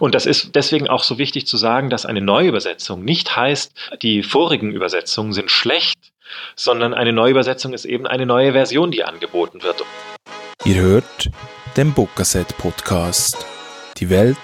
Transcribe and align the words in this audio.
Und 0.00 0.14
das 0.14 0.26
ist 0.26 0.54
deswegen 0.54 0.88
auch 0.88 1.02
so 1.02 1.18
wichtig 1.18 1.46
zu 1.46 1.56
sagen, 1.56 1.90
dass 1.90 2.06
eine 2.06 2.20
Neuübersetzung 2.20 3.04
nicht 3.04 3.36
heißt, 3.36 3.72
die 4.02 4.22
vorigen 4.22 4.70
Übersetzungen 4.72 5.32
sind 5.32 5.50
schlecht, 5.50 5.96
sondern 6.54 6.94
eine 6.94 7.12
Neuübersetzung 7.12 7.72
ist 7.72 7.84
eben 7.84 8.06
eine 8.06 8.26
neue 8.26 8.52
Version, 8.52 8.90
die 8.90 9.04
angeboten 9.04 9.62
wird. 9.62 9.84
Ihr 10.64 10.76
hört 10.76 11.30
den 11.76 11.92
Bookasset 11.92 12.56
Podcast, 12.58 13.46
die 13.98 14.10
Welt 14.10 14.36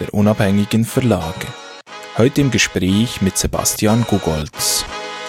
der 0.00 0.12
unabhängigen 0.12 0.84
Verlage. 0.84 1.46
Heute 2.16 2.40
im 2.40 2.50
Gespräch 2.50 3.22
mit 3.22 3.36
Sebastian 3.38 4.04
Gugolz. 4.08 4.84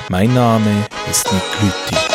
Mein 0.10 0.34
Name 0.34 0.88
ist 1.10 1.32
Nick 1.32 1.44
Lüthi. 1.62 2.09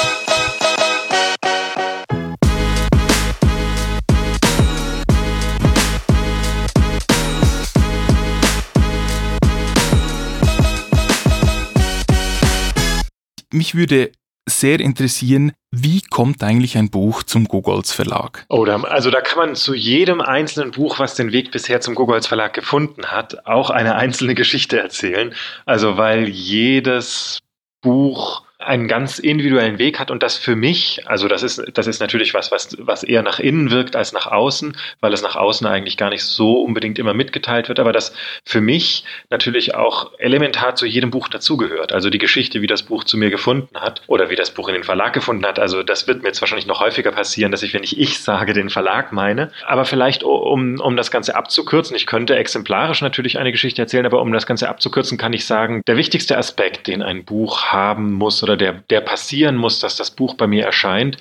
Mich 13.55 13.75
würde 13.75 14.13
sehr 14.47 14.81
interessieren, 14.81 15.53
wie 15.71 16.03
kommt 16.03 16.43
eigentlich 16.43 16.77
ein 16.77 16.91
Buch 16.91 17.23
zum 17.23 17.49
Gogolz 17.49 17.93
Verlag? 17.93 18.45
Oh, 18.49 18.65
also 18.65 19.11
da 19.11 19.21
kann 19.21 19.39
man 19.39 19.57
zu 19.57 19.75
jedem 19.75 20.21
einzelnen 20.21 20.71
Buch, 20.71 20.99
was 20.99 21.15
den 21.15 21.33
Weg 21.33 21.51
bisher 21.51 21.81
zum 21.81 21.95
Gogolz 21.95 22.27
Verlag 22.27 22.53
gefunden 22.53 23.07
hat, 23.07 23.47
auch 23.47 23.71
eine 23.71 23.95
einzelne 23.95 24.35
Geschichte 24.35 24.79
erzählen. 24.79 25.35
Also 25.65 25.97
weil 25.97 26.29
jedes 26.29 27.41
Buch 27.81 28.44
einen 28.67 28.89
ganz 28.89 29.19
individuellen 29.19 29.79
Weg 29.79 29.99
hat 29.99 30.11
und 30.11 30.23
das 30.23 30.37
für 30.37 30.57
mich, 30.57 31.03
also 31.07 31.29
das 31.29 31.43
ist, 31.43 31.63
das 31.75 31.87
ist 31.87 32.01
natürlich 32.01 32.35
was, 32.35 32.51
was, 32.51 32.77
was 32.81 33.03
eher 33.03 33.23
nach 33.23 33.39
innen 33.39 33.71
wirkt 33.71 33.97
als 33.97 34.13
nach 34.13 34.27
außen, 34.27 34.77
weil 35.01 35.13
es 35.13 35.23
nach 35.23 35.37
außen 35.37 35.67
eigentlich 35.67 35.97
gar 35.97 36.11
nicht 36.11 36.25
so 36.25 36.61
unbedingt 36.61 36.99
immer 36.99 37.15
mitgeteilt 37.15 37.69
wird, 37.69 37.81
aber 37.81 37.93
das 37.93 38.15
für 38.45 38.61
mich 38.61 39.05
natürlich 39.31 39.75
auch 39.75 40.13
elementar 40.19 40.75
zu 40.75 40.87
jedem 40.87 41.11
Buch 41.11 41.29
dazugehört. 41.29 41.93
Also 41.93 42.11
die 42.11 42.19
Geschichte, 42.19 42.63
wie 42.63 42.67
das 42.67 42.83
Buch 42.83 43.05
zu 43.05 43.17
mir 43.17 43.31
gefunden 43.31 43.79
hat 43.81 44.03
oder 44.07 44.31
wie 44.31 44.37
das 44.37 44.51
Buch 44.51 44.69
in 44.69 44.75
den 44.75 44.85
Verlag 44.85 45.13
gefunden 45.13 45.45
hat. 45.47 45.59
Also 45.59 45.83
das 45.83 46.07
wird 46.07 46.23
mir 46.23 46.29
jetzt 46.29 46.41
wahrscheinlich 46.41 46.67
noch 46.67 46.81
häufiger 46.81 47.13
passieren, 47.13 47.53
dass 47.53 47.63
ich, 47.63 47.75
wenn 47.75 47.83
ich 47.83 47.99
ich 47.99 48.21
sage, 48.21 48.53
den 48.53 48.71
Verlag 48.71 49.13
meine. 49.13 49.51
Aber 49.67 49.85
vielleicht, 49.85 50.25
um, 50.25 50.81
um 50.81 50.97
das 50.97 51.11
Ganze 51.11 51.37
abzukürzen, 51.37 51.97
ich 51.97 52.07
könnte 52.07 52.37
exemplarisch 52.37 53.03
natürlich 53.03 53.39
eine 53.39 53.53
Geschichte 53.53 53.83
erzählen, 53.83 54.07
aber 54.07 54.21
um 54.21 54.33
das 54.33 54.47
Ganze 54.47 54.69
abzukürzen, 54.69 55.19
kann 55.19 55.33
ich 55.33 55.47
sagen, 55.47 55.83
der 55.87 55.97
wichtigste 55.97 56.39
Aspekt, 56.39 56.87
den 56.87 57.03
ein 57.03 57.25
Buch 57.25 57.67
haben 57.67 58.13
muss 58.13 58.43
oder 58.43 58.54
der, 58.57 58.73
der 58.91 59.01
passieren 59.01 59.57
muss, 59.57 59.81
dass 59.81 59.97
das 59.97 60.11
Buch 60.11 60.35
bei 60.35 60.47
mir 60.47 60.65
erscheint, 60.65 61.17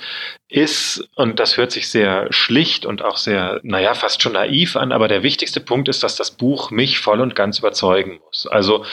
ist, 0.54 1.10
und 1.16 1.40
das 1.40 1.58
hört 1.58 1.72
sich 1.72 1.90
sehr 1.90 2.32
schlicht 2.32 2.86
und 2.86 3.02
auch 3.02 3.18
sehr, 3.18 3.60
naja, 3.64 3.96
fast 3.96 4.22
schon 4.22 4.34
naiv 4.34 4.76
an, 4.76 4.92
aber 4.92 5.08
der 5.08 5.24
wichtigste 5.24 5.60
Punkt 5.60 5.90
ist, 5.90 6.04
dass 6.04 6.16
das 6.16 6.30
Buch 6.30 6.70
mich 6.70 7.00
voll 7.00 7.22
und 7.22 7.34
ganz 7.34 7.58
überzeugen 7.58 8.20
muss. 8.24 8.46
Also 8.46 8.86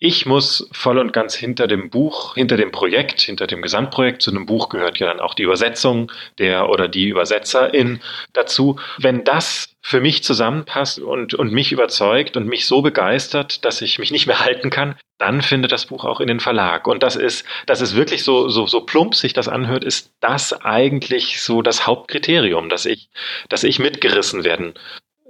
ich 0.00 0.26
muss 0.26 0.68
voll 0.72 0.98
und 0.98 1.12
ganz 1.12 1.36
hinter 1.36 1.68
dem 1.68 1.88
Buch, 1.88 2.34
hinter 2.34 2.56
dem 2.56 2.72
Projekt, 2.72 3.20
hinter 3.20 3.46
dem 3.46 3.62
Gesamtprojekt, 3.62 4.22
zu 4.22 4.32
einem 4.32 4.44
Buch 4.44 4.68
gehört 4.68 4.98
ja 4.98 5.06
dann 5.06 5.20
auch 5.20 5.34
die 5.34 5.44
Übersetzung 5.44 6.10
der 6.38 6.68
oder 6.68 6.88
die 6.88 7.08
Übersetzerin 7.08 8.00
dazu. 8.32 8.80
Wenn 8.98 9.22
das 9.22 9.74
für 9.80 10.00
mich 10.00 10.24
zusammenpasst 10.24 10.98
und, 10.98 11.34
und 11.34 11.52
mich 11.52 11.70
überzeugt 11.70 12.36
und 12.36 12.46
mich 12.46 12.66
so 12.66 12.82
begeistert, 12.82 13.64
dass 13.64 13.82
ich 13.82 13.98
mich 13.98 14.10
nicht 14.10 14.26
mehr 14.26 14.40
halten 14.40 14.70
kann, 14.70 14.96
dann 15.18 15.42
findet 15.42 15.72
das 15.72 15.86
Buch 15.86 16.04
auch 16.04 16.20
in 16.20 16.26
den 16.26 16.40
Verlag. 16.40 16.86
Und 16.86 17.02
das 17.02 17.16
ist, 17.16 17.46
das 17.66 17.80
ist 17.80 17.94
wirklich 17.94 18.24
so, 18.24 18.48
so, 18.48 18.66
so 18.66 18.80
plump 18.80 19.14
sich 19.14 19.32
das 19.32 19.46
anhört, 19.46 19.84
ist 19.84 20.10
das 20.20 20.52
eigentlich 20.64 21.03
so 21.40 21.62
das 21.62 21.86
Hauptkriterium, 21.86 22.68
dass 22.68 22.86
ich, 22.86 23.08
dass 23.48 23.64
ich 23.64 23.78
mitgerissen 23.78 24.44
werden, 24.44 24.74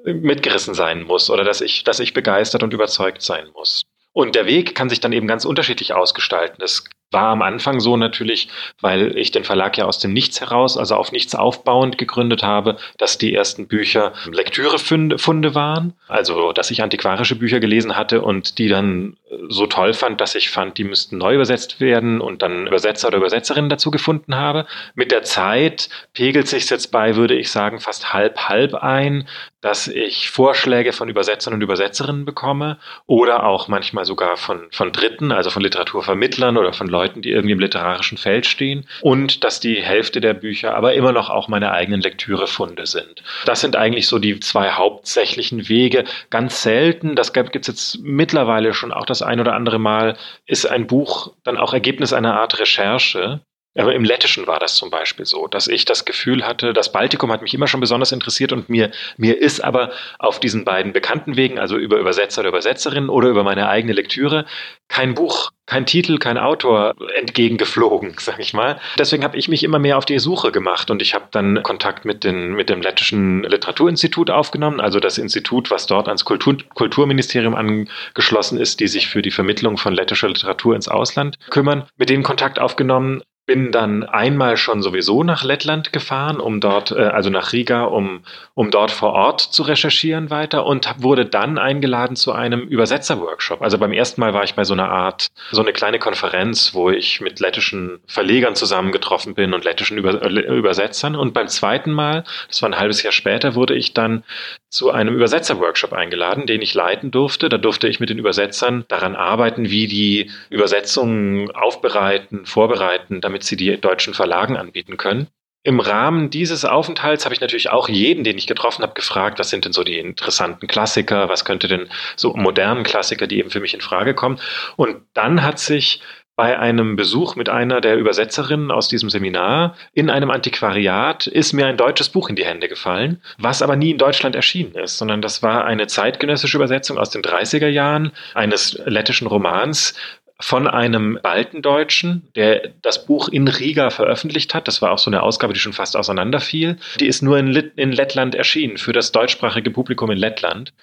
mitgerissen 0.04 0.74
sein 0.74 1.02
muss 1.02 1.30
oder 1.30 1.44
dass 1.44 1.60
ich, 1.60 1.84
dass 1.84 2.00
ich 2.00 2.12
begeistert 2.14 2.62
und 2.62 2.74
überzeugt 2.74 3.22
sein 3.22 3.48
muss. 3.54 3.82
Und 4.12 4.36
der 4.36 4.46
Weg 4.46 4.76
kann 4.76 4.88
sich 4.88 5.00
dann 5.00 5.12
eben 5.12 5.26
ganz 5.26 5.44
unterschiedlich 5.44 5.92
ausgestalten. 5.92 6.62
Es 6.62 6.84
war 7.10 7.30
am 7.30 7.42
Anfang 7.42 7.80
so 7.80 7.96
natürlich, 7.96 8.48
weil 8.80 9.16
ich 9.18 9.32
den 9.32 9.44
Verlag 9.44 9.76
ja 9.76 9.86
aus 9.86 9.98
dem 9.98 10.12
Nichts 10.12 10.40
heraus, 10.40 10.76
also 10.76 10.94
auf 10.94 11.10
nichts 11.10 11.34
aufbauend 11.34 11.98
gegründet 11.98 12.42
habe, 12.42 12.76
dass 12.96 13.18
die 13.18 13.34
ersten 13.34 13.66
Bücher 13.66 14.12
Lektürefunde 14.30 15.54
waren. 15.54 15.94
Also, 16.06 16.52
dass 16.52 16.70
ich 16.70 16.82
antiquarische 16.82 17.36
Bücher 17.36 17.58
gelesen 17.58 17.96
hatte 17.96 18.22
und 18.22 18.58
die 18.58 18.68
dann 18.68 19.16
so 19.48 19.66
toll 19.66 19.94
fand, 19.94 20.20
dass 20.20 20.34
ich 20.34 20.50
fand, 20.50 20.78
die 20.78 20.84
müssten 20.84 21.18
neu 21.18 21.34
übersetzt 21.34 21.80
werden 21.80 22.20
und 22.20 22.42
dann 22.42 22.66
Übersetzer 22.66 23.08
oder 23.08 23.18
Übersetzerinnen 23.18 23.70
dazu 23.70 23.90
gefunden 23.90 24.36
habe. 24.36 24.66
Mit 24.94 25.12
der 25.12 25.22
Zeit 25.22 25.88
pegelt 26.12 26.48
sich 26.48 26.68
jetzt 26.70 26.90
bei, 26.90 27.16
würde 27.16 27.34
ich 27.34 27.50
sagen, 27.50 27.80
fast 27.80 28.12
halb 28.12 28.48
halb 28.48 28.74
ein, 28.74 29.26
dass 29.64 29.88
ich 29.88 30.30
Vorschläge 30.30 30.92
von 30.92 31.08
Übersetzern 31.08 31.54
und 31.54 31.62
Übersetzerinnen 31.62 32.26
bekomme 32.26 32.76
oder 33.06 33.44
auch 33.44 33.66
manchmal 33.66 34.04
sogar 34.04 34.36
von, 34.36 34.66
von 34.70 34.92
Dritten, 34.92 35.32
also 35.32 35.48
von 35.48 35.62
Literaturvermittlern 35.62 36.58
oder 36.58 36.74
von 36.74 36.86
Leuten, 36.86 37.22
die 37.22 37.30
irgendwie 37.30 37.52
im 37.52 37.60
literarischen 37.60 38.18
Feld 38.18 38.44
stehen 38.44 38.86
und 39.00 39.42
dass 39.42 39.60
die 39.60 39.76
Hälfte 39.76 40.20
der 40.20 40.34
Bücher 40.34 40.74
aber 40.76 40.92
immer 40.92 41.12
noch 41.12 41.30
auch 41.30 41.48
meine 41.48 41.72
eigenen 41.72 42.02
Lektürefunde 42.02 42.84
sind. 42.84 43.22
Das 43.46 43.62
sind 43.62 43.74
eigentlich 43.74 44.06
so 44.06 44.18
die 44.18 44.38
zwei 44.38 44.70
hauptsächlichen 44.72 45.66
Wege. 45.70 46.04
Ganz 46.28 46.62
selten, 46.62 47.16
das 47.16 47.32
gibt 47.32 47.56
es 47.56 47.66
jetzt 47.66 48.00
mittlerweile 48.02 48.74
schon 48.74 48.92
auch 48.92 49.06
das 49.06 49.22
ein 49.24 49.40
oder 49.40 49.54
andere 49.54 49.78
Mal, 49.78 50.16
ist 50.46 50.66
ein 50.66 50.86
Buch 50.86 51.34
dann 51.42 51.56
auch 51.56 51.72
Ergebnis 51.72 52.12
einer 52.12 52.38
Art 52.38 52.58
Recherche. 52.58 53.40
Aber 53.76 53.94
im 53.94 54.04
Lettischen 54.04 54.46
war 54.46 54.60
das 54.60 54.76
zum 54.76 54.90
Beispiel 54.90 55.26
so, 55.26 55.48
dass 55.48 55.66
ich 55.66 55.84
das 55.84 56.04
Gefühl 56.04 56.46
hatte, 56.46 56.72
das 56.72 56.92
Baltikum 56.92 57.32
hat 57.32 57.42
mich 57.42 57.54
immer 57.54 57.66
schon 57.66 57.80
besonders 57.80 58.12
interessiert 58.12 58.52
und 58.52 58.68
mir, 58.68 58.90
mir 59.16 59.38
ist 59.38 59.62
aber 59.62 59.90
auf 60.18 60.38
diesen 60.38 60.64
beiden 60.64 60.92
bekannten 60.92 61.36
Wegen, 61.36 61.58
also 61.58 61.76
über 61.76 61.98
Übersetzer 61.98 62.40
oder 62.40 62.50
Übersetzerin 62.50 63.08
oder 63.08 63.28
über 63.28 63.42
meine 63.42 63.68
eigene 63.68 63.92
Lektüre, 63.92 64.44
kein 64.88 65.14
Buch, 65.14 65.50
kein 65.66 65.86
Titel, 65.86 66.18
kein 66.18 66.38
Autor 66.38 66.94
entgegengeflogen, 67.16 68.14
sag 68.18 68.38
ich 68.38 68.54
mal. 68.54 68.78
Deswegen 68.96 69.24
habe 69.24 69.36
ich 69.36 69.48
mich 69.48 69.64
immer 69.64 69.80
mehr 69.80 69.98
auf 69.98 70.04
die 70.04 70.20
Suche 70.20 70.52
gemacht 70.52 70.90
und 70.90 71.02
ich 71.02 71.14
habe 71.14 71.26
dann 71.32 71.62
Kontakt 71.64 72.04
mit, 72.04 72.22
den, 72.22 72.54
mit 72.54 72.70
dem 72.70 72.80
Lettischen 72.80 73.42
Literaturinstitut 73.42 74.30
aufgenommen, 74.30 74.80
also 74.80 75.00
das 75.00 75.18
Institut, 75.18 75.72
was 75.72 75.86
dort 75.86 76.06
ans 76.06 76.24
Kultur, 76.24 76.58
Kulturministerium 76.74 77.54
angeschlossen 77.54 78.58
ist, 78.60 78.78
die 78.78 78.86
sich 78.86 79.08
für 79.08 79.22
die 79.22 79.32
Vermittlung 79.32 79.78
von 79.78 79.94
lettischer 79.94 80.28
Literatur 80.28 80.76
ins 80.76 80.86
Ausland 80.86 81.38
kümmern, 81.50 81.86
mit 81.96 82.08
denen 82.08 82.22
Kontakt 82.22 82.60
aufgenommen 82.60 83.22
bin 83.46 83.72
dann 83.72 84.04
einmal 84.04 84.56
schon 84.56 84.82
sowieso 84.82 85.22
nach 85.22 85.44
Lettland 85.44 85.92
gefahren, 85.92 86.40
um 86.40 86.60
dort, 86.60 86.92
äh, 86.92 87.02
also 87.02 87.28
nach 87.28 87.52
Riga, 87.52 87.84
um, 87.84 88.22
um 88.54 88.70
dort 88.70 88.90
vor 88.90 89.12
Ort 89.12 89.40
zu 89.40 89.62
recherchieren 89.62 90.30
weiter 90.30 90.64
und 90.64 90.88
wurde 90.98 91.26
dann 91.26 91.58
eingeladen 91.58 92.16
zu 92.16 92.32
einem 92.32 92.60
Übersetzerworkshop. 92.62 93.60
Also 93.60 93.78
beim 93.78 93.92
ersten 93.92 94.20
Mal 94.20 94.32
war 94.32 94.44
ich 94.44 94.54
bei 94.54 94.64
so 94.64 94.72
einer 94.72 94.90
Art, 94.90 95.28
so 95.50 95.60
eine 95.60 95.72
kleine 95.72 95.98
Konferenz, 95.98 96.74
wo 96.74 96.90
ich 96.90 97.20
mit 97.20 97.38
lettischen 97.40 98.00
Verlegern 98.06 98.54
zusammengetroffen 98.54 99.34
bin 99.34 99.52
und 99.52 99.64
lettischen 99.64 99.98
Über 99.98 100.22
äh, 100.22 100.56
Übersetzern. 100.56 101.14
Und 101.14 101.34
beim 101.34 101.48
zweiten 101.48 101.92
Mal, 101.92 102.24
das 102.48 102.62
war 102.62 102.70
ein 102.70 102.78
halbes 102.78 103.02
Jahr 103.02 103.12
später, 103.12 103.54
wurde 103.54 103.74
ich 103.74 103.92
dann 103.92 104.24
zu 104.70 104.90
einem 104.90 105.14
Übersetzerworkshop 105.14 105.92
eingeladen, 105.92 106.46
den 106.46 106.60
ich 106.60 106.74
leiten 106.74 107.10
durfte. 107.10 107.48
Da 107.48 107.58
durfte 107.58 107.88
ich 107.88 108.00
mit 108.00 108.10
den 108.10 108.18
Übersetzern 108.18 108.84
daran 108.88 109.14
arbeiten, 109.14 109.70
wie 109.70 109.86
die 109.86 110.30
Übersetzungen 110.50 111.50
aufbereiten, 111.52 112.46
vorbereiten, 112.46 113.20
damit 113.20 113.33
sie 113.42 113.56
die 113.56 113.80
deutschen 113.80 114.14
Verlagen 114.14 114.56
anbieten 114.56 114.96
können. 114.96 115.28
Im 115.66 115.80
Rahmen 115.80 116.28
dieses 116.28 116.66
Aufenthalts 116.66 117.24
habe 117.24 117.34
ich 117.34 117.40
natürlich 117.40 117.70
auch 117.70 117.88
jeden, 117.88 118.22
den 118.22 118.36
ich 118.36 118.46
getroffen 118.46 118.82
habe, 118.82 118.92
gefragt, 118.92 119.38
was 119.38 119.48
sind 119.48 119.64
denn 119.64 119.72
so 119.72 119.82
die 119.82 119.98
interessanten 119.98 120.66
Klassiker, 120.66 121.30
was 121.30 121.46
könnte 121.46 121.68
denn 121.68 121.88
so 122.16 122.34
modernen 122.34 122.84
Klassiker, 122.84 123.26
die 123.26 123.38
eben 123.38 123.48
für 123.48 123.60
mich 123.60 123.72
in 123.72 123.80
Frage 123.80 124.12
kommen. 124.12 124.38
Und 124.76 124.98
dann 125.14 125.42
hat 125.42 125.58
sich 125.58 126.02
bei 126.36 126.58
einem 126.58 126.96
Besuch 126.96 127.36
mit 127.36 127.48
einer 127.48 127.80
der 127.80 127.96
Übersetzerinnen 127.96 128.70
aus 128.70 128.88
diesem 128.88 129.08
Seminar 129.08 129.76
in 129.92 130.10
einem 130.10 130.30
Antiquariat 130.30 131.28
ist 131.28 131.52
mir 131.52 131.66
ein 131.66 131.76
deutsches 131.76 132.08
Buch 132.08 132.28
in 132.28 132.36
die 132.36 132.44
Hände 132.44 132.68
gefallen, 132.68 133.22
was 133.38 133.62
aber 133.62 133.76
nie 133.76 133.92
in 133.92 133.98
Deutschland 133.98 134.34
erschienen 134.34 134.74
ist, 134.74 134.98
sondern 134.98 135.22
das 135.22 135.42
war 135.42 135.64
eine 135.64 135.86
zeitgenössische 135.86 136.56
Übersetzung 136.56 136.98
aus 136.98 137.10
den 137.10 137.22
30er 137.22 137.68
Jahren 137.68 138.10
eines 138.34 138.78
lettischen 138.84 139.28
Romans 139.28 139.94
von 140.44 140.68
einem 140.68 141.18
Baltendeutschen, 141.22 142.28
der 142.36 142.68
das 142.82 143.06
Buch 143.06 143.30
in 143.30 143.48
Riga 143.48 143.88
veröffentlicht 143.88 144.52
hat. 144.52 144.68
Das 144.68 144.82
war 144.82 144.92
auch 144.92 144.98
so 144.98 145.08
eine 145.08 145.22
Ausgabe, 145.22 145.54
die 145.54 145.58
schon 145.58 145.72
fast 145.72 145.96
auseinanderfiel. 145.96 146.76
Die 147.00 147.06
ist 147.06 147.22
nur 147.22 147.38
in, 147.38 147.46
Lit 147.46 147.72
in 147.76 147.92
Lettland 147.92 148.34
erschienen, 148.34 148.76
für 148.76 148.92
das 148.92 149.10
deutschsprachige 149.10 149.70
Publikum 149.70 150.10
in 150.10 150.18
Lettland. 150.18 150.74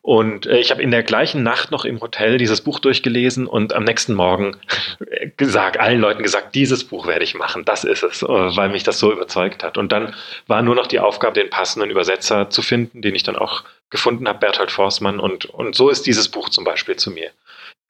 Und 0.00 0.46
äh, 0.46 0.58
ich 0.58 0.70
habe 0.70 0.82
in 0.82 0.90
der 0.90 1.02
gleichen 1.02 1.42
Nacht 1.42 1.70
noch 1.70 1.84
im 1.84 2.00
Hotel 2.00 2.38
dieses 2.38 2.62
Buch 2.62 2.78
durchgelesen 2.78 3.46
und 3.46 3.74
am 3.74 3.84
nächsten 3.84 4.14
Morgen 4.14 4.56
gesagt, 5.36 5.78
allen 5.78 6.00
Leuten 6.00 6.22
gesagt, 6.22 6.54
dieses 6.54 6.84
Buch 6.84 7.06
werde 7.06 7.24
ich 7.24 7.34
machen, 7.34 7.66
das 7.66 7.84
ist 7.84 8.02
es, 8.02 8.22
äh, 8.22 8.26
weil 8.26 8.70
mich 8.70 8.84
das 8.84 8.98
so 8.98 9.12
überzeugt 9.12 9.62
hat. 9.62 9.76
Und 9.76 9.92
dann 9.92 10.14
war 10.46 10.62
nur 10.62 10.74
noch 10.74 10.86
die 10.86 10.98
Aufgabe, 10.98 11.34
den 11.34 11.50
passenden 11.50 11.90
Übersetzer 11.90 12.48
zu 12.48 12.62
finden, 12.62 13.02
den 13.02 13.14
ich 13.14 13.22
dann 13.22 13.36
auch 13.36 13.64
gefunden 13.90 14.26
habe, 14.26 14.38
Berthold 14.38 14.70
Forstmann. 14.70 15.20
Und, 15.20 15.44
und 15.44 15.74
so 15.74 15.90
ist 15.90 16.06
dieses 16.06 16.28
Buch 16.28 16.48
zum 16.48 16.64
Beispiel 16.64 16.96
zu 16.96 17.10
mir 17.10 17.30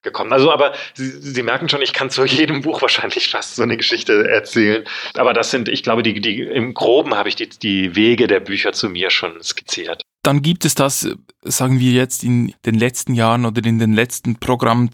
gekommen. 0.03 0.33
Also, 0.33 0.53
aber 0.53 0.73
Sie, 0.95 1.11
Sie 1.11 1.43
merken 1.43 1.69
schon, 1.69 1.83
ich 1.83 1.93
kann 1.93 2.11
zu 2.11 2.25
jedem 2.25 2.63
Buch 2.63 2.83
wahrscheinlich 2.83 3.29
fast 3.29 3.57
so 3.57 3.63
eine 3.63 3.77
Geschichte 3.77 4.29
erzählen. 4.29 4.85
Aber 5.15 5.33
das 5.33 5.51
sind, 5.51 5.69
ich 5.69 5.83
glaube, 5.83 6.03
die, 6.03 6.21
die 6.21 6.41
im 6.43 6.75
Groben 6.75 7.15
habe 7.15 7.29
ich 7.29 7.37
die, 7.37 7.49
die 7.49 7.95
Wege 7.95 8.27
der 8.27 8.41
Bücher 8.41 8.73
zu 8.73 8.89
mir 8.89 9.11
schon 9.11 9.43
skizziert. 9.43 10.03
dann 10.23 10.43
gibt 10.43 10.65
es 10.65 10.75
das, 10.75 11.09
sagen 11.43 11.81
wir 11.81 11.93
jetzt 11.93 12.25
in 12.25 12.55
den 12.67 12.75
letzten 12.75 13.15
Jahren 13.15 13.47
oder 13.47 13.65
in 13.65 13.79
den 13.79 13.93
letzten 13.93 14.37
Programmen 14.37 14.91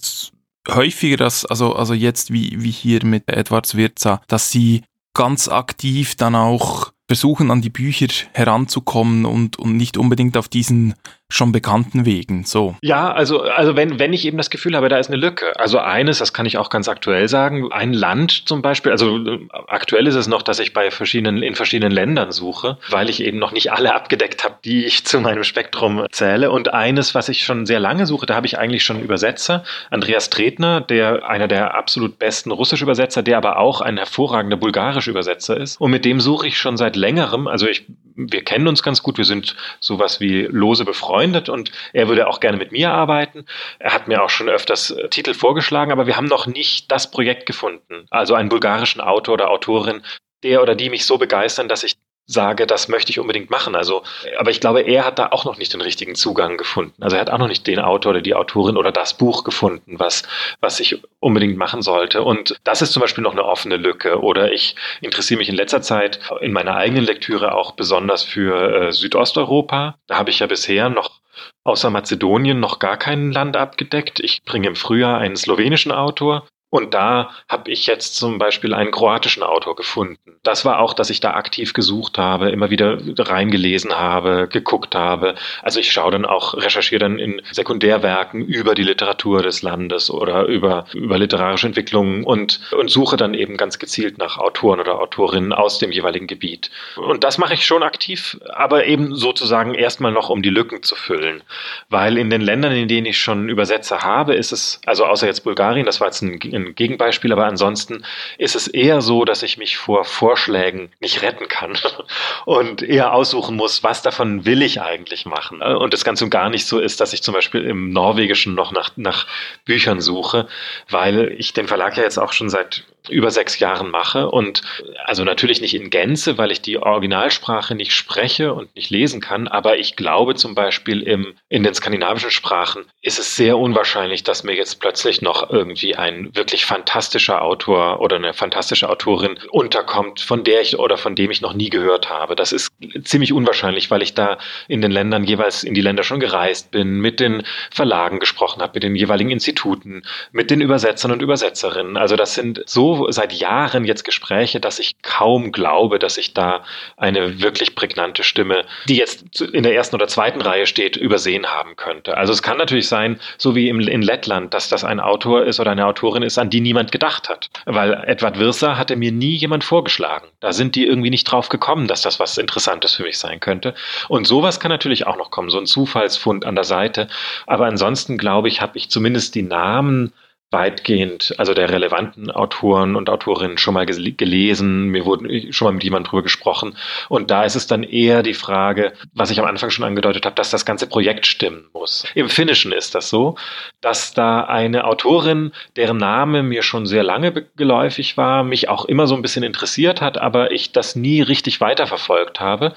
häufiger, 0.69 1.17
dass, 1.17 1.45
also, 1.45 1.75
also 1.75 1.95
jetzt 1.95 2.33
wie, 2.33 2.63
wie 2.63 2.71
hier 2.71 3.05
mit 3.05 3.25
Edwards 3.29 3.77
Wirza, 3.77 4.21
dass 4.29 4.51
sie 4.51 4.83
ganz 5.15 5.49
aktiv 5.49 6.15
dann 6.17 6.35
auch 6.35 6.93
versuchen, 7.09 7.51
an 7.51 7.63
die 7.63 7.71
Bücher 7.71 8.09
heranzukommen 8.33 9.25
und, 9.25 9.59
und 9.59 9.77
nicht 9.77 9.97
unbedingt 9.97 10.37
auf 10.37 10.49
diesen 10.49 10.95
schon 11.29 11.51
bekannten 11.51 12.07
Wegen. 12.07 12.45
So. 12.45 12.77
Ja, 12.83 13.13
also, 13.13 13.43
also 13.43 13.75
wenn, 13.75 13.99
wenn 13.99 14.13
ich 14.13 14.25
eben 14.25 14.37
das 14.37 14.49
Gefühl 14.49 14.77
habe, 14.77 14.89
da 14.89 14.99
ist 14.99 15.09
eine 15.09 15.17
Lücke. 15.17 15.59
Also 15.59 15.79
eines, 15.79 16.19
das 16.19 16.33
kann 16.33 16.47
ich 16.47 16.57
auch 16.57 16.71
ganz 16.71 16.89
aktuell 16.89 17.27
sagen, 17.29 17.73
ein 17.73 17.93
Land 17.93 18.49
zum 18.49 18.63
Beispiel, 18.63 18.93
also 18.93 19.19
aktuell 19.67 20.07
ist 20.07 20.15
es 20.15 20.29
noch, 20.29 20.43
dass 20.43 20.61
ich 20.61 20.73
bei 20.73 20.93
verschiedenen, 20.93 21.43
in 21.43 21.57
verschiedenen 21.57 21.91
Ländern 21.91 22.31
suche, 22.31 22.79
weil 22.91 23.11
ich 23.11 23.25
eben 23.25 23.39
noch 23.39 23.51
nicht 23.51 23.73
alle 23.73 23.95
abgedeckt 23.95 24.45
habe, 24.45 24.57
die 24.65 24.85
ich 24.85 25.05
zu 25.05 25.21
meinem 25.21 25.43
Spektrum 25.43 26.07
zähle. 26.13 26.53
Und 26.53 26.73
eines, 26.73 27.15
was 27.17 27.29
ich 27.29 27.45
schon 27.45 27.67
sehr 27.67 27.81
lange 27.81 28.07
suche, 28.07 28.27
da 28.27 28.37
habe 28.37 28.47
ich 28.47 28.59
eigentlich 28.59 28.85
schon 28.85 29.01
Übersetzer, 29.01 29.65
Andreas 29.91 30.31
Tretner, 30.31 30.81
der 30.81 31.29
einer 31.29 31.49
der 31.49 31.75
absolut 31.75 32.21
besten 32.21 32.53
russischen 32.53 32.85
Übersetzer, 32.85 33.25
der 33.25 33.37
aber 33.37 33.59
auch 33.59 33.81
ein 33.81 33.97
hervorragender 33.97 34.57
bulgarischer 34.57 35.11
Übersetzer 35.11 35.57
ist. 35.57 35.81
Und 35.81 35.91
mit 35.91 36.05
dem 36.05 36.21
suche 36.21 36.47
ich 36.47 36.59
schon 36.59 36.77
seit 36.77 36.95
längerem. 36.95 37.49
Also 37.49 37.67
ich, 37.67 37.85
wir 38.15 38.45
kennen 38.45 38.69
uns 38.69 38.85
ganz 38.85 39.03
gut, 39.03 39.19
wir 39.19 39.25
sind 39.25 39.57
sowas 39.81 40.21
wie 40.21 40.43
lose 40.43 40.85
befreundet 40.85 41.16
befreundet 41.17 41.49
und 41.49 41.73
er 41.93 42.09
würde 42.09 42.27
auch 42.29 42.41
gerne 42.41 42.59
mit 42.59 42.73
mir 42.73 42.91
arbeiten. 42.91 43.47
Er 43.79 43.93
hat 43.93 44.09
mir 44.09 44.23
auch 44.23 44.31
schon 44.31 44.49
öfters 44.49 44.91
äh, 44.91 45.09
Titel 45.09 45.35
vorgeschlagen, 45.35 45.93
aber 45.93 46.07
wir 46.07 46.17
haben 46.17 46.27
noch 46.27 46.47
nicht 46.47 46.91
das 46.93 47.11
Projekt 47.11 47.47
gefunden. 47.47 48.07
Also 48.11 48.35
einen 48.35 48.49
bulgarischen 48.49 49.01
Autor 49.01 49.35
oder 49.35 49.51
Autorin, 49.51 50.03
der 50.43 50.63
oder 50.63 50.75
die 50.75 50.91
mich 50.91 51.07
so 51.07 51.19
begeistern, 51.19 51.69
dass 51.69 51.85
ich 51.85 51.95
sage, 52.27 52.67
das 52.67 52.89
möchte 52.89 53.11
ich 53.11 53.21
unbedingt 53.21 53.51
machen. 53.51 53.75
Also, 53.75 54.03
aber 54.39 54.51
ich 54.51 54.61
glaube, 54.61 54.83
er 54.83 55.07
hat 55.07 55.19
da 55.19 55.29
auch 55.29 55.45
noch 55.45 55.59
nicht 55.59 55.73
den 55.73 55.81
richtigen 55.81 56.15
Zugang 56.15 56.57
gefunden. 56.57 57.01
Also 57.03 57.17
er 57.17 57.21
hat 57.21 57.31
auch 57.31 57.39
noch 57.39 57.49
nicht 57.49 57.67
den 57.67 57.79
Autor 57.79 58.11
oder 58.11 58.21
die 58.21 58.35
Autorin 58.35 58.77
oder 58.77 58.93
das 58.93 59.15
Buch 59.15 59.45
gefunden, 59.45 59.99
was, 59.99 60.25
was 60.61 60.81
ich 60.81 61.01
unbedingt 61.21 61.57
machen 61.57 61.83
sollte. 61.83 62.23
Und 62.23 62.57
das 62.65 62.83
ist 62.83 62.93
zum 62.93 63.01
Beispiel 63.01 63.23
noch 63.23 63.33
eine 63.33 63.45
offene 63.45 63.77
Lücke. 63.77 64.21
Oder 64.21 64.53
ich 64.53 64.75
interessiere 65.01 65.39
mich 65.39 65.49
in 65.49 65.55
letzter 65.55 65.83
Zeit 65.83 66.19
in 66.41 66.53
meiner 66.53 66.77
eigenen 66.77 67.05
Lektüre 67.05 67.55
auch 67.55 67.73
besonders 67.73 68.25
für 68.25 68.89
äh, 68.89 68.93
Südosteuropa. 68.93 69.97
Da 70.07 70.17
habe 70.17 70.31
ich 70.31 70.41
ja 70.41 70.47
bisher 70.47 70.89
noch 70.89 71.21
außer 71.65 71.91
Mazedonien 71.91 72.61
noch 72.61 72.79
gar 72.79 72.97
kein 72.97 73.31
Land 73.31 73.57
abgedeckt. 73.57 74.21
Ich 74.21 74.43
bringe 74.45 74.69
im 74.69 74.77
Frühjahr 74.77 75.19
einen 75.19 75.37
slowenischen 75.37 75.93
Autor 75.93 76.47
und 76.69 76.95
da 76.95 77.31
habe 77.49 77.71
ich 77.71 77.87
jetzt 77.87 78.17
zum 78.17 78.39
Beispiel 78.39 78.75
einen 78.75 78.91
kroatischen 78.91 79.45
Autor 79.45 79.77
gefunden. 79.77 80.19
Das 80.43 80.65
war 80.65 80.81
auch, 80.81 80.95
dass 80.95 81.11
ich 81.11 81.21
da 81.21 81.35
aktiv 81.35 81.73
gesucht 81.73 82.19
habe, 82.19 82.51
immer 82.51 82.71
wieder 82.71 82.99
reingelesen 83.19 83.97
habe, 83.97 84.49
geguckt 84.51 84.95
habe. 84.95 85.37
Also 85.63 85.79
ich 85.79 85.93
schaue 85.93 86.11
dann 86.11 86.25
auch, 86.25 86.55
recherchiere 86.55 86.99
dann 86.99 87.19
in 87.21 87.41
Sekundärwerken 87.53 88.45
über 88.45 88.75
die 88.75 88.83
Literatur 88.83 89.43
des 89.43 89.63
Landes 89.63 90.11
oder 90.11 90.47
über, 90.47 90.87
über 90.93 91.19
literarische 91.19 91.69
Entwicklungen 91.69 92.25
und, 92.25 92.61
und 92.77 92.91
suche 92.91 93.17
dann 93.17 93.35
eben 93.35 93.57
ganz 93.57 93.79
gezielt 93.79 94.19
nach 94.19 94.37
Autoren 94.37 94.81
oder 94.81 95.01
Autorinnen 95.01 95.53
aus 95.53 95.79
dem 95.79 95.93
jeweiligen 95.93 96.27
Gebiet. 96.27 96.71
Und 96.97 97.23
das 97.23 97.39
mache 97.39 97.55
ich 97.55 97.65
schon 97.65 97.85
aktiv, 97.85 98.39
aber 98.53 98.87
eben 98.87 99.15
sozusagen 99.15 99.75
erstmal 99.75 100.13
noch, 100.13 100.31
um 100.31 100.43
die 100.43 100.51
Lücken 100.51 100.83
zu 100.83 100.97
füllen. 100.97 101.43
Weil 101.91 102.19
in 102.19 102.31
den 102.31 102.41
Ländern, 102.41 102.73
in 102.73 102.89
denen 102.89 103.07
ich 103.07 103.19
schon 103.21 103.49
Übersetzer 103.49 104.01
habe, 104.01 104.35
ist 104.35 104.51
es, 104.53 104.81
also 104.85 105.05
außer 105.07 105.27
jetzt 105.27 105.45
Bulgarien, 105.45 105.87
das 105.87 106.01
war 106.01 106.09
jetzt 106.09 106.23
ein 106.23 106.39
ein 106.57 106.75
Gegenbeispiel, 106.75 107.33
aber 107.33 107.47
ansonsten 107.47 108.05
ist 108.39 108.57
es 108.57 108.69
eher 108.69 109.01
so, 109.01 109.25
dass 109.25 109.43
ich 109.43 109.59
mich 109.59 109.77
vor 109.77 110.05
Vorschlägen 110.05 110.91
nicht 111.01 111.23
retten 111.23 111.49
kann 111.49 111.79
und 112.45 112.83
eher 112.83 113.13
aussuchen 113.13 113.57
muss, 113.57 113.83
was 113.83 114.03
davon 114.03 114.45
will 114.45 114.63
ich 114.63 114.81
eigentlich 114.81 115.27
machen. 115.27 115.63
Und 115.63 115.93
das 115.93 116.05
ganz 116.05 116.23
und 116.23 116.31
gar 116.31 116.51
nicht 116.51 116.67
so 116.67 116.79
ist, 116.79 117.01
dass 117.01 117.13
ich 117.13 117.23
zum 117.23 117.35
Beispiel 117.35 117.65
im 117.65 117.91
Norwegischen 117.91 118.55
noch 118.55 118.73
nach, 118.73 118.91
nach 118.97 119.27
Büchern 119.65 120.01
suche, 120.01 120.49
weil 120.89 121.35
ich 121.39 121.53
den 121.53 121.69
Verlag 121.69 121.97
ja 121.97 122.03
jetzt 122.03 122.19
auch 122.19 122.33
schon 122.33 122.49
seit 122.49 122.85
über 123.09 123.31
sechs 123.31 123.59
Jahren 123.59 123.91
mache 123.91 124.29
und 124.31 124.63
also 125.05 125.25
natürlich 125.25 125.61
nicht 125.61 125.75
in 125.75 125.91
Gänze, 125.91 126.39
weil 126.39 126.51
ich 126.51 126.61
die 126.61 126.79
Originalsprache 126.79 127.75
nicht 127.75 127.93
spreche 127.93 128.53
und 128.53 128.75
nicht 128.75 128.91
lesen 128.91 129.21
kann, 129.21 129.49
aber 129.49 129.79
ich 129.79 129.97
glaube 129.97 130.35
zum 130.35 130.55
Beispiel 130.55 131.03
im, 131.03 131.35
in 131.49 131.63
den 131.63 131.75
skandinavischen 131.75 132.31
Sprachen 132.31 132.85
ist 133.03 133.19
es 133.19 133.37
sehr 133.37 133.59
unwahrscheinlich, 133.59 134.25
dass 134.25 134.45
mir 134.45 134.55
jetzt 134.55 134.81
plötzlich 134.81 135.23
noch 135.23 135.51
irgendwie 135.51 135.97
ein 135.97 136.35
wirklich 136.35 136.65
fantastischer 136.65 137.43
Autor 137.43 138.01
oder 138.01 138.17
eine 138.17 138.35
fantastische 138.35 138.89
Autorin 138.89 139.39
unterkommt, 139.51 140.21
von 140.21 140.45
der 140.45 140.61
ich 140.61 140.79
oder 140.79 140.97
von 140.97 141.15
dem 141.15 141.31
ich 141.31 141.41
noch 141.41 141.55
nie 141.55 141.71
gehört 141.71 142.11
habe. 142.11 142.37
Das 142.37 142.53
ist 142.53 142.71
ziemlich 143.05 143.33
unwahrscheinlich, 143.33 143.91
weil 143.91 144.03
ich 144.03 144.15
da 144.15 144.39
in 144.69 144.81
den 144.81 144.91
Ländern 144.91 145.25
jeweils 145.25 145.65
in 145.65 145.75
die 145.75 145.81
Länder 145.81 146.03
schon 146.03 146.21
gereist 146.21 146.71
bin, 146.71 147.01
mit 147.01 147.21
den 147.21 147.43
Verlagen 147.71 148.19
gesprochen 148.19 148.63
habe, 148.63 148.73
mit 148.75 148.83
den 148.83 148.97
jeweiligen 148.97 149.31
Instituten, 149.31 150.03
mit 150.33 150.51
den 150.51 150.61
Übersetzern 150.61 151.13
und 151.13 151.23
Übersetzerinnen. 151.23 151.97
Also 151.97 152.17
das 152.17 152.35
sind 152.35 152.63
so 152.67 152.96
seit 153.11 153.33
Jahren 153.33 153.85
jetzt 153.85 154.05
Gespräche, 154.05 154.61
dass 154.61 154.79
ich 154.79 155.03
kaum 155.03 155.53
glaube, 155.53 155.99
dass 155.99 156.19
ich 156.19 156.35
da 156.35 156.65
eine 156.97 157.41
wirklich 157.41 157.75
prägnante 157.75 158.23
Stimme, 158.23 158.65
die 158.89 158.97
jetzt 158.97 159.41
in 159.41 159.63
der 159.63 159.75
ersten 159.75 159.97
oder 159.97 160.09
zweiten 160.09 160.41
Reihe 160.41 160.67
steht, 160.67 160.97
übersehen 160.97 161.47
haben 161.47 161.77
könnte. 161.77 162.17
Also 162.17 162.33
es 162.33 162.43
kann 162.43 162.59
natürlich 162.59 162.89
sein, 162.89 163.21
so 163.39 163.55
wie 163.55 163.69
im, 163.69 163.81
in 163.81 164.03
Lettland, 164.03 164.55
dass 164.55 164.69
das 164.69 164.85
ein 164.85 165.01
Autor 165.01 165.45
ist 165.45 165.61
oder 165.61 165.73
eine 165.73 165.87
Autorin 165.87 166.23
ist, 166.23 166.39
an 166.39 166.51
die 166.51 166.61
niemand 166.61 166.93
gedacht 166.93 167.29
hat. 167.29 167.51
Weil 167.65 167.95
Edward 168.07 168.39
Wirsa 168.39 168.77
hatte 168.77 168.97
mir 168.97 169.13
nie 169.13 169.37
jemand 169.37 169.65
vorgeschlagen. 169.65 170.29
Da 170.41 170.53
sind 170.53 170.75
die 170.75 170.87
irgendwie 170.87 171.11
nicht 171.11 171.25
drauf 171.25 171.49
gekommen, 171.49 171.87
dass 171.89 172.03
das 172.03 172.21
was 172.21 172.39
Interessantes 172.39 172.95
für 172.95 173.03
mich 173.03 173.19
sein 173.19 173.41
könnte. 173.41 173.75
Und 174.09 174.27
sowas 174.27 174.61
kann 174.61 174.71
natürlich 174.71 175.07
auch 175.07 175.17
noch 175.17 175.31
kommen, 175.31 175.51
so 175.51 175.59
ein 175.59 175.67
Zufallsfund 175.67 176.45
an 176.45 176.55
der 176.55 176.65
Seite. 176.65 177.09
Aber 177.47 177.67
ansonsten 177.67 178.19
glaube 178.19 178.49
ich, 178.49 178.61
habe 178.61 178.79
ich 178.79 178.91
zumindest 178.91 179.35
die 179.35 179.43
Namen 179.43 180.13
weitgehend, 180.53 181.35
also 181.39 181.55
der 181.55 181.71
relevanten 181.71 182.31
Autoren 182.31 182.95
und 182.95 183.11
Autorinnen 183.11 183.59
schon 183.59 183.75
mal 183.75 183.85
gelesen, 183.85 184.89
mir 184.89 185.05
wurde 185.05 185.53
schon 185.53 185.67
mal 185.67 185.73
mit 185.73 185.83
jemandem 185.83 186.09
drüber 186.09 186.23
gesprochen. 186.23 186.77
Und 187.09 187.33
da 187.33 187.43
ist 187.43 187.57
es 187.57 187.67
dann 187.67 187.83
eher 187.83 188.23
die 188.23 188.35
Frage, 188.35 188.93
was 189.13 189.31
ich 189.31 189.41
am 189.41 189.47
Anfang 189.47 189.71
schon 189.71 189.85
angedeutet 189.85 190.25
habe, 190.25 190.37
dass 190.37 190.51
das 190.51 190.65
ganze 190.65 190.87
Projekt 190.87 191.27
stimmen 191.27 191.67
muss. 191.73 192.05
Im 192.15 192.29
Finnischen 192.29 192.71
ist 192.71 192.95
das 192.95 193.11
so, 193.11 193.35
dass 193.81 194.15
da 194.15 194.43
eine 194.43 194.85
Autorin, 194.85 195.51
deren 195.75 195.97
Name 195.97 196.45
mir 196.45 196.63
schon 196.63 196.87
sehr 196.87 197.03
lange 197.03 197.33
geläufig 197.57 198.17
war, 198.17 198.45
mich 198.45 198.69
auch 198.69 198.85
immer 198.85 199.09
so 199.09 199.17
ein 199.17 199.23
bisschen 199.23 199.43
interessiert 199.43 200.01
hat, 200.01 200.17
aber 200.17 200.53
ich 200.53 200.71
das 200.71 200.95
nie 200.95 201.23
richtig 201.23 201.61
weiterverfolgt 201.61 202.39
habe. 202.39 202.73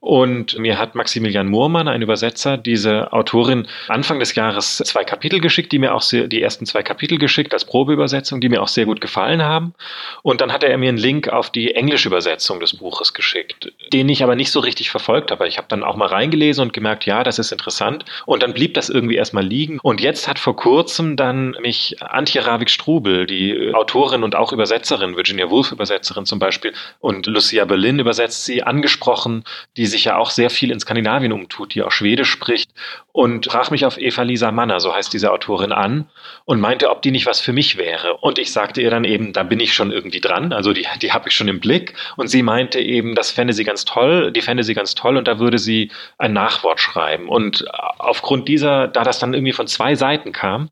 Und 0.00 0.58
mir 0.58 0.78
hat 0.78 0.94
Maximilian 0.94 1.48
Murmann, 1.48 1.86
ein 1.86 2.00
Übersetzer, 2.00 2.56
diese 2.56 3.12
Autorin 3.12 3.68
Anfang 3.88 4.18
des 4.18 4.34
Jahres 4.34 4.78
zwei 4.78 5.04
Kapitel 5.04 5.40
geschickt, 5.40 5.70
die 5.72 5.78
mir 5.78 5.94
auch 5.94 6.02
sehr, 6.02 6.26
die 6.26 6.40
ersten 6.40 6.64
zwei 6.64 6.82
Kapitel 6.82 7.09
geschickt 7.18 7.52
als 7.52 7.64
Probeübersetzung, 7.64 8.40
die 8.40 8.48
mir 8.48 8.62
auch 8.62 8.68
sehr 8.68 8.86
gut 8.86 9.00
gefallen 9.00 9.42
haben. 9.42 9.74
Und 10.22 10.40
dann 10.40 10.52
hat 10.52 10.62
er 10.62 10.76
mir 10.78 10.88
einen 10.88 10.98
Link 10.98 11.28
auf 11.28 11.50
die 11.50 11.74
englische 11.74 12.08
Übersetzung 12.08 12.60
des 12.60 12.76
Buches 12.76 13.14
geschickt, 13.14 13.72
den 13.92 14.08
ich 14.08 14.22
aber 14.22 14.36
nicht 14.36 14.50
so 14.50 14.60
richtig 14.60 14.90
verfolgt 14.90 15.30
habe. 15.30 15.48
Ich 15.48 15.58
habe 15.58 15.68
dann 15.68 15.82
auch 15.82 15.96
mal 15.96 16.08
reingelesen 16.08 16.62
und 16.62 16.72
gemerkt, 16.72 17.06
ja, 17.06 17.24
das 17.24 17.38
ist 17.38 17.52
interessant. 17.52 18.04
Und 18.26 18.42
dann 18.42 18.54
blieb 18.54 18.74
das 18.74 18.88
irgendwie 18.88 19.16
erstmal 19.16 19.44
liegen. 19.44 19.78
Und 19.82 20.00
jetzt 20.00 20.28
hat 20.28 20.38
vor 20.38 20.56
kurzem 20.56 21.16
dann 21.16 21.56
mich 21.60 22.02
Antje 22.02 22.46
Ravik-Strubel, 22.46 23.26
die 23.26 23.74
Autorin 23.74 24.22
und 24.22 24.36
auch 24.36 24.52
Übersetzerin, 24.52 25.16
Virginia 25.16 25.50
Woolf 25.50 25.72
Übersetzerin 25.72 26.26
zum 26.26 26.38
Beispiel, 26.38 26.72
und 27.00 27.26
Lucia 27.26 27.64
Berlin 27.64 27.98
übersetzt 27.98 28.44
sie, 28.44 28.62
angesprochen, 28.62 29.44
die 29.76 29.86
sich 29.86 30.04
ja 30.04 30.16
auch 30.16 30.30
sehr 30.30 30.50
viel 30.50 30.70
in 30.70 30.80
Skandinavien 30.80 31.32
umtut, 31.32 31.74
die 31.74 31.82
auch 31.82 31.92
Schwedisch 31.92 32.30
spricht 32.30 32.70
und 33.12 33.46
sprach 33.46 33.70
mich 33.70 33.84
auf 33.84 33.98
Eva 33.98 34.22
Lisa 34.22 34.52
Manner, 34.52 34.80
so 34.80 34.94
heißt 34.94 35.12
diese 35.12 35.32
Autorin, 35.32 35.72
an 35.72 36.08
und 36.44 36.60
meinte, 36.60 36.90
ob 36.90 37.02
die 37.02 37.10
nicht 37.10 37.26
was 37.26 37.40
für 37.40 37.52
mich 37.52 37.76
wäre. 37.76 38.16
Und 38.18 38.38
ich 38.38 38.52
sagte 38.52 38.80
ihr 38.80 38.90
dann 38.90 39.04
eben, 39.04 39.32
da 39.32 39.42
bin 39.42 39.60
ich 39.60 39.72
schon 39.72 39.90
irgendwie 39.90 40.20
dran, 40.20 40.52
also 40.52 40.72
die, 40.72 40.86
die 41.02 41.12
habe 41.12 41.28
ich 41.28 41.34
schon 41.34 41.48
im 41.48 41.60
Blick. 41.60 41.94
Und 42.16 42.28
sie 42.28 42.42
meinte 42.42 42.80
eben, 42.80 43.14
das 43.14 43.30
fände 43.30 43.52
sie 43.52 43.64
ganz 43.64 43.84
toll, 43.84 44.32
die 44.32 44.40
fände 44.40 44.64
sie 44.64 44.74
ganz 44.74 44.94
toll 44.94 45.16
und 45.16 45.28
da 45.28 45.38
würde 45.38 45.58
sie 45.58 45.90
ein 46.18 46.32
Nachwort 46.32 46.80
schreiben. 46.80 47.28
Und 47.28 47.64
aufgrund 47.98 48.48
dieser, 48.48 48.88
da 48.88 49.02
das 49.02 49.18
dann 49.18 49.34
irgendwie 49.34 49.52
von 49.52 49.66
zwei 49.66 49.94
Seiten 49.94 50.32
kam, 50.32 50.70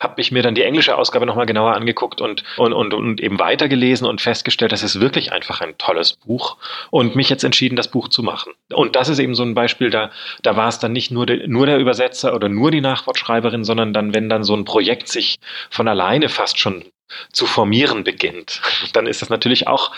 habe 0.00 0.20
ich 0.20 0.32
mir 0.32 0.42
dann 0.42 0.54
die 0.54 0.62
englische 0.62 0.96
Ausgabe 0.96 1.26
nochmal 1.26 1.46
genauer 1.46 1.74
angeguckt 1.74 2.20
und, 2.20 2.44
und, 2.56 2.72
und, 2.72 2.94
und 2.94 3.20
eben 3.20 3.38
weitergelesen 3.38 4.06
und 4.06 4.20
festgestellt, 4.20 4.72
das 4.72 4.82
ist 4.82 5.00
wirklich 5.00 5.32
einfach 5.32 5.60
ein 5.60 5.76
tolles 5.78 6.14
Buch 6.14 6.56
und 6.90 7.16
mich 7.16 7.28
jetzt 7.28 7.44
entschieden, 7.44 7.76
das 7.76 7.88
Buch 7.88 8.08
zu 8.08 8.22
machen. 8.22 8.52
Und 8.72 8.96
das 8.96 9.08
ist 9.08 9.18
eben 9.18 9.34
so 9.34 9.42
ein 9.42 9.54
Beispiel, 9.54 9.90
da, 9.90 10.10
da 10.42 10.56
war 10.56 10.68
es 10.68 10.78
dann 10.78 10.92
nicht 10.92 11.10
nur, 11.10 11.26
de, 11.26 11.46
nur 11.46 11.66
der 11.66 11.78
Übersetzer 11.78 12.34
oder 12.34 12.48
nur 12.48 12.70
die 12.70 12.80
Nachwortschreiberin, 12.80 13.64
sondern 13.64 13.92
dann, 13.92 14.14
wenn 14.14 14.28
dann 14.28 14.44
so 14.44 14.54
ein 14.54 14.64
Projekt 14.64 15.08
sich 15.08 15.38
von 15.70 15.88
alleine 15.88 16.28
fast 16.28 16.58
schon 16.58 16.84
zu 17.32 17.46
formieren 17.46 18.04
beginnt, 18.04 18.60
dann 18.92 19.06
ist 19.06 19.22
das 19.22 19.28
natürlich 19.28 19.66
auch 19.66 19.92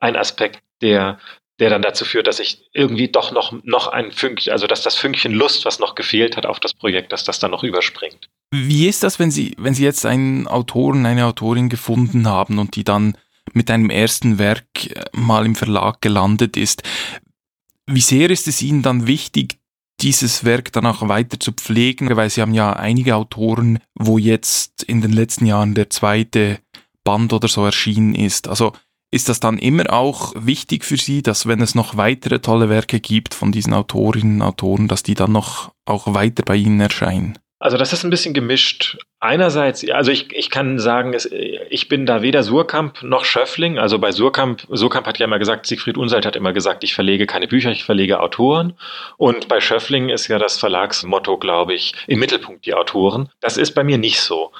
ein 0.00 0.16
Aspekt, 0.16 0.60
der 0.82 1.18
der 1.60 1.70
dann 1.70 1.82
dazu 1.82 2.04
führt, 2.04 2.26
dass 2.26 2.40
ich 2.40 2.68
irgendwie 2.72 3.08
doch 3.08 3.30
noch, 3.30 3.52
noch 3.62 3.86
ein 3.88 4.10
Fünkchen, 4.10 4.52
also 4.52 4.66
dass 4.66 4.82
das 4.82 4.96
Fünkchen 4.96 5.32
Lust, 5.32 5.64
was 5.64 5.78
noch 5.78 5.94
gefehlt 5.94 6.36
hat 6.36 6.46
auf 6.46 6.58
das 6.58 6.74
Projekt, 6.74 7.12
dass 7.12 7.24
das 7.24 7.38
dann 7.38 7.52
noch 7.52 7.62
überspringt. 7.62 8.28
Wie 8.50 8.88
ist 8.88 9.02
das, 9.02 9.18
wenn 9.18 9.30
Sie, 9.30 9.54
wenn 9.58 9.74
Sie 9.74 9.84
jetzt 9.84 10.04
einen 10.04 10.48
Autoren, 10.48 11.06
eine 11.06 11.26
Autorin 11.26 11.68
gefunden 11.68 12.26
haben 12.26 12.58
und 12.58 12.74
die 12.76 12.84
dann 12.84 13.16
mit 13.52 13.70
einem 13.70 13.90
ersten 13.90 14.38
Werk 14.38 14.86
äh, 14.86 15.04
mal 15.12 15.46
im 15.46 15.54
Verlag 15.54 16.00
gelandet 16.00 16.56
ist? 16.56 16.82
Wie 17.86 18.00
sehr 18.00 18.30
ist 18.30 18.48
es 18.48 18.62
Ihnen 18.62 18.82
dann 18.82 19.06
wichtig, 19.06 19.58
dieses 20.00 20.44
Werk 20.44 20.72
dann 20.72 20.86
auch 20.86 21.08
weiter 21.08 21.38
zu 21.38 21.52
pflegen, 21.52 22.16
weil 22.16 22.30
Sie 22.30 22.42
haben 22.42 22.54
ja 22.54 22.72
einige 22.72 23.14
Autoren, 23.14 23.78
wo 23.94 24.18
jetzt 24.18 24.82
in 24.82 25.00
den 25.02 25.12
letzten 25.12 25.46
Jahren 25.46 25.74
der 25.74 25.88
zweite 25.90 26.58
Band 27.04 27.32
oder 27.32 27.46
so 27.46 27.64
erschienen 27.64 28.14
ist. 28.14 28.48
Also 28.48 28.72
ist 29.14 29.28
das 29.28 29.38
dann 29.38 29.58
immer 29.58 29.92
auch 29.92 30.32
wichtig 30.36 30.84
für 30.84 30.96
Sie, 30.96 31.22
dass 31.22 31.46
wenn 31.46 31.62
es 31.62 31.76
noch 31.76 31.96
weitere 31.96 32.40
tolle 32.40 32.68
Werke 32.68 32.98
gibt 32.98 33.32
von 33.32 33.52
diesen 33.52 33.72
Autorinnen 33.72 34.42
und 34.42 34.42
Autoren, 34.42 34.88
dass 34.88 35.04
die 35.04 35.14
dann 35.14 35.30
noch 35.30 35.70
auch 35.84 36.14
weiter 36.14 36.42
bei 36.44 36.56
Ihnen 36.56 36.80
erscheinen? 36.80 37.38
Also 37.60 37.78
das 37.78 37.92
ist 37.92 38.02
ein 38.02 38.10
bisschen 38.10 38.34
gemischt. 38.34 38.98
Einerseits, 39.20 39.88
also 39.88 40.10
ich, 40.10 40.32
ich 40.32 40.50
kann 40.50 40.80
sagen, 40.80 41.14
es, 41.14 41.30
ich 41.70 41.88
bin 41.88 42.06
da 42.06 42.22
weder 42.22 42.42
Surkamp 42.42 43.02
noch 43.04 43.24
Schöffling. 43.24 43.78
Also 43.78 44.00
bei 44.00 44.10
Surkamp, 44.10 44.66
Surkamp 44.68 45.06
hat 45.06 45.18
ja 45.18 45.26
immer 45.26 45.38
gesagt, 45.38 45.66
Siegfried 45.66 45.96
Unselt 45.96 46.26
hat 46.26 46.34
immer 46.34 46.52
gesagt, 46.52 46.82
ich 46.82 46.92
verlege 46.92 47.26
keine 47.26 47.46
Bücher, 47.46 47.70
ich 47.70 47.84
verlege 47.84 48.20
Autoren. 48.20 48.74
Und 49.16 49.46
bei 49.46 49.60
Schöffling 49.60 50.08
ist 50.08 50.26
ja 50.26 50.38
das 50.38 50.58
Verlagsmotto, 50.58 51.38
glaube 51.38 51.72
ich, 51.72 51.94
im 52.08 52.18
Mittelpunkt 52.18 52.66
die 52.66 52.74
Autoren. 52.74 53.30
Das 53.40 53.56
ist 53.56 53.74
bei 53.74 53.84
mir 53.84 53.96
nicht 53.96 54.20
so. 54.20 54.50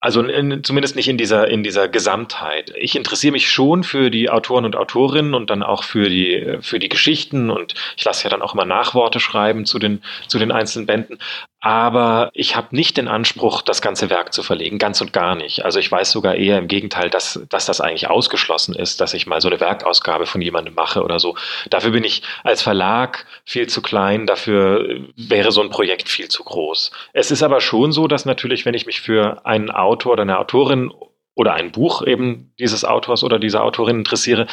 Also 0.00 0.22
in, 0.22 0.62
zumindest 0.62 0.94
nicht 0.94 1.08
in 1.08 1.16
dieser, 1.16 1.48
in 1.48 1.62
dieser 1.62 1.88
Gesamtheit. 1.88 2.72
Ich 2.76 2.96
interessiere 2.96 3.32
mich 3.32 3.48
schon 3.48 3.82
für 3.82 4.10
die 4.10 4.28
Autoren 4.28 4.66
und 4.66 4.76
Autorinnen 4.76 5.34
und 5.34 5.48
dann 5.48 5.62
auch 5.62 5.84
für 5.84 6.08
die, 6.10 6.58
für 6.60 6.78
die 6.78 6.90
Geschichten 6.90 7.50
und 7.50 7.74
ich 7.96 8.04
lasse 8.04 8.24
ja 8.24 8.30
dann 8.30 8.42
auch 8.42 8.54
immer 8.54 8.66
Nachworte 8.66 9.20
schreiben 9.20 9.64
zu 9.64 9.78
den, 9.78 10.02
zu 10.28 10.38
den 10.38 10.52
einzelnen 10.52 10.86
Bänden. 10.86 11.18
Aber 11.66 12.30
ich 12.32 12.54
habe 12.54 12.68
nicht 12.76 12.96
den 12.96 13.08
Anspruch, 13.08 13.60
das 13.60 13.82
ganze 13.82 14.08
Werk 14.08 14.32
zu 14.32 14.44
verlegen, 14.44 14.78
ganz 14.78 15.00
und 15.00 15.12
gar 15.12 15.34
nicht. 15.34 15.64
Also 15.64 15.80
ich 15.80 15.90
weiß 15.90 16.12
sogar 16.12 16.36
eher 16.36 16.58
im 16.58 16.68
Gegenteil, 16.68 17.10
dass, 17.10 17.40
dass 17.48 17.66
das 17.66 17.80
eigentlich 17.80 18.08
ausgeschlossen 18.08 18.72
ist, 18.76 19.00
dass 19.00 19.14
ich 19.14 19.26
mal 19.26 19.40
so 19.40 19.48
eine 19.48 19.58
Werkausgabe 19.58 20.26
von 20.26 20.40
jemandem 20.40 20.74
mache 20.74 21.02
oder 21.02 21.18
so. 21.18 21.34
Dafür 21.68 21.90
bin 21.90 22.04
ich 22.04 22.22
als 22.44 22.62
Verlag 22.62 23.26
viel 23.44 23.66
zu 23.66 23.82
klein, 23.82 24.28
dafür 24.28 25.00
wäre 25.16 25.50
so 25.50 25.60
ein 25.60 25.70
Projekt 25.70 26.08
viel 26.08 26.28
zu 26.28 26.44
groß. 26.44 26.92
Es 27.12 27.32
ist 27.32 27.42
aber 27.42 27.60
schon 27.60 27.90
so, 27.90 28.06
dass 28.06 28.26
natürlich, 28.26 28.64
wenn 28.64 28.74
ich 28.74 28.86
mich 28.86 29.00
für 29.00 29.44
einen 29.44 29.72
Autor 29.72 30.12
oder 30.12 30.22
eine 30.22 30.38
Autorin 30.38 30.92
oder 31.36 31.52
ein 31.52 31.70
Buch 31.70 32.04
eben 32.04 32.50
dieses 32.58 32.84
Autors 32.84 33.22
oder 33.22 33.38
dieser 33.38 33.62
Autorin 33.62 33.98
interessiere, 33.98 34.46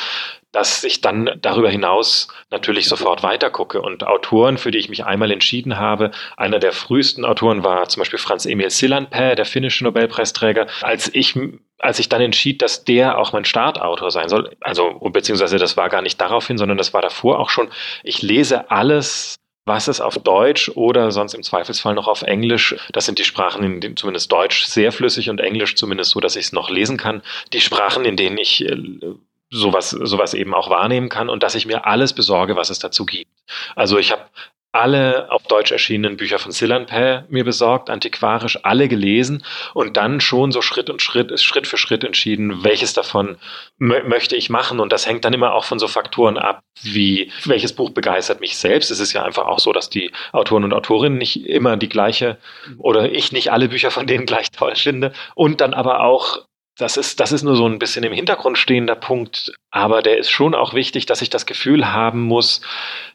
dass 0.52 0.84
ich 0.84 1.00
dann 1.02 1.32
darüber 1.42 1.70
hinaus 1.70 2.28
natürlich 2.52 2.88
sofort 2.88 3.24
weitergucke. 3.24 3.82
Und 3.82 4.06
Autoren, 4.06 4.58
für 4.58 4.70
die 4.70 4.78
ich 4.78 4.90
mich 4.90 5.06
einmal 5.06 5.32
entschieden 5.32 5.80
habe, 5.80 6.12
einer 6.38 6.60
der 6.60 6.74
frühesten 6.74 7.26
Autoren 7.26 7.64
war 7.64 7.88
zum 7.88 8.02
Beispiel 8.02 8.20
Franz 8.20 8.46
Emil 8.46 8.70
Sillanpää, 8.70 9.36
der 9.36 9.46
finnische 9.46 9.86
Nobelpreisträger. 9.86 10.68
Als 10.82 11.10
ich, 11.14 11.40
als 11.80 12.00
ich 12.00 12.10
dann 12.10 12.22
entschied, 12.22 12.62
dass 12.62 12.84
der 12.84 13.18
auch 13.18 13.32
mein 13.32 13.46
Startautor 13.46 14.12
sein 14.12 14.28
soll, 14.28 14.56
also 14.60 15.00
beziehungsweise 15.12 15.58
das 15.58 15.78
war 15.78 15.88
gar 15.88 16.02
nicht 16.02 16.20
daraufhin, 16.20 16.58
sondern 16.58 16.78
das 16.78 16.94
war 16.94 17.02
davor 17.02 17.40
auch 17.40 17.50
schon, 17.50 17.70
ich 18.04 18.22
lese 18.22 18.70
alles 18.70 19.38
was 19.66 19.88
es 19.88 20.02
auf 20.02 20.18
Deutsch 20.18 20.70
oder 20.76 21.12
sonst 21.12 21.34
im 21.34 21.44
Zweifelsfall 21.44 21.94
noch 21.94 22.08
auf 22.08 22.22
Englisch, 22.22 22.76
das 22.92 23.06
sind 23.06 23.20
die 23.20 23.24
Sprachen, 23.24 23.64
in 23.64 23.80
denen 23.82 23.98
zumindest 23.98 24.32
Deutsch 24.32 24.66
sehr 24.66 24.92
flüssig 24.92 25.30
und 25.30 25.40
Englisch 25.40 25.76
zumindest 25.76 26.12
so, 26.12 26.20
dass 26.20 26.36
ich 26.36 26.46
es 26.46 26.52
noch 26.52 26.70
lesen 26.70 26.98
kann, 26.98 27.22
die 27.54 27.62
Sprachen, 27.62 28.04
in 28.04 28.18
denen 28.18 28.38
ich 28.38 28.66
äh, 28.66 28.76
sowas, 29.50 29.92
sowas 29.92 30.34
eben 30.34 30.54
auch 30.54 30.70
wahrnehmen 30.70 31.10
kann 31.10 31.30
und 31.30 31.44
dass 31.44 31.56
ich 31.56 31.66
mir 31.66 31.86
alles 31.86 32.14
besorge, 32.14 32.56
was 32.56 32.70
es 32.70 32.80
dazu 32.80 33.06
gibt. 33.06 33.30
Also 33.76 33.98
ich 33.98 34.12
habe 34.12 34.24
alle 34.74 35.32
auf 35.32 35.44
Deutsch 35.44 35.72
erschienenen 35.72 36.18
Bücher 36.18 36.40
von 36.40 36.52
Sillanpää 36.52 37.26
mir 37.30 37.44
besorgt, 37.44 37.92
antiquarisch, 37.92 38.60
alle 38.64 38.88
gelesen 38.88 39.44
und 39.76 39.98
dann 39.98 40.20
schon 40.20 40.52
so 40.52 40.62
Schritt 40.62 40.90
und 40.90 41.02
Schritt, 41.02 41.40
Schritt 41.40 41.68
für 41.68 41.78
Schritt 41.78 42.04
entschieden, 42.04 42.64
welches 42.64 42.94
davon 42.94 43.38
möchte 43.78 44.36
ich 44.36 44.50
machen. 44.50 44.80
Und 44.80 44.92
das 44.92 45.06
hängt 45.06 45.26
dann 45.26 45.34
immer 45.34 45.54
auch 45.54 45.64
von 45.64 45.78
so 45.78 45.88
Faktoren 45.88 46.40
ab, 46.40 46.62
wie 46.82 47.32
welches 47.46 47.74
Buch 47.74 47.92
begeistert 47.92 48.42
mich 48.42 48.58
selbst. 48.58 48.90
Es 48.90 49.00
ist 49.00 49.14
ja 49.14 49.24
einfach 49.24 49.46
auch 49.46 49.60
so, 49.60 49.74
dass 49.74 49.92
die 49.92 50.12
Autoren 50.32 50.64
und 50.64 50.74
Autorinnen 50.74 51.20
nicht 51.20 51.46
immer 51.46 51.78
die 51.78 51.90
gleiche 51.90 52.38
oder 52.80 53.12
ich 53.12 53.32
nicht 53.32 53.52
alle 53.52 53.70
Bücher 53.70 53.92
von 53.92 54.08
denen 54.08 54.26
gleich 54.26 54.50
toll 54.50 54.76
finde. 54.76 55.14
Und 55.36 55.62
dann 55.62 55.76
aber 55.76 56.02
auch 56.02 56.40
das 56.78 56.98
ist, 56.98 57.20
das 57.20 57.32
ist 57.32 57.44
nur 57.44 57.56
so 57.56 57.68
ein 57.68 57.78
bisschen 57.78 58.04
im 58.04 58.14
Hintergrund 58.14 58.58
stehender 58.58 58.96
Punkt, 58.96 59.54
aber 59.74 60.04
der 60.04 60.20
ist 60.20 60.30
schon 60.30 60.54
auch 60.54 60.76
wichtig, 60.76 61.08
dass 61.08 61.24
ich 61.24 61.32
das 61.32 61.48
Gefühl 61.48 61.92
haben 61.92 62.22
muss, 62.22 62.62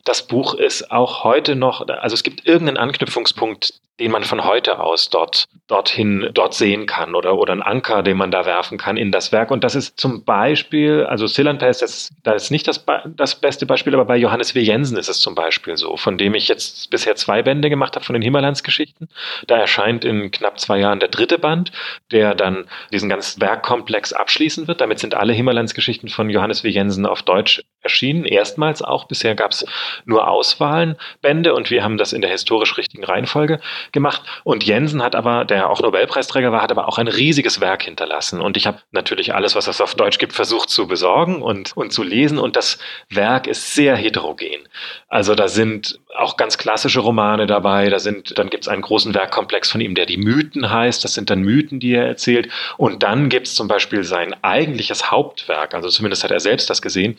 das 0.05 0.27
Buch 0.27 0.55
ist 0.55 0.91
auch 0.91 1.23
heute 1.23 1.55
noch, 1.55 1.87
also 1.87 2.15
es 2.15 2.25
gibt 2.25 2.47
irgendeinen 2.47 2.79
Anknüpfungspunkt, 2.79 3.75
den 4.01 4.13
man 4.13 4.23
von 4.23 4.45
heute 4.45 4.79
aus 4.79 5.11
dort, 5.11 5.47
dorthin, 5.67 6.31
dort 6.33 6.55
sehen 6.55 6.87
kann 6.87 7.15
oder, 7.15 7.37
oder 7.37 7.53
einen 7.53 7.63
Anker, 7.63 8.03
den 8.03 8.17
man 8.17 8.31
da 8.31 8.47
werfen 8.47 8.79
kann 8.79 8.97
in 8.97 9.11
das 9.11 9.33
Werk. 9.33 9.51
Und 9.51 9.65
das 9.65 9.75
ist 9.75 9.99
zum 9.99 10.25
Beispiel, 10.25 11.05
also 11.05 11.27
Sillanpää 11.27 11.69
ist 11.69 11.83
das, 11.83 12.11
da 12.23 12.33
ist 12.33 12.51
nicht 12.51 12.69
das, 12.69 12.85
das 13.05 13.41
beste 13.41 13.67
Beispiel, 13.67 13.95
aber 13.95 14.05
bei 14.05 14.17
Johannes 14.17 14.55
W. 14.55 14.61
Jensen 14.61 14.97
ist 14.97 15.09
es 15.09 15.19
zum 15.19 15.35
Beispiel 15.35 15.77
so, 15.77 15.97
von 15.97 16.17
dem 16.17 16.35
ich 16.35 16.47
jetzt 16.47 16.91
bisher 16.91 17.17
zwei 17.17 17.43
Bände 17.43 17.71
gemacht 17.71 17.97
habe 17.97 18.05
von 18.05 18.15
den 18.15 18.23
Himmerlandsgeschichten. 18.23 19.09
Da 19.49 19.57
erscheint 19.57 20.05
in 20.05 20.31
knapp 20.31 20.61
zwei 20.61 20.79
Jahren 20.79 21.01
der 21.01 21.09
dritte 21.09 21.39
Band, 21.39 21.73
der 22.13 22.37
dann 22.37 22.67
diesen 22.93 23.09
ganzen 23.09 23.41
Werkkomplex 23.41 24.13
abschließen 24.13 24.69
wird. 24.69 24.81
Damit 24.81 25.01
sind 25.01 25.15
alle 25.15 25.33
Himmerlandsgeschichten 25.33 26.09
von 26.09 26.31
Johannes 26.31 26.48
W. 26.49 26.69
Jensen 26.69 27.07
auf 27.07 27.23
Deutsch 27.23 27.63
erschienen. 27.83 28.25
Erstmals 28.25 28.83
auch. 28.83 29.07
Bisher 29.07 29.35
gab 29.35 29.53
es 29.53 29.65
nur 30.05 30.29
Auswahlen, 30.29 30.97
Bände 31.23 31.55
und 31.55 31.71
wir 31.71 31.85
haben 31.85 31.97
das 31.97 32.13
in 32.13 32.21
der 32.21 32.31
historisch 32.31 32.77
richtigen 32.77 33.05
Reihenfolge 33.05 33.61
gemacht. 33.93 34.23
Und 34.45 34.65
Jensen 34.65 35.03
hat 35.03 35.15
aber, 35.15 35.45
der 35.45 35.71
auch 35.71 35.81
Nobelpreisträger 35.81 36.53
war, 36.53 36.63
hat 36.63 36.71
aber 36.71 36.89
auch 36.89 36.99
ein 36.99 37.09
riesiges 37.09 37.61
Werk 37.61 37.85
hinterlassen. 37.85 38.41
Und 38.41 38.57
ich 38.57 38.67
habe 38.67 38.81
natürlich 38.91 39.35
alles, 39.35 39.55
was 39.55 39.69
es 39.69 39.81
auf 39.81 39.95
Deutsch 39.95 40.19
gibt, 40.19 40.33
versucht 40.33 40.71
zu 40.71 40.87
besorgen 40.87 41.43
und, 41.43 41.77
und 41.77 41.93
zu 41.93 42.03
lesen. 42.03 42.39
Und 42.39 42.57
das 42.57 42.79
Werk 43.11 43.47
ist 43.47 43.75
sehr 43.75 43.97
heterogen. 43.97 44.69
Also 45.09 45.35
da 45.35 45.49
sind 45.49 46.01
auch 46.17 46.37
ganz 46.37 46.59
klassische 46.59 47.01
Romane 47.01 47.47
dabei. 47.47 47.89
Da 47.89 47.99
sind, 47.99 48.39
dann 48.39 48.51
gibt 48.51 48.65
es 48.65 48.69
einen 48.69 48.83
großen 48.83 49.15
Werkkomplex 49.15 49.71
von 49.71 49.81
ihm, 49.81 49.95
der 49.95 50.07
die 50.07 50.17
Mythen 50.17 50.71
heißt. 50.71 51.05
Das 51.05 51.15
sind 51.15 51.31
dann 51.31 51.41
Mythen, 51.41 51.81
die 51.81 51.95
er 51.95 52.07
erzählt. 52.07 52.49
Und 52.77 53.03
dann 53.03 53.29
gibt 53.29 53.47
es 53.47 53.55
zum 53.55 53.69
Beispiel 53.69 54.03
sein 54.03 54.35
eigentliches 54.43 55.11
Hauptwerk, 55.11 55.75
also 55.75 55.89
zumindest 55.89 56.25
hat 56.25 56.31
er 56.31 56.38
selbst 56.41 56.71
das 56.71 56.83
gesehen, 56.83 57.17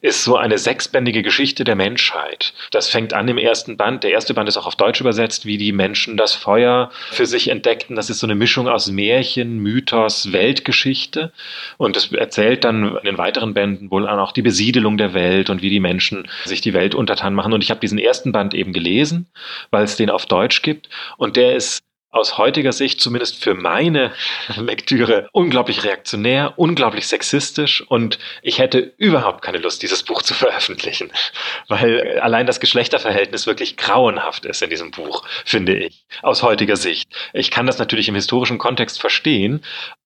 ist 0.00 0.24
so 0.24 0.36
eine 0.36 0.58
sechsbändige 0.58 1.22
Geschichte 1.22 1.64
der 1.64 1.76
Menschheit. 1.76 2.52
Das 2.70 2.88
fängt 2.88 3.12
an 3.12 3.28
im 3.28 3.38
ersten 3.38 3.76
Band. 3.76 4.04
Der 4.04 4.10
erste 4.10 4.34
Band 4.34 4.48
ist 4.48 4.56
auch 4.56 4.66
auf 4.66 4.76
Deutsch 4.76 5.00
übersetzt, 5.00 5.46
wie 5.46 5.58
die 5.58 5.72
Menschen 5.72 6.16
das 6.16 6.34
Feuer 6.34 6.90
für 7.10 7.26
sich 7.26 7.48
entdeckten. 7.48 7.96
Das 7.96 8.10
ist 8.10 8.18
so 8.18 8.26
eine 8.26 8.34
Mischung 8.34 8.68
aus 8.68 8.90
Märchen, 8.90 9.58
Mythos, 9.58 10.32
Weltgeschichte. 10.32 11.32
Und 11.76 11.96
es 11.96 12.12
erzählt 12.12 12.64
dann 12.64 12.96
in 12.96 13.04
den 13.04 13.18
weiteren 13.18 13.54
Bänden 13.54 13.90
wohl 13.90 14.08
auch 14.08 14.32
die 14.32 14.42
Besiedelung 14.42 14.98
der 14.98 15.14
Welt 15.14 15.50
und 15.50 15.62
wie 15.62 15.70
die 15.70 15.80
Menschen 15.80 16.28
sich 16.44 16.60
die 16.60 16.74
Welt 16.74 16.94
untertan 16.94 17.34
machen. 17.34 17.52
Und 17.52 17.62
ich 17.62 17.70
habe 17.70 17.80
diesen 17.80 17.98
ersten 17.98 18.32
Band 18.32 18.54
eben 18.54 18.72
gelesen, 18.72 19.26
weil 19.70 19.84
es 19.84 19.96
den 19.96 20.10
auf 20.10 20.26
Deutsch 20.26 20.62
gibt. 20.62 20.88
Und 21.16 21.36
der 21.36 21.56
ist 21.56 21.82
aus 22.14 22.38
heutiger 22.38 22.72
Sicht, 22.72 23.00
zumindest 23.00 23.42
für 23.42 23.54
meine 23.54 24.12
Lektüre, 24.56 25.28
unglaublich 25.32 25.84
reaktionär, 25.84 26.54
unglaublich 26.56 27.08
sexistisch 27.08 27.82
und 27.82 28.18
ich 28.42 28.58
hätte 28.58 28.94
überhaupt 28.96 29.42
keine 29.42 29.58
Lust, 29.58 29.82
dieses 29.82 30.02
Buch 30.04 30.22
zu 30.22 30.32
veröffentlichen, 30.32 31.10
weil 31.68 32.20
allein 32.20 32.46
das 32.46 32.60
Geschlechterverhältnis 32.60 33.46
wirklich 33.46 33.76
grauenhaft 33.76 34.46
ist 34.46 34.62
in 34.62 34.70
diesem 34.70 34.92
Buch, 34.92 35.24
finde 35.44 35.76
ich, 35.76 36.04
aus 36.22 36.42
heutiger 36.42 36.76
Sicht. 36.76 37.08
Ich 37.32 37.50
kann 37.50 37.66
das 37.66 37.78
natürlich 37.78 38.08
im 38.08 38.14
historischen 38.14 38.58
Kontext 38.58 39.00
verstehen, 39.00 39.62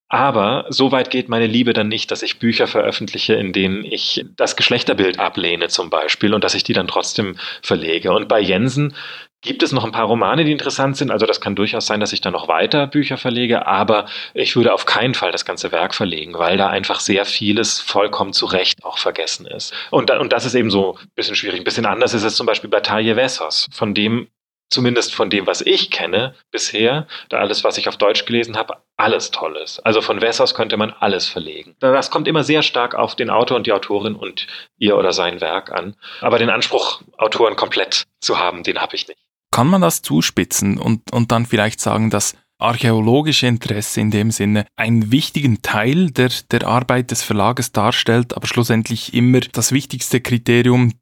aber 0.09 0.65
so 0.71 0.91
weit 0.91 1.11
geht 1.11 1.29
meine 1.29 1.47
Liebe 1.47 1.75
dann 1.75 1.88
nicht, 1.88 2.11
dass 2.11 2.23
ich 2.23 2.38
Bücher 2.38 2.67
veröffentliche, 2.67 3.35
in 3.35 3.53
denen 3.53 3.85
ich 3.85 4.25
das 4.37 4.57
Geschlechterbild 4.57 5.19
ablehne 5.19 5.69
zum 5.69 5.91
Beispiel 5.91 6.33
und 6.33 6.43
dass 6.43 6.55
ich 6.55 6.65
die 6.65 6.73
dann 6.73 6.88
trotzdem 6.88 7.37
verlege. 7.61 8.12
Und 8.12 8.27
bei 8.27 8.41
Jensen 8.41 8.95
gibt 9.40 9.62
es 9.62 9.73
noch 9.73 9.85
ein 9.85 9.92
paar 9.92 10.07
Romane, 10.07 10.45
die 10.45 10.52
interessant 10.52 10.97
sind. 10.97 11.11
Also 11.11 11.26
das 11.26 11.40
kann 11.40 11.54
durchaus 11.54 11.87
sein, 11.87 12.00
dass 12.00 12.12
ich 12.12 12.21
da 12.21 12.30
noch 12.30 12.49
weiter 12.49 12.87
Bücher 12.87 13.16
verlege, 13.16 13.66
aber 13.66 14.07
ich 14.35 14.57
würde 14.57 14.73
auf 14.73 14.85
keinen 14.85 15.14
Fall 15.14 15.33
das 15.33 15.45
ganze 15.45 15.73
Werk 15.73 15.95
verlegen, 15.95 16.35
weil 16.35 16.57
da 16.57 16.68
einfach 16.68 17.00
sehr 17.00 17.25
vieles 17.25 17.80
vollkommen 17.80 18.33
zu 18.33 18.47
Recht 18.47 18.85
auch 18.85 18.99
vergessen 18.99 19.47
ist. 19.47 19.73
Und, 19.90 20.11
und 20.11 20.33
das 20.33 20.45
ist 20.45 20.54
eben 20.54 20.71
so 20.71 20.97
ein 21.00 21.09
bisschen 21.14 21.37
schwierig. 21.37 21.61
Ein 21.61 21.64
bisschen 21.64 21.87
anders 21.87 22.14
ist 22.14 22.25
es 22.25 22.37
zum 22.37 22.47
Beispiel 22.47 22.71
bei 22.71 22.80
Taje 22.80 23.16
Wessers, 23.16 23.68
von 23.73 23.95
dem 23.95 24.28
zumindest 24.71 25.14
von 25.14 25.30
dem, 25.30 25.47
was 25.47 25.61
ich 25.62 25.90
kenne 25.90 26.35
bisher, 26.50 27.07
da 27.28 27.38
alles, 27.38 27.64
was 27.64 27.78
ich 27.78 27.88
auf 27.88 27.97
Deutsch 27.97 28.25
gelesen 28.26 28.57
habe, 28.57 28.75
alles 28.97 29.30
toll 29.30 29.57
ist. 29.57 29.80
Also 29.80 30.02
von 30.02 30.21
Wessers 30.21 30.54
könnte 30.54 30.76
man 30.76 30.92
alles 30.92 31.26
verlegen. 31.26 31.76
Das 31.80 32.11
kommt 32.11 32.28
immer 32.28 32.45
sehr 32.45 32.62
stark 32.62 32.95
auf 32.95 33.16
den 33.16 33.30
Autor 33.30 33.57
und 33.57 33.66
die 33.66 33.73
Autorin 33.73 34.14
und 34.14 34.47
ihr 34.78 34.97
oder 34.97 35.12
sein 35.12 35.40
Werk 35.40 35.73
an. 35.73 35.97
Aber 36.21 36.38
den 36.38 36.50
Anspruch, 36.50 37.00
Autoren 37.16 37.57
komplett 37.57 38.04
zu 38.21 38.38
haben, 38.38 38.62
den 38.62 38.80
habe 38.80 38.97
ich 38.97 39.09
nicht. 39.09 39.18
Kann 39.50 39.69
man 39.69 39.81
das 39.81 40.02
zuspitzen 40.02 40.78
und, 40.78 41.12
und 41.12 41.33
dann 41.33 41.47
vielleicht 41.47 41.81
sagen, 41.81 42.11
dass 42.11 42.35
archäologische 42.59 43.47
Interesse 43.47 44.00
in 44.00 44.11
dem 44.11 44.31
Sinne 44.31 44.67
einen 44.76 45.12
wichtigen 45.12 45.62
Teil 45.62 46.11
der, 46.11 46.31
der 46.50 46.67
Arbeit 46.67 47.11
des 47.11 47.23
Verlages 47.23 47.73
darstellt, 47.73 48.35
aber 48.35 48.47
schlussendlich 48.47 49.14
immer 49.14 49.40
das 49.40 49.73
wichtigste 49.73 50.21
Kriterium 50.21 50.93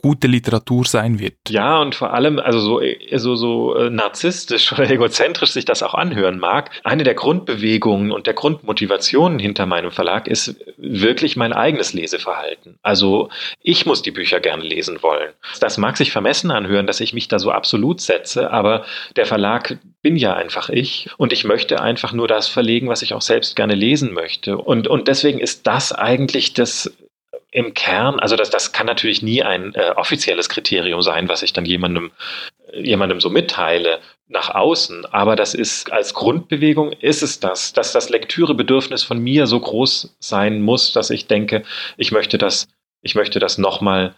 gute 0.00 0.26
Literatur 0.26 0.84
sein 0.84 1.18
wird. 1.18 1.34
Ja, 1.48 1.80
und 1.80 1.94
vor 1.94 2.12
allem, 2.14 2.38
also 2.38 2.60
so, 2.60 2.80
so, 3.16 3.34
so 3.34 3.74
äh, 3.74 3.90
narzisstisch 3.90 4.72
oder 4.72 4.88
egozentrisch 4.90 5.50
sich 5.50 5.64
das 5.64 5.82
auch 5.82 5.94
anhören 5.94 6.38
mag, 6.38 6.70
eine 6.84 7.04
der 7.04 7.14
Grundbewegungen 7.14 8.12
und 8.12 8.26
der 8.26 8.34
Grundmotivationen 8.34 9.38
hinter 9.38 9.66
meinem 9.66 9.90
Verlag 9.90 10.26
ist 10.26 10.56
wirklich 10.76 11.36
mein 11.36 11.52
eigenes 11.52 11.92
Leseverhalten. 11.92 12.78
Also 12.82 13.28
ich 13.60 13.86
muss 13.86 14.02
die 14.02 14.10
Bücher 14.10 14.40
gerne 14.40 14.62
lesen 14.62 15.02
wollen. 15.02 15.30
Das 15.60 15.78
mag 15.78 15.96
sich 15.96 16.12
vermessen 16.12 16.50
anhören, 16.50 16.86
dass 16.86 17.00
ich 17.00 17.12
mich 17.12 17.28
da 17.28 17.38
so 17.38 17.50
absolut 17.50 18.00
setze, 18.00 18.50
aber 18.50 18.84
der 19.16 19.26
Verlag 19.26 19.78
bin 20.02 20.16
ja 20.16 20.34
einfach 20.34 20.68
ich 20.68 21.08
und 21.16 21.32
ich 21.32 21.44
möchte 21.44 21.80
einfach 21.80 22.12
nur 22.12 22.28
das 22.28 22.48
verlegen, 22.48 22.88
was 22.88 23.02
ich 23.02 23.14
auch 23.14 23.22
selbst 23.22 23.56
gerne 23.56 23.74
lesen 23.74 24.12
möchte. 24.12 24.58
Und, 24.58 24.88
und 24.88 25.08
deswegen 25.08 25.38
ist 25.38 25.66
das 25.66 25.92
eigentlich 25.92 26.54
das 26.54 26.92
im 27.52 27.74
Kern, 27.74 28.18
also 28.18 28.34
das, 28.34 28.50
das 28.50 28.72
kann 28.72 28.86
natürlich 28.86 29.22
nie 29.22 29.42
ein 29.42 29.74
äh, 29.74 29.92
offizielles 29.96 30.48
Kriterium 30.48 31.02
sein, 31.02 31.28
was 31.28 31.42
ich 31.42 31.52
dann 31.52 31.66
jemandem, 31.66 32.10
jemandem 32.72 33.20
so 33.20 33.28
mitteile 33.28 34.00
nach 34.26 34.54
außen, 34.54 35.04
aber 35.06 35.36
das 35.36 35.52
ist 35.52 35.92
als 35.92 36.14
Grundbewegung 36.14 36.92
ist 36.92 37.22
es 37.22 37.40
das, 37.40 37.74
dass 37.74 37.92
das 37.92 38.08
Lektürebedürfnis 38.08 39.02
von 39.02 39.18
mir 39.18 39.46
so 39.46 39.60
groß 39.60 40.16
sein 40.18 40.62
muss, 40.62 40.94
dass 40.94 41.10
ich 41.10 41.26
denke, 41.26 41.62
ich 41.98 42.10
möchte 42.10 42.38
das, 42.38 42.68
ich 43.02 43.14
möchte 43.14 43.38
das 43.38 43.58
nochmal 43.58 44.14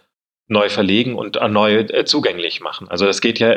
neu 0.47 0.69
verlegen 0.69 1.15
und 1.15 1.37
neu 1.49 1.79
äh, 1.79 2.05
zugänglich 2.05 2.61
machen. 2.61 2.87
Also 2.87 3.05
das 3.05 3.19
geht 3.19 3.39
ja 3.39 3.53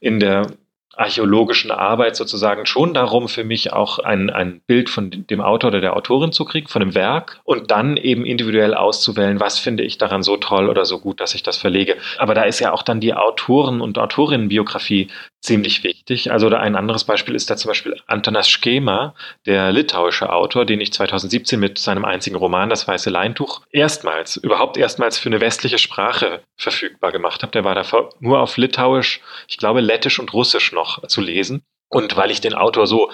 in 0.00 0.20
der 0.20 0.48
archäologischen 0.96 1.70
Arbeit 1.70 2.16
sozusagen 2.16 2.66
schon 2.66 2.94
darum, 2.94 3.28
für 3.28 3.44
mich 3.44 3.72
auch 3.72 3.98
ein, 3.98 4.30
ein 4.30 4.60
Bild 4.66 4.90
von 4.90 5.10
dem 5.10 5.40
Autor 5.40 5.68
oder 5.68 5.80
der 5.80 5.96
Autorin 5.96 6.32
zu 6.32 6.44
kriegen, 6.44 6.68
von 6.68 6.80
dem 6.80 6.94
Werk 6.94 7.40
und 7.44 7.70
dann 7.70 7.96
eben 7.96 8.24
individuell 8.24 8.74
auszuwählen, 8.74 9.40
was 9.40 9.58
finde 9.58 9.82
ich 9.82 9.98
daran 9.98 10.22
so 10.22 10.36
toll 10.36 10.68
oder 10.68 10.84
so 10.84 10.98
gut, 10.98 11.20
dass 11.20 11.34
ich 11.34 11.42
das 11.42 11.56
verlege. 11.56 11.96
Aber 12.18 12.34
da 12.34 12.42
ist 12.42 12.60
ja 12.60 12.72
auch 12.72 12.82
dann 12.82 13.00
die 13.00 13.14
Autoren- 13.14 13.80
und 13.80 13.98
Autorinnenbiografie 13.98 15.08
ziemlich 15.44 15.84
wichtig. 15.84 16.32
Also 16.32 16.48
ein 16.48 16.74
anderes 16.74 17.04
Beispiel 17.04 17.34
ist 17.34 17.50
da 17.50 17.56
zum 17.56 17.68
Beispiel 17.68 18.00
Antanas 18.06 18.48
Schema, 18.48 19.14
der 19.44 19.72
litauische 19.72 20.32
Autor, 20.32 20.64
den 20.64 20.80
ich 20.80 20.92
2017 20.92 21.60
mit 21.60 21.78
seinem 21.78 22.04
einzigen 22.04 22.36
Roman 22.36 22.70
Das 22.70 22.88
Weiße 22.88 23.10
Leintuch 23.10 23.60
erstmals, 23.70 24.36
überhaupt 24.38 24.78
erstmals 24.78 25.18
für 25.18 25.28
eine 25.28 25.40
westliche 25.40 25.78
Sprache 25.78 26.42
verfügbar 26.56 27.12
gemacht 27.12 27.42
habe. 27.42 27.52
Der 27.52 27.64
war 27.64 27.74
davor 27.74 28.10
nur 28.20 28.40
auf 28.40 28.56
Litauisch, 28.56 29.20
ich 29.46 29.58
glaube 29.58 29.80
Lettisch 29.80 30.18
und 30.18 30.32
Russisch 30.32 30.72
noch 30.72 31.06
zu 31.06 31.20
lesen. 31.20 31.62
Und 31.88 32.16
weil 32.16 32.30
ich 32.30 32.40
den 32.40 32.54
Autor 32.54 32.86
so 32.86 33.12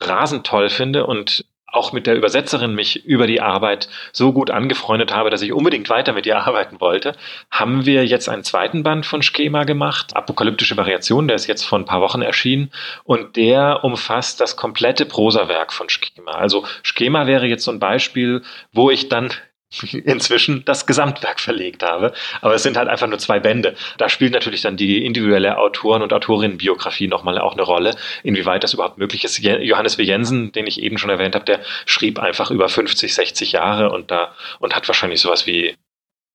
rasend 0.00 0.46
toll 0.46 0.70
finde 0.70 1.06
und 1.06 1.44
auch 1.72 1.92
mit 1.92 2.06
der 2.06 2.14
Übersetzerin 2.14 2.74
mich 2.74 3.04
über 3.04 3.26
die 3.26 3.40
Arbeit 3.40 3.88
so 4.12 4.32
gut 4.32 4.50
angefreundet 4.50 5.12
habe, 5.12 5.30
dass 5.30 5.42
ich 5.42 5.52
unbedingt 5.52 5.88
weiter 5.88 6.12
mit 6.12 6.26
ihr 6.26 6.38
arbeiten 6.38 6.80
wollte, 6.80 7.16
haben 7.50 7.86
wir 7.86 8.06
jetzt 8.06 8.28
einen 8.28 8.44
zweiten 8.44 8.82
Band 8.82 9.06
von 9.06 9.22
Schema 9.22 9.64
gemacht, 9.64 10.14
Apokalyptische 10.14 10.76
Variation, 10.76 11.26
der 11.26 11.36
ist 11.36 11.46
jetzt 11.46 11.64
vor 11.64 11.78
ein 11.78 11.86
paar 11.86 12.02
Wochen 12.02 12.22
erschienen 12.22 12.70
und 13.04 13.36
der 13.36 13.84
umfasst 13.84 14.40
das 14.40 14.56
komplette 14.56 15.06
Prosawerk 15.06 15.72
von 15.72 15.88
Schema. 15.88 16.32
Also 16.32 16.64
Schema 16.82 17.26
wäre 17.26 17.46
jetzt 17.46 17.64
so 17.64 17.70
ein 17.70 17.80
Beispiel, 17.80 18.42
wo 18.72 18.90
ich 18.90 19.08
dann 19.08 19.32
inzwischen 20.04 20.64
das 20.64 20.86
Gesamtwerk 20.86 21.40
verlegt 21.40 21.82
habe. 21.82 22.12
Aber 22.40 22.54
es 22.54 22.62
sind 22.62 22.76
halt 22.76 22.88
einfach 22.88 23.06
nur 23.06 23.18
zwei 23.18 23.40
Bände. 23.40 23.74
Da 23.98 24.08
spielt 24.08 24.32
natürlich 24.32 24.62
dann 24.62 24.76
die 24.76 25.04
individuelle 25.04 25.58
Autoren- 25.58 26.02
und 26.02 26.12
Autorinnenbiografie 26.12 27.08
nochmal 27.08 27.38
auch 27.38 27.52
eine 27.52 27.62
Rolle, 27.62 27.96
inwieweit 28.22 28.64
das 28.64 28.74
überhaupt 28.74 28.98
möglich 28.98 29.24
ist. 29.24 29.38
Johannes 29.38 29.98
W. 29.98 30.02
Jensen, 30.02 30.52
den 30.52 30.66
ich 30.66 30.82
eben 30.82 30.98
schon 30.98 31.10
erwähnt 31.10 31.34
habe, 31.34 31.44
der 31.44 31.60
schrieb 31.86 32.18
einfach 32.18 32.50
über 32.50 32.68
50, 32.68 33.14
60 33.14 33.52
Jahre 33.52 33.90
und 33.90 34.10
da 34.10 34.34
und 34.58 34.74
hat 34.74 34.88
wahrscheinlich 34.88 35.20
sowas 35.20 35.46
wie 35.46 35.76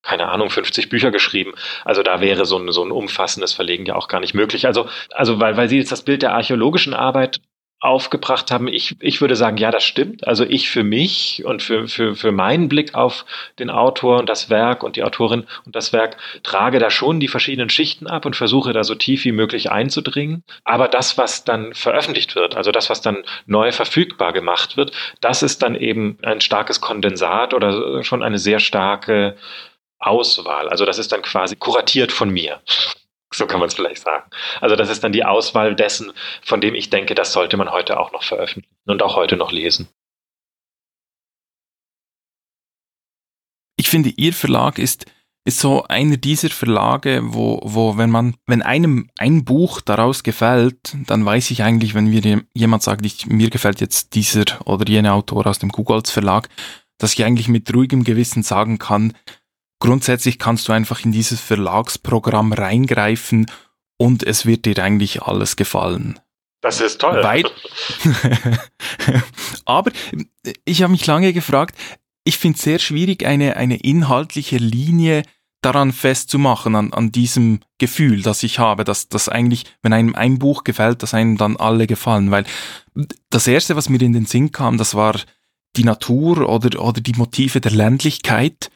keine 0.03 0.29
Ahnung, 0.29 0.50
50 0.50 0.88
Bücher 0.88 1.12
geschrieben. 1.12 1.53
Also 1.84 2.01
da 2.01 2.22
wäre 2.22 2.46
so 2.46 2.58
ein, 2.58 2.72
so 2.72 2.84
ein 2.84 2.91
umfassendes 2.91 3.51
Verlegen 3.51 3.86
ja 3.86 3.96
auch 3.96 4.08
gar 4.08 4.22
nicht 4.22 4.34
möglich. 4.34 4.65
Also, 4.65 4.88
also 5.12 5.41
weil, 5.41 5.58
weil 5.58 5.67
Sie 5.67 5.77
jetzt 5.77 5.91
das 5.91 6.03
Bild 6.03 6.22
der 6.22 6.34
archäologischen 6.34 6.94
Arbeit 6.94 7.41
aufgebracht 7.79 8.50
haben. 8.50 8.67
Ich, 8.67 8.96
ich 9.01 9.22
würde 9.22 9.36
sagen, 9.36 9.57
ja, 9.57 9.69
das 9.69 9.84
stimmt. 9.84 10.27
Also 10.27 10.43
ich 10.43 10.69
für 10.69 10.84
mich 10.84 11.43
und 11.46 11.62
für, 11.62 11.88
für, 11.88 12.15
für 12.15 12.31
meinen 12.31 12.69
Blick 12.69 12.96
auf 12.96 13.25
den 13.60 13.69
Autor 13.69 14.17
und 14.17 14.29
das 14.29 14.50
Werk 14.50 14.81
und 14.81 14.96
die 14.96 15.03
Autorin 15.03 15.46
und 15.65 15.75
das 15.75 15.93
Werk 15.93 16.17
trage 16.41 16.79
da 16.79 16.89
schon 16.89 17.19
die 17.19 17.27
verschiedenen 17.27 17.69
Schichten 17.69 18.07
ab 18.07 18.25
und 18.25 18.36
versuche 18.36 18.74
da 18.74 18.84
so 18.84 18.96
tief 18.96 19.25
wie 19.25 19.31
möglich 19.31 19.69
einzudringen. 19.69 20.43
Aber 20.63 20.88
das, 20.88 21.19
was 21.19 21.43
dann 21.43 21.74
veröffentlicht 21.75 22.36
wird, 22.36 22.55
also 22.55 22.72
das, 22.72 22.89
was 22.89 23.01
dann 23.01 23.24
neu 23.46 23.72
verfügbar 23.72 24.34
gemacht 24.34 24.75
wird, 24.75 24.91
das 25.22 25.43
ist 25.43 25.62
dann 25.62 25.75
eben 25.75 26.17
ein 26.23 26.41
starkes 26.41 26.82
Kondensat 26.82 27.54
oder 27.54 28.04
schon 28.04 28.23
eine 28.23 28.39
sehr 28.39 28.60
starke 28.60 29.36
Auswahl. 29.99 30.67
Also 30.69 30.86
das 30.86 30.97
ist 30.97 31.12
dann 31.12 31.21
quasi 31.21 31.56
kuratiert 31.56 32.12
von 32.12 32.30
mir. 32.30 32.60
So 33.38 33.45
kann 33.45 33.60
man 33.60 33.67
es 33.67 33.76
vielleicht 33.76 34.02
sagen. 34.02 34.28
Also 34.62 34.76
das 34.76 34.89
ist 34.89 35.04
dann 35.04 35.12
die 35.12 35.23
Auswahl 35.23 35.76
dessen, 35.76 36.12
von 36.43 36.60
dem 36.60 36.73
ich 36.73 36.89
denke, 36.89 37.13
das 37.13 37.34
sollte 37.34 37.56
man 37.56 37.71
heute 37.71 38.00
auch 38.00 38.12
noch 38.12 38.23
veröffentlichen 38.23 38.76
und 38.88 39.04
auch 39.04 39.15
heute 39.15 39.38
noch 39.38 39.52
lesen. 39.52 39.88
Ich 43.80 43.91
finde, 43.91 44.10
Ihr 44.17 44.34
Verlag 44.34 44.80
ist, 44.80 45.06
ist 45.45 45.60
so 45.60 45.84
einer 45.84 46.17
dieser 46.17 46.50
Verlage, 46.50 47.21
wo, 47.23 47.62
wo 47.63 47.95
wenn 47.95 48.10
man, 48.10 48.36
wenn 48.47 48.63
einem 48.63 49.12
ein 49.19 49.45
Buch 49.45 49.82
daraus 49.82 50.23
gefällt, 50.23 50.97
dann 51.06 51.23
weiß 51.23 51.52
ich 51.52 51.62
eigentlich, 51.62 51.93
wenn 51.93 52.08
mir 52.08 52.41
jemand 52.56 52.82
sagt, 52.82 53.06
ich, 53.06 53.28
mir 53.28 53.52
gefällt 53.52 53.80
jetzt 53.80 54.15
dieser 54.15 54.45
oder 54.65 54.89
jener 54.89 55.13
Autor 55.13 55.45
aus 55.45 55.60
dem 55.60 55.69
Googles 55.69 56.10
Verlag, 56.10 56.50
dass 56.97 57.13
ich 57.13 57.23
eigentlich 57.23 57.50
mit 57.50 57.71
ruhigem 57.71 58.04
Gewissen 58.04 58.41
sagen 58.41 58.80
kann, 58.80 59.13
Grundsätzlich 59.79 60.39
kannst 60.39 60.67
du 60.67 60.73
einfach 60.73 61.05
in 61.05 61.11
dieses 61.11 61.39
Verlagsprogramm 61.39 62.53
reingreifen 62.53 63.45
und 63.97 64.23
es 64.23 64.45
wird 64.45 64.65
dir 64.65 64.83
eigentlich 64.83 65.21
alles 65.21 65.55
gefallen. 65.55 66.19
Das 66.61 66.81
ist 66.81 66.99
toll. 66.99 67.23
Weil, 67.23 67.43
aber 69.65 69.91
ich 70.65 70.81
habe 70.81 70.91
mich 70.91 71.05
lange 71.05 71.33
gefragt, 71.33 71.77
ich 72.23 72.37
finde 72.37 72.57
es 72.57 72.63
sehr 72.63 72.79
schwierig, 72.79 73.25
eine, 73.25 73.57
eine 73.57 73.77
inhaltliche 73.77 74.57
Linie 74.57 75.23
daran 75.61 75.91
festzumachen, 75.91 76.75
an, 76.75 76.93
an 76.93 77.11
diesem 77.11 77.59
Gefühl, 77.77 78.21
das 78.21 78.43
ich 78.43 78.59
habe, 78.59 78.83
dass, 78.83 79.09
dass 79.09 79.29
eigentlich, 79.29 79.65
wenn 79.81 79.93
einem 79.93 80.15
ein 80.15 80.39
Buch 80.39 80.63
gefällt, 80.63 81.03
dass 81.03 81.13
einem 81.13 81.37
dann 81.37 81.57
alle 81.57 81.87
gefallen. 81.87 82.31
Weil 82.31 82.45
das 83.29 83.47
Erste, 83.47 83.75
was 83.75 83.89
mir 83.89 84.01
in 84.01 84.13
den 84.13 84.25
Sinn 84.25 84.51
kam, 84.51 84.77
das 84.77 84.95
war 84.95 85.19
die 85.75 85.83
Natur 85.83 86.49
oder, 86.49 86.81
oder 86.81 87.01
die 87.01 87.13
Motive 87.13 87.61
der 87.61 87.71
Ländlichkeit 87.71 88.71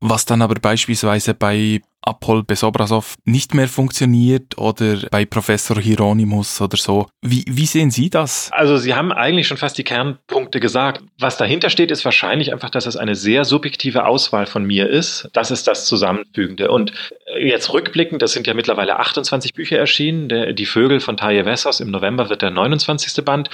was 0.00 0.24
dann 0.24 0.42
aber 0.42 0.54
beispielsweise 0.54 1.34
bei 1.34 1.80
Apol 2.06 2.44
Besobrasov 2.44 3.16
nicht 3.24 3.54
mehr 3.54 3.68
funktioniert 3.68 4.56
oder 4.58 4.98
bei 5.10 5.24
Professor 5.24 5.78
Hieronymus 5.80 6.60
oder 6.60 6.76
so. 6.76 7.08
Wie, 7.20 7.44
wie 7.48 7.66
sehen 7.66 7.90
Sie 7.90 8.10
das? 8.10 8.48
Also 8.52 8.76
Sie 8.76 8.94
haben 8.94 9.12
eigentlich 9.12 9.48
schon 9.48 9.56
fast 9.56 9.76
die 9.76 9.84
Kernpunkte 9.84 10.60
gesagt. 10.60 11.02
Was 11.18 11.36
dahinter 11.36 11.68
steht, 11.68 11.90
ist 11.90 12.04
wahrscheinlich 12.04 12.52
einfach, 12.52 12.70
dass 12.70 12.86
es 12.86 12.96
eine 12.96 13.14
sehr 13.14 13.44
subjektive 13.44 14.06
Auswahl 14.06 14.46
von 14.46 14.64
mir 14.64 14.88
ist. 14.88 15.28
Das 15.32 15.50
ist 15.50 15.66
das 15.66 15.86
Zusammenfügende. 15.86 16.70
Und 16.70 16.92
jetzt 17.38 17.72
rückblickend, 17.72 18.22
das 18.22 18.32
sind 18.32 18.46
ja 18.46 18.54
mittlerweile 18.54 18.98
28 18.98 19.52
Bücher 19.54 19.78
erschienen. 19.78 20.28
Der, 20.28 20.52
die 20.52 20.66
Vögel 20.66 21.00
von 21.00 21.16
Taje 21.16 21.44
Wessers 21.44 21.80
im 21.80 21.90
November 21.90 22.28
wird 22.28 22.42
der 22.42 22.50
29. 22.50 23.24
Band. 23.24 23.50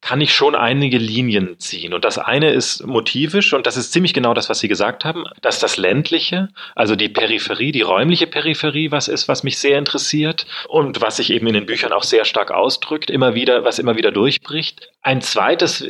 Kann 0.00 0.20
ich 0.20 0.34
schon 0.34 0.54
einige 0.54 0.98
Linien 0.98 1.58
ziehen. 1.58 1.92
Und 1.92 2.04
das 2.04 2.18
eine 2.18 2.50
ist 2.50 2.86
motivisch 2.86 3.52
und 3.52 3.66
das 3.66 3.76
ist 3.76 3.92
ziemlich 3.92 4.14
genau 4.14 4.34
das, 4.34 4.48
was 4.48 4.60
Sie 4.60 4.68
gesagt 4.68 5.04
haben, 5.04 5.24
dass 5.42 5.58
das 5.58 5.76
ländliche, 5.76 6.48
also 6.74 6.94
die 6.94 7.08
Peripherie, 7.08 7.72
die 7.72 7.82
räumliche 7.96 8.26
Peripherie 8.26 8.90
was 8.90 9.08
ist, 9.08 9.26
was 9.26 9.42
mich 9.42 9.58
sehr 9.58 9.78
interessiert 9.78 10.46
und 10.68 11.00
was 11.00 11.16
sich 11.16 11.30
eben 11.30 11.46
in 11.46 11.54
den 11.54 11.66
Büchern 11.66 11.92
auch 11.92 12.02
sehr 12.02 12.24
stark 12.24 12.50
ausdrückt, 12.50 13.10
immer 13.10 13.34
wieder, 13.34 13.64
was 13.64 13.78
immer 13.78 13.96
wieder 13.96 14.12
durchbricht. 14.12 14.90
Ein 15.06 15.20
zweites, 15.20 15.86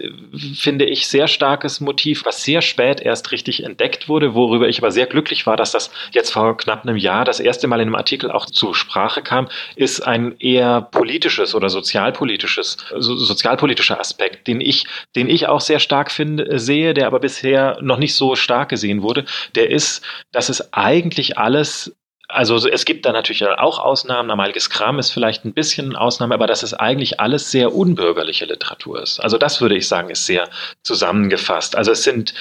finde 0.57 0.85
ich, 0.85 1.09
sehr 1.09 1.27
starkes 1.27 1.81
Motiv, 1.81 2.27
was 2.27 2.43
sehr 2.43 2.61
spät 2.61 3.01
erst 3.01 3.33
richtig 3.33 3.65
entdeckt 3.65 4.11
wurde, 4.11 4.35
worüber 4.35 4.69
ich 4.69 4.77
aber 4.77 4.91
sehr 4.91 5.07
glücklich 5.07 5.47
war, 5.47 5.57
dass 5.57 5.73
das 5.73 5.91
jetzt 6.13 6.35
vor 6.35 6.55
knapp 6.59 6.83
einem 6.83 6.99
Jahr 6.99 7.25
das 7.25 7.41
erste 7.41 7.67
Mal 7.67 7.81
in 7.81 7.89
einem 7.89 7.95
Artikel 7.95 8.31
auch 8.31 8.45
zur 8.45 8.75
Sprache 8.75 9.23
kam, 9.23 9.49
ist 9.75 10.07
ein 10.07 10.37
eher 10.39 10.83
politisches 10.83 11.55
oder 11.55 11.71
sozialpolitisches, 11.71 12.77
so, 12.99 13.17
sozialpolitischer 13.17 13.99
Aspekt, 13.99 14.49
den 14.49 14.61
ich, 14.61 14.85
den 15.15 15.31
ich 15.31 15.49
auch 15.49 15.63
sehr 15.63 15.81
stark 15.81 16.11
finde, 16.11 16.59
sehe, 16.59 16.93
der 16.93 17.07
aber 17.07 17.21
bisher 17.21 17.79
noch 17.81 17.97
nicht 17.97 18.15
so 18.15 18.37
stark 18.37 18.69
gesehen 18.69 19.01
wurde. 19.01 19.25
Der 19.55 19.71
ist, 19.71 20.05
dass 20.31 20.51
es 20.51 20.75
eigentlich 20.75 21.39
alles 21.39 21.97
also 22.29 22.57
es 22.69 22.85
gibt 22.85 23.07
da 23.07 23.13
natürlich 23.13 23.47
auch 23.47 23.79
Ausnahmen. 23.79 24.31
Amaliges 24.31 24.71
Kram 24.71 24.99
ist 24.99 25.11
vielleicht 25.11 25.45
ein 25.45 25.53
bisschen 25.55 25.95
Ausnahme, 25.95 26.35
aber 26.35 26.47
dass 26.47 26.63
es 26.63 26.75
eigentlich 26.75 27.21
alles 27.21 27.51
sehr 27.51 27.75
unbürgerliche 27.75 28.47
Literatur 28.47 29.03
ist. 29.03 29.21
Also 29.21 29.39
das 29.39 29.61
würde 29.61 29.77
ich 29.77 29.87
sagen, 29.87 30.11
ist 30.11 30.27
sehr 30.27 30.49
zusammengefasst. 30.83 31.77
Also 31.77 31.93
es 31.93 32.03
sind 32.03 32.35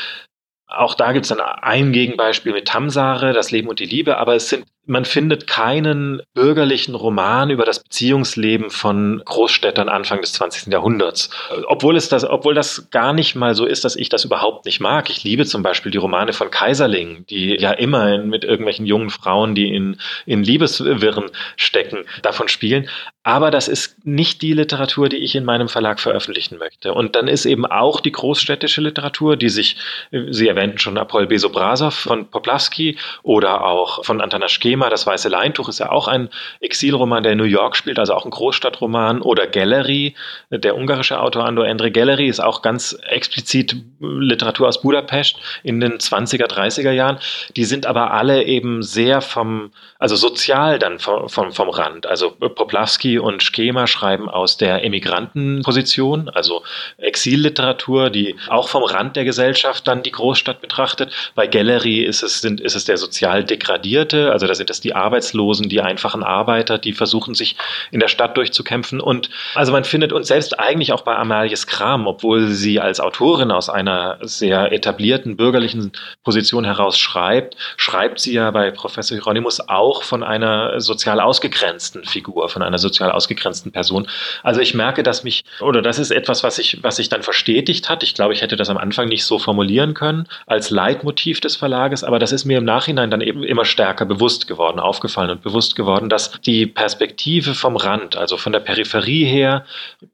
auch 0.67 0.95
da 0.95 1.11
gibt 1.13 1.25
es 1.25 1.29
dann 1.29 1.39
ein 1.39 1.91
Gegenbeispiel 1.91 2.51
mit 2.51 2.67
Tamsare, 2.67 3.33
das 3.33 3.51
Leben 3.51 3.67
und 3.67 3.79
die 3.79 3.85
Liebe, 3.85 4.17
aber 4.17 4.35
es 4.35 4.49
sind 4.49 4.65
man 4.87 5.05
findet 5.05 5.47
keinen 5.47 6.21
bürgerlichen 6.33 6.95
Roman 6.95 7.49
über 7.49 7.65
das 7.65 7.81
Beziehungsleben 7.81 8.69
von 8.69 9.21
Großstädtern 9.25 9.89
Anfang 9.89 10.21
des 10.21 10.33
20. 10.33 10.71
Jahrhunderts. 10.71 11.29
Obwohl 11.67 11.95
es 11.95 12.09
das, 12.09 12.23
obwohl 12.23 12.53
das 12.53 12.89
gar 12.91 13.13
nicht 13.13 13.35
mal 13.35 13.55
so 13.55 13.65
ist, 13.65 13.83
dass 13.83 13.95
ich 13.95 14.09
das 14.09 14.25
überhaupt 14.25 14.65
nicht 14.65 14.79
mag. 14.79 15.09
Ich 15.09 15.23
liebe 15.23 15.45
zum 15.45 15.63
Beispiel 15.63 15.91
die 15.91 15.97
Romane 15.97 16.33
von 16.33 16.51
Kaiserling, 16.51 17.25
die 17.27 17.55
ja 17.55 17.71
immer 17.71 18.19
mit 18.19 18.43
irgendwelchen 18.43 18.85
jungen 18.85 19.09
Frauen, 19.09 19.55
die 19.55 19.73
in, 19.73 19.97
in 20.25 20.43
Liebeswirren 20.43 21.31
stecken, 21.55 22.05
davon 22.21 22.47
spielen. 22.47 22.87
Aber 23.23 23.49
das 23.49 23.67
ist 23.67 24.05
nicht 24.05 24.43
die 24.43 24.53
Literatur, 24.53 25.09
die 25.09 25.17
ich 25.17 25.33
in 25.33 25.45
meinem 25.45 25.67
Verlag 25.67 25.99
veröffentlichen 25.99 26.59
möchte. 26.59 26.93
Und 26.93 27.15
dann 27.15 27.27
ist 27.27 27.47
eben 27.47 27.65
auch 27.65 27.99
die 27.99 28.11
großstädtische 28.11 28.81
Literatur, 28.81 29.35
die 29.35 29.49
sich, 29.49 29.77
Sie 30.11 30.47
erwähnten 30.47 30.77
schon 30.77 30.99
Apol 30.99 31.25
Besobrasov 31.25 31.95
von 31.95 32.29
Poplavsky 32.29 32.99
oder 33.23 33.65
auch 33.65 34.05
von 34.05 34.21
Antana 34.21 34.47
Schema, 34.75 34.89
Das 34.89 35.07
Weiße 35.07 35.29
Leintuch 35.29 35.69
ist 35.69 35.79
ja 35.79 35.89
auch 35.89 36.09
ein 36.09 36.29
Exilroman, 36.59 37.23
der 37.23 37.31
in 37.31 37.37
New 37.37 37.45
York 37.45 37.77
spielt, 37.77 37.97
also 37.97 38.13
auch 38.13 38.25
ein 38.25 38.31
Großstadtroman. 38.31 39.21
Oder 39.21 39.47
Gallery, 39.47 40.15
der 40.49 40.75
ungarische 40.75 41.21
Autor 41.21 41.45
Andor 41.45 41.65
Endre 41.65 41.91
Gallery 41.91 42.27
ist 42.27 42.41
auch 42.41 42.61
ganz 42.61 42.91
explizit 43.07 43.73
Literatur 44.01 44.67
aus 44.67 44.81
Budapest 44.81 45.37
in 45.63 45.79
den 45.79 45.93
20er, 45.99 46.47
30er 46.47 46.91
Jahren. 46.91 47.19
Die 47.55 47.63
sind 47.63 47.85
aber 47.85 48.11
alle 48.11 48.43
eben 48.43 48.83
sehr 48.83 49.21
vom, 49.21 49.71
also 49.97 50.17
sozial 50.17 50.77
dann 50.77 50.99
vom, 50.99 51.29
vom, 51.29 51.53
vom 51.53 51.69
Rand. 51.69 52.05
Also 52.05 52.31
Poplavsky 52.31 53.17
und 53.17 53.43
Schema 53.43 53.87
schreiben 53.87 54.27
aus 54.27 54.57
der 54.57 54.83
Emigrantenposition, 54.83 56.27
also 56.27 56.63
Exilliteratur, 56.97 58.09
die 58.09 58.35
auch 58.49 58.67
vom 58.67 58.83
Rand 58.83 59.15
der 59.15 59.23
Gesellschaft 59.23 59.87
dann 59.87 60.03
die 60.03 60.11
Großstadt 60.11 60.59
betrachtet. 60.59 61.13
Bei 61.33 61.47
Gallery 61.47 62.03
ist 62.03 62.23
es, 62.23 62.41
sind, 62.41 62.59
ist 62.59 62.75
es 62.75 62.83
der 62.83 62.97
sozial 62.97 63.45
Degradierte, 63.45 64.33
also 64.33 64.47
da 64.47 64.55
sind 64.65 64.71
es 64.71 64.81
die 64.81 64.95
Arbeitslosen, 64.95 65.69
die 65.69 65.81
einfachen 65.81 66.23
Arbeiter, 66.23 66.77
die 66.77 66.93
versuchen 66.93 67.35
sich 67.35 67.55
in 67.91 67.99
der 67.99 68.07
Stadt 68.07 68.35
durchzukämpfen. 68.35 68.99
Und 68.99 69.29
also 69.53 69.71
man 69.71 69.83
findet 69.83 70.11
uns 70.11 70.27
selbst 70.27 70.59
eigentlich 70.59 70.91
auch 70.91 71.01
bei 71.01 71.15
Amalie 71.15 71.55
Kram, 71.67 72.07
obwohl 72.07 72.47
sie 72.47 72.79
als 72.79 72.99
Autorin 72.99 73.51
aus 73.51 73.69
einer 73.69 74.17
sehr 74.21 74.71
etablierten 74.71 75.37
bürgerlichen 75.37 75.91
Position 76.23 76.65
heraus 76.65 76.97
schreibt, 76.97 77.55
schreibt 77.77 78.19
sie 78.19 78.33
ja 78.33 78.51
bei 78.51 78.71
Professor 78.71 79.15
Hieronymus 79.15 79.61
auch 79.69 80.03
von 80.03 80.23
einer 80.23 80.79
sozial 80.81 81.19
ausgegrenzten 81.19 82.03
Figur, 82.03 82.49
von 82.49 82.61
einer 82.61 82.77
sozial 82.77 82.95
sozial 82.95 83.11
ausgegrenzten 83.11 83.71
Person. 83.71 84.07
Also 84.43 84.61
ich 84.61 84.73
merke, 84.73 85.03
dass 85.03 85.23
mich, 85.23 85.43
oder 85.59 85.81
das 85.81 85.99
ist 85.99 86.11
etwas, 86.11 86.43
was 86.43 86.55
sich 86.55 86.79
was 86.81 86.99
ich 86.99 87.09
dann 87.09 87.23
verstetigt 87.23 87.89
hat. 87.89 88.03
Ich 88.03 88.15
glaube, 88.15 88.33
ich 88.33 88.41
hätte 88.41 88.55
das 88.55 88.69
am 88.69 88.77
Anfang 88.77 89.07
nicht 89.09 89.25
so 89.25 89.37
formulieren 89.37 89.93
können 89.93 90.27
als 90.47 90.69
Leitmotiv 90.69 91.41
des 91.41 91.55
Verlages, 91.55 92.03
aber 92.03 92.19
das 92.19 92.31
ist 92.31 92.45
mir 92.45 92.57
im 92.57 92.65
Nachhinein 92.65 93.11
dann 93.11 93.21
eben 93.21 93.43
immer 93.43 93.65
stärker 93.65 94.05
bewusst 94.05 94.47
geworden, 94.47 94.54
aufgefallen 94.59 95.29
und 95.29 95.41
bewusst 95.41 95.75
geworden, 95.75 96.09
dass 96.09 96.39
die 96.41 96.65
Perspektive 96.65 97.53
vom 97.53 97.75
Rand, 97.75 98.15
also 98.15 98.37
von 98.37 98.51
der 98.51 98.59
Peripherie 98.59 99.25
her, 99.25 99.65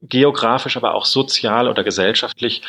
geografisch, 0.02 0.78
aber 0.78 0.96
auch 0.96 1.06
sozial 1.06 1.68
oder 1.68 1.84
gesellschaftlich, 1.84 2.62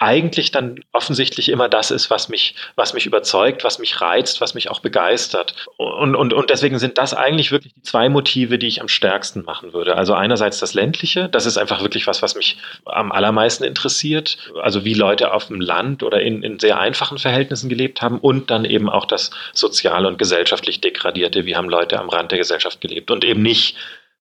eigentlich 0.00 0.50
dann 0.50 0.80
offensichtlich 0.92 1.50
immer 1.50 1.68
das 1.68 1.90
ist, 1.90 2.08
was 2.08 2.30
mich, 2.30 2.54
was 2.74 2.94
mich 2.94 3.04
überzeugt, 3.04 3.64
was 3.64 3.78
mich 3.78 4.00
reizt, 4.00 4.40
was 4.40 4.54
mich 4.54 4.70
auch 4.70 4.80
begeistert. 4.80 5.54
Und, 5.76 6.16
und, 6.16 6.32
und 6.32 6.48
deswegen 6.48 6.78
sind 6.78 6.96
das 6.96 7.12
eigentlich 7.12 7.52
wirklich 7.52 7.74
die 7.74 7.82
zwei 7.82 8.08
Motive, 8.08 8.58
die 8.58 8.66
ich 8.66 8.80
am 8.80 8.88
stärksten 8.88 9.44
machen 9.44 9.74
würde. 9.74 9.96
Also 9.96 10.14
einerseits 10.14 10.58
das 10.58 10.72
ländliche, 10.72 11.28
das 11.28 11.44
ist 11.44 11.58
einfach 11.58 11.82
wirklich 11.82 12.06
was, 12.06 12.22
was 12.22 12.34
mich 12.34 12.56
am 12.86 13.12
allermeisten 13.12 13.62
interessiert. 13.62 14.38
Also 14.62 14.86
wie 14.86 14.94
Leute 14.94 15.34
auf 15.34 15.48
dem 15.48 15.60
Land 15.60 16.02
oder 16.02 16.22
in, 16.22 16.42
in 16.42 16.58
sehr 16.58 16.80
einfachen 16.80 17.18
Verhältnissen 17.18 17.68
gelebt 17.68 18.00
haben 18.00 18.18
und 18.18 18.50
dann 18.50 18.64
eben 18.64 18.88
auch 18.88 19.04
das 19.04 19.30
soziale 19.52 20.08
und 20.08 20.18
gesellschaftlich 20.18 20.80
degradierte, 20.80 21.44
wie 21.44 21.56
haben 21.56 21.68
Leute 21.68 22.00
am 22.00 22.08
Rand 22.08 22.30
der 22.30 22.38
Gesellschaft 22.38 22.80
gelebt 22.80 23.10
und 23.10 23.22
eben 23.22 23.42
nicht 23.42 23.76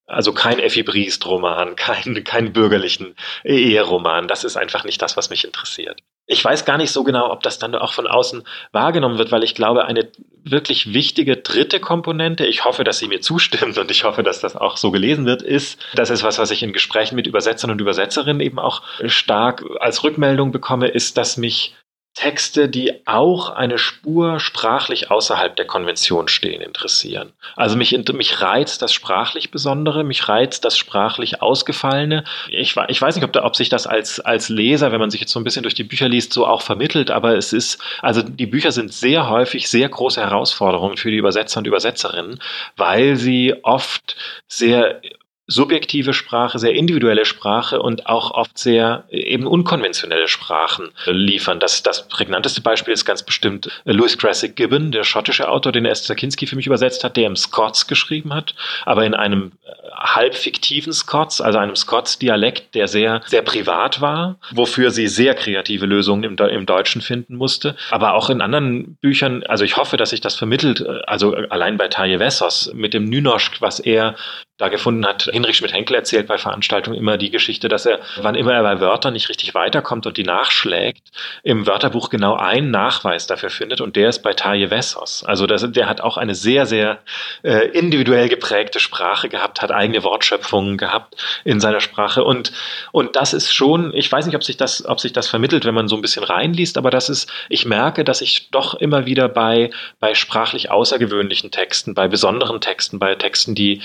also 0.10 0.34
kein 0.34 0.60
Effi 0.60 0.84
Briest-Roman, 0.84 1.76
kein, 1.76 2.24
kein 2.24 2.52
bürgerlichen 2.52 3.16
Eheroman. 3.44 4.28
Das 4.28 4.44
ist 4.44 4.58
einfach 4.58 4.84
nicht 4.84 5.02
das, 5.02 5.16
was 5.16 5.30
mich 5.30 5.46
interessiert. 5.46 6.02
Ich 6.26 6.44
weiß 6.44 6.66
gar 6.66 6.78
nicht 6.78 6.92
so 6.92 7.04
genau, 7.04 7.32
ob 7.32 7.42
das 7.42 7.58
dann 7.60 7.74
auch 7.76 7.94
von 7.94 8.08
außen 8.08 8.44
wahrgenommen 8.72 9.18
wird, 9.18 9.32
weil 9.32 9.44
ich 9.44 9.56
glaube, 9.56 9.86
eine 9.86 10.12
wirklich 10.44 10.94
wichtige 10.94 11.38
dritte 11.38 11.80
Komponente, 11.80 12.46
ich 12.46 12.66
hoffe, 12.66 12.84
dass 12.84 13.00
sie 13.00 13.08
mir 13.08 13.22
zustimmt 13.22 13.78
und 13.78 13.90
ich 13.92 14.04
hoffe, 14.04 14.24
dass 14.24 14.40
das 14.40 14.56
auch 14.56 14.78
so 14.78 14.92
gelesen 14.92 15.26
wird, 15.26 15.42
ist, 15.42 15.80
das 15.96 16.10
ist 16.10 16.24
was, 16.24 16.38
was 16.38 16.52
ich 16.52 16.64
in 16.64 16.74
Gesprächen 16.74 17.16
mit 17.16 17.28
Übersetzern 17.28 17.72
und 17.72 17.82
Übersetzerinnen 17.82 18.42
eben 18.42 18.60
auch 18.60 18.84
stark 19.06 19.64
als 19.80 20.04
Rückmeldung 20.04 20.52
bekomme, 20.52 20.88
ist, 20.88 21.18
dass 21.18 21.38
mich 21.38 21.76
Texte, 22.16 22.68
die 22.68 23.08
auch 23.08 23.50
eine 23.50 23.78
Spur 23.78 24.40
sprachlich 24.40 25.10
außerhalb 25.10 25.56
der 25.56 25.66
Konvention 25.66 26.28
stehen, 26.28 26.62
interessieren. 26.62 27.32
Also 27.56 27.78
mich, 27.78 27.98
mich 28.14 28.42
reizt 28.42 28.82
das 28.82 28.94
sprachlich 28.94 29.52
Besondere, 29.52 30.04
mich 30.04 30.28
reizt 30.28 30.66
das 30.66 30.78
sprachlich 30.78 31.42
Ausgefallene. 31.42 32.26
Ich, 32.50 32.76
ich 32.88 33.02
weiß 33.02 33.16
nicht, 33.16 33.24
ob, 33.24 33.32
da, 33.32 33.46
ob 33.46 33.56
sich 33.56 33.70
das 33.70 33.88
als, 33.88 34.20
als 34.20 34.50
Leser, 34.50 34.92
wenn 34.92 35.00
man 35.00 35.12
sich 35.12 35.22
jetzt 35.22 35.32
so 35.32 35.40
ein 35.40 35.44
bisschen 35.46 35.64
durch 35.64 35.76
die 35.76 35.84
Bücher 35.86 36.10
liest, 36.10 36.34
so 36.34 36.46
auch 36.46 36.62
vermittelt, 36.62 37.10
aber 37.10 37.38
es 37.38 37.54
ist, 37.54 37.82
also 38.02 38.22
die 38.22 38.48
Bücher 38.48 38.72
sind 38.72 38.92
sehr 38.92 39.30
häufig 39.30 39.70
sehr 39.70 39.88
große 39.88 40.20
Herausforderungen 40.20 40.98
für 40.98 41.12
die 41.12 41.18
Übersetzer 41.18 41.60
und 41.60 41.68
Übersetzerinnen, 41.68 42.40
weil 42.76 43.16
sie 43.16 43.56
oft 43.64 44.18
sehr 44.48 45.02
subjektive 45.50 46.14
Sprache, 46.14 46.60
sehr 46.60 46.74
individuelle 46.74 47.26
Sprache 47.26 47.82
und 47.82 48.06
auch 48.06 48.32
oft 48.32 48.58
sehr 48.58 49.04
eben 49.10 49.48
unkonventionelle 49.48 50.28
Sprachen 50.28 50.90
liefern. 51.06 51.60
Das, 51.60 51.84
das 51.84 52.08
prägnanteste 52.08 52.62
Beispiel 52.62 52.94
ist 52.94 53.04
ganz 53.04 53.24
bestimmt 53.24 53.70
Louis 53.84 54.18
Grassic 54.18 54.56
Gibbon, 54.56 54.92
der 54.92 55.04
schottische 55.04 55.50
Autor, 55.50 55.72
den 55.72 55.86
Esther 55.86 56.16
Kinski 56.16 56.48
für 56.48 56.56
mich 56.56 56.68
übersetzt 56.68 57.04
hat, 57.04 57.18
der 57.18 57.28
im 57.28 57.36
Scots 57.36 57.88
geschrieben 57.88 58.34
hat, 58.34 58.54
aber 58.86 59.06
in 59.06 59.16
einem 59.16 59.52
halb 60.00 60.36
fiktiven 60.36 60.94
Scots, 60.94 61.42
also 61.42 61.58
einem 61.58 61.76
Scots-Dialekt, 61.76 62.76
der 62.76 62.88
sehr, 62.88 63.22
sehr 63.26 63.42
privat 63.42 64.02
war, 64.02 64.38
wofür 64.52 64.92
sie 64.92 65.08
sehr 65.08 65.34
kreative 65.34 65.86
Lösungen 65.86 66.24
im, 66.24 66.38
im 66.38 66.66
Deutschen 66.66 67.02
finden 67.02 67.36
musste. 67.36 67.76
Aber 67.92 68.14
auch 68.14 68.30
in 68.30 68.42
anderen 68.42 68.98
Büchern, 69.02 69.44
also 69.44 69.64
ich 69.66 69.78
hoffe, 69.78 69.98
dass 69.98 70.12
sich 70.12 70.22
das 70.22 70.36
vermittelt, 70.36 70.86
also 71.08 71.34
allein 71.34 71.78
bei 71.78 71.88
Taje 71.88 72.20
Wessos 72.20 72.72
mit 72.74 72.94
dem 72.94 73.06
Nynoschk, 73.06 73.62
was 73.62 73.80
er 73.80 74.16
da 74.60 74.68
gefunden 74.68 75.06
hat. 75.06 75.30
Hinrich 75.32 75.58
Schmidt-Henkel 75.58 75.96
erzählt 75.96 76.28
bei 76.28 76.38
Veranstaltungen 76.38 76.98
immer 76.98 77.18
die 77.18 77.32
Geschichte, 77.32 77.70
dass 77.70 77.86
er, 77.86 78.02
wann 78.22 78.36
immer 78.36 78.54
er 78.54 78.62
bei 78.62 78.82
Wörtern 78.82 79.14
nicht 79.14 79.30
richtig 79.30 79.56
weiterkommt 79.56 80.06
und 80.06 80.18
die 80.18 80.24
nachschlägt, 80.24 81.02
im 81.44 81.66
Wörterbuch 81.66 82.10
genau 82.10 82.36
einen 82.36 82.70
Nachweis 82.70 83.26
dafür 83.26 83.50
findet 83.50 83.80
und 83.80 83.96
der 83.96 84.10
ist 84.10 84.20
bei 84.20 84.34
Taje 84.34 84.70
Wessos. 84.70 85.24
Also 85.24 85.48
das, 85.48 85.66
der 85.72 85.88
hat 85.88 86.02
auch 86.02 86.18
eine 86.18 86.36
sehr, 86.36 86.66
sehr 86.66 87.00
äh, 87.42 87.70
individuell 87.70 88.28
geprägte 88.28 88.82
Sprache 88.82 89.30
gehabt, 89.30 89.62
hat 89.62 89.72
eigene 89.72 90.04
Wortschöpfungen 90.04 90.78
gehabt 90.78 91.16
in 91.46 91.62
seiner 91.62 91.80
Sprache 91.80 92.26
und, 92.26 92.52
und 92.92 93.16
das 93.16 93.34
ist 93.34 93.54
schon, 93.54 93.94
ich 93.96 94.12
weiß 94.12 94.26
nicht, 94.26 94.36
ob 94.36 94.44
sich 94.44 94.58
das, 94.58 94.86
ob 94.86 95.00
sich 95.00 95.14
das 95.14 95.30
vermittelt, 95.30 95.64
wenn 95.64 95.74
man 95.74 95.88
so 95.88 95.96
ein 95.96 96.02
bisschen 96.02 96.26
reinliest, 96.26 96.78
aber 96.78 96.92
das 96.92 97.08
ist, 97.08 97.32
ich 97.48 97.66
merke, 97.66 98.04
dass 98.04 98.20
ich 98.20 98.50
doch 98.52 98.74
immer 98.74 99.06
wieder 99.06 99.30
bei, 99.30 99.70
bei 100.02 100.16
sprachlich 100.16 100.70
außergewöhnlichen 100.70 101.50
Texten, 101.50 101.94
bei 101.94 102.10
besonderen 102.10 102.60
Texten, 102.60 103.00
bei 103.00 103.16
Texten, 103.16 103.56
die, 103.56 103.82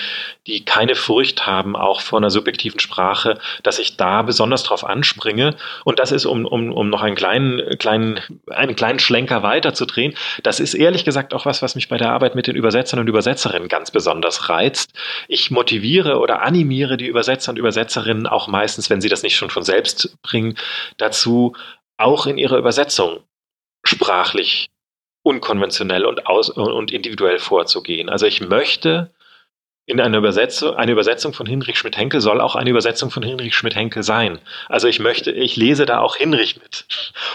die 0.49 0.63
keine 0.64 0.94
Furcht 0.94 1.46
haben, 1.46 1.77
auch 1.77 2.00
vor 2.00 2.18
einer 2.18 2.31
subjektiven 2.31 2.81
Sprache, 2.81 3.38
dass 3.62 3.79
ich 3.79 3.96
da 3.96 4.22
besonders 4.22 4.62
drauf 4.62 4.85
anspringe. 4.85 5.57
Und 5.85 5.98
das 5.98 6.12
ist, 6.12 6.27
um, 6.27 6.44
um, 6.44 6.72
um 6.72 6.90
noch 6.90 7.03
einen 7.03 7.16
kleinen, 7.16 7.79
kleinen, 7.79 8.20
einen 8.50 8.77
kleinen 8.77 8.98
Schlenker 8.98 9.42
weiterzudrehen, 9.42 10.14
das 10.42 10.61
ist 10.61 10.74
ehrlich 10.74 11.05
gesagt 11.05 11.35
auch 11.35 11.46
was, 11.46 11.62
was 11.62 11.74
mich 11.74 11.88
bei 11.88 11.96
der 11.96 12.12
Arbeit 12.12 12.35
mit 12.35 12.46
den 12.46 12.57
Übersetzern 12.57 13.00
und 13.00 13.09
Übersetzerinnen 13.09 13.68
ganz 13.68 13.90
besonders 13.90 14.48
reizt. 14.48 14.92
Ich 15.29 15.50
motiviere 15.50 16.18
oder 16.18 16.42
animiere 16.42 16.96
die 16.96 17.07
Übersetzer 17.07 17.50
und 17.50 17.59
Übersetzerinnen 17.59 18.27
auch 18.27 18.48
meistens, 18.48 18.90
wenn 18.90 19.00
sie 19.00 19.09
das 19.09 19.22
nicht 19.22 19.37
schon 19.37 19.50
von 19.50 19.62
selbst 19.62 20.16
bringen, 20.22 20.57
dazu, 20.96 21.55
auch 21.96 22.27
in 22.27 22.38
ihrer 22.38 22.59
Übersetzung 22.59 23.20
sprachlich 23.85 24.70
unkonventionell 25.22 26.05
und, 26.05 26.27
aus, 26.27 26.50
und 26.50 26.92
individuell 26.92 27.38
vorzugehen. 27.38 28.09
Also 28.09 28.27
ich 28.27 28.40
möchte 28.40 29.11
in 29.87 30.01
einer 30.01 30.18
Übersetzung, 30.18 30.75
eine 30.77 30.92
Übersetzung 30.92 31.35
von 31.35 31.47
Hinrich 31.47 31.79
Schmidt-Henkel 31.79 32.20
soll 32.20 32.40
auch 32.40 32.57
eine 32.57 32.70
Übersetzung 32.70 33.11
von 33.11 33.23
Hinrich 33.23 33.55
Schmidt-Henkel 33.55 34.03
sein. 34.03 34.38
Also 34.68 34.88
ich 34.88 34.99
möchte, 34.99 35.31
ich 35.31 35.57
lese 35.57 35.85
da 35.85 35.99
auch 35.99 36.16
Hinrich 36.16 36.57
mit. 36.57 36.87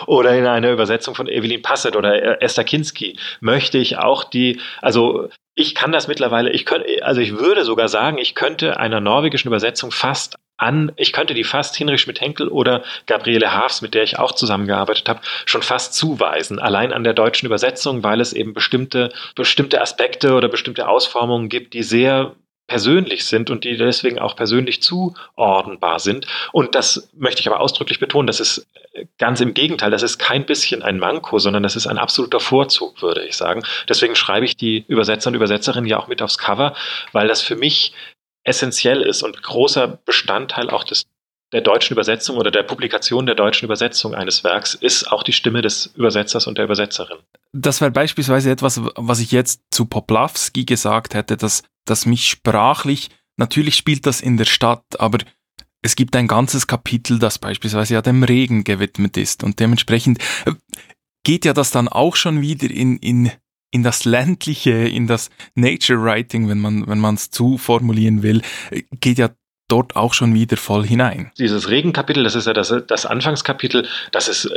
Oder 0.07 0.35
in 0.35 0.47
einer 0.47 0.71
Übersetzung 0.71 1.13
von 1.13 1.27
Evelyn 1.27 1.61
Passet 1.61 1.95
oder 1.95 2.41
Esther 2.41 2.63
Kinski 2.63 3.19
möchte 3.39 3.77
ich 3.77 3.97
auch 3.97 4.23
die, 4.23 4.59
also 4.81 5.29
ich 5.53 5.75
kann 5.75 5.91
das 5.91 6.07
mittlerweile, 6.07 6.49
ich 6.51 6.65
könnte, 6.65 6.87
also 7.03 7.21
ich 7.21 7.37
würde 7.37 7.65
sogar 7.65 7.87
sagen, 7.87 8.17
ich 8.17 8.33
könnte 8.33 8.77
einer 8.77 8.99
norwegischen 8.99 9.49
Übersetzung 9.49 9.91
fast 9.91 10.37
an, 10.59 10.91
ich 10.95 11.13
könnte 11.13 11.33
die 11.33 11.43
fast 11.43 11.75
Hinrich 11.75 12.01
Schmidt-Henkel 12.01 12.49
oder 12.49 12.83
Gabriele 13.07 13.53
Haafs, 13.53 13.81
mit 13.81 13.93
der 13.93 14.03
ich 14.03 14.19
auch 14.19 14.33
zusammengearbeitet 14.33 15.09
habe, 15.09 15.21
schon 15.45 15.61
fast 15.61 15.93
zuweisen, 15.93 16.59
allein 16.59 16.93
an 16.93 17.03
der 17.03 17.13
deutschen 17.13 17.45
Übersetzung, 17.45 18.03
weil 18.03 18.21
es 18.21 18.33
eben 18.33 18.53
bestimmte, 18.53 19.11
bestimmte 19.35 19.81
Aspekte 19.81 20.33
oder 20.33 20.49
bestimmte 20.49 20.87
Ausformungen 20.87 21.49
gibt, 21.49 21.73
die 21.73 21.83
sehr 21.83 22.35
persönlich 22.67 23.25
sind 23.25 23.49
und 23.49 23.63
die 23.63 23.75
deswegen 23.75 24.19
auch 24.19 24.35
persönlich 24.35 24.81
zuordnenbar 24.81 25.99
sind. 25.99 26.27
Und 26.53 26.75
das 26.75 27.09
möchte 27.17 27.41
ich 27.41 27.47
aber 27.47 27.59
ausdrücklich 27.59 27.99
betonen, 27.99 28.27
das 28.27 28.39
ist 28.39 28.67
ganz 29.17 29.41
im 29.41 29.53
Gegenteil, 29.53 29.91
das 29.91 30.03
ist 30.03 30.19
kein 30.19 30.45
bisschen 30.45 30.83
ein 30.83 30.99
Manko, 30.99 31.39
sondern 31.39 31.63
das 31.63 31.75
ist 31.75 31.87
ein 31.87 31.97
absoluter 31.97 32.39
Vorzug, 32.39 33.01
würde 33.01 33.25
ich 33.25 33.35
sagen. 33.35 33.63
Deswegen 33.87 34.15
schreibe 34.15 34.45
ich 34.45 34.55
die 34.55 34.85
Übersetzer 34.87 35.29
und 35.29 35.35
Übersetzerinnen 35.35 35.89
ja 35.89 35.99
auch 35.99 36.07
mit 36.07 36.21
aufs 36.21 36.37
Cover, 36.37 36.75
weil 37.11 37.27
das 37.27 37.41
für 37.41 37.55
mich 37.55 37.93
essentiell 38.49 39.01
ist 39.01 39.23
und 39.23 39.41
großer 39.41 39.99
Bestandteil 40.05 40.69
auch 40.69 40.83
des 40.83 41.05
der 41.51 41.61
deutschen 41.61 41.93
Übersetzung 41.93 42.37
oder 42.37 42.51
der 42.51 42.63
Publikation 42.63 43.25
der 43.25 43.35
deutschen 43.35 43.65
Übersetzung 43.65 44.13
eines 44.13 44.43
Werks 44.43 44.75
ist 44.75 45.11
auch 45.11 45.23
die 45.23 45.33
Stimme 45.33 45.61
des 45.61 45.87
Übersetzers 45.95 46.45
und 46.45 46.57
der 46.57 46.65
Übersetzerin. 46.65 47.17
Das 47.53 47.81
wäre 47.81 47.91
beispielsweise 47.91 48.51
etwas, 48.51 48.79
was 48.95 49.19
ich 49.19 49.31
jetzt 49.31 49.61
zu 49.71 49.85
Poplawski 49.85 50.65
gesagt 50.65 51.15
hätte, 51.15 51.37
dass, 51.37 51.63
dass 51.85 52.05
mich 52.05 52.29
sprachlich, 52.29 53.09
natürlich 53.37 53.75
spielt 53.75 54.05
das 54.05 54.21
in 54.21 54.37
der 54.37 54.45
Stadt, 54.45 54.83
aber 54.99 55.17
es 55.81 55.95
gibt 55.95 56.15
ein 56.15 56.27
ganzes 56.27 56.67
Kapitel, 56.67 57.17
das 57.17 57.39
beispielsweise 57.39 57.95
ja 57.95 58.01
dem 58.01 58.23
Regen 58.23 58.63
gewidmet 58.63 59.17
ist 59.17 59.43
und 59.43 59.59
dementsprechend 59.59 60.19
äh, 60.45 60.53
geht 61.23 61.45
ja 61.45 61.53
das 61.53 61.71
dann 61.71 61.87
auch 61.87 62.15
schon 62.15 62.41
wieder 62.41 62.69
in, 62.69 62.97
in, 62.97 63.31
in 63.71 63.83
das 63.83 64.05
ländliche, 64.05 64.71
in 64.71 65.07
das 65.07 65.29
Nature 65.55 66.01
Writing, 66.03 66.49
wenn 66.49 66.59
man 66.59 66.87
wenn 66.87 66.99
man 66.99 67.15
es 67.15 67.29
zu 67.29 67.57
formulieren 67.57 68.23
will, 68.23 68.41
geht 68.99 69.17
ja 69.17 69.29
dort 69.67 69.95
auch 69.95 70.13
schon 70.13 70.33
wieder 70.33 70.57
voll 70.57 70.85
hinein. 70.85 71.31
Dieses 71.37 71.69
Regenkapitel, 71.69 72.23
das 72.23 72.35
ist 72.35 72.47
ja 72.47 72.53
das, 72.53 72.73
das 72.87 73.05
Anfangskapitel, 73.05 73.87
das 74.11 74.27
ist 74.27 74.49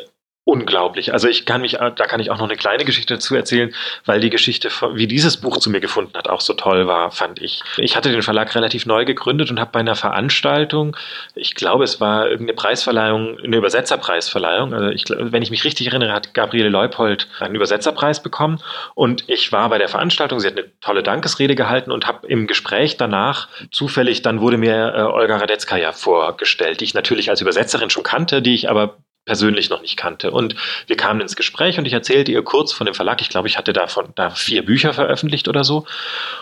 unglaublich. 0.45 1.13
Also 1.13 1.29
ich 1.29 1.47
kann 1.47 1.61
mich, 1.61 1.73
da 1.73 1.91
kann 1.91 2.19
ich 2.19 2.31
auch 2.31 2.39
noch 2.39 2.49
eine 2.49 2.57
kleine 2.57 2.85
Geschichte 2.85 3.15
dazu 3.15 3.37
erzählen, 3.37 3.73
weil 4.05 4.21
die 4.21 4.31
Geschichte, 4.31 4.71
wie 4.95 5.07
dieses 5.07 5.37
Buch 5.37 5.59
zu 5.59 5.71
mir 5.71 5.81
gefunden 5.81 6.15
hat, 6.17 6.29
auch 6.29 6.41
so 6.41 6.55
toll 6.55 6.89
war, 6.89 7.13
fand 7.13 7.41
ich. 7.41 7.63
Ich 7.77 7.97
hatte 7.97 8.11
den 8.11 8.23
Verlag 8.23 8.53
relativ 8.57 8.85
neu 8.85 9.05
gegründet 9.05 9.51
und 9.51 9.61
habe 9.61 9.71
bei 9.71 9.81
einer 9.81 9.95
Veranstaltung, 9.95 10.97
ich 11.37 11.55
glaube, 11.55 11.85
es 11.85 12.01
war 12.01 12.29
irgendeine 12.29 12.57
Preisverleihung, 12.57 13.39
eine 13.39 13.57
Übersetzerpreisverleihung. 13.57 14.75
Also 14.75 14.89
ich, 14.89 15.05
wenn 15.11 15.43
ich 15.43 15.53
mich 15.53 15.65
richtig 15.65 15.87
erinnere, 15.87 16.13
hat 16.13 16.35
Gabriele 16.35 16.71
Leupold 16.71 17.29
einen 17.39 17.55
Übersetzerpreis 17.55 18.21
bekommen 18.21 18.61
und 18.97 19.25
ich 19.29 19.53
war 19.53 19.69
bei 19.69 19.79
der 19.79 19.89
Veranstaltung. 19.89 20.41
Sie 20.41 20.49
hat 20.49 20.59
eine 20.59 20.67
tolle 20.81 21.05
Dankesrede 21.05 21.55
gehalten 21.55 21.93
und 21.93 22.09
habe 22.09 22.27
im 22.27 22.49
Gespräch 22.49 22.97
danach 22.97 23.49
zufällig, 23.71 24.23
dann 24.23 24.41
wurde 24.41 24.57
mir 24.57 24.93
äh, 24.97 25.03
Olga 25.03 25.37
Radetzkaja 25.37 25.93
vorgestellt, 25.93 26.81
die 26.81 26.85
ich 26.85 26.95
natürlich 26.95 27.31
als 27.31 27.41
Übersetzerin 27.41 27.91
schon 27.91 28.03
kannte, 28.03 28.43
die 28.43 28.55
ich 28.55 28.69
aber 28.69 28.97
persönlich 29.25 29.71
noch 29.71 29.83
nicht 29.83 29.97
kannte. 29.97 30.31
Und 30.31 30.57
wir 30.87 30.97
kamen 30.97 31.21
ins 31.21 31.37
Gespräch 31.37 31.79
und 31.79 31.87
ich 31.87 31.93
erzählte 31.93 32.33
ihr 32.33 32.43
kurz 32.43 32.73
von 32.73 32.87
dem 32.87 32.95
Verlag. 32.95 33.21
Ich 33.21 33.29
glaube, 33.29 33.49
ich 33.49 33.57
hatte 33.57 33.73
davon 33.73 34.13
da 34.15 34.31
vier 34.31 34.65
Bücher 34.65 34.93
veröffentlicht 34.93 35.49
oder 35.49 35.65
so 35.65 35.87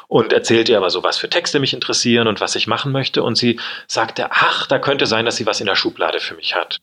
und 0.08 0.32
erzählte 0.32 0.72
ihr 0.72 0.78
aber 0.78 0.90
so, 0.90 1.02
was 1.02 1.18
für 1.18 1.28
Texte 1.28 1.60
mich 1.60 1.74
interessieren 1.74 2.26
und 2.26 2.40
was 2.40 2.56
ich 2.56 2.66
machen 2.66 2.92
möchte. 2.92 3.22
Und 3.22 3.36
sie 3.36 3.60
sagte, 3.86 4.28
ach, 4.30 4.66
da 4.66 4.78
könnte 4.78 5.06
sein, 5.06 5.26
dass 5.26 5.36
sie 5.36 5.46
was 5.46 5.60
in 5.60 5.66
der 5.66 5.76
Schublade 5.76 6.20
für 6.20 6.34
mich 6.34 6.54
hat. 6.54 6.78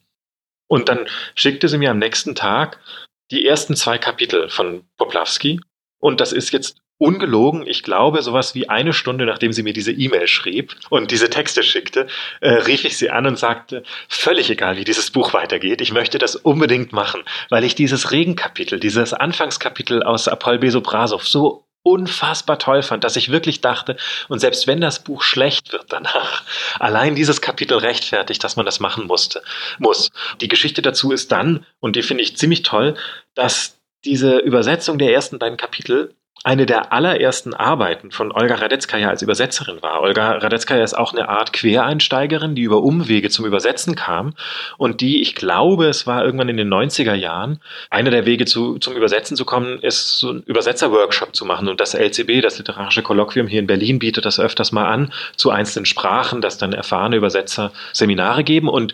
Und 0.68 0.90
dann 0.90 1.08
schickte 1.34 1.68
sie 1.68 1.78
mir 1.78 1.92
am 1.92 2.00
nächsten 2.00 2.36
Tag 2.36 2.80
die 3.32 3.46
ersten 3.46 3.76
zwei 3.76 3.98
Kapitel 3.98 4.50
von 4.50 4.84
Poplawski. 4.98 5.60
Und 6.00 6.22
das 6.22 6.32
ist 6.32 6.52
jetzt 6.52 6.78
ungelogen, 6.98 7.68
ich 7.68 7.84
glaube, 7.84 8.22
sowas 8.22 8.56
wie 8.56 8.70
eine 8.70 8.94
Stunde 8.94 9.26
nachdem 9.26 9.54
sie 9.54 9.64
mir 9.64 9.74
diese 9.74 9.92
E-Mail 9.92 10.28
schrieb 10.28 10.76
und 10.90 11.12
diese 11.12 11.30
Texte 11.30 11.62
schickte, 11.64 12.08
äh, 12.42 12.50
rief 12.50 12.86
ich 12.86 12.98
sie 12.98 13.12
an 13.12 13.28
und 13.28 13.38
sagte, 13.38 13.84
völlig 14.10 14.50
egal, 14.50 14.78
wie 14.78 14.84
dieses 14.84 15.12
Buch 15.12 15.34
weitergeht, 15.34 15.82
ich 15.82 15.94
möchte 15.94 16.18
das 16.18 16.36
unbedingt 16.36 16.94
machen, 16.94 17.22
weil 17.50 17.64
ich 17.64 17.76
dieses 17.76 18.12
Regenkapitel, 18.12 18.80
dieses 18.80 19.14
Anfangskapitel 19.14 20.02
aus 20.02 20.28
Apol 20.28 20.58
Besobrasov 20.58 21.28
so 21.28 21.68
unfassbar 21.84 22.60
toll 22.60 22.82
fand, 22.84 23.04
dass 23.06 23.16
ich 23.16 23.32
wirklich 23.32 23.62
dachte, 23.62 23.96
und 24.28 24.40
selbst 24.40 24.68
wenn 24.68 24.82
das 24.82 25.04
Buch 25.04 25.22
schlecht 25.22 25.72
wird 25.72 25.86
danach, 25.90 26.44
allein 26.80 27.16
dieses 27.16 27.42
Kapitel 27.42 27.78
rechtfertigt, 27.78 28.44
dass 28.44 28.58
man 28.58 28.66
das 28.66 28.80
machen 28.80 29.08
musste, 29.08 29.42
muss. 29.80 30.12
Die 30.42 30.50
Geschichte 30.50 30.82
dazu 30.82 31.12
ist 31.12 31.32
dann, 31.32 31.66
und 31.80 31.96
die 31.96 32.02
finde 32.02 32.24
ich 32.24 32.36
ziemlich 32.38 32.64
toll, 32.64 32.96
dass 33.36 33.78
diese 34.04 34.38
Übersetzung 34.40 34.98
der 34.98 35.14
ersten 35.14 35.40
beiden 35.40 35.58
Kapitel 35.58 36.14
eine 36.48 36.66
der 36.66 36.94
allerersten 36.94 37.54
Arbeiten 37.54 38.10
von 38.12 38.32
Olga 38.32 38.56
Radetzkaya 38.56 39.10
als 39.10 39.22
Übersetzerin 39.22 39.82
war. 39.82 40.00
Olga 40.00 40.38
Radetzkaya 40.38 40.82
ist 40.82 40.98
auch 40.98 41.12
eine 41.12 41.28
Art 41.28 41.52
Quereinsteigerin, 41.52 42.56
die 42.56 42.62
über 42.62 42.84
Umwege 42.84 43.30
zum 43.30 43.46
Übersetzen 43.46 43.98
kam 43.98 44.34
und 44.78 45.02
die, 45.02 45.22
ich 45.22 45.36
glaube, 45.36 45.88
es 45.88 46.08
war 46.08 46.24
irgendwann 46.24 46.48
in 46.48 46.56
den 46.56 46.74
90er 46.74 47.16
Jahren, 47.16 47.60
einer 47.90 48.12
der 48.12 48.26
Wege 48.26 48.46
zu, 48.46 48.80
zum 48.80 48.96
Übersetzen 48.96 49.36
zu 49.36 49.44
kommen, 49.44 49.80
ist 49.80 50.20
so 50.20 50.32
ein 50.32 50.44
Übersetzerworkshop 50.44 51.36
zu 51.36 51.44
machen 51.44 51.68
und 51.68 51.82
das 51.82 51.94
LCB, 51.94 52.42
das 52.42 52.58
Literarische 52.58 53.04
Kolloquium 53.04 53.48
hier 53.48 53.60
in 53.60 53.68
Berlin, 53.68 54.00
bietet 54.00 54.24
das 54.24 54.40
öfters 54.40 54.72
mal 54.72 54.86
an 54.86 55.12
zu 55.36 55.52
einzelnen 55.52 55.86
Sprachen, 55.86 56.40
dass 56.40 56.58
dann 56.58 56.72
erfahrene 56.72 57.18
Übersetzer 57.18 57.74
Seminare 57.92 58.46
geben 58.46 58.70
und 58.70 58.94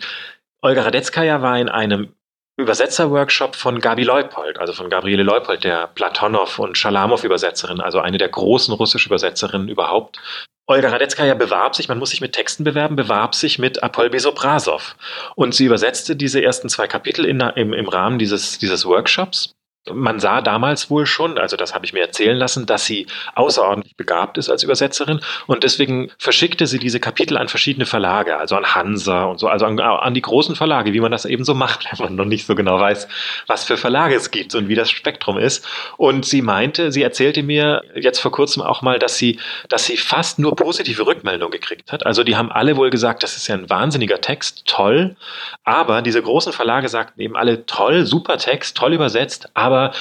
Olga 0.60 0.82
Radetzkaya 0.82 1.40
war 1.40 1.56
in 1.60 1.68
einem 1.68 2.08
Übersetzerworkshop 2.56 3.56
von 3.56 3.80
Gabi 3.80 4.04
Leupold, 4.04 4.58
also 4.58 4.72
von 4.72 4.88
Gabriele 4.88 5.24
Leupold, 5.24 5.64
der 5.64 5.88
Platonow 5.88 6.58
und 6.60 6.78
Schalamow-Übersetzerin, 6.78 7.80
also 7.80 7.98
eine 7.98 8.16
der 8.16 8.28
großen 8.28 8.72
russischen 8.72 9.08
Übersetzerinnen 9.08 9.68
überhaupt. 9.68 10.20
Olga 10.66 10.88
Radetzkaya 10.88 11.34
bewarb 11.34 11.74
sich, 11.74 11.88
man 11.88 11.98
muss 11.98 12.10
sich 12.10 12.20
mit 12.20 12.32
Texten 12.32 12.64
bewerben, 12.64 12.96
bewarb 12.96 13.34
sich 13.34 13.58
mit 13.58 13.82
Apol 13.82 14.08
Besobrasov. 14.08 14.96
Und 15.34 15.54
sie 15.54 15.66
übersetzte 15.66 16.16
diese 16.16 16.42
ersten 16.42 16.68
zwei 16.68 16.86
Kapitel 16.86 17.24
in, 17.24 17.40
im, 17.40 17.74
im 17.74 17.88
Rahmen 17.88 18.18
dieses, 18.18 18.58
dieses 18.58 18.86
Workshops. 18.86 19.53
Man 19.92 20.18
sah 20.18 20.40
damals 20.40 20.88
wohl 20.88 21.04
schon, 21.04 21.36
also 21.36 21.56
das 21.56 21.74
habe 21.74 21.84
ich 21.84 21.92
mir 21.92 22.00
erzählen 22.00 22.36
lassen, 22.36 22.64
dass 22.64 22.86
sie 22.86 23.06
außerordentlich 23.34 23.96
begabt 23.96 24.38
ist 24.38 24.48
als 24.48 24.62
Übersetzerin 24.62 25.20
und 25.46 25.62
deswegen 25.62 26.10
verschickte 26.18 26.66
sie 26.66 26.78
diese 26.78 27.00
Kapitel 27.00 27.36
an 27.36 27.48
verschiedene 27.48 27.84
Verlage, 27.84 28.38
also 28.38 28.56
an 28.56 28.74
Hansa 28.74 29.24
und 29.24 29.38
so, 29.38 29.48
also 29.48 29.66
an, 29.66 29.78
an 29.78 30.14
die 30.14 30.22
großen 30.22 30.56
Verlage, 30.56 30.94
wie 30.94 31.00
man 31.00 31.12
das 31.12 31.26
eben 31.26 31.44
so 31.44 31.54
macht, 31.54 31.86
wenn 31.90 32.04
man 32.06 32.14
noch 32.14 32.24
nicht 32.24 32.46
so 32.46 32.54
genau 32.54 32.80
weiß, 32.80 33.08
was 33.46 33.64
für 33.64 33.76
Verlage 33.76 34.14
es 34.14 34.30
gibt 34.30 34.54
und 34.54 34.68
wie 34.68 34.74
das 34.74 34.90
Spektrum 34.90 35.36
ist. 35.36 35.66
Und 35.98 36.24
sie 36.24 36.40
meinte, 36.40 36.90
sie 36.90 37.02
erzählte 37.02 37.42
mir 37.42 37.82
jetzt 37.94 38.20
vor 38.20 38.32
kurzem 38.32 38.62
auch 38.62 38.80
mal, 38.80 38.98
dass 38.98 39.18
sie, 39.18 39.38
dass 39.68 39.84
sie 39.84 39.98
fast 39.98 40.38
nur 40.38 40.56
positive 40.56 41.06
Rückmeldungen 41.06 41.52
gekriegt 41.52 41.92
hat. 41.92 42.06
Also 42.06 42.24
die 42.24 42.36
haben 42.36 42.50
alle 42.50 42.76
wohl 42.76 42.90
gesagt, 42.90 43.22
das 43.22 43.36
ist 43.36 43.48
ja 43.48 43.54
ein 43.54 43.68
wahnsinniger 43.68 44.20
Text, 44.20 44.62
toll, 44.66 45.16
aber 45.64 46.00
diese 46.00 46.22
großen 46.22 46.52
Verlage 46.52 46.88
sagten 46.88 47.20
eben 47.20 47.36
alle 47.36 47.66
toll, 47.66 48.06
super 48.06 48.38
Text, 48.38 48.76
toll 48.76 48.94
übersetzt, 48.94 49.50
aber 49.54 49.73
aber 49.74 49.92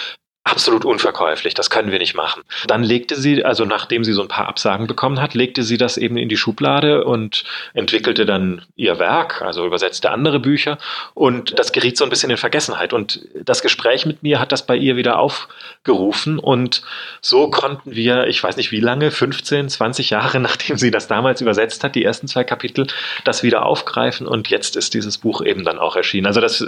absolut 0.44 0.84
unverkäuflich, 0.84 1.54
das 1.54 1.70
können 1.70 1.92
wir 1.92 2.00
nicht 2.00 2.16
machen. 2.16 2.44
Dann 2.68 2.84
legte 2.84 3.16
sie, 3.16 3.46
also 3.46 3.64
nachdem 3.64 4.04
sie 4.04 4.12
so 4.12 4.22
ein 4.22 4.28
paar 4.28 4.48
Absagen 4.48 4.88
bekommen 4.88 5.22
hat, 5.22 5.34
legte 5.34 5.64
sie 5.64 5.78
das 5.78 5.98
eben 5.98 6.18
in 6.18 6.28
die 6.28 6.36
Schublade 6.36 7.06
und 7.06 7.46
entwickelte 7.74 8.26
dann 8.26 8.62
ihr 8.76 9.00
Werk, 9.00 9.42
also 9.42 9.66
übersetzte 9.66 10.12
andere 10.12 10.42
Bücher. 10.42 10.78
Und 11.14 11.58
das 11.58 11.72
geriet 11.72 11.98
so 11.98 12.04
ein 12.04 12.10
bisschen 12.10 12.30
in 12.30 12.38
Vergessenheit. 12.38 12.92
Und 12.92 13.22
das 13.42 13.62
Gespräch 13.62 14.06
mit 14.06 14.22
mir 14.22 14.40
hat 14.40 14.52
das 14.52 14.66
bei 14.66 14.76
ihr 14.76 14.98
wieder 14.98 15.18
aufgerufen. 15.18 16.40
Und 16.40 16.82
so 17.22 17.50
konnten 17.50 17.96
wir, 17.96 18.28
ich 18.28 18.44
weiß 18.44 18.58
nicht 18.58 18.72
wie 18.72 18.82
lange, 18.82 19.12
15, 19.12 19.70
20 19.70 20.10
Jahre 20.10 20.40
nachdem 20.42 20.78
sie 20.78 20.92
das 20.92 21.08
damals 21.08 21.40
übersetzt 21.40 21.86
hat, 21.86 21.96
die 21.96 22.04
ersten 22.04 22.28
zwei 22.28 22.44
Kapitel, 22.44 22.88
das 23.24 23.44
wieder 23.44 23.66
aufgreifen. 23.66 24.28
Und 24.28 24.50
jetzt 24.50 24.76
ist 24.76 24.94
dieses 24.94 25.18
Buch 25.18 25.42
eben 25.42 25.64
dann 25.64 25.80
auch 25.80 25.96
erschienen. 25.96 26.28
Also 26.28 26.42
das 26.42 26.66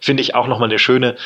finde 0.00 0.22
ich 0.22 0.34
auch 0.34 0.48
nochmal 0.48 0.68
eine 0.68 0.80
schöne 0.80 1.16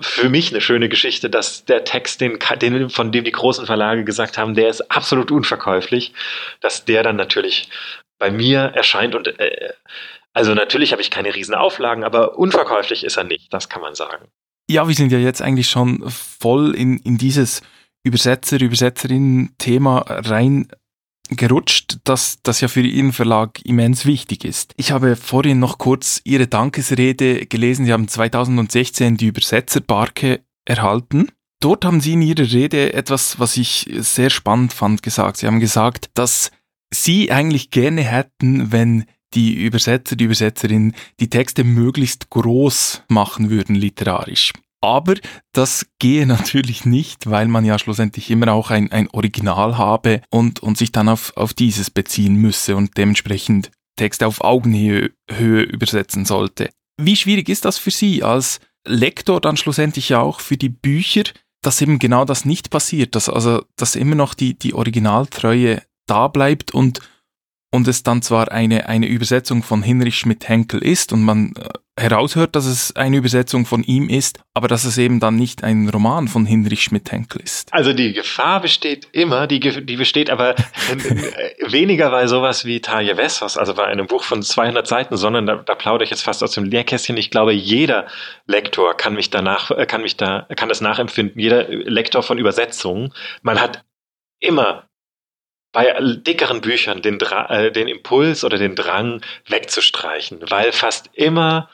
für 0.00 0.30
mich 0.30 0.50
eine 0.50 0.62
schöne 0.62 0.88
Geschichte, 0.88 1.09
dass 1.18 1.64
der 1.64 1.82
Text, 1.82 2.20
den, 2.20 2.38
den, 2.60 2.90
von 2.90 3.10
dem 3.10 3.24
die 3.24 3.32
großen 3.32 3.66
Verlage 3.66 4.04
gesagt 4.04 4.38
haben, 4.38 4.54
der 4.54 4.68
ist 4.68 4.82
absolut 4.92 5.32
unverkäuflich, 5.32 6.12
dass 6.60 6.84
der 6.84 7.02
dann 7.02 7.16
natürlich 7.16 7.68
bei 8.18 8.30
mir 8.30 8.60
erscheint 8.60 9.16
und 9.16 9.26
äh, 9.40 9.72
also 10.32 10.54
natürlich 10.54 10.92
habe 10.92 11.02
ich 11.02 11.10
keine 11.10 11.34
riesen 11.34 11.56
Auflagen, 11.56 12.04
aber 12.04 12.38
unverkäuflich 12.38 13.02
ist 13.02 13.16
er 13.16 13.24
nicht, 13.24 13.52
das 13.52 13.68
kann 13.68 13.82
man 13.82 13.96
sagen. 13.96 14.28
Ja, 14.68 14.86
wir 14.86 14.94
sind 14.94 15.10
ja 15.10 15.18
jetzt 15.18 15.42
eigentlich 15.42 15.68
schon 15.68 16.08
voll 16.08 16.76
in, 16.76 16.98
in 16.98 17.18
dieses 17.18 17.62
Übersetzer, 18.04 18.60
Übersetzerinnen-Thema 18.60 20.04
rein 20.06 20.68
gerutscht, 21.30 21.98
dass 22.04 22.42
das 22.42 22.60
ja 22.60 22.68
für 22.68 22.80
Ihren 22.80 23.12
Verlag 23.12 23.60
immens 23.64 24.04
wichtig 24.04 24.44
ist. 24.44 24.72
Ich 24.76 24.92
habe 24.92 25.16
vorhin 25.16 25.58
noch 25.58 25.78
kurz 25.78 26.20
Ihre 26.24 26.46
Dankesrede 26.46 27.46
gelesen. 27.46 27.84
Sie 27.84 27.92
haben 27.92 28.08
2016 28.08 29.16
die 29.16 29.26
Übersetzerbarke 29.26 30.40
erhalten. 30.64 31.28
Dort 31.60 31.84
haben 31.84 32.00
Sie 32.00 32.14
in 32.14 32.22
Ihrer 32.22 32.50
Rede 32.50 32.94
etwas, 32.94 33.38
was 33.38 33.56
ich 33.56 33.90
sehr 33.98 34.30
spannend 34.30 34.72
fand, 34.72 35.02
gesagt. 35.02 35.36
Sie 35.36 35.46
haben 35.46 35.60
gesagt, 35.60 36.10
dass 36.14 36.50
Sie 36.92 37.30
eigentlich 37.30 37.70
gerne 37.70 38.02
hätten, 38.02 38.72
wenn 38.72 39.04
die 39.34 39.54
Übersetzer, 39.54 40.16
die 40.16 40.24
Übersetzerin 40.24 40.94
die 41.20 41.30
Texte 41.30 41.62
möglichst 41.62 42.30
groß 42.30 43.04
machen 43.08 43.50
würden 43.50 43.76
literarisch. 43.76 44.52
Aber 44.80 45.14
das 45.52 45.86
gehe 45.98 46.26
natürlich 46.26 46.84
nicht, 46.84 47.28
weil 47.30 47.48
man 47.48 47.64
ja 47.64 47.78
schlussendlich 47.78 48.30
immer 48.30 48.52
auch 48.52 48.70
ein, 48.70 48.90
ein 48.90 49.08
Original 49.10 49.78
habe 49.78 50.22
und, 50.30 50.60
und 50.60 50.78
sich 50.78 50.92
dann 50.92 51.08
auf, 51.08 51.36
auf 51.36 51.54
dieses 51.54 51.90
beziehen 51.90 52.36
müsse 52.36 52.76
und 52.76 52.96
dementsprechend 52.96 53.70
Texte 53.96 54.26
auf 54.26 54.42
Augenhöhe 54.42 55.12
Höhe 55.30 55.62
übersetzen 55.62 56.24
sollte. 56.24 56.70
Wie 57.00 57.16
schwierig 57.16 57.48
ist 57.48 57.64
das 57.64 57.78
für 57.78 57.90
Sie 57.90 58.22
als 58.22 58.60
Lektor 58.86 59.40
dann 59.40 59.56
schlussendlich 59.56 60.08
ja 60.08 60.20
auch 60.20 60.40
für 60.40 60.56
die 60.56 60.68
Bücher, 60.68 61.24
dass 61.62 61.80
eben 61.80 61.98
genau 61.98 62.24
das 62.24 62.44
nicht 62.44 62.70
passiert, 62.70 63.14
dass 63.14 63.28
also 63.28 63.62
dass 63.76 63.96
immer 63.96 64.14
noch 64.14 64.34
die, 64.34 64.58
die 64.58 64.74
Originaltreue 64.74 65.82
da 66.06 66.28
bleibt 66.28 66.72
und 66.72 67.00
und 67.72 67.86
es 67.86 68.02
dann 68.02 68.20
zwar 68.20 68.50
eine, 68.50 68.88
eine 68.88 69.06
Übersetzung 69.06 69.62
von 69.62 69.82
Hinrich 69.82 70.18
Schmidt-Henkel 70.18 70.82
ist 70.82 71.12
und 71.12 71.22
man 71.22 71.52
äh, 71.56 71.68
heraushört, 72.00 72.56
dass 72.56 72.66
es 72.66 72.96
eine 72.96 73.18
Übersetzung 73.18 73.64
von 73.64 73.84
ihm 73.84 74.08
ist, 74.08 74.40
aber 74.54 74.66
dass 74.66 74.84
es 74.84 74.98
eben 74.98 75.20
dann 75.20 75.36
nicht 75.36 75.62
ein 75.62 75.88
Roman 75.88 76.26
von 76.26 76.46
Hinrich 76.46 76.82
Schmidt-Henkel 76.82 77.42
ist. 77.42 77.72
Also 77.72 77.92
die 77.92 78.12
Gefahr 78.12 78.60
besteht 78.60 79.08
immer, 79.12 79.46
die, 79.46 79.60
die 79.60 79.96
besteht 79.96 80.30
aber 80.30 80.56
weniger 81.66 82.10
bei 82.10 82.26
sowas 82.26 82.64
wie 82.64 82.80
Taje 82.80 83.16
Wessos, 83.16 83.56
also 83.56 83.74
bei 83.74 83.84
einem 83.84 84.06
Buch 84.06 84.24
von 84.24 84.42
200 84.42 84.86
Seiten, 84.86 85.16
sondern 85.16 85.46
da, 85.46 85.56
da 85.56 85.74
plaudere 85.74 86.04
ich 86.04 86.10
jetzt 86.10 86.22
fast 86.22 86.42
aus 86.42 86.52
dem 86.52 86.64
Lehrkästchen. 86.64 87.16
Ich 87.16 87.30
glaube, 87.30 87.52
jeder 87.52 88.06
Lektor 88.46 88.96
kann 88.96 89.14
mich 89.14 89.30
danach, 89.30 89.70
äh, 89.70 89.86
kann 89.86 90.02
mich 90.02 90.16
da, 90.16 90.46
kann 90.56 90.68
das 90.68 90.80
nachempfinden, 90.80 91.40
jeder 91.40 91.68
Lektor 91.68 92.22
von 92.24 92.38
Übersetzungen. 92.38 93.12
Man 93.42 93.60
hat 93.60 93.84
immer 94.40 94.89
bei 95.72 95.96
dickeren 96.00 96.60
Büchern 96.60 97.02
den, 97.02 97.20
äh, 97.20 97.70
den 97.70 97.88
Impuls 97.88 98.44
oder 98.44 98.58
den 98.58 98.74
Drang 98.74 99.22
wegzustreichen, 99.46 100.40
weil 100.48 100.72
fast 100.72 101.10
immer 101.12 101.68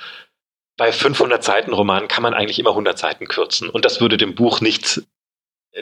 bei 0.77 0.93
500 0.93 1.43
Seiten 1.43 1.73
Romanen 1.73 2.09
kann 2.09 2.23
man 2.23 2.35
eigentlich 2.35 2.59
immer 2.59 2.71
100 2.71 2.99
Seiten 2.99 3.27
kürzen. 3.27 3.71
Und 3.71 3.85
das 3.85 4.01
würde 4.01 4.19
dem 4.19 4.35
Buch 4.35 4.61
nichts 4.61 5.07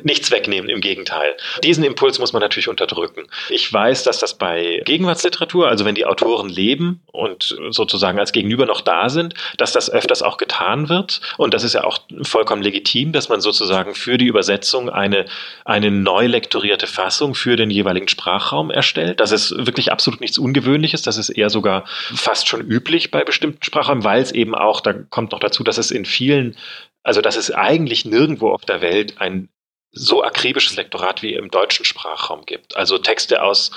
nichts 0.02 0.30
wegnehmen, 0.30 0.68
im 0.68 0.80
Gegenteil. 0.80 1.36
Diesen 1.62 1.84
Impuls 1.84 2.18
muss 2.18 2.32
man 2.32 2.42
natürlich 2.42 2.68
unterdrücken. 2.68 3.26
Ich 3.48 3.72
weiß, 3.72 4.02
dass 4.02 4.18
das 4.18 4.34
bei 4.34 4.82
Gegenwartsliteratur, 4.84 5.68
also 5.68 5.84
wenn 5.84 5.94
die 5.94 6.06
Autoren 6.06 6.48
leben 6.48 7.02
und 7.12 7.56
sozusagen 7.70 8.18
als 8.18 8.32
Gegenüber 8.32 8.66
noch 8.66 8.80
da 8.80 9.08
sind, 9.08 9.34
dass 9.56 9.72
das 9.72 9.90
öfters 9.90 10.22
auch 10.22 10.36
getan 10.36 10.88
wird. 10.88 11.20
Und 11.36 11.54
das 11.54 11.62
ist 11.62 11.74
ja 11.74 11.84
auch 11.84 11.98
vollkommen 12.22 12.62
legitim, 12.62 13.12
dass 13.12 13.28
man 13.28 13.40
sozusagen 13.40 13.94
für 13.94 14.18
die 14.18 14.26
Übersetzung 14.26 14.90
eine, 14.90 15.26
eine 15.64 15.90
neu 15.90 16.26
lektorierte 16.26 16.86
Fassung 16.86 17.34
für 17.34 17.56
den 17.56 17.70
jeweiligen 17.70 18.08
Sprachraum 18.08 18.70
erstellt. 18.70 19.20
Das 19.20 19.32
ist 19.32 19.54
wirklich 19.56 19.92
absolut 19.92 20.20
nichts 20.20 20.38
Ungewöhnliches. 20.38 21.02
Das 21.02 21.18
ist 21.18 21.30
eher 21.30 21.50
sogar 21.50 21.84
fast 21.86 22.48
schon 22.48 22.60
üblich 22.60 23.10
bei 23.10 23.22
bestimmten 23.24 23.62
Sprachräumen, 23.62 24.04
weil 24.04 24.22
es 24.22 24.32
eben 24.32 24.54
auch, 24.54 24.80
da 24.80 24.92
kommt 24.92 25.32
noch 25.32 25.40
dazu, 25.40 25.62
dass 25.62 25.78
es 25.78 25.90
in 25.90 26.04
vielen 26.04 26.56
also 27.04 27.20
dass 27.20 27.36
es 27.36 27.50
eigentlich 27.50 28.06
nirgendwo 28.06 28.48
auf 28.48 28.64
der 28.64 28.80
Welt 28.80 29.20
ein 29.20 29.50
so 29.94 30.22
akribisches 30.22 30.76
Lektorat 30.76 31.22
wie 31.22 31.34
im 31.34 31.50
deutschen 31.50 31.84
Sprachraum 31.84 32.44
gibt. 32.46 32.76
Also 32.76 32.98
Texte 32.98 33.42
aus 33.42 33.70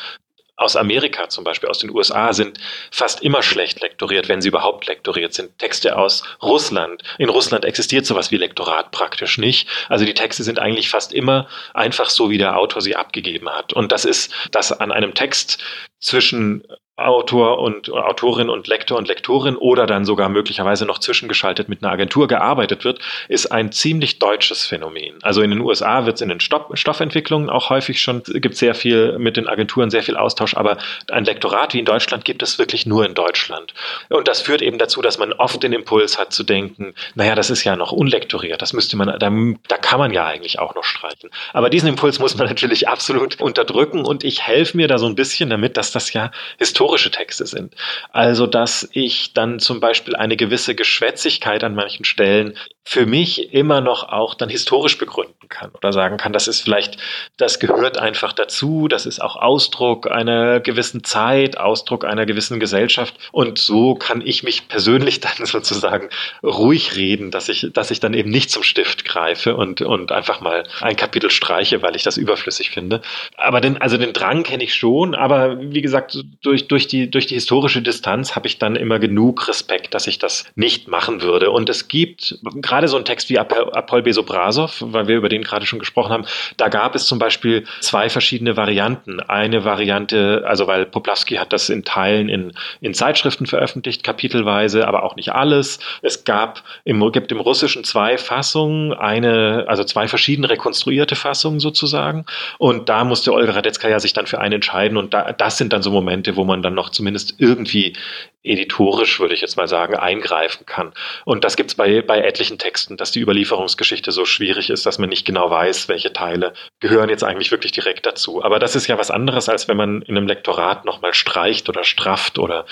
aus 0.57 0.75
Amerika 0.75 1.29
zum 1.29 1.43
Beispiel, 1.43 1.69
aus 1.69 1.77
den 1.77 1.91
USA, 1.91 2.33
sind 2.33 2.59
fast 2.91 3.21
immer 3.21 3.43
schlecht 3.43 3.79
lektoriert, 3.79 4.27
wenn 4.27 4.41
sie 4.41 4.47
überhaupt 4.49 4.87
lektoriert 4.87 5.33
sind. 5.33 5.57
Texte 5.59 5.95
aus 5.95 6.23
Russland. 6.41 7.03
In 7.19 7.29
Russland 7.29 7.63
existiert 7.63 8.07
sowas 8.07 8.31
wie 8.31 8.37
Lektorat 8.37 8.91
praktisch 8.91 9.37
nicht. 9.37 9.69
Also 9.87 10.03
die 10.03 10.15
Texte 10.15 10.43
sind 10.43 10.57
eigentlich 10.57 10.89
fast 10.89 11.13
immer 11.13 11.47
einfach 11.75 12.09
so, 12.09 12.31
wie 12.31 12.39
der 12.39 12.57
Autor 12.57 12.81
sie 12.81 12.95
abgegeben 12.95 13.49
hat. 13.49 13.71
Und 13.73 13.91
das 13.91 14.03
ist, 14.03 14.33
dass 14.51 14.71
an 14.71 14.91
einem 14.91 15.13
Text 15.13 15.63
zwischen 15.99 16.63
Autor 16.97 17.59
und 17.59 17.91
Autorin 17.91 18.49
und 18.49 18.67
Lektor 18.67 18.97
und 18.97 19.07
Lektorin 19.07 19.55
oder 19.55 19.85
dann 19.85 20.03
sogar 20.03 20.29
möglicherweise 20.29 20.83
noch 20.87 20.97
zwischengeschaltet 20.97 21.69
mit 21.69 21.83
einer 21.83 21.91
Agentur 21.91 22.27
gearbeitet 22.27 22.85
wird, 22.85 22.99
ist 23.27 23.51
ein 23.51 23.71
ziemlich 23.71 24.17
deutsches 24.17 24.65
Phänomen. 24.65 25.13
Also 25.21 25.43
in 25.43 25.51
den 25.51 25.61
USA 25.61 26.07
wird 26.07 26.15
es 26.15 26.21
in 26.21 26.29
den 26.29 26.39
Stoff 26.39 26.65
Stoffentwicklungen 26.73 27.51
auch 27.51 27.69
häufig 27.69 28.01
schon, 28.01 28.23
gibt 28.23 28.57
sehr 28.57 28.73
viel 28.73 29.19
mit 29.19 29.37
den 29.37 29.47
Agenturen, 29.47 29.91
sehr 29.91 30.01
viel 30.01 30.17
Austausch, 30.17 30.57
aber 30.57 30.79
ein 31.11 31.23
Lektorat 31.23 31.75
wie 31.75 31.79
in 31.79 31.85
Deutschland 31.85 32.25
gibt 32.25 32.41
es 32.41 32.57
wirklich 32.57 32.87
nur 32.87 33.05
in 33.05 33.13
Deutschland. 33.13 33.75
Und 34.09 34.27
das 34.27 34.41
führt 34.41 34.63
eben 34.63 34.79
dazu, 34.79 35.03
dass 35.03 35.19
man 35.19 35.33
oft 35.33 35.61
den 35.61 35.73
Impuls 35.73 36.17
hat 36.17 36.33
zu 36.33 36.43
denken, 36.43 36.95
naja, 37.13 37.35
das 37.35 37.51
ist 37.51 37.63
ja 37.63 37.75
noch 37.75 37.91
unlektoriert, 37.91 38.63
das 38.63 38.73
müsste 38.73 38.97
man, 38.97 39.19
da, 39.19 39.31
da 39.67 39.77
kann 39.77 39.99
man 39.99 40.11
ja 40.11 40.25
eigentlich 40.25 40.57
auch 40.57 40.73
noch 40.73 40.83
streichen. 40.83 41.29
Aber 41.53 41.69
diesen 41.69 41.89
Impuls 41.89 42.17
muss 42.17 42.35
man 42.35 42.47
natürlich 42.47 42.87
absolut 42.87 43.39
unterdrücken 43.39 44.03
und 44.03 44.23
ich 44.23 44.41
helfe 44.41 44.75
mir 44.75 44.87
da 44.87 44.97
so 44.97 45.05
ein 45.05 45.13
bisschen 45.13 45.51
damit, 45.51 45.77
dass 45.77 45.91
das 45.91 46.11
ja 46.11 46.31
historisch 46.57 46.86
historische 46.87 47.11
Texte 47.11 47.45
sind. 47.45 47.75
Also, 48.11 48.47
dass 48.47 48.87
ich 48.93 49.33
dann 49.33 49.59
zum 49.59 49.79
Beispiel 49.79 50.15
eine 50.15 50.37
gewisse 50.37 50.73
Geschwätzigkeit 50.73 51.63
an 51.63 51.75
manchen 51.75 52.05
Stellen 52.05 52.57
für 52.87 53.05
mich 53.05 53.53
immer 53.53 53.81
noch 53.81 54.07
auch 54.07 54.33
dann 54.33 54.47
historisch 54.47 54.97
begründen 54.97 55.49
kann 55.49 55.71
oder 55.71 55.91
sagen 55.91 56.15
kann, 56.15 56.31
das 56.31 56.47
ist 56.47 56.61
vielleicht, 56.61 56.95
das 57.35 57.59
gehört 57.59 57.97
einfach 57.97 58.31
dazu, 58.31 58.87
das 58.87 59.05
ist 59.05 59.21
auch 59.21 59.35
Ausdruck 59.35 60.09
einer 60.09 60.61
gewissen 60.61 61.03
Zeit, 61.03 61.57
Ausdruck 61.57 62.05
einer 62.05 62.25
gewissen 62.25 62.61
Gesellschaft 62.61 63.13
und 63.33 63.59
so 63.59 63.95
kann 63.95 64.21
ich 64.25 64.41
mich 64.43 64.69
persönlich 64.69 65.19
dann 65.19 65.45
sozusagen 65.45 66.07
ruhig 66.41 66.95
reden, 66.95 67.29
dass 67.29 67.49
ich, 67.49 67.67
dass 67.73 67.91
ich 67.91 67.99
dann 67.99 68.13
eben 68.13 68.29
nicht 68.29 68.51
zum 68.51 68.63
Stift 68.63 69.03
greife 69.03 69.57
und, 69.57 69.81
und 69.81 70.13
einfach 70.13 70.39
mal 70.39 70.63
ein 70.79 70.95
Kapitel 70.95 71.29
streiche, 71.29 71.81
weil 71.81 71.97
ich 71.97 72.03
das 72.03 72.15
überflüssig 72.15 72.69
finde. 72.69 73.01
Aber 73.35 73.59
den, 73.59 73.81
also 73.81 73.97
den 73.97 74.13
Drang 74.13 74.43
kenne 74.43 74.63
ich 74.63 74.73
schon, 74.73 75.13
aber 75.13 75.59
wie 75.59 75.81
gesagt, 75.81 76.17
durch, 76.41 76.69
durch 76.69 76.87
die, 76.87 77.11
durch 77.11 77.27
die 77.27 77.35
historische 77.35 77.81
Distanz 77.81 78.37
habe 78.37 78.47
ich 78.47 78.59
dann 78.59 78.77
immer 78.77 78.97
genug 78.97 79.49
Respekt, 79.49 79.93
dass 79.93 80.07
ich 80.07 80.19
das 80.19 80.45
nicht 80.55 80.87
machen 80.87 81.21
würde. 81.21 81.51
Und 81.51 81.69
es 81.69 81.89
gibt, 81.89 82.39
gerade 82.61 82.76
gerade 82.77 82.87
so 82.89 82.97
ein 82.97 83.05
Text 83.05 83.31
wie 83.31 83.39
Apol 83.39 84.03
Besobrasov, 84.03 84.83
weil 84.85 85.07
wir 85.07 85.17
über 85.17 85.29
den 85.29 85.41
gerade 85.41 85.65
schon 85.65 85.79
gesprochen 85.79 86.13
haben, 86.13 86.25
da 86.57 86.67
gab 86.67 86.93
es 86.93 87.07
zum 87.07 87.17
Beispiel 87.17 87.65
zwei 87.79 88.07
verschiedene 88.07 88.55
Varianten. 88.55 89.19
Eine 89.19 89.65
Variante, 89.65 90.43
also 90.45 90.67
weil 90.67 90.85
Poplawski 90.85 91.37
hat 91.37 91.51
das 91.53 91.69
in 91.69 91.83
Teilen 91.83 92.29
in, 92.29 92.51
in 92.79 92.93
Zeitschriften 92.93 93.47
veröffentlicht, 93.47 94.03
kapitelweise, 94.03 94.87
aber 94.87 95.01
auch 95.01 95.15
nicht 95.15 95.33
alles. 95.33 95.79
Es 96.03 96.23
gab 96.23 96.61
im, 96.83 97.11
gibt 97.11 97.31
im 97.31 97.39
Russischen 97.39 97.83
zwei 97.83 98.19
Fassungen, 98.19 98.93
eine, 98.93 99.65
also 99.67 99.83
zwei 99.83 100.07
verschiedene 100.07 100.47
rekonstruierte 100.47 101.15
Fassungen 101.15 101.59
sozusagen. 101.59 102.27
Und 102.59 102.89
da 102.89 103.03
musste 103.03 103.33
Olga 103.33 103.53
Radetzka 103.53 103.99
sich 103.99 104.13
dann 104.13 104.27
für 104.27 104.39
eine 104.39 104.53
entscheiden. 104.55 104.97
Und 104.97 105.15
da, 105.15 105.33
das 105.33 105.57
sind 105.57 105.73
dann 105.73 105.81
so 105.81 105.89
Momente, 105.89 106.35
wo 106.35 106.43
man 106.43 106.61
dann 106.61 106.75
noch 106.75 106.91
zumindest 106.91 107.35
irgendwie 107.39 107.93
editorisch, 108.43 109.19
würde 109.19 109.33
ich 109.33 109.41
jetzt 109.41 109.57
mal 109.57 109.67
sagen, 109.67 109.95
eingreifen 109.95 110.65
kann. 110.65 110.93
Und 111.25 111.43
das 111.43 111.55
gibt 111.55 111.71
es 111.71 111.75
bei, 111.75 112.01
bei 112.01 112.21
etlichen 112.21 112.57
Texten, 112.57 112.97
dass 112.97 113.11
die 113.11 113.19
Überlieferungsgeschichte 113.19 114.11
so 114.11 114.25
schwierig 114.25 114.69
ist, 114.69 114.85
dass 114.85 114.99
man 114.99 115.09
nicht 115.09 115.25
genau 115.25 115.49
weiß, 115.49 115.89
welche 115.89 116.13
Teile 116.13 116.53
gehören 116.79 117.09
jetzt 117.09 117.23
eigentlich 117.23 117.51
wirklich 117.51 117.71
direkt 117.71 118.05
dazu. 118.05 118.43
Aber 118.43 118.59
das 118.59 118.75
ist 118.75 118.87
ja 118.87 118.97
was 118.97 119.11
anderes, 119.11 119.49
als 119.49 119.67
wenn 119.67 119.77
man 119.77 120.01
in 120.03 120.17
einem 120.17 120.27
Lektorat 120.27 120.85
nochmal 120.85 121.13
streicht 121.13 121.67
oder 121.69 121.83
strafft 121.83 122.39
oder, 122.39 122.65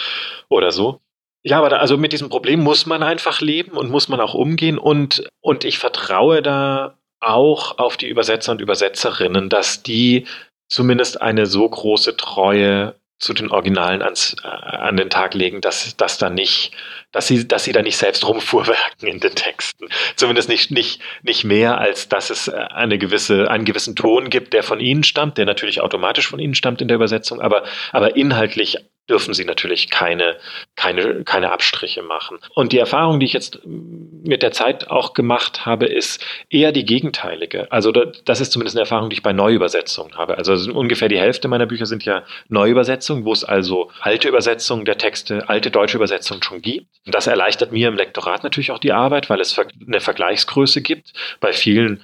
oder 0.50 0.72
so. 0.72 1.02
Ja, 1.44 1.60
aber 1.60 1.70
da, 1.70 1.78
also 1.78 1.98
mit 1.98 2.12
diesem 2.12 2.30
Problem 2.30 2.62
muss 2.62 2.86
man 2.86 3.04
einfach 3.04 3.40
leben 3.40 3.78
und 3.78 3.92
muss 3.92 4.08
man 4.08 4.20
auch 4.20 4.34
umgehen 4.34 4.80
und, 4.80 5.30
und 5.42 5.64
ich 5.64 5.78
vertraue 5.78 6.42
da 6.42 6.98
auch 7.20 7.78
auf 7.78 7.98
die 7.98 8.08
Übersetzer 8.08 8.52
und 8.52 8.62
Übersetzerinnen, 8.62 9.50
dass 9.50 9.84
die 9.84 10.26
zumindest 10.70 11.22
eine 11.22 11.46
so 11.46 11.70
große 11.70 12.18
Treue 12.18 12.96
zu 13.18 13.34
den 13.34 13.50
Originalen 13.50 14.02
ans, 14.02 14.36
äh, 14.44 14.48
an 14.48 14.98
den 14.98 15.10
Tag 15.10 15.34
legen, 15.34 15.62
dass, 15.62 15.96
dass 15.96 16.18
da 16.18 16.30
nicht, 16.30 16.72
dass 17.12 17.28
sie, 17.28 17.48
dass 17.48 17.64
sie 17.64 17.72
da 17.72 17.82
nicht 17.82 17.98
selbst 17.98 18.28
rumfuhrwerken 18.28 19.08
in 19.08 19.20
den 19.20 19.36
Texten. 19.36 19.88
Zumindest 20.16 20.50
nicht, 20.50 20.72
nicht, 20.72 21.02
nicht 21.24 21.44
mehr, 21.46 21.78
als 21.78 22.10
dass 22.10 22.30
es 22.30 22.48
äh, 22.48 22.56
eine 22.56 22.98
gewisse, 22.98 23.50
einen 23.50 23.66
gewissen 23.66 23.96
Ton 23.96 24.30
gibt, 24.30 24.54
der 24.54 24.64
von 24.64 24.80
ihnen 24.80 25.04
stammt, 25.04 25.38
der 25.38 25.46
natürlich 25.46 25.82
automatisch 25.82 26.28
von 26.28 26.40
ihnen 26.40 26.56
stammt 26.56 26.82
in 26.82 26.88
der 26.88 26.96
Übersetzung, 26.96 27.40
aber, 27.40 27.64
aber 27.92 28.16
inhaltlich 28.16 28.78
dürfen 29.10 29.34
sie 29.34 29.46
natürlich 29.46 29.90
keine, 29.90 30.38
keine, 30.76 31.24
keine 31.24 31.52
Abstriche 31.52 32.02
machen. 32.02 32.40
Und 32.54 32.72
die 32.72 32.80
Erfahrung, 32.80 33.20
die 33.20 33.26
ich 33.26 33.34
jetzt 33.34 33.60
mit 33.66 34.42
der 34.42 34.52
Zeit 34.52 34.90
auch 34.90 35.14
gemacht 35.14 35.66
habe, 35.66 35.86
ist 35.86 36.26
eher 36.50 36.72
die 36.72 36.86
gegenteilige. 36.86 37.72
Also 37.72 37.92
das 37.92 38.42
ist 38.42 38.52
zumindest 38.52 38.76
eine 38.76 38.82
Erfahrung, 38.82 39.10
die 39.10 39.16
ich 39.16 39.24
bei 39.24 39.34
Neuübersetzungen 39.34 40.18
habe. 40.18 40.38
Also 40.38 40.54
ungefähr 40.74 41.08
die 41.08 41.20
Hälfte 41.20 41.48
meiner 41.48 41.66
Bücher 41.66 41.86
sind 41.86 42.04
ja 42.06 42.24
Neuübersetzungen, 42.50 43.26
wo 43.26 43.34
es 43.34 43.44
also 43.44 43.92
alte 44.02 44.28
Übersetzungen 44.28 44.86
der 44.86 44.98
Texte, 44.98 45.48
alte 45.50 45.72
deutsche 45.72 45.98
Übersetzungen 45.98 46.42
schon 46.42 46.62
gibt. 46.62 46.88
Und 47.06 47.14
das 47.14 47.28
erleichtert 47.28 47.72
mir 47.72 47.88
im 47.88 47.96
Lektorat 47.96 48.44
natürlich 48.44 48.72
auch 48.72 48.80
die 48.80 48.94
Arbeit, 48.94 49.30
weil 49.30 49.40
es 49.40 49.58
eine 49.60 50.00
Vergleichsgröße 50.00 50.82
gibt. 50.82 51.14
Bei 51.40 51.54
vielen 51.54 52.02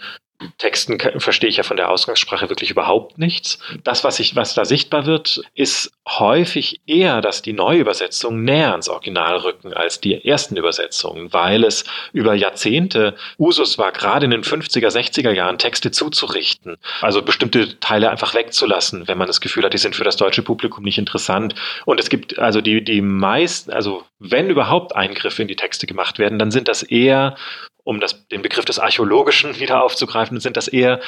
Texten 0.57 0.99
verstehe 1.19 1.49
ich 1.49 1.57
ja 1.57 1.63
von 1.63 1.77
der 1.77 1.89
Ausgangssprache 1.89 2.49
wirklich 2.49 2.71
überhaupt 2.71 3.17
nichts. 3.17 3.59
Das, 3.83 4.03
was, 4.03 4.19
ich, 4.19 4.35
was 4.35 4.53
da 4.53 4.65
sichtbar 4.65 5.05
wird, 5.05 5.41
ist 5.55 5.91
häufig 6.07 6.81
eher, 6.87 7.21
dass 7.21 7.41
die 7.41 7.53
Neuübersetzungen 7.53 8.43
näher 8.43 8.71
ans 8.71 8.89
Original 8.89 9.37
rücken 9.37 9.73
als 9.73 10.01
die 10.01 10.25
ersten 10.25 10.57
Übersetzungen, 10.57 11.31
weil 11.33 11.63
es 11.63 11.85
über 12.13 12.33
Jahrzehnte 12.33 13.15
Usus 13.37 13.77
war, 13.77 13.91
gerade 13.91 14.25
in 14.25 14.31
den 14.31 14.43
50er, 14.43 14.89
60er 14.89 15.31
Jahren 15.31 15.57
Texte 15.57 15.91
zuzurichten. 15.91 16.77
Also 17.01 17.21
bestimmte 17.21 17.79
Teile 17.79 18.09
einfach 18.09 18.33
wegzulassen, 18.33 19.07
wenn 19.07 19.17
man 19.17 19.27
das 19.27 19.41
Gefühl 19.41 19.63
hat, 19.63 19.73
die 19.73 19.77
sind 19.77 19.95
für 19.95 20.03
das 20.03 20.17
deutsche 20.17 20.43
Publikum 20.43 20.83
nicht 20.83 20.97
interessant. 20.97 21.55
Und 21.85 21.99
es 21.99 22.09
gibt 22.09 22.39
also 22.39 22.61
die, 22.61 22.83
die 22.83 23.01
meisten, 23.01 23.71
also 23.71 24.03
wenn 24.19 24.49
überhaupt 24.49 24.95
Eingriffe 24.95 25.41
in 25.41 25.47
die 25.47 25.55
Texte 25.55 25.87
gemacht 25.87 26.19
werden, 26.19 26.39
dann 26.39 26.51
sind 26.51 26.67
das 26.67 26.83
eher 26.83 27.35
um 27.83 27.99
das, 27.99 28.27
den 28.27 28.41
Begriff 28.41 28.65
des 28.65 28.79
Archäologischen 28.79 29.59
wieder 29.59 29.83
aufzugreifen, 29.83 30.39
sind 30.39 30.57
das 30.57 30.67
eher 30.67 30.99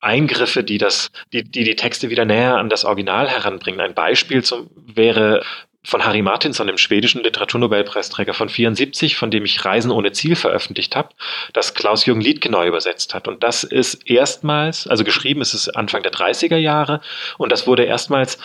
Eingriffe, 0.00 0.64
die 0.64 0.78
das, 0.78 1.10
die, 1.32 1.44
die 1.44 1.64
die 1.64 1.76
Texte 1.76 2.10
wieder 2.10 2.24
näher 2.24 2.56
an 2.56 2.68
das 2.68 2.84
Original 2.84 3.28
heranbringen. 3.28 3.80
Ein 3.80 3.94
Beispiel 3.94 4.42
zum, 4.42 4.68
wäre 4.74 5.42
von 5.84 6.04
Harry 6.04 6.22
Martinson, 6.22 6.68
dem 6.68 6.78
schwedischen 6.78 7.22
Literaturnobelpreisträger 7.22 8.34
von 8.34 8.48
74, 8.48 9.16
von 9.16 9.30
dem 9.30 9.44
ich 9.44 9.64
Reisen 9.64 9.90
ohne 9.90 10.12
Ziel 10.12 10.36
veröffentlicht 10.36 10.94
habe, 10.94 11.08
das 11.52 11.74
Klaus-Jürgen 11.74 12.20
Liedke 12.20 12.50
neu 12.50 12.68
übersetzt 12.68 13.14
hat. 13.14 13.26
Und 13.26 13.42
das 13.42 13.64
ist 13.64 14.08
erstmals, 14.08 14.86
also 14.86 15.02
geschrieben 15.02 15.40
ist 15.40 15.54
es 15.54 15.68
Anfang 15.68 16.02
der 16.02 16.12
30er 16.12 16.56
Jahre, 16.56 17.00
und 17.36 17.50
das 17.50 17.66
wurde 17.66 17.84
erstmals 17.84 18.38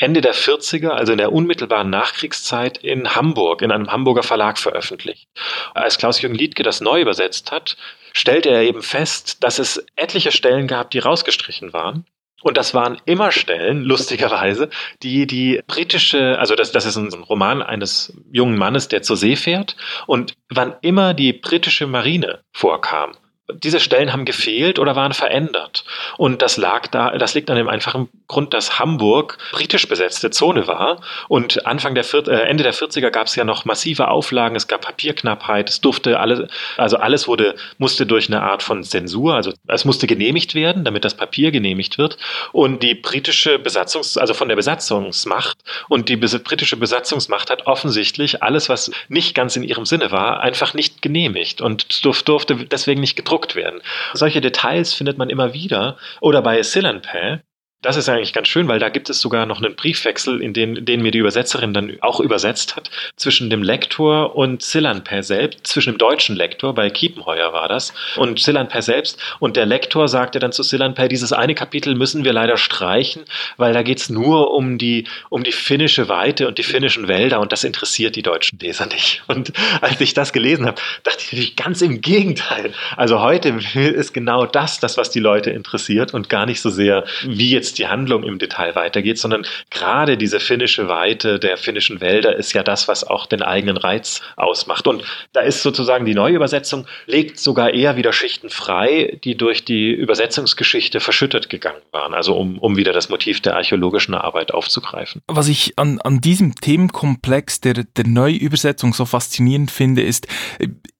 Ende 0.00 0.22
der 0.22 0.34
40er, 0.34 0.88
also 0.88 1.12
in 1.12 1.18
der 1.18 1.30
unmittelbaren 1.30 1.90
Nachkriegszeit, 1.90 2.78
in 2.78 3.14
Hamburg, 3.14 3.60
in 3.60 3.70
einem 3.70 3.92
Hamburger 3.92 4.22
Verlag 4.22 4.58
veröffentlicht. 4.58 5.28
Als 5.74 5.98
Klaus-Jürgen 5.98 6.38
Liedke 6.38 6.62
das 6.62 6.80
neu 6.80 7.02
übersetzt 7.02 7.52
hat, 7.52 7.76
stellte 8.14 8.48
er 8.48 8.62
eben 8.62 8.80
fest, 8.80 9.44
dass 9.44 9.58
es 9.58 9.84
etliche 9.96 10.32
Stellen 10.32 10.66
gab, 10.66 10.90
die 10.90 11.00
rausgestrichen 11.00 11.74
waren. 11.74 12.06
Und 12.42 12.56
das 12.56 12.72
waren 12.72 12.98
immer 13.04 13.30
Stellen, 13.30 13.84
lustigerweise, 13.84 14.70
die 15.02 15.26
die 15.26 15.60
britische, 15.66 16.38
also 16.38 16.54
das, 16.54 16.72
das 16.72 16.86
ist 16.86 16.96
ein 16.96 17.12
Roman 17.22 17.60
eines 17.62 18.14
jungen 18.32 18.56
Mannes, 18.56 18.88
der 18.88 19.02
zur 19.02 19.18
See 19.18 19.36
fährt. 19.36 19.76
Und 20.06 20.32
wann 20.48 20.76
immer 20.80 21.12
die 21.12 21.34
britische 21.34 21.86
Marine 21.86 22.40
vorkam, 22.52 23.12
diese 23.52 23.80
Stellen 23.80 24.12
haben 24.12 24.24
gefehlt 24.24 24.78
oder 24.78 24.96
waren 24.96 25.12
verändert. 25.12 25.84
Und 26.16 26.42
das 26.42 26.56
lag 26.56 26.86
da, 26.88 27.16
das 27.18 27.34
liegt 27.34 27.50
an 27.50 27.56
dem 27.56 27.68
einfachen 27.68 28.08
Grund, 28.28 28.54
dass 28.54 28.78
Hamburg 28.78 29.38
britisch 29.52 29.88
besetzte 29.88 30.30
Zone 30.30 30.66
war. 30.66 31.00
Und 31.28 31.66
Anfang 31.66 31.94
der 31.94 32.04
Vier 32.04 32.26
äh, 32.28 32.48
Ende 32.48 32.62
der 32.62 32.74
40er 32.74 33.10
gab 33.10 33.26
es 33.26 33.36
ja 33.36 33.44
noch 33.44 33.64
massive 33.64 34.08
Auflagen, 34.08 34.56
es 34.56 34.68
gab 34.68 34.82
Papierknappheit, 34.82 35.68
es 35.68 35.80
durfte 35.80 36.18
alles, 36.18 36.48
also 36.76 36.96
alles 36.96 37.28
wurde, 37.28 37.54
musste 37.78 38.06
durch 38.06 38.28
eine 38.28 38.42
Art 38.42 38.62
von 38.62 38.82
Zensur, 38.82 39.34
also 39.34 39.52
es 39.74 39.84
musste 39.84 40.06
genehmigt 40.06 40.54
werden, 40.54 40.84
damit 40.84 41.04
das 41.04 41.16
Papier 41.16 41.50
genehmigt 41.50 41.98
wird. 41.98 42.16
Und 42.52 42.82
die 42.82 42.94
britische 42.94 43.58
Besatzungs, 43.58 44.16
also 44.16 44.34
von 44.34 44.48
der 44.48 44.56
Besatzungsmacht 44.56 45.58
und 45.88 46.08
die 46.08 46.16
britische 46.16 46.76
Besatzungsmacht 46.76 47.50
hat 47.50 47.66
offensichtlich 47.66 48.42
alles, 48.42 48.68
was 48.68 48.90
nicht 49.08 49.34
ganz 49.34 49.56
in 49.56 49.62
ihrem 49.62 49.84
Sinne 49.84 50.10
war, 50.10 50.40
einfach 50.40 50.74
nicht 50.74 51.02
genehmigt 51.02 51.60
und 51.60 52.04
durfte 52.04 52.56
deswegen 52.70 53.00
nicht 53.00 53.16
gedruckt 53.16 53.54
werden. 53.54 53.80
Solche 54.14 54.40
Details 54.40 54.94
findet 54.94 55.18
man 55.18 55.30
immer 55.30 55.54
wieder. 55.54 55.96
Oder 56.20 56.42
bei 56.42 56.62
Silanpay, 56.62 57.40
das 57.82 57.96
ist 57.96 58.10
eigentlich 58.10 58.34
ganz 58.34 58.48
schön, 58.48 58.68
weil 58.68 58.78
da 58.78 58.90
gibt 58.90 59.08
es 59.08 59.20
sogar 59.20 59.46
noch 59.46 59.62
einen 59.62 59.74
Briefwechsel, 59.74 60.42
in 60.42 60.52
den, 60.52 60.84
den 60.84 61.00
mir 61.00 61.10
die 61.10 61.18
Übersetzerin 61.18 61.72
dann 61.72 61.96
auch 62.02 62.20
übersetzt 62.20 62.76
hat, 62.76 62.90
zwischen 63.16 63.48
dem 63.48 63.62
Lektor 63.62 64.36
und 64.36 64.62
Sillanper 64.62 65.22
selbst, 65.22 65.66
zwischen 65.66 65.94
dem 65.94 65.98
deutschen 65.98 66.36
Lektor, 66.36 66.74
bei 66.74 66.90
Kiepenheuer 66.90 67.54
war 67.54 67.68
das, 67.68 67.94
und 68.16 68.38
Sillanper 68.38 68.82
selbst. 68.82 69.18
Und 69.38 69.56
der 69.56 69.64
Lektor 69.64 70.08
sagte 70.08 70.38
dann 70.40 70.52
zu 70.52 70.62
Sillanper, 70.62 71.08
dieses 71.08 71.32
eine 71.32 71.54
Kapitel 71.54 71.94
müssen 71.94 72.24
wir 72.24 72.34
leider 72.34 72.58
streichen, 72.58 73.22
weil 73.56 73.72
da 73.72 73.82
geht's 73.82 74.10
nur 74.10 74.52
um 74.52 74.76
die, 74.76 75.06
um 75.30 75.42
die 75.42 75.52
finnische 75.52 76.08
Weite 76.08 76.48
und 76.48 76.58
die 76.58 76.62
finnischen 76.62 77.08
Wälder 77.08 77.40
und 77.40 77.50
das 77.50 77.64
interessiert 77.64 78.14
die 78.14 78.22
deutschen 78.22 78.58
Leser 78.58 78.86
nicht. 78.86 79.22
Und 79.26 79.52
als 79.80 80.00
ich 80.00 80.12
das 80.12 80.32
gelesen 80.32 80.66
habe, 80.66 80.80
dachte 81.02 81.18
ich 81.20 81.26
natürlich 81.32 81.56
ganz 81.56 81.80
im 81.80 82.02
Gegenteil. 82.02 82.72
Also 82.96 83.20
heute 83.20 83.48
ist 83.74 84.12
genau 84.12 84.44
das, 84.44 84.80
das, 84.80 84.98
was 84.98 85.10
die 85.10 85.20
Leute 85.20 85.50
interessiert 85.50 86.12
und 86.12 86.28
gar 86.28 86.44
nicht 86.44 86.60
so 86.60 86.68
sehr, 86.68 87.04
wie 87.24 87.50
jetzt 87.50 87.69
jetzt 87.70 87.78
die 87.78 87.86
Handlung 87.86 88.22
im 88.24 88.38
Detail 88.38 88.74
weitergeht, 88.74 89.18
sondern 89.18 89.46
gerade 89.70 90.16
diese 90.16 90.40
finnische 90.40 90.88
Weite 90.88 91.38
der 91.38 91.56
finnischen 91.56 92.00
Wälder 92.00 92.36
ist 92.36 92.52
ja 92.52 92.62
das, 92.62 92.88
was 92.88 93.04
auch 93.04 93.26
den 93.26 93.42
eigenen 93.42 93.76
Reiz 93.76 94.20
ausmacht. 94.36 94.86
Und 94.86 95.04
da 95.32 95.40
ist 95.40 95.62
sozusagen 95.62 96.04
die 96.04 96.14
Neuübersetzung, 96.14 96.86
legt 97.06 97.38
sogar 97.38 97.72
eher 97.72 97.96
wieder 97.96 98.12
Schichten 98.12 98.50
frei, 98.50 99.18
die 99.24 99.36
durch 99.36 99.64
die 99.64 99.90
Übersetzungsgeschichte 99.92 101.00
verschüttet 101.00 101.48
gegangen 101.48 101.82
waren, 101.92 102.14
also 102.14 102.36
um, 102.36 102.58
um 102.58 102.76
wieder 102.76 102.92
das 102.92 103.08
Motiv 103.08 103.40
der 103.40 103.56
archäologischen 103.56 104.14
Arbeit 104.14 104.52
aufzugreifen. 104.52 105.22
Was 105.26 105.48
ich 105.48 105.78
an, 105.78 106.00
an 106.00 106.20
diesem 106.20 106.54
Themenkomplex 106.54 107.60
der, 107.60 107.84
der 107.84 108.06
Neuübersetzung 108.06 108.92
so 108.92 109.04
faszinierend 109.04 109.70
finde, 109.70 110.02
ist, 110.02 110.26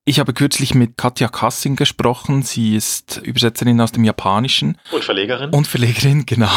ich 0.06 0.18
habe 0.18 0.32
kürzlich 0.32 0.74
mit 0.74 0.96
Katja 0.96 1.28
Kassing 1.28 1.76
gesprochen. 1.76 2.42
Sie 2.42 2.74
ist 2.74 3.18
Übersetzerin 3.22 3.80
aus 3.80 3.92
dem 3.92 4.04
Japanischen. 4.04 4.78
Und 4.92 5.04
Verlegerin. 5.04 5.50
Und 5.50 5.66
Verlegerin, 5.66 6.24
genau. 6.26 6.50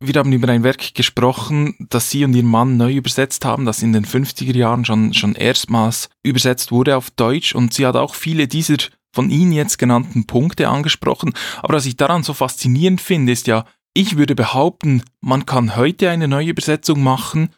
Wir 0.00 0.14
haben 0.18 0.32
über 0.32 0.48
ein 0.48 0.64
Werk 0.64 0.94
gesprochen, 0.94 1.74
das 1.88 2.10
sie 2.10 2.24
und 2.24 2.34
ihr 2.34 2.42
Mann 2.42 2.76
neu 2.76 2.92
übersetzt 2.92 3.44
haben, 3.44 3.64
das 3.64 3.82
in 3.82 3.92
den 3.92 4.04
50er 4.04 4.54
Jahren 4.54 4.84
schon, 4.84 5.14
schon 5.14 5.34
erstmals 5.34 6.08
übersetzt 6.22 6.72
wurde 6.72 6.96
auf 6.96 7.10
Deutsch. 7.10 7.54
Und 7.54 7.72
sie 7.72 7.86
hat 7.86 7.96
auch 7.96 8.14
viele 8.14 8.48
dieser 8.48 8.76
von 9.14 9.30
Ihnen 9.30 9.52
jetzt 9.52 9.78
genannten 9.78 10.26
Punkte 10.26 10.68
angesprochen. 10.68 11.32
Aber 11.62 11.74
was 11.74 11.86
ich 11.86 11.96
daran 11.96 12.24
so 12.24 12.34
faszinierend 12.34 13.00
finde, 13.00 13.32
ist 13.32 13.46
ja, 13.46 13.64
ich 13.94 14.16
würde 14.16 14.34
behaupten, 14.34 15.02
man 15.20 15.46
kann 15.46 15.76
heute 15.76 16.10
eine 16.10 16.28
neue 16.28 16.50
Übersetzung 16.50 17.02
machen 17.02 17.50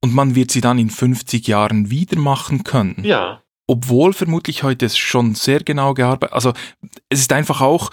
und 0.00 0.14
man 0.14 0.34
wird 0.34 0.50
sie 0.50 0.60
dann 0.60 0.78
in 0.78 0.90
50 0.90 1.48
Jahren 1.48 1.90
wieder 1.90 2.18
machen 2.18 2.62
können. 2.62 3.02
Ja 3.02 3.43
obwohl 3.66 4.12
vermutlich 4.12 4.62
heute 4.62 4.88
schon 4.90 5.34
sehr 5.34 5.60
genau 5.60 5.94
gearbeitet, 5.94 6.34
also 6.34 6.52
es 7.08 7.20
ist 7.20 7.32
einfach 7.32 7.60
auch, 7.60 7.90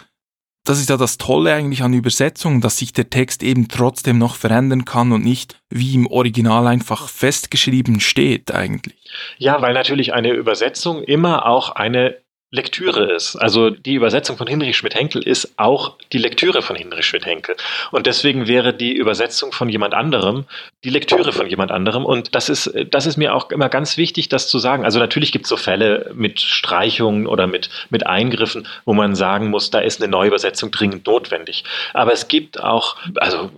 das 0.64 0.80
ist 0.80 0.90
ja 0.90 0.98
das 0.98 1.18
Tolle 1.18 1.54
eigentlich 1.54 1.82
an 1.82 1.94
Übersetzungen, 1.94 2.62
dass 2.62 2.78
sich 2.78 2.94
der 2.94 3.10
Text 3.10 3.42
eben 3.42 3.68
trotzdem 3.68 4.18
noch 4.18 4.36
verändern 4.36 4.86
kann 4.86 5.12
und 5.12 5.24
nicht 5.24 5.60
wie 5.70 5.96
im 5.96 6.08
Original 6.08 6.68
einfach 6.68 7.10
festgeschrieben 7.10 8.00
steht 8.00 8.52
eigentlich. 8.52 9.12
Ja, 9.38 9.62
weil 9.62 9.74
natürlich 9.74 10.14
eine 10.14 10.32
Übersetzung 10.32 11.04
immer 11.04 11.48
auch 11.48 11.72
eine 11.72 12.18
Lektüre 12.54 13.14
ist. 13.14 13.38
Also 13.38 13.70
die 13.70 13.96
Übersetzung 13.96 14.36
von 14.36 14.46
Hinrich 14.46 14.76
Schmidt-Henkel 14.76 15.24
ist 15.24 15.54
auch 15.58 15.96
die 16.12 16.18
Lektüre 16.18 16.62
von 16.62 16.76
Hinrich 16.76 17.06
Schmidt-Henkel. 17.06 17.56
Und 17.92 18.08
deswegen 18.08 18.48
wäre 18.48 18.74
die 18.74 18.94
Übersetzung 18.94 19.54
von 19.54 19.70
jemand 19.70 19.94
anderem 19.94 20.46
die 20.84 20.90
Lektüre 20.90 21.32
von 21.32 21.48
jemand 21.48 21.72
anderem. 21.72 22.04
Und 22.06 22.36
das 22.36 22.50
ist, 22.50 22.74
das 22.90 23.06
ist 23.06 23.16
mir 23.16 23.34
auch 23.36 23.52
immer 23.52 23.70
ganz 23.70 23.96
wichtig, 23.96 24.28
das 24.28 24.50
zu 24.50 24.60
sagen. 24.60 24.84
Also 24.84 25.00
natürlich 25.00 25.32
gibt 25.32 25.46
es 25.46 25.50
so 25.50 25.56
Fälle 25.56 26.12
mit 26.14 26.42
Streichungen 26.42 27.26
oder 27.26 27.48
mit, 27.48 27.70
mit 27.90 28.06
Eingriffen, 28.06 28.68
wo 28.84 28.94
man 28.94 29.16
sagen 29.16 29.50
muss, 29.50 29.70
da 29.70 29.80
ist 29.80 30.02
eine 30.02 30.12
Neuübersetzung 30.12 30.72
dringend 30.72 31.08
notwendig. 31.08 31.64
Aber 31.94 32.12
es 32.12 32.28
gibt 32.28 32.60
auch, 32.60 32.98
also 33.16 33.50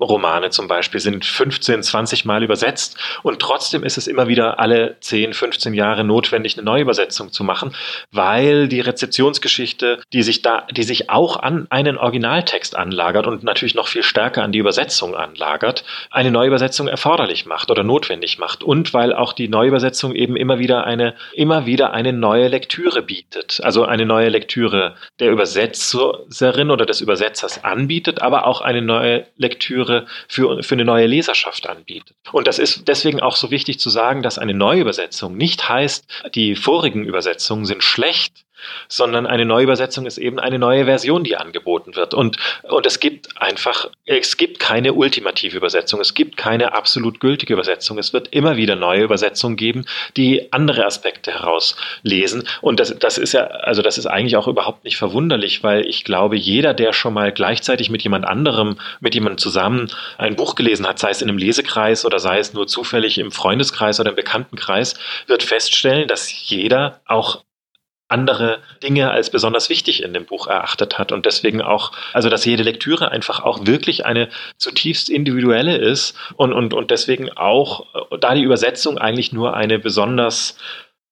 Dostoevsky-Romane 0.00 0.50
zum 0.50 0.66
Beispiel 0.66 1.00
sind 1.00 1.24
15, 1.24 1.82
20 1.82 2.24
Mal 2.24 2.42
übersetzt 2.42 2.96
und 3.22 3.40
trotzdem 3.40 3.84
ist 3.84 3.98
es 3.98 4.06
immer 4.06 4.28
wieder 4.28 4.58
alle 4.58 4.96
10, 5.00 5.34
15 5.34 5.74
Jahre 5.74 6.04
notwendig, 6.04 6.56
eine 6.56 6.64
Neuübersetzung 6.64 7.32
zu 7.32 7.44
machen 7.44 7.50
machen, 7.50 7.74
weil 8.12 8.68
die 8.68 8.80
Rezeptionsgeschichte, 8.80 10.00
die 10.12 10.22
sich 10.22 10.42
da, 10.42 10.66
die 10.70 10.82
sich 10.82 11.10
auch 11.10 11.36
an 11.36 11.66
einen 11.70 11.98
Originaltext 11.98 12.76
anlagert 12.76 13.26
und 13.26 13.42
natürlich 13.42 13.74
noch 13.74 13.88
viel 13.88 14.02
stärker 14.02 14.42
an 14.42 14.52
die 14.52 14.58
Übersetzung 14.58 15.16
anlagert, 15.16 15.84
eine 16.10 16.30
Neuübersetzung 16.30 16.88
erforderlich 16.88 17.46
macht 17.46 17.70
oder 17.70 17.82
notwendig 17.82 18.38
macht 18.38 18.62
und 18.62 18.94
weil 18.94 19.12
auch 19.12 19.32
die 19.32 19.48
Neuübersetzung 19.48 20.14
eben 20.14 20.36
immer 20.36 20.58
wieder 20.60 20.84
eine, 20.84 21.14
immer 21.34 21.66
wieder 21.66 21.92
eine 21.92 22.12
neue 22.12 22.48
Lektüre 22.48 23.02
bietet, 23.02 23.60
also 23.62 23.84
eine 23.84 24.06
neue 24.06 24.28
Lektüre 24.28 24.94
der 25.18 25.30
Übersetzerin 25.30 26.70
oder 26.70 26.86
des 26.86 27.00
Übersetzers 27.00 27.64
anbietet, 27.64 28.22
aber 28.22 28.46
auch 28.46 28.60
eine 28.60 28.80
neue 28.82 29.26
Lektüre 29.36 29.89
für, 30.28 30.62
für 30.62 30.74
eine 30.74 30.84
neue 30.84 31.06
Leserschaft 31.06 31.68
anbietet. 31.68 32.16
Und 32.32 32.46
das 32.46 32.58
ist 32.58 32.88
deswegen 32.88 33.20
auch 33.20 33.36
so 33.36 33.50
wichtig 33.50 33.78
zu 33.78 33.90
sagen, 33.90 34.22
dass 34.22 34.38
eine 34.38 34.54
Neuübersetzung 34.54 35.36
nicht 35.36 35.68
heißt, 35.68 36.06
die 36.34 36.56
vorigen 36.56 37.04
Übersetzungen 37.04 37.66
sind 37.66 37.82
schlecht, 37.82 38.44
sondern 38.88 39.26
eine 39.26 39.44
Neuübersetzung 39.44 40.06
ist 40.06 40.18
eben 40.18 40.38
eine 40.38 40.58
neue 40.58 40.84
Version, 40.84 41.24
die 41.24 41.36
angeboten 41.36 41.96
wird. 41.96 42.14
Und, 42.14 42.36
und 42.62 42.86
es 42.86 43.00
gibt 43.00 43.40
einfach, 43.40 43.86
es 44.06 44.36
gibt 44.36 44.58
keine 44.58 44.92
ultimative 44.94 45.56
Übersetzung, 45.56 46.00
es 46.00 46.14
gibt 46.14 46.36
keine 46.36 46.72
absolut 46.72 47.20
gültige 47.20 47.52
Übersetzung. 47.52 47.98
Es 47.98 48.12
wird 48.12 48.28
immer 48.28 48.56
wieder 48.56 48.76
neue 48.76 49.02
Übersetzungen 49.02 49.56
geben, 49.56 49.84
die 50.16 50.52
andere 50.52 50.84
Aspekte 50.84 51.32
herauslesen. 51.32 52.44
Und 52.60 52.80
das, 52.80 52.98
das 52.98 53.18
ist 53.18 53.32
ja, 53.32 53.44
also 53.44 53.82
das 53.82 53.98
ist 53.98 54.06
eigentlich 54.06 54.36
auch 54.36 54.48
überhaupt 54.48 54.84
nicht 54.84 54.96
verwunderlich, 54.96 55.62
weil 55.62 55.86
ich 55.86 56.04
glaube, 56.04 56.36
jeder, 56.36 56.74
der 56.74 56.92
schon 56.92 57.14
mal 57.14 57.32
gleichzeitig 57.32 57.90
mit 57.90 58.02
jemand 58.02 58.24
anderem, 58.24 58.78
mit 59.00 59.14
jemandem 59.14 59.38
zusammen 59.38 59.90
ein 60.18 60.36
Buch 60.36 60.54
gelesen 60.54 60.86
hat, 60.86 60.98
sei 60.98 61.10
es 61.10 61.22
in 61.22 61.28
einem 61.28 61.38
Lesekreis 61.38 62.04
oder 62.04 62.18
sei 62.18 62.38
es 62.38 62.52
nur 62.54 62.66
zufällig 62.66 63.18
im 63.18 63.32
Freundeskreis 63.32 64.00
oder 64.00 64.10
im 64.10 64.16
Bekanntenkreis, 64.16 64.94
wird 65.26 65.42
feststellen, 65.42 66.08
dass 66.08 66.48
jeder 66.48 67.00
auch 67.06 67.42
andere 68.10 68.60
Dinge 68.82 69.10
als 69.10 69.30
besonders 69.30 69.70
wichtig 69.70 70.02
in 70.02 70.12
dem 70.12 70.26
Buch 70.26 70.46
erachtet 70.46 70.98
hat 70.98 71.12
und 71.12 71.26
deswegen 71.26 71.62
auch, 71.62 71.92
also 72.12 72.28
dass 72.28 72.44
jede 72.44 72.62
Lektüre 72.62 73.10
einfach 73.10 73.40
auch 73.40 73.66
wirklich 73.66 74.04
eine 74.04 74.28
zutiefst 74.56 75.08
individuelle 75.08 75.76
ist 75.76 76.16
und, 76.34 76.52
und, 76.52 76.74
und 76.74 76.90
deswegen 76.90 77.30
auch, 77.30 77.86
da 78.20 78.34
die 78.34 78.42
Übersetzung 78.42 78.98
eigentlich 78.98 79.32
nur 79.32 79.54
eine 79.54 79.78
besonders 79.78 80.58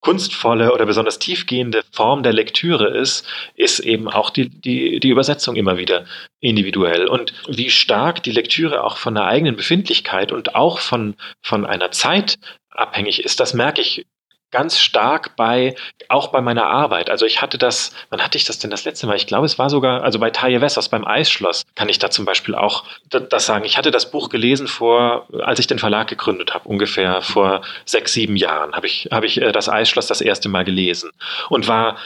kunstvolle 0.00 0.72
oder 0.72 0.86
besonders 0.86 1.18
tiefgehende 1.18 1.82
Form 1.90 2.22
der 2.22 2.32
Lektüre 2.32 2.96
ist, 2.96 3.26
ist 3.56 3.80
eben 3.80 4.08
auch 4.08 4.30
die, 4.30 4.48
die, 4.48 5.00
die 5.00 5.08
Übersetzung 5.08 5.56
immer 5.56 5.76
wieder 5.76 6.04
individuell. 6.40 7.06
Und 7.06 7.32
wie 7.48 7.70
stark 7.70 8.22
die 8.22 8.30
Lektüre 8.30 8.84
auch 8.84 8.96
von 8.96 9.14
der 9.14 9.24
eigenen 9.24 9.56
Befindlichkeit 9.56 10.30
und 10.30 10.54
auch 10.54 10.78
von, 10.78 11.16
von 11.42 11.66
einer 11.66 11.90
Zeit 11.90 12.38
abhängig 12.70 13.24
ist, 13.24 13.40
das 13.40 13.54
merke 13.54 13.80
ich 13.80 14.06
ganz 14.50 14.78
stark 14.78 15.36
bei, 15.36 15.74
auch 16.08 16.28
bei 16.28 16.40
meiner 16.40 16.66
Arbeit. 16.66 17.10
Also 17.10 17.26
ich 17.26 17.42
hatte 17.42 17.58
das, 17.58 17.92
wann 18.10 18.22
hatte 18.22 18.38
ich 18.38 18.44
das 18.44 18.58
denn 18.58 18.70
das 18.70 18.84
letzte 18.84 19.06
Mal? 19.06 19.16
Ich 19.16 19.26
glaube, 19.26 19.46
es 19.46 19.58
war 19.58 19.70
sogar, 19.70 20.02
also 20.02 20.18
bei 20.18 20.30
Taje 20.30 20.60
Wessers 20.60 20.88
beim 20.88 21.06
Eisschloss 21.06 21.64
kann 21.74 21.88
ich 21.88 21.98
da 21.98 22.10
zum 22.10 22.24
Beispiel 22.24 22.54
auch 22.54 22.84
das 23.08 23.46
sagen. 23.46 23.64
Ich 23.64 23.76
hatte 23.76 23.90
das 23.90 24.10
Buch 24.10 24.28
gelesen 24.28 24.66
vor, 24.66 25.26
als 25.40 25.58
ich 25.58 25.66
den 25.66 25.78
Verlag 25.78 26.08
gegründet 26.08 26.54
habe, 26.54 26.68
ungefähr 26.68 27.22
vor 27.22 27.62
sechs, 27.84 28.12
sieben 28.12 28.36
Jahren 28.36 28.72
habe 28.72 28.86
ich, 28.86 29.08
habe 29.12 29.26
ich 29.26 29.40
äh, 29.40 29.52
das 29.52 29.68
Eisschloss 29.68 30.06
das 30.06 30.20
erste 30.20 30.48
Mal 30.48 30.64
gelesen 30.64 31.10
und 31.50 31.68
war 31.68 31.96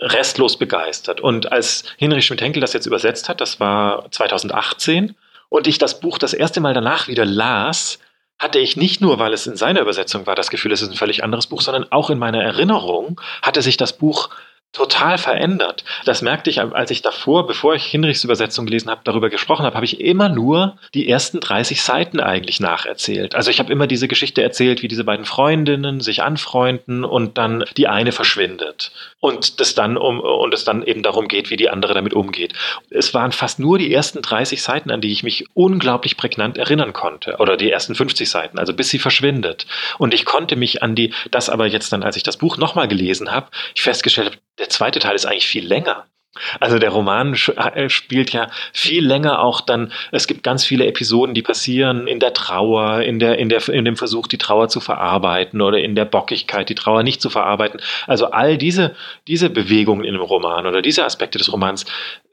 restlos 0.00 0.58
begeistert. 0.58 1.20
Und 1.20 1.52
als 1.52 1.84
Hinrich 1.98 2.26
Schmidt-Henkel 2.26 2.60
das 2.60 2.72
jetzt 2.72 2.86
übersetzt 2.86 3.28
hat, 3.28 3.40
das 3.40 3.60
war 3.60 4.10
2018, 4.10 5.14
und 5.50 5.66
ich 5.66 5.78
das 5.78 6.00
Buch 6.00 6.16
das 6.16 6.32
erste 6.32 6.60
Mal 6.60 6.72
danach 6.72 7.08
wieder 7.08 7.26
las, 7.26 7.98
hatte 8.40 8.58
ich 8.58 8.76
nicht 8.76 9.02
nur, 9.02 9.18
weil 9.18 9.34
es 9.34 9.46
in 9.46 9.56
seiner 9.56 9.82
Übersetzung 9.82 10.26
war, 10.26 10.34
das 10.34 10.50
Gefühl, 10.50 10.72
es 10.72 10.80
ist 10.80 10.90
ein 10.90 10.96
völlig 10.96 11.22
anderes 11.22 11.46
Buch, 11.46 11.60
sondern 11.60 11.86
auch 11.92 12.08
in 12.08 12.18
meiner 12.18 12.42
Erinnerung 12.42 13.20
hatte 13.42 13.60
sich 13.60 13.76
das 13.76 13.92
Buch 13.92 14.30
total 14.72 15.18
verändert. 15.18 15.84
Das 16.04 16.22
merkte 16.22 16.48
ich, 16.48 16.60
als 16.60 16.90
ich 16.90 17.02
davor, 17.02 17.46
bevor 17.46 17.74
ich 17.74 17.84
Hinrichs 17.84 18.22
Übersetzung 18.22 18.66
gelesen 18.66 18.90
habe, 18.90 19.00
darüber 19.02 19.28
gesprochen 19.28 19.64
habe, 19.66 19.74
habe 19.74 19.84
ich 19.84 20.00
immer 20.00 20.28
nur 20.28 20.78
die 20.94 21.08
ersten 21.08 21.40
30 21.40 21.82
Seiten 21.82 22.20
eigentlich 22.20 22.60
nacherzählt. 22.60 23.34
Also 23.34 23.50
ich 23.50 23.58
habe 23.58 23.72
immer 23.72 23.88
diese 23.88 24.06
Geschichte 24.06 24.42
erzählt, 24.42 24.82
wie 24.82 24.88
diese 24.88 25.02
beiden 25.02 25.24
Freundinnen 25.24 26.00
sich 26.00 26.22
anfreunden 26.22 27.04
und 27.04 27.36
dann 27.36 27.64
die 27.76 27.88
eine 27.88 28.12
verschwindet 28.12 28.92
und 29.18 29.58
das 29.60 29.74
dann 29.74 29.96
um 29.96 30.20
und 30.20 30.54
es 30.54 30.64
dann 30.64 30.84
eben 30.84 31.02
darum 31.02 31.26
geht, 31.26 31.50
wie 31.50 31.56
die 31.56 31.68
andere 31.68 31.94
damit 31.94 32.14
umgeht. 32.14 32.52
Es 32.90 33.12
waren 33.12 33.32
fast 33.32 33.58
nur 33.58 33.76
die 33.78 33.92
ersten 33.92 34.22
30 34.22 34.62
Seiten, 34.62 34.92
an 34.92 35.00
die 35.00 35.12
ich 35.12 35.24
mich 35.24 35.46
unglaublich 35.54 36.16
prägnant 36.16 36.58
erinnern 36.58 36.92
konnte 36.92 37.36
oder 37.38 37.56
die 37.56 37.70
ersten 37.70 37.96
50 37.96 38.30
Seiten, 38.30 38.58
also 38.58 38.72
bis 38.72 38.88
sie 38.90 39.00
verschwindet. 39.00 39.66
Und 39.98 40.14
ich 40.14 40.24
konnte 40.24 40.54
mich 40.54 40.82
an 40.82 40.94
die 40.94 41.12
das 41.32 41.50
aber 41.50 41.66
jetzt 41.66 41.92
dann, 41.92 42.04
als 42.04 42.16
ich 42.16 42.22
das 42.22 42.36
Buch 42.36 42.56
nochmal 42.56 42.86
gelesen 42.86 43.32
habe, 43.32 43.48
ich 43.74 43.82
festgestellt 43.82 44.28
habe, 44.28 44.38
der 44.60 44.68
zweite 44.68 45.00
Teil 45.00 45.16
ist 45.16 45.26
eigentlich 45.26 45.48
viel 45.48 45.66
länger. 45.66 46.06
Also 46.60 46.78
der 46.78 46.90
Roman 46.90 47.34
äh, 47.34 47.88
spielt 47.88 48.32
ja 48.32 48.48
viel 48.72 49.04
länger 49.04 49.40
auch 49.40 49.60
dann, 49.60 49.92
es 50.12 50.28
gibt 50.28 50.44
ganz 50.44 50.64
viele 50.64 50.86
Episoden, 50.86 51.34
die 51.34 51.42
passieren 51.42 52.06
in 52.06 52.20
der 52.20 52.32
Trauer, 52.32 53.00
in, 53.00 53.18
der, 53.18 53.38
in, 53.38 53.48
der, 53.48 53.68
in 53.68 53.84
dem 53.84 53.96
Versuch, 53.96 54.28
die 54.28 54.38
Trauer 54.38 54.68
zu 54.68 54.78
verarbeiten 54.78 55.60
oder 55.60 55.78
in 55.78 55.96
der 55.96 56.04
Bockigkeit, 56.04 56.68
die 56.68 56.76
Trauer 56.76 57.02
nicht 57.02 57.20
zu 57.20 57.30
verarbeiten. 57.30 57.80
Also 58.06 58.26
all 58.26 58.58
diese, 58.58 58.94
diese 59.26 59.50
Bewegungen 59.50 60.04
in 60.04 60.14
dem 60.14 60.22
Roman 60.22 60.66
oder 60.66 60.82
diese 60.82 61.04
Aspekte 61.04 61.38
des 61.38 61.52
Romans 61.52 61.84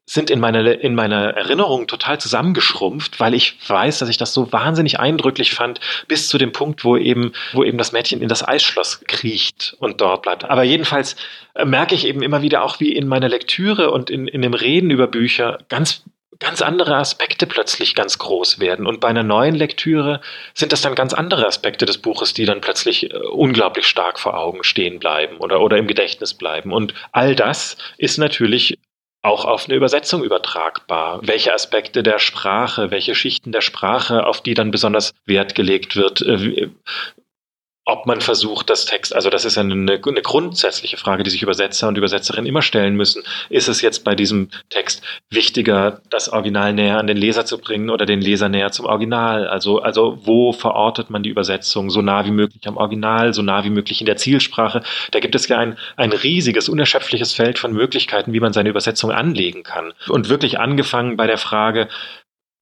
sind 0.10 0.30
in 0.30 0.40
meiner, 0.40 0.80
in 0.80 0.96
meiner 0.96 1.32
Erinnerung 1.32 1.86
total 1.86 2.18
zusammengeschrumpft, 2.18 3.20
weil 3.20 3.34
ich 3.34 3.58
weiß, 3.68 4.00
dass 4.00 4.08
ich 4.08 4.18
das 4.18 4.34
so 4.34 4.52
wahnsinnig 4.54 5.02
eindrücklich 5.02 5.54
fand, 5.54 5.82
bis 6.08 6.30
zu 6.30 6.38
dem 6.38 6.54
Punkt, 6.54 6.86
wo 6.86 6.96
eben, 6.96 7.34
wo 7.52 7.64
eben 7.64 7.78
das 7.78 7.92
Mädchen 7.92 8.22
in 8.22 8.30
das 8.30 8.48
Eisschloss 8.48 9.02
kriecht 9.06 9.76
und 9.80 10.00
dort 10.00 10.22
bleibt. 10.22 10.46
Aber 10.46 10.64
jedenfalls 10.64 11.18
äh, 11.56 11.66
merke 11.66 11.94
ich 11.94 12.08
eben 12.08 12.24
immer 12.24 12.42
wieder 12.42 12.64
auch, 12.64 12.80
wie 12.80 12.94
in 12.94 13.08
meiner 13.08 13.28
Lektüre 13.28 13.92
und 13.92 14.10
in, 14.10 14.28
in 14.28 14.42
dem 14.42 14.54
Reden 14.54 14.92
über 14.92 15.08
Bücher 15.08 15.60
ganz 15.68 16.04
ganz 16.40 16.62
andere 16.62 16.96
Aspekte 16.96 17.48
plötzlich 17.48 17.96
ganz 17.96 18.20
groß 18.20 18.60
werden. 18.60 18.86
Und 18.86 19.00
bei 19.00 19.08
einer 19.08 19.24
neuen 19.24 19.56
Lektüre 19.56 20.22
sind 20.54 20.72
das 20.72 20.82
dann 20.82 20.94
ganz 20.94 21.14
andere 21.16 21.48
Aspekte 21.48 21.88
des 21.88 21.98
Buches, 21.98 22.34
die 22.36 22.46
dann 22.46 22.62
plötzlich 22.62 23.12
äh, 23.12 23.18
unglaublich 23.18 23.88
stark 23.88 24.20
vor 24.20 24.38
Augen 24.38 24.64
stehen 24.64 25.00
bleiben 25.00 25.38
oder, 25.38 25.62
oder 25.62 25.78
im 25.78 25.88
Gedächtnis 25.88 26.34
bleiben. 26.34 26.74
Und 26.74 26.94
all 27.12 27.36
das 27.36 27.78
ist 27.98 28.20
natürlich 28.20 28.78
auch 29.28 29.46
auf 29.46 29.66
eine 29.66 29.76
Übersetzung 29.76 30.24
übertragbar. 30.24 31.20
Welche 31.22 31.54
Aspekte 31.54 32.02
der 32.04 32.20
Sprache, 32.20 32.92
welche 32.92 33.16
Schichten 33.16 33.52
der 33.52 33.62
Sprache, 33.62 34.26
auf 34.26 34.42
die 34.42 34.54
dann 34.54 34.72
besonders 34.72 35.14
Wert 35.26 35.54
gelegt 35.56 35.96
wird, 35.96 36.22
äh, 36.22 36.70
ob 37.88 38.06
man 38.06 38.20
versucht, 38.20 38.70
das 38.70 38.86
Text, 38.86 39.16
also 39.16 39.30
das 39.30 39.46
ist 39.46 39.58
eine, 39.58 39.74
eine, 39.74 39.98
grundsätzliche 39.98 40.98
Frage, 40.98 41.24
die 41.24 41.30
sich 41.30 41.42
Übersetzer 41.42 41.88
und 41.88 41.98
Übersetzerinnen 41.98 42.46
immer 42.46 42.62
stellen 42.62 42.98
müssen. 42.98 43.24
Ist 43.50 43.70
es 43.70 43.82
jetzt 43.82 44.04
bei 44.04 44.14
diesem 44.14 44.50
Text 44.70 45.02
wichtiger, 45.30 46.02
das 46.10 46.28
Original 46.28 46.74
näher 46.74 46.98
an 46.98 47.08
den 47.08 47.16
Leser 47.16 47.46
zu 47.46 47.58
bringen 47.58 47.90
oder 47.90 48.06
den 48.06 48.20
Leser 48.20 48.50
näher 48.50 48.74
zum 48.74 48.88
Original? 48.88 49.48
Also, 49.48 49.80
also 49.80 50.20
wo 50.22 50.52
verortet 50.52 51.10
man 51.10 51.24
die 51.24 51.30
Übersetzung 51.30 51.90
so 51.90 52.02
nah 52.02 52.26
wie 52.26 52.32
möglich 52.32 52.68
am 52.68 52.76
Original, 52.76 53.34
so 53.34 53.42
nah 53.42 53.64
wie 53.64 53.70
möglich 53.70 54.02
in 54.02 54.06
der 54.06 54.18
Zielsprache? 54.18 54.84
Da 55.12 55.22
gibt 55.22 55.36
es 55.36 55.48
ja 55.48 55.58
ein, 55.58 55.78
ein 55.96 56.12
riesiges, 56.12 56.68
unerschöpfliches 56.68 57.32
Feld 57.32 57.58
von 57.58 57.72
Möglichkeiten, 57.72 58.34
wie 58.34 58.42
man 58.42 58.52
seine 58.52 58.68
Übersetzung 58.68 59.12
anlegen 59.12 59.64
kann. 59.64 59.94
Und 60.10 60.28
wirklich 60.28 60.60
angefangen 60.60 61.16
bei 61.16 61.26
der 61.26 61.38
Frage, 61.38 61.88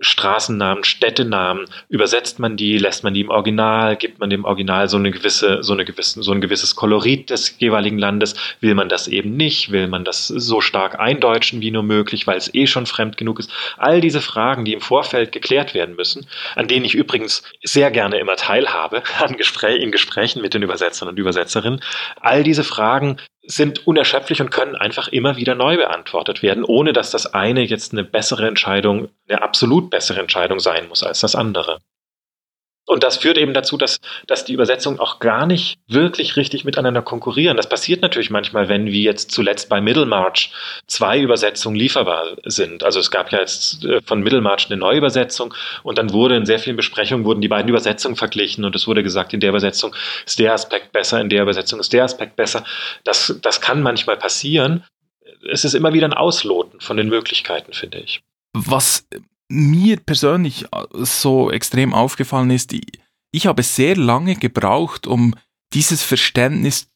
Straßennamen, 0.01 0.83
Städtenamen, 0.83 1.67
übersetzt 1.87 2.37
man 2.37 2.57
die, 2.57 2.77
lässt 2.77 3.05
man 3.05 3.13
die 3.13 3.21
im 3.21 3.29
Original, 3.29 3.95
gibt 3.95 4.19
man 4.19 4.29
dem 4.29 4.43
Original 4.43 4.89
so 4.89 4.97
eine 4.97 5.11
gewisse, 5.11 5.63
so 5.63 5.71
eine 5.71 5.85
gewisse, 5.85 6.21
so 6.21 6.33
ein 6.33 6.41
gewisses 6.41 6.75
Kolorit 6.75 7.29
des 7.29 7.57
jeweiligen 7.59 7.97
Landes, 7.97 8.35
will 8.59 8.75
man 8.75 8.89
das 8.89 9.07
eben 9.07 9.37
nicht, 9.37 9.71
will 9.71 9.87
man 9.87 10.03
das 10.03 10.27
so 10.27 10.59
stark 10.59 10.99
eindeutschen 10.99 11.61
wie 11.61 11.71
nur 11.71 11.83
möglich, 11.83 12.27
weil 12.27 12.37
es 12.37 12.53
eh 12.53 12.67
schon 12.67 12.85
fremd 12.85 13.15
genug 13.15 13.39
ist. 13.39 13.49
All 13.77 14.01
diese 14.01 14.19
Fragen, 14.19 14.65
die 14.65 14.73
im 14.73 14.81
Vorfeld 14.81 15.31
geklärt 15.31 15.73
werden 15.73 15.95
müssen, 15.95 16.27
an 16.55 16.67
denen 16.67 16.85
ich 16.85 16.93
übrigens 16.93 17.43
sehr 17.63 17.89
gerne 17.89 18.19
immer 18.19 18.35
teilhabe, 18.35 19.01
an 19.19 19.37
Gespräch, 19.37 19.81
in 19.81 19.91
Gesprächen 19.91 20.41
mit 20.41 20.53
den 20.53 20.63
Übersetzern 20.63 21.07
und 21.07 21.17
Übersetzerinnen, 21.17 21.79
all 22.19 22.43
diese 22.43 22.65
Fragen 22.65 23.17
sind 23.47 23.87
unerschöpflich 23.87 24.41
und 24.41 24.51
können 24.51 24.75
einfach 24.75 25.07
immer 25.07 25.37
wieder 25.37 25.55
neu 25.55 25.77
beantwortet 25.77 26.41
werden, 26.41 26.63
ohne 26.63 26.93
dass 26.93 27.11
das 27.11 27.33
eine 27.33 27.61
jetzt 27.61 27.93
eine 27.93 28.03
bessere 28.03 28.47
Entscheidung, 28.47 29.09
eine 29.27 29.41
absolut 29.41 29.89
bessere 29.89 30.19
Entscheidung 30.19 30.59
sein 30.59 30.87
muss 30.87 31.03
als 31.03 31.19
das 31.21 31.35
andere. 31.35 31.79
Und 32.87 33.03
das 33.03 33.17
führt 33.17 33.37
eben 33.37 33.53
dazu, 33.53 33.77
dass, 33.77 33.99
dass 34.27 34.45
die 34.45 34.53
Übersetzungen 34.53 34.99
auch 34.99 35.19
gar 35.19 35.47
nicht 35.47 35.79
wirklich 35.87 36.35
richtig 36.35 36.65
miteinander 36.65 37.01
konkurrieren. 37.01 37.57
Das 37.57 37.67
passiert 37.67 38.01
natürlich 38.01 38.29
manchmal, 38.29 38.69
wenn 38.69 38.87
wie 38.87 39.03
jetzt 39.03 39.31
zuletzt 39.31 39.69
bei 39.69 39.81
Middlemarch 39.81 40.51
zwei 40.85 41.19
Übersetzungen 41.19 41.75
lieferbar 41.75 42.35
sind. 42.45 42.83
Also 42.83 42.99
es 42.99 43.09
gab 43.09 43.31
ja 43.31 43.39
jetzt 43.39 43.83
äh, 43.85 44.01
von 44.01 44.21
Middlemarch 44.21 44.67
eine 44.69 44.77
Neuübersetzung 44.77 45.53
und 45.81 45.97
dann 45.97 46.13
wurde 46.13 46.35
in 46.35 46.45
sehr 46.45 46.59
vielen 46.59 46.75
Besprechungen 46.75 47.25
wurden 47.25 47.41
die 47.41 47.47
beiden 47.47 47.69
Übersetzungen 47.69 48.15
verglichen 48.15 48.65
und 48.65 48.75
es 48.75 48.87
wurde 48.87 49.01
gesagt, 49.01 49.33
in 49.33 49.39
der 49.39 49.49
Übersetzung 49.49 49.95
ist 50.25 50.37
der 50.37 50.53
Aspekt 50.53 50.91
besser, 50.91 51.19
in 51.19 51.29
der 51.29 51.41
Übersetzung 51.41 51.79
ist 51.79 51.91
der 51.91 52.03
Aspekt 52.03 52.35
besser. 52.35 52.63
Das, 53.03 53.35
das 53.41 53.61
kann 53.61 53.81
manchmal 53.81 54.17
passieren. 54.17 54.83
Es 55.49 55.65
ist 55.65 55.73
immer 55.73 55.93
wieder 55.93 56.07
ein 56.07 56.13
Ausloten 56.13 56.79
von 56.81 56.97
den 56.97 57.09
Möglichkeiten, 57.09 57.73
finde 57.73 57.99
ich. 57.99 58.21
Was 58.53 59.05
mir 59.49 59.97
persönlich 59.97 60.65
äh, 60.71 60.85
so 60.91 61.51
extrem 61.51 61.93
aufgefallen 61.93 62.49
ist, 62.49 62.73
ich 63.31 63.47
habe 63.47 63.63
sehr 63.63 63.95
lange 63.95 64.35
gebraucht, 64.35 65.07
um 65.07 65.35
dieses 65.73 66.03
Verständnis 66.03 66.87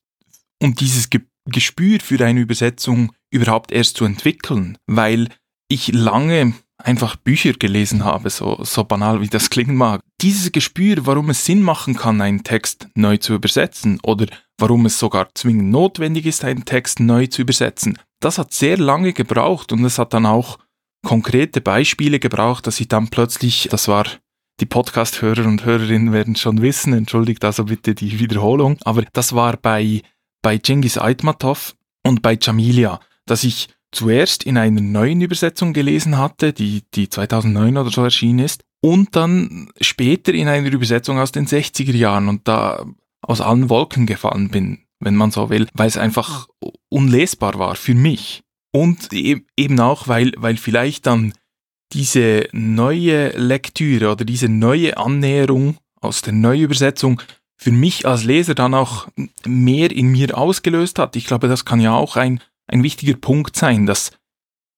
und 0.62 0.80
dieses 0.80 1.10
Ge 1.10 1.22
Gespür 1.46 2.00
für 2.00 2.24
eine 2.24 2.42
Übersetzung 2.42 3.12
überhaupt 3.32 3.72
erst 3.72 3.98
zu 3.98 4.06
entwickeln, 4.06 4.78
weil 4.86 5.30
ich 5.68 5.88
lange 5.88 6.54
einfach 6.78 7.16
Bücher 7.16 7.54
gelesen 7.54 8.06
habe, 8.06 8.30
so, 8.30 8.64
so 8.64 8.84
banal 8.84 9.22
wie 9.22 9.28
das 9.28 9.50
klingen 9.50 9.76
mag. 9.76 10.02
Dieses 10.22 10.52
Gespür, 10.52 11.06
warum 11.06 11.30
es 11.30 11.46
Sinn 11.46 11.62
machen 11.62 11.96
kann, 11.96 12.22
einen 12.22 12.44
Text 12.44 12.88
neu 12.94 13.18
zu 13.18 13.34
übersetzen 13.34 14.00
oder 14.04 14.28
warum 14.60 14.86
es 14.86 15.00
sogar 15.00 15.30
zwingend 15.34 15.72
notwendig 15.72 16.26
ist, 16.26 16.44
einen 16.44 16.66
Text 16.66 17.00
neu 17.00 17.28
zu 17.28 17.42
übersetzen, 17.42 17.98
das 18.20 18.38
hat 18.38 18.54
sehr 18.54 18.78
lange 18.78 19.14
gebraucht 19.14 19.72
und 19.72 19.84
es 19.86 19.98
hat 19.98 20.14
dann 20.14 20.26
auch 20.26 20.60
konkrete 21.04 21.62
Beispiele 21.62 22.20
gebraucht, 22.20 22.68
dass 22.68 22.80
ich 22.80 22.88
dann 22.88 23.10
plötzlich, 23.10 23.68
das 23.72 23.88
war 23.88 24.06
die 24.60 24.66
Podcast-Hörer 24.66 25.46
und 25.46 25.64
Hörerinnen 25.64 26.12
werden 26.12 26.36
schon 26.36 26.62
wissen, 26.62 26.94
entschuldigt 26.94 27.44
also 27.46 27.66
bitte 27.66 27.96
die 27.96 28.20
Wiederholung, 28.20 28.78
aber 28.84 29.04
das 29.14 29.34
war 29.34 29.56
bei, 29.58 30.02
bei 30.42 30.58
Genghis 30.58 30.98
Aitmatov 30.98 31.76
und 32.06 32.22
bei 32.22 32.38
Jamilia, 32.40 33.00
dass 33.26 33.44
ich 33.44 33.70
zuerst 33.92 34.44
in 34.44 34.58
einer 34.58 34.82
neuen 34.82 35.22
Übersetzung 35.22 35.74
gelesen 35.74 36.18
hatte, 36.18 36.54
die, 36.54 36.84
die 36.94 37.10
2009 37.10 37.78
oder 37.78 37.90
so 37.90 38.04
erschienen 38.04 38.40
ist, 38.40 38.64
und 38.82 39.16
dann 39.16 39.70
später 39.82 40.34
in 40.34 40.48
einer 40.48 40.72
Übersetzung 40.72 41.20
aus 41.20 41.32
den 41.32 41.48
60er 41.48 41.96
Jahren 41.96 42.30
und 42.30 42.48
da 42.48 42.86
aus 43.22 43.42
allen 43.42 43.70
Wolken 43.70 44.06
gefallen 44.06 44.50
bin, 44.50 44.86
wenn 45.00 45.16
man 45.16 45.32
so 45.32 45.50
will, 45.50 45.68
weil 45.74 45.88
es 45.88 45.98
einfach 45.98 46.48
unlesbar 46.90 47.60
war 47.60 47.76
für 47.76 47.94
mich. 47.94 48.44
Und 48.72 49.12
e-, 49.14 49.42
eben 49.58 49.80
auch, 49.80 50.08
weil, 50.08 50.32
weil 50.38 50.58
vielleicht 50.58 51.06
dann 51.06 51.34
diese 51.94 52.48
neue 52.52 53.30
Lektüre 53.30 54.12
oder 54.12 54.26
diese 54.26 54.48
neue 54.48 54.98
Annäherung 54.98 55.78
aus 56.02 56.22
der 56.22 56.34
Neuübersetzung 56.34 57.22
für 57.58 57.72
mich 57.72 58.06
als 58.06 58.24
Leser 58.24 58.56
dann 58.56 58.74
auch 58.74 59.08
mehr 59.46 59.92
in 59.92 60.08
mir 60.08 60.38
ausgelöst 60.38 60.98
hat. 60.98 61.16
Ich 61.16 61.26
glaube, 61.26 61.48
das 61.48 61.66
kann 61.66 61.82
ja 61.82 61.94
auch 61.94 62.16
ein, 62.16 62.42
ein 62.68 62.84
wichtiger 62.84 63.16
Punkt 63.16 63.56
sein, 63.56 63.86
dass, 63.86 64.12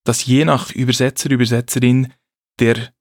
dass 0.03 0.25
je 0.25 0.45
nach 0.45 0.71
Übersetzer, 0.71 1.29
Übersetzerin 1.29 2.11
der, 2.59 2.91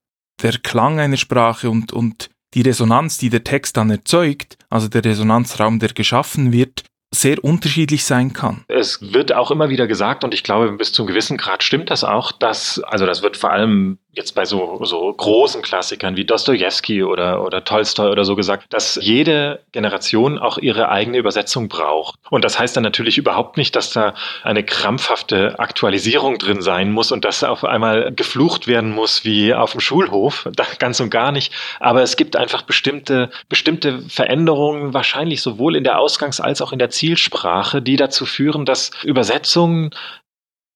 der 0.41 0.59
Klang 0.59 0.99
einer 0.99 1.17
Sprache 1.17 1.69
und, 1.69 1.93
und 1.93 2.29
die 2.53 2.61
Resonanz, 2.61 3.17
die 3.17 3.29
der 3.29 3.43
Text 3.43 3.77
dann 3.77 3.89
erzeugt, 3.89 4.57
also 4.69 4.87
der 4.87 5.03
Resonanzraum, 5.03 5.79
der 5.79 5.93
geschaffen 5.93 6.51
wird, 6.51 6.83
sehr 7.13 7.43
unterschiedlich 7.43 8.05
sein 8.05 8.31
kann. 8.33 8.63
Es 8.67 9.13
wird 9.13 9.33
auch 9.33 9.51
immer 9.51 9.69
wieder 9.69 9.85
gesagt, 9.85 10.23
und 10.23 10.33
ich 10.33 10.43
glaube, 10.43 10.71
bis 10.71 10.93
zu 10.93 11.01
einem 11.01 11.07
gewissen 11.07 11.37
Grad 11.37 11.61
stimmt 11.61 11.89
das 11.89 12.03
auch, 12.03 12.31
dass, 12.31 12.79
also 12.79 13.05
das 13.05 13.21
wird 13.21 13.35
vor 13.35 13.51
allem 13.51 13.97
jetzt 14.13 14.35
bei 14.35 14.43
so, 14.43 14.83
so 14.83 15.11
großen 15.13 15.61
Klassikern 15.61 16.17
wie 16.17 16.25
Dostoevsky 16.25 17.03
oder, 17.03 17.43
oder 17.43 17.63
Tolstoi 17.63 18.09
oder 18.09 18.25
so 18.25 18.35
gesagt, 18.35 18.65
dass 18.73 18.99
jede 19.01 19.61
Generation 19.71 20.37
auch 20.37 20.57
ihre 20.57 20.89
eigene 20.89 21.17
Übersetzung 21.17 21.69
braucht. 21.69 22.19
Und 22.29 22.43
das 22.43 22.59
heißt 22.59 22.75
dann 22.75 22.83
natürlich 22.83 23.17
überhaupt 23.17 23.55
nicht, 23.55 23.75
dass 23.75 23.91
da 23.91 24.13
eine 24.43 24.63
krampfhafte 24.63 25.59
Aktualisierung 25.59 26.37
drin 26.37 26.61
sein 26.61 26.91
muss 26.91 27.11
und 27.11 27.23
dass 27.23 27.43
auf 27.43 27.63
einmal 27.63 28.11
geflucht 28.13 28.67
werden 28.67 28.91
muss 28.91 29.23
wie 29.23 29.53
auf 29.53 29.71
dem 29.71 29.79
Schulhof. 29.79 30.49
Ganz 30.79 30.99
und 30.99 31.09
gar 31.09 31.31
nicht. 31.31 31.53
Aber 31.79 32.01
es 32.01 32.17
gibt 32.17 32.35
einfach 32.35 32.63
bestimmte, 32.63 33.29
bestimmte 33.47 34.01
Veränderungen, 34.09 34.93
wahrscheinlich 34.93 35.41
sowohl 35.41 35.75
in 35.75 35.83
der 35.83 35.99
Ausgangs- 35.99 36.41
als 36.41 36.61
auch 36.61 36.73
in 36.73 36.79
der 36.79 36.89
Zielsprache, 36.89 37.81
die 37.81 37.95
dazu 37.95 38.25
führen, 38.25 38.65
dass 38.65 38.91
Übersetzungen 39.03 39.91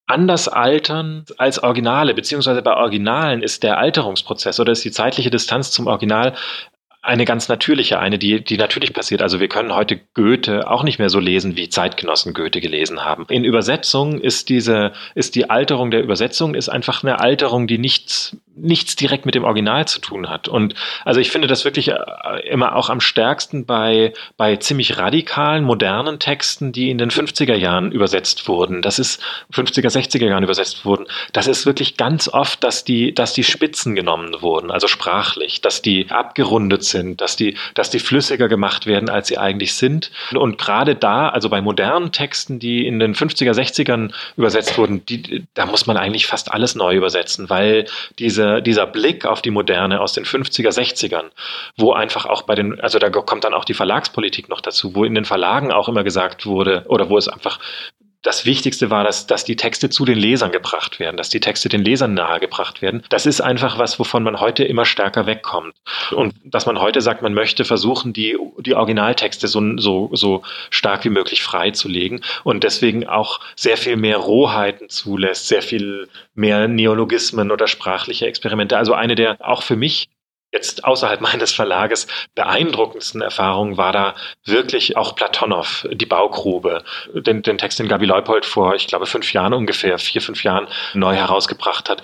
anders 0.07 0.47
altern 0.47 1.25
als 1.37 1.61
Originale, 1.61 2.13
beziehungsweise 2.13 2.61
bei 2.61 2.75
Originalen 2.75 3.41
ist 3.41 3.63
der 3.63 3.77
Alterungsprozess 3.77 4.59
oder 4.59 4.71
ist 4.71 4.85
die 4.85 4.91
zeitliche 4.91 5.29
Distanz 5.29 5.71
zum 5.71 5.87
Original 5.87 6.33
eine 7.05 7.25
ganz 7.25 7.47
natürliche, 7.49 7.99
eine, 7.99 8.17
die, 8.17 8.43
die 8.43 8.57
natürlich 8.57 8.93
passiert. 8.93 9.21
Also 9.21 9.39
wir 9.39 9.47
können 9.47 9.75
heute 9.75 9.99
Goethe 10.15 10.69
auch 10.69 10.83
nicht 10.83 10.97
mehr 10.97 11.09
so 11.09 11.19
lesen, 11.19 11.55
wie 11.55 11.69
Zeitgenossen 11.69 12.33
Goethe 12.33 12.61
gelesen 12.61 13.05
haben. 13.05 13.25
In 13.29 13.43
Übersetzung 13.43 14.19
ist 14.19 14.49
diese, 14.49 14.91
ist 15.13 15.35
die 15.35 15.49
Alterung 15.49 15.91
der 15.91 16.01
Übersetzung 16.01 16.55
ist 16.55 16.69
einfach 16.69 17.03
eine 17.03 17.19
Alterung, 17.19 17.67
die 17.67 17.77
nichts, 17.77 18.37
nichts 18.55 18.95
direkt 18.95 19.25
mit 19.25 19.35
dem 19.35 19.43
Original 19.43 19.87
zu 19.87 19.99
tun 19.99 20.29
hat. 20.29 20.47
Und 20.47 20.75
also 21.03 21.19
ich 21.19 21.31
finde 21.31 21.47
das 21.47 21.65
wirklich 21.65 21.89
äh, 21.89 21.97
immer 22.47 22.75
auch 22.75 22.89
am 22.89 23.01
stärksten 23.01 23.65
bei, 23.65 24.13
bei 24.37 24.55
ziemlich 24.55 24.97
radikalen, 24.97 25.63
modernen 25.63 26.19
Texten, 26.19 26.71
die 26.71 26.89
in 26.89 26.97
den 26.97 27.09
50er 27.09 27.55
Jahren 27.55 27.91
übersetzt 27.91 28.47
wurden. 28.47 28.81
Das 28.81 28.99
ist 28.99 29.21
50er, 29.53 29.89
60er 29.89 30.27
Jahren 30.27 30.43
übersetzt 30.43 30.85
wurden. 30.85 31.05
Das 31.33 31.47
ist 31.47 31.65
wirklich 31.65 31.97
ganz 31.97 32.27
oft, 32.29 32.63
dass 32.63 32.83
die, 32.83 33.13
dass 33.13 33.33
die 33.33 33.43
Spitzen 33.43 33.95
genommen 33.95 34.41
wurden, 34.41 34.71
also 34.71 34.87
sprachlich, 34.87 35.61
dass 35.61 35.81
die 35.81 36.07
abgerundet 36.09 36.83
sind 36.83 37.15
dass 37.25 37.35
die, 37.35 37.57
dass 37.73 37.89
die 37.89 37.99
flüssiger 37.99 38.47
gemacht 38.47 38.85
werden, 38.85 39.09
als 39.09 39.27
sie 39.27 39.37
eigentlich 39.37 39.73
sind. 39.73 40.11
Und 40.33 40.57
gerade 40.57 40.95
da, 40.95 41.29
also 41.29 41.49
bei 41.49 41.61
modernen 41.61 42.11
Texten, 42.11 42.59
die 42.59 42.85
in 42.85 42.99
den 42.99 43.15
50er, 43.15 43.51
60ern 43.51 44.11
übersetzt 44.37 44.77
wurden, 44.77 45.05
die, 45.05 45.43
da 45.53 45.65
muss 45.65 45.87
man 45.87 45.97
eigentlich 45.97 46.27
fast 46.27 46.51
alles 46.51 46.75
neu 46.75 46.95
übersetzen, 46.95 47.49
weil 47.49 47.85
diese, 48.19 48.44
dieser 48.61 48.87
Blick 48.87 49.25
auf 49.25 49.41
die 49.41 49.51
Moderne 49.51 50.01
aus 50.01 50.13
den 50.13 50.25
50er, 50.25 50.69
60ern, 50.69 51.31
wo 51.77 51.93
einfach 51.93 52.25
auch 52.25 52.43
bei 52.43 52.55
den, 52.55 52.79
also 52.79 52.99
da 52.99 53.09
kommt 53.09 53.43
dann 53.43 53.53
auch 53.53 53.65
die 53.65 53.73
Verlagspolitik 53.73 54.49
noch 54.49 54.61
dazu, 54.61 54.95
wo 54.95 55.03
in 55.03 55.15
den 55.15 55.25
Verlagen 55.25 55.71
auch 55.71 55.89
immer 55.89 56.03
gesagt 56.03 56.45
wurde, 56.45 56.85
oder 56.87 57.09
wo 57.09 57.17
es 57.17 57.27
einfach 57.27 57.59
das 58.25 58.43
Wichtigste 58.43 58.89
war, 58.89 59.03
dass, 59.03 59.27
dass 59.27 59.45
die 59.45 59.55
Texte 59.55 59.91
zu 59.91 60.03
den 60.03 60.17
Lesern 60.17 60.51
gebracht 60.51 60.99
werden, 60.99 61.15
dass 61.15 61.29
die 61.29 61.39
Texte 61.39 61.69
den 61.69 61.83
Lesern 61.83 62.15
nahegebracht 62.15 62.81
werden. 62.81 63.03
Das 63.09 63.27
ist 63.27 63.39
einfach 63.39 63.77
was, 63.77 63.99
wovon 63.99 64.23
man 64.23 64.39
heute 64.39 64.63
immer 64.63 64.85
stärker 64.85 65.27
wegkommt. 65.27 65.75
Und 66.09 66.33
dass 66.43 66.65
man 66.65 66.81
heute 66.81 67.01
sagt, 67.01 67.21
man 67.21 67.35
möchte 67.35 67.65
versuchen, 67.65 68.13
die, 68.13 68.35
die 68.57 68.73
Originaltexte 68.73 69.47
so, 69.47 69.77
so, 69.77 70.09
so 70.13 70.41
stark 70.71 71.05
wie 71.05 71.09
möglich 71.09 71.43
freizulegen 71.43 72.21
und 72.43 72.63
deswegen 72.63 73.05
auch 73.05 73.39
sehr 73.55 73.77
viel 73.77 73.95
mehr 73.95 74.17
Rohheiten 74.17 74.89
zulässt, 74.89 75.47
sehr 75.47 75.61
viel 75.61 76.09
mehr 76.33 76.67
Neologismen 76.67 77.51
oder 77.51 77.67
sprachliche 77.67 78.25
Experimente. 78.25 78.75
Also 78.75 78.95
eine 78.95 79.13
der 79.13 79.37
auch 79.39 79.61
für 79.61 79.75
mich 79.75 80.09
jetzt 80.55 80.83
außerhalb 80.83 81.21
meines 81.35 81.53
Verlages 81.53 82.07
beeindruckendsten 82.33 83.21
Erfahrungen 83.21 83.77
war 83.77 83.91
da 83.91 84.15
wirklich 84.45 84.97
auch 84.97 85.15
Platonow, 85.15 85.87
die 85.91 86.05
Baugrube, 86.05 86.83
den, 87.13 87.43
den 87.43 87.57
Text, 87.57 87.77
den 87.79 87.87
Gabi 87.87 88.05
Leupold 88.05 88.45
vor, 88.45 88.73
ich 88.73 88.87
glaube, 88.87 89.05
fünf 89.05 89.31
Jahren 89.33 89.53
ungefähr, 89.53 89.99
vier, 89.99 90.21
fünf 90.21 90.43
Jahren 90.43 90.67
neu 90.93 91.15
herausgebracht 91.15 91.89
hat, 91.89 92.01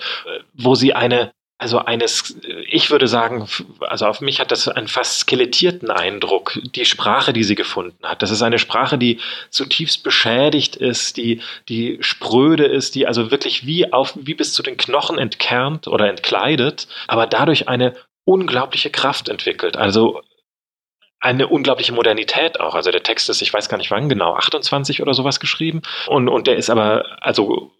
wo 0.54 0.74
sie 0.74 0.94
eine 0.94 1.32
also 1.62 1.78
eines, 1.78 2.36
ich 2.66 2.90
würde 2.90 3.06
sagen, 3.06 3.46
also 3.82 4.06
auf 4.06 4.20
mich 4.20 4.40
hat 4.40 4.50
das 4.50 4.66
einen 4.66 4.88
fast 4.88 5.20
skelettierten 5.20 5.92
Eindruck, 5.92 6.58
die 6.74 6.84
Sprache, 6.84 7.32
die 7.32 7.44
sie 7.44 7.54
gefunden 7.54 8.04
hat. 8.04 8.20
Das 8.20 8.32
ist 8.32 8.42
eine 8.42 8.58
Sprache, 8.58 8.98
die 8.98 9.20
zutiefst 9.48 10.02
beschädigt 10.02 10.74
ist, 10.74 11.16
die, 11.16 11.40
die 11.68 11.98
spröde 12.00 12.64
ist, 12.64 12.96
die 12.96 13.06
also 13.06 13.30
wirklich 13.30 13.64
wie 13.64 13.92
auf, 13.92 14.12
wie 14.20 14.34
bis 14.34 14.54
zu 14.54 14.64
den 14.64 14.76
Knochen 14.76 15.18
entkernt 15.18 15.86
oder 15.86 16.08
entkleidet, 16.08 16.88
aber 17.06 17.28
dadurch 17.28 17.68
eine 17.68 17.94
unglaubliche 18.24 18.90
Kraft 18.90 19.28
entwickelt. 19.28 19.76
Also 19.76 20.20
eine 21.20 21.46
unglaubliche 21.46 21.92
Modernität 21.92 22.58
auch. 22.58 22.74
Also 22.74 22.90
der 22.90 23.02
Text 23.02 23.30
ist, 23.30 23.42
ich 23.42 23.52
weiß 23.52 23.68
gar 23.68 23.78
nicht 23.78 23.90
wann 23.90 24.08
genau, 24.08 24.34
28 24.34 25.02
oder 25.02 25.14
sowas 25.14 25.38
geschrieben. 25.38 25.82
Und, 26.08 26.28
und 26.28 26.46
der 26.48 26.56
ist 26.56 26.68
aber, 26.68 27.04
also 27.20 27.70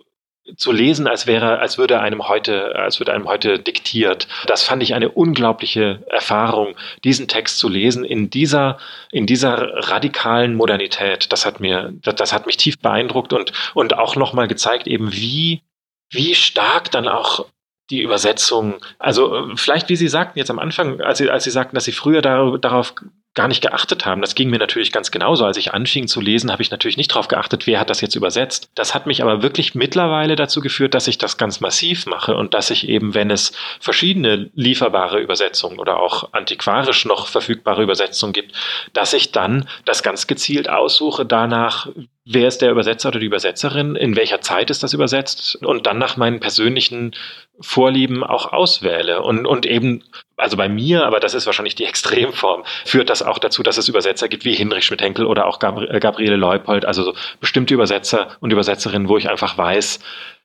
zu 0.56 0.72
lesen, 0.72 1.06
als 1.06 1.26
wäre, 1.26 1.58
als 1.60 1.78
würde 1.78 2.00
einem 2.00 2.28
heute, 2.28 2.74
als 2.76 2.98
würde 2.98 3.12
einem 3.12 3.28
heute 3.28 3.58
diktiert. 3.58 4.26
Das 4.46 4.62
fand 4.62 4.82
ich 4.82 4.94
eine 4.94 5.10
unglaubliche 5.10 6.02
Erfahrung, 6.08 6.76
diesen 7.04 7.28
Text 7.28 7.58
zu 7.58 7.68
lesen 7.68 8.04
in 8.04 8.30
dieser, 8.30 8.78
in 9.10 9.26
dieser 9.26 9.88
radikalen 9.88 10.54
Modernität. 10.54 11.32
Das 11.32 11.46
hat 11.46 11.60
mir, 11.60 11.92
das, 12.02 12.16
das 12.16 12.32
hat 12.32 12.46
mich 12.46 12.56
tief 12.56 12.78
beeindruckt 12.78 13.32
und, 13.32 13.52
und 13.74 13.94
auch 13.94 14.16
nochmal 14.16 14.48
gezeigt 14.48 14.86
eben, 14.86 15.12
wie, 15.12 15.62
wie 16.10 16.34
stark 16.34 16.90
dann 16.90 17.08
auch 17.08 17.46
die 17.92 18.02
Übersetzung, 18.02 18.76
also 18.98 19.36
äh, 19.36 19.56
vielleicht 19.56 19.88
wie 19.88 19.96
Sie 19.96 20.08
sagten 20.08 20.38
jetzt 20.38 20.50
am 20.50 20.58
Anfang, 20.58 21.00
als 21.00 21.18
Sie, 21.18 21.30
als 21.30 21.44
Sie 21.44 21.50
sagten, 21.50 21.76
dass 21.76 21.84
Sie 21.84 21.92
früher 21.92 22.22
dar 22.22 22.58
darauf 22.58 22.94
gar 23.34 23.48
nicht 23.48 23.62
geachtet 23.62 24.04
haben. 24.04 24.20
Das 24.20 24.34
ging 24.34 24.50
mir 24.50 24.58
natürlich 24.58 24.92
ganz 24.92 25.10
genauso. 25.10 25.46
Als 25.46 25.56
ich 25.56 25.72
anfing 25.72 26.06
zu 26.06 26.20
lesen, 26.20 26.52
habe 26.52 26.62
ich 26.62 26.70
natürlich 26.70 26.98
nicht 26.98 27.12
darauf 27.12 27.28
geachtet, 27.28 27.66
wer 27.66 27.80
hat 27.80 27.88
das 27.88 28.02
jetzt 28.02 28.14
übersetzt. 28.14 28.70
Das 28.74 28.94
hat 28.94 29.06
mich 29.06 29.22
aber 29.22 29.42
wirklich 29.42 29.74
mittlerweile 29.74 30.36
dazu 30.36 30.60
geführt, 30.60 30.92
dass 30.92 31.08
ich 31.08 31.16
das 31.16 31.38
ganz 31.38 31.60
massiv 31.60 32.04
mache 32.04 32.36
und 32.36 32.52
dass 32.52 32.70
ich 32.70 32.88
eben, 32.88 33.14
wenn 33.14 33.30
es 33.30 33.52
verschiedene 33.80 34.50
lieferbare 34.54 35.18
Übersetzungen 35.18 35.78
oder 35.78 35.98
auch 35.98 36.32
antiquarisch 36.32 37.06
noch 37.06 37.26
verfügbare 37.26 37.82
Übersetzungen 37.82 38.34
gibt, 38.34 38.52
dass 38.92 39.14
ich 39.14 39.32
dann 39.32 39.66
das 39.86 40.02
ganz 40.02 40.26
gezielt 40.26 40.68
aussuche 40.68 41.24
danach, 41.24 41.88
wer 42.24 42.46
ist 42.48 42.62
der 42.62 42.70
Übersetzer 42.70 43.08
oder 43.08 43.18
die 43.18 43.26
Übersetzerin, 43.26 43.96
in 43.96 44.16
welcher 44.16 44.40
Zeit 44.40 44.70
ist 44.70 44.82
das 44.82 44.92
übersetzt 44.92 45.56
und 45.56 45.86
dann 45.86 45.98
nach 45.98 46.16
meinen 46.16 46.40
persönlichen 46.40 47.12
Vorlieben 47.60 48.22
auch 48.22 48.52
auswähle. 48.52 49.22
Und, 49.22 49.46
und 49.46 49.66
eben, 49.66 50.04
also 50.36 50.56
bei 50.56 50.68
mir, 50.68 51.04
aber 51.04 51.20
das 51.20 51.34
ist 51.34 51.46
wahrscheinlich 51.46 51.74
die 51.74 51.84
Extremform, 51.92 52.64
führt 52.84 53.10
das 53.10 53.22
auch 53.22 53.38
dazu, 53.38 53.62
dass 53.62 53.76
es 53.76 53.88
Übersetzer 53.88 54.28
gibt 54.28 54.44
wie 54.44 54.54
Hinrich 54.54 54.84
Schmidt-Henkel 54.84 55.26
oder 55.26 55.46
auch 55.46 55.58
Gabri 55.58 55.98
Gabriele 55.98 56.36
Leupold, 56.36 56.84
also 56.84 57.02
so 57.02 57.14
bestimmte 57.40 57.74
Übersetzer 57.74 58.36
und 58.40 58.52
Übersetzerinnen, 58.52 59.08
wo 59.08 59.16
ich 59.16 59.28
einfach 59.28 59.58
weiß, 59.58 60.00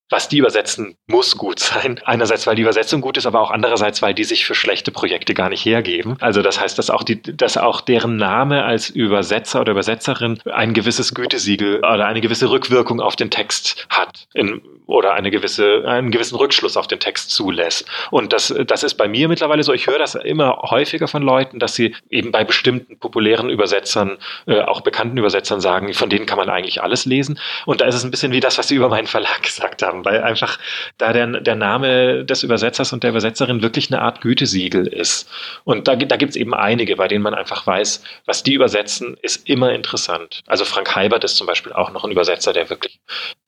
was 0.09 0.29
die 0.29 0.37
übersetzen, 0.37 0.95
muss 1.07 1.37
gut 1.37 1.59
sein. 1.59 1.99
Einerseits, 2.05 2.47
weil 2.47 2.55
die 2.55 2.61
Übersetzung 2.61 3.01
gut 3.01 3.17
ist, 3.17 3.25
aber 3.25 3.41
auch 3.41 3.51
andererseits, 3.51 4.01
weil 4.01 4.13
die 4.13 4.23
sich 4.23 4.45
für 4.45 4.55
schlechte 4.55 4.91
Projekte 4.91 5.33
gar 5.33 5.49
nicht 5.49 5.65
hergeben. 5.65 6.17
Also 6.21 6.41
das 6.41 6.59
heißt, 6.59 6.77
dass 6.77 6.89
auch, 6.89 7.03
die, 7.03 7.21
dass 7.21 7.57
auch 7.57 7.81
deren 7.81 8.15
Name 8.15 8.63
als 8.63 8.89
Übersetzer 8.89 9.61
oder 9.61 9.71
Übersetzerin 9.71 10.39
ein 10.51 10.73
gewisses 10.73 11.13
Gütesiegel 11.13 11.77
oder 11.79 12.05
eine 12.05 12.21
gewisse 12.21 12.49
Rückwirkung 12.49 13.01
auf 13.01 13.15
den 13.15 13.29
Text 13.29 13.85
hat 13.89 14.27
in, 14.33 14.61
oder 14.87 15.13
eine 15.13 15.29
gewisse, 15.29 15.83
einen 15.85 16.11
gewissen 16.11 16.37
Rückschluss 16.37 16.77
auf 16.77 16.87
den 16.87 16.99
Text 16.99 17.31
zulässt. 17.31 17.85
Und 18.09 18.31
das, 18.31 18.53
das 18.65 18.83
ist 18.83 18.95
bei 18.95 19.07
mir 19.07 19.27
mittlerweile 19.27 19.63
so. 19.63 19.73
Ich 19.73 19.87
höre 19.87 19.99
das 19.99 20.15
immer 20.15 20.61
häufiger 20.63 21.07
von 21.07 21.21
Leuten, 21.21 21.59
dass 21.59 21.75
sie 21.75 21.93
eben 22.09 22.31
bei 22.31 22.45
bestimmten 22.45 22.97
populären 22.97 23.49
Übersetzern, 23.49 24.17
äh, 24.45 24.61
auch 24.61 24.81
bekannten 24.81 25.17
Übersetzern 25.17 25.59
sagen, 25.59 25.93
von 25.93 26.09
denen 26.09 26.25
kann 26.25 26.37
man 26.37 26.49
eigentlich 26.49 26.81
alles 26.81 27.05
lesen. 27.05 27.39
Und 27.65 27.81
da 27.81 27.85
ist 27.85 27.95
es 27.95 28.05
ein 28.05 28.11
bisschen 28.11 28.31
wie 28.31 28.39
das, 28.39 28.57
was 28.57 28.69
sie 28.69 28.75
über 28.75 28.87
meinen 28.87 29.07
Verlag 29.07 29.43
gesagt 29.43 29.83
haben 29.83 29.96
haben, 29.97 30.05
weil 30.05 30.23
einfach 30.23 30.59
da 30.97 31.13
der, 31.13 31.27
der 31.27 31.55
Name 31.55 32.25
des 32.25 32.43
Übersetzers 32.43 32.93
und 32.93 33.03
der 33.03 33.11
Übersetzerin 33.11 33.61
wirklich 33.61 33.91
eine 33.91 34.01
Art 34.01 34.21
Gütesiegel 34.21 34.87
ist. 34.87 35.29
Und 35.63 35.87
da, 35.87 35.95
da 35.95 36.15
gibt 36.15 36.31
es 36.31 36.35
eben 36.35 36.53
einige, 36.53 36.95
bei 36.95 37.07
denen 37.07 37.23
man 37.23 37.33
einfach 37.33 37.65
weiß, 37.65 38.03
was 38.25 38.43
die 38.43 38.53
übersetzen, 38.53 39.17
ist 39.21 39.47
immer 39.47 39.73
interessant. 39.73 40.41
Also 40.47 40.65
Frank 40.65 40.95
Heibert 40.95 41.23
ist 41.23 41.37
zum 41.37 41.47
Beispiel 41.47 41.73
auch 41.73 41.91
noch 41.91 42.03
ein 42.03 42.11
Übersetzer, 42.11 42.53
der 42.53 42.69
wirklich, 42.69 42.99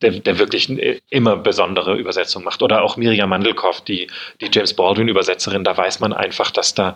der, 0.01 0.11
der 0.11 0.39
wirklich 0.39 0.69
immer 1.09 1.37
besondere 1.37 1.95
Übersetzungen 1.95 2.45
macht. 2.45 2.61
Oder 2.61 2.81
auch 2.81 2.97
Miriam 2.97 3.29
Mandelkoff, 3.29 3.81
die, 3.81 4.07
die 4.41 4.49
James 4.51 4.73
Baldwin-Übersetzerin, 4.73 5.63
da 5.63 5.75
weiß 5.75 5.99
man 5.99 6.13
einfach, 6.13 6.51
dass 6.51 6.73
da 6.73 6.95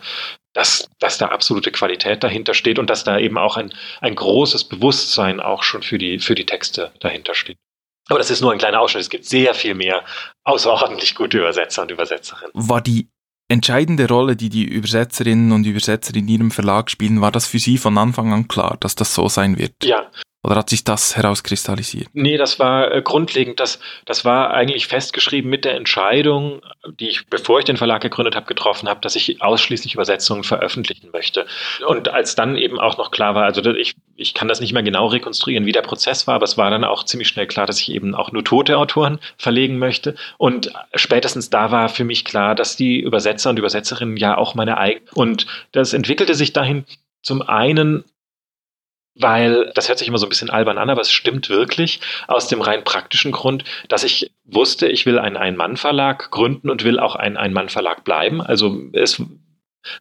dass, 0.53 0.87
dass 0.99 1.17
da 1.17 1.29
absolute 1.29 1.71
Qualität 1.71 2.23
dahinter 2.23 2.53
steht 2.53 2.77
und 2.77 2.87
dass 2.89 3.03
da 3.03 3.17
eben 3.17 3.39
auch 3.39 3.57
ein, 3.57 3.73
ein 4.01 4.13
großes 4.13 4.65
Bewusstsein 4.65 5.39
auch 5.39 5.63
schon 5.63 5.81
für 5.81 5.97
die, 5.97 6.19
für 6.19 6.35
die 6.35 6.45
Texte 6.45 6.91
dahinter 6.99 7.33
steht. 7.33 7.57
Aber 8.09 8.19
das 8.19 8.29
ist 8.29 8.41
nur 8.41 8.51
ein 8.51 8.57
kleiner 8.57 8.81
Ausschnitt. 8.81 9.03
Es 9.03 9.09
gibt 9.09 9.25
sehr 9.25 9.53
viel 9.53 9.75
mehr 9.75 10.03
außerordentlich 10.43 11.15
gute 11.15 11.39
Übersetzer 11.39 11.83
und 11.83 11.91
Übersetzerinnen. 11.91 12.51
War 12.53 12.81
die 12.81 13.09
entscheidende 13.47 14.07
Rolle, 14.07 14.35
die 14.35 14.49
die 14.49 14.65
Übersetzerinnen 14.65 15.51
und 15.51 15.65
Übersetzer 15.65 16.15
in 16.15 16.27
Ihrem 16.27 16.51
Verlag 16.51 16.89
spielen, 16.89 17.21
war 17.21 17.31
das 17.31 17.45
für 17.45 17.59
Sie 17.59 17.77
von 17.77 17.97
Anfang 17.97 18.33
an 18.33 18.47
klar, 18.47 18.77
dass 18.79 18.95
das 18.95 19.13
so 19.13 19.29
sein 19.29 19.57
wird? 19.57 19.73
Ja, 19.83 20.09
Oder 20.45 20.57
hat 20.57 20.69
sich 20.69 20.83
das 20.83 21.15
herauskristallisiert? 21.15 22.09
Nee, 22.11 22.35
das 22.35 22.59
war 22.59 22.91
äh, 22.91 23.01
grundlegend, 23.01 23.61
das, 23.61 23.79
das 24.03 24.25
war 24.25 24.53
eigentlich 24.53 24.87
festgeschrieben 24.87 25.49
mit 25.49 25.63
der 25.63 25.75
Entscheidung, 25.75 26.61
die 26.99 27.07
ich, 27.07 27.27
bevor 27.27 27.59
ich 27.59 27.65
den 27.65 27.77
Verlag 27.77 28.01
gegründet 28.01 28.35
habe, 28.35 28.45
getroffen 28.45 28.89
habe, 28.89 28.99
dass 28.99 29.15
ich 29.15 29.41
ausschließlich 29.41 29.93
Übersetzungen 29.93 30.43
veröffentlichen 30.43 31.11
möchte. 31.13 31.45
Und 31.87 32.09
als 32.09 32.35
dann 32.35 32.57
eben 32.57 32.77
auch 32.77 32.97
noch 32.97 33.11
klar 33.11 33.35
war, 33.35 33.45
also 33.45 33.63
ich, 33.73 33.95
ich 34.17 34.33
kann 34.33 34.49
das 34.49 34.59
nicht 34.59 34.73
mehr 34.73 34.83
genau 34.83 35.07
rekonstruieren, 35.07 35.65
wie 35.65 35.71
der 35.71 35.81
Prozess 35.81 36.27
war, 36.27 36.35
aber 36.35 36.43
es 36.43 36.57
war 36.57 36.69
dann 36.69 36.83
auch 36.83 37.03
ziemlich 37.03 37.29
schnell 37.29 37.47
klar, 37.47 37.65
dass 37.65 37.79
ich 37.79 37.89
eben 37.89 38.13
auch 38.13 38.33
nur 38.33 38.43
tote 38.43 38.77
Autoren 38.77 39.19
verlegen 39.37 39.79
möchte. 39.79 40.15
Und 40.37 40.73
spätestens 40.93 41.51
da 41.51 41.71
war 41.71 41.87
für 41.87 42.03
mich 42.03 42.25
klar, 42.25 42.53
dass 42.53 42.75
die 42.75 42.99
Übersetzer 42.99 43.49
und 43.49 43.59
Übersetzerinnen 43.59 44.17
ja 44.17 44.37
auch 44.37 44.55
meine 44.55 44.77
eigenen. 44.77 45.07
Und 45.13 45.47
das 45.71 45.93
entwickelte 45.93 46.35
sich 46.35 46.51
dahin 46.51 46.83
zum 47.21 47.41
einen 47.41 48.03
weil 49.15 49.71
das 49.75 49.87
hört 49.89 49.99
sich 49.99 50.07
immer 50.07 50.17
so 50.17 50.25
ein 50.25 50.29
bisschen 50.29 50.49
albern 50.49 50.77
an, 50.77 50.89
aber 50.89 51.01
es 51.01 51.11
stimmt 51.11 51.49
wirklich 51.49 51.99
aus 52.27 52.47
dem 52.47 52.61
rein 52.61 52.83
praktischen 52.83 53.31
Grund, 53.31 53.63
dass 53.87 54.03
ich 54.03 54.31
wusste, 54.45 54.87
ich 54.87 55.05
will 55.05 55.19
einen 55.19 55.37
Ein-Mann-Verlag 55.37 56.31
gründen 56.31 56.69
und 56.69 56.83
will 56.83 56.99
auch 56.99 57.15
ein 57.15 57.37
Ein-Mann-Verlag 57.37 58.03
bleiben. 58.03 58.41
Also 58.41 58.79
es 58.93 59.21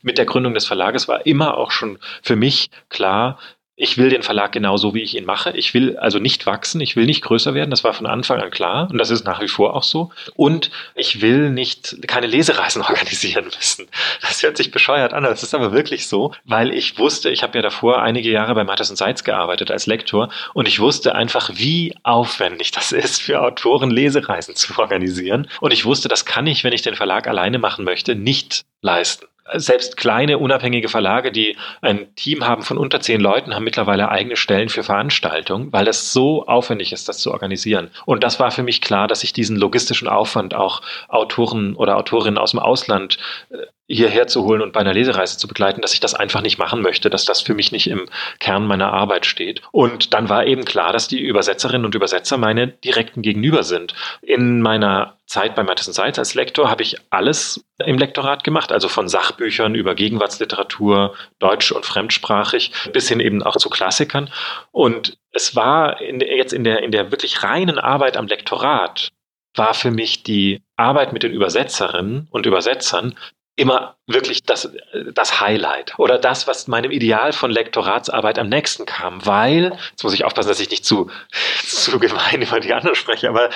mit 0.00 0.18
der 0.18 0.26
Gründung 0.26 0.54
des 0.54 0.66
Verlages 0.66 1.08
war 1.08 1.26
immer 1.26 1.56
auch 1.58 1.72
schon 1.72 1.98
für 2.22 2.36
mich 2.36 2.70
klar, 2.88 3.38
ich 3.82 3.98
will 3.98 4.10
den 4.10 4.22
Verlag 4.22 4.52
genauso, 4.52 4.94
wie 4.94 5.02
ich 5.02 5.16
ihn 5.16 5.24
mache. 5.24 5.50
Ich 5.56 5.74
will 5.74 5.96
also 5.96 6.20
nicht 6.20 6.46
wachsen, 6.46 6.80
ich 6.80 6.94
will 6.94 7.04
nicht 7.04 7.20
größer 7.24 7.52
werden. 7.52 7.70
Das 7.70 7.82
war 7.82 7.92
von 7.92 8.06
Anfang 8.06 8.40
an 8.40 8.52
klar 8.52 8.88
und 8.88 8.96
das 8.96 9.10
ist 9.10 9.24
nach 9.24 9.40
wie 9.40 9.48
vor 9.48 9.74
auch 9.74 9.82
so. 9.82 10.12
Und 10.36 10.70
ich 10.94 11.20
will 11.20 11.50
nicht 11.50 11.96
keine 12.06 12.28
Lesereisen 12.28 12.80
organisieren 12.88 13.46
müssen. 13.46 13.88
Das 14.20 14.40
hört 14.44 14.56
sich 14.56 14.70
bescheuert 14.70 15.12
an, 15.12 15.24
das 15.24 15.42
ist 15.42 15.52
aber 15.52 15.72
wirklich 15.72 16.06
so, 16.06 16.32
weil 16.44 16.72
ich 16.72 16.96
wusste, 16.96 17.28
ich 17.30 17.42
habe 17.42 17.58
ja 17.58 17.62
davor 17.62 18.00
einige 18.02 18.30
Jahre 18.30 18.54
bei 18.54 18.62
Mattes 18.62 18.88
und 18.88 18.96
Seitz 18.96 19.24
gearbeitet 19.24 19.72
als 19.72 19.86
Lektor 19.86 20.28
und 20.54 20.68
ich 20.68 20.78
wusste 20.78 21.16
einfach, 21.16 21.50
wie 21.54 21.96
aufwendig 22.04 22.70
das 22.70 22.92
ist 22.92 23.20
für 23.20 23.42
Autoren 23.42 23.90
Lesereisen 23.90 24.54
zu 24.54 24.78
organisieren. 24.78 25.48
Und 25.60 25.72
ich 25.72 25.84
wusste, 25.84 26.06
das 26.06 26.24
kann 26.24 26.46
ich, 26.46 26.62
wenn 26.62 26.72
ich 26.72 26.82
den 26.82 26.94
Verlag 26.94 27.26
alleine 27.26 27.58
machen 27.58 27.84
möchte, 27.84 28.14
nicht 28.14 28.62
leisten 28.80 29.26
selbst 29.54 29.96
kleine 29.96 30.38
unabhängige 30.38 30.88
Verlage, 30.88 31.32
die 31.32 31.56
ein 31.80 32.14
Team 32.14 32.46
haben 32.46 32.62
von 32.62 32.78
unter 32.78 33.00
zehn 33.00 33.20
Leuten, 33.20 33.54
haben 33.54 33.64
mittlerweile 33.64 34.10
eigene 34.10 34.36
Stellen 34.36 34.68
für 34.68 34.82
Veranstaltungen, 34.82 35.72
weil 35.72 35.84
das 35.84 36.12
so 36.12 36.46
aufwendig 36.46 36.92
ist, 36.92 37.08
das 37.08 37.18
zu 37.18 37.32
organisieren. 37.32 37.90
Und 38.06 38.22
das 38.22 38.40
war 38.40 38.50
für 38.50 38.62
mich 38.62 38.80
klar, 38.80 39.08
dass 39.08 39.24
ich 39.24 39.32
diesen 39.32 39.56
logistischen 39.56 40.08
Aufwand 40.08 40.54
auch 40.54 40.82
Autoren 41.08 41.74
oder 41.74 41.96
Autorinnen 41.96 42.38
aus 42.38 42.52
dem 42.52 42.60
Ausland 42.60 43.18
äh, 43.50 43.56
hierher 43.94 44.26
zu 44.26 44.44
holen 44.44 44.62
und 44.62 44.72
bei 44.72 44.80
einer 44.80 44.94
Lesereise 44.94 45.36
zu 45.36 45.46
begleiten, 45.46 45.82
dass 45.82 45.94
ich 45.94 46.00
das 46.00 46.14
einfach 46.14 46.40
nicht 46.40 46.58
machen 46.58 46.80
möchte, 46.80 47.10
dass 47.10 47.24
das 47.24 47.42
für 47.42 47.54
mich 47.54 47.72
nicht 47.72 47.88
im 47.88 48.08
Kern 48.40 48.66
meiner 48.66 48.92
Arbeit 48.92 49.26
steht. 49.26 49.60
Und 49.70 50.14
dann 50.14 50.28
war 50.28 50.46
eben 50.46 50.64
klar, 50.64 50.92
dass 50.92 51.08
die 51.08 51.20
Übersetzerinnen 51.20 51.84
und 51.84 51.94
Übersetzer 51.94 52.38
meine 52.38 52.68
direkten 52.68 53.22
Gegenüber 53.22 53.62
sind. 53.62 53.94
In 54.22 54.62
meiner 54.62 55.18
Zeit 55.26 55.54
bei 55.54 55.62
Matheson 55.62 55.94
Seitz 55.94 56.18
als 56.18 56.34
Lektor 56.34 56.70
habe 56.70 56.82
ich 56.82 56.96
alles 57.10 57.64
im 57.84 57.98
Lektorat 57.98 58.44
gemacht, 58.44 58.72
also 58.72 58.88
von 58.88 59.08
Sachbüchern 59.08 59.74
über 59.74 59.94
Gegenwartsliteratur, 59.94 61.14
deutsch 61.38 61.72
und 61.72 61.84
fremdsprachig, 61.84 62.72
bis 62.92 63.08
hin 63.08 63.20
eben 63.20 63.42
auch 63.42 63.56
zu 63.56 63.68
Klassikern. 63.68 64.30
Und 64.70 65.18
es 65.32 65.54
war 65.54 66.00
in, 66.00 66.20
jetzt 66.20 66.52
in 66.52 66.64
der, 66.64 66.82
in 66.82 66.92
der 66.92 67.10
wirklich 67.10 67.42
reinen 67.42 67.78
Arbeit 67.78 68.16
am 68.16 68.26
Lektorat, 68.26 69.10
war 69.54 69.74
für 69.74 69.90
mich 69.90 70.22
die 70.22 70.62
Arbeit 70.76 71.12
mit 71.12 71.22
den 71.22 71.32
Übersetzerinnen 71.32 72.28
und 72.30 72.46
Übersetzern 72.46 73.14
immer 73.56 73.96
wirklich 74.06 74.42
das, 74.44 74.72
das 75.14 75.40
Highlight 75.40 75.98
oder 75.98 76.18
das, 76.18 76.46
was 76.46 76.68
meinem 76.68 76.90
Ideal 76.90 77.32
von 77.32 77.50
Lektoratsarbeit 77.50 78.38
am 78.38 78.48
nächsten 78.48 78.86
kam, 78.86 79.24
weil, 79.26 79.76
jetzt 79.90 80.02
muss 80.02 80.14
ich 80.14 80.24
aufpassen, 80.24 80.48
dass 80.48 80.60
ich 80.60 80.70
nicht 80.70 80.84
zu, 80.84 81.10
zu 81.62 81.98
gemein 81.98 82.42
über 82.42 82.60
die 82.60 82.72
anderen 82.72 82.96
spreche, 82.96 83.28
aber 83.28 83.50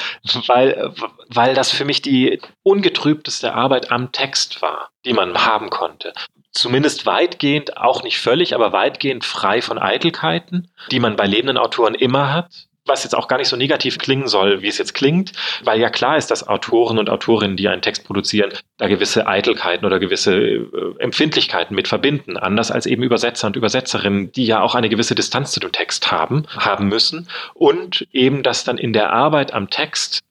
weil, 0.47 0.93
weil 1.29 1.55
das 1.55 1.71
für 1.71 1.85
mich 1.85 2.03
die 2.03 2.41
ungetrübteste 2.63 3.55
Arbeit 3.55 3.91
am 3.91 4.13
Text 4.13 4.61
war, 4.61 4.91
die 5.05 5.15
man 5.15 5.47
haben 5.47 5.71
konnte. 5.71 6.13
Zumindest 6.53 7.07
weitgehend, 7.07 7.77
auch 7.77 8.03
nicht 8.03 8.19
völlig, 8.19 8.55
aber 8.55 8.73
weitgehend 8.73 9.25
frei 9.25 9.61
von 9.61 9.79
Eitelkeiten, 9.79 10.71
die 10.91 11.01
man 11.01 11.17
bei 11.17 11.27
lebenden 11.27 11.59
Autoren 11.59 11.95
immer 11.95 12.33
hat 12.33 12.67
was 12.87 13.05
jetzt 13.05 13.15
auch 13.15 13.29
gar 13.29 13.39
nicht 13.39 13.49
so 13.49 13.57
negativ 13.57 13.99
klingen 13.99 14.29
soll, 14.29 14.63
wie 14.63 14.69
es 14.69 14.79
jetzt 14.79 14.95
klingt, 14.95 15.33
weil 15.63 15.81
ja 15.81 15.91
klar 15.91 16.17
ist, 16.17 16.31
dass 16.31 16.47
Autoren 16.47 16.99
und 16.99 17.11
Autorinnen, 17.11 17.57
die 17.57 17.69
einen 17.69 17.83
Text 17.83 18.05
produzieren, 18.05 18.53
da 18.79 18.89
gewisse 18.89 19.27
Eitelkeiten 19.27 19.85
oder 19.85 19.99
gewisse 19.99 20.37
äh, 20.37 20.67
Empfindlichkeiten 20.99 21.75
mit 21.75 21.89
verbinden, 21.89 22.37
anders 22.37 22.71
als 22.71 22.87
eben 22.87 23.03
Übersetzer 23.03 23.47
und 23.47 23.57
Übersetzerinnen, 23.57 24.33
die 24.33 24.47
ja 24.47 24.61
auch 24.61 24.75
eine 24.75 24.89
gewisse 24.89 25.15
Distanz 25.15 25.53
zu 25.53 25.61
dem 25.61 25.73
Text 25.73 26.11
haben, 26.11 26.47
haben 26.49 26.89
müssen. 26.89 27.29
Und 27.55 28.07
eben, 28.13 28.43
dass 28.43 28.65
dann 28.65 28.79
in 28.79 28.93
der 28.93 29.13
Arbeit 29.13 29.53
am 29.53 29.71
Text 29.71 30.23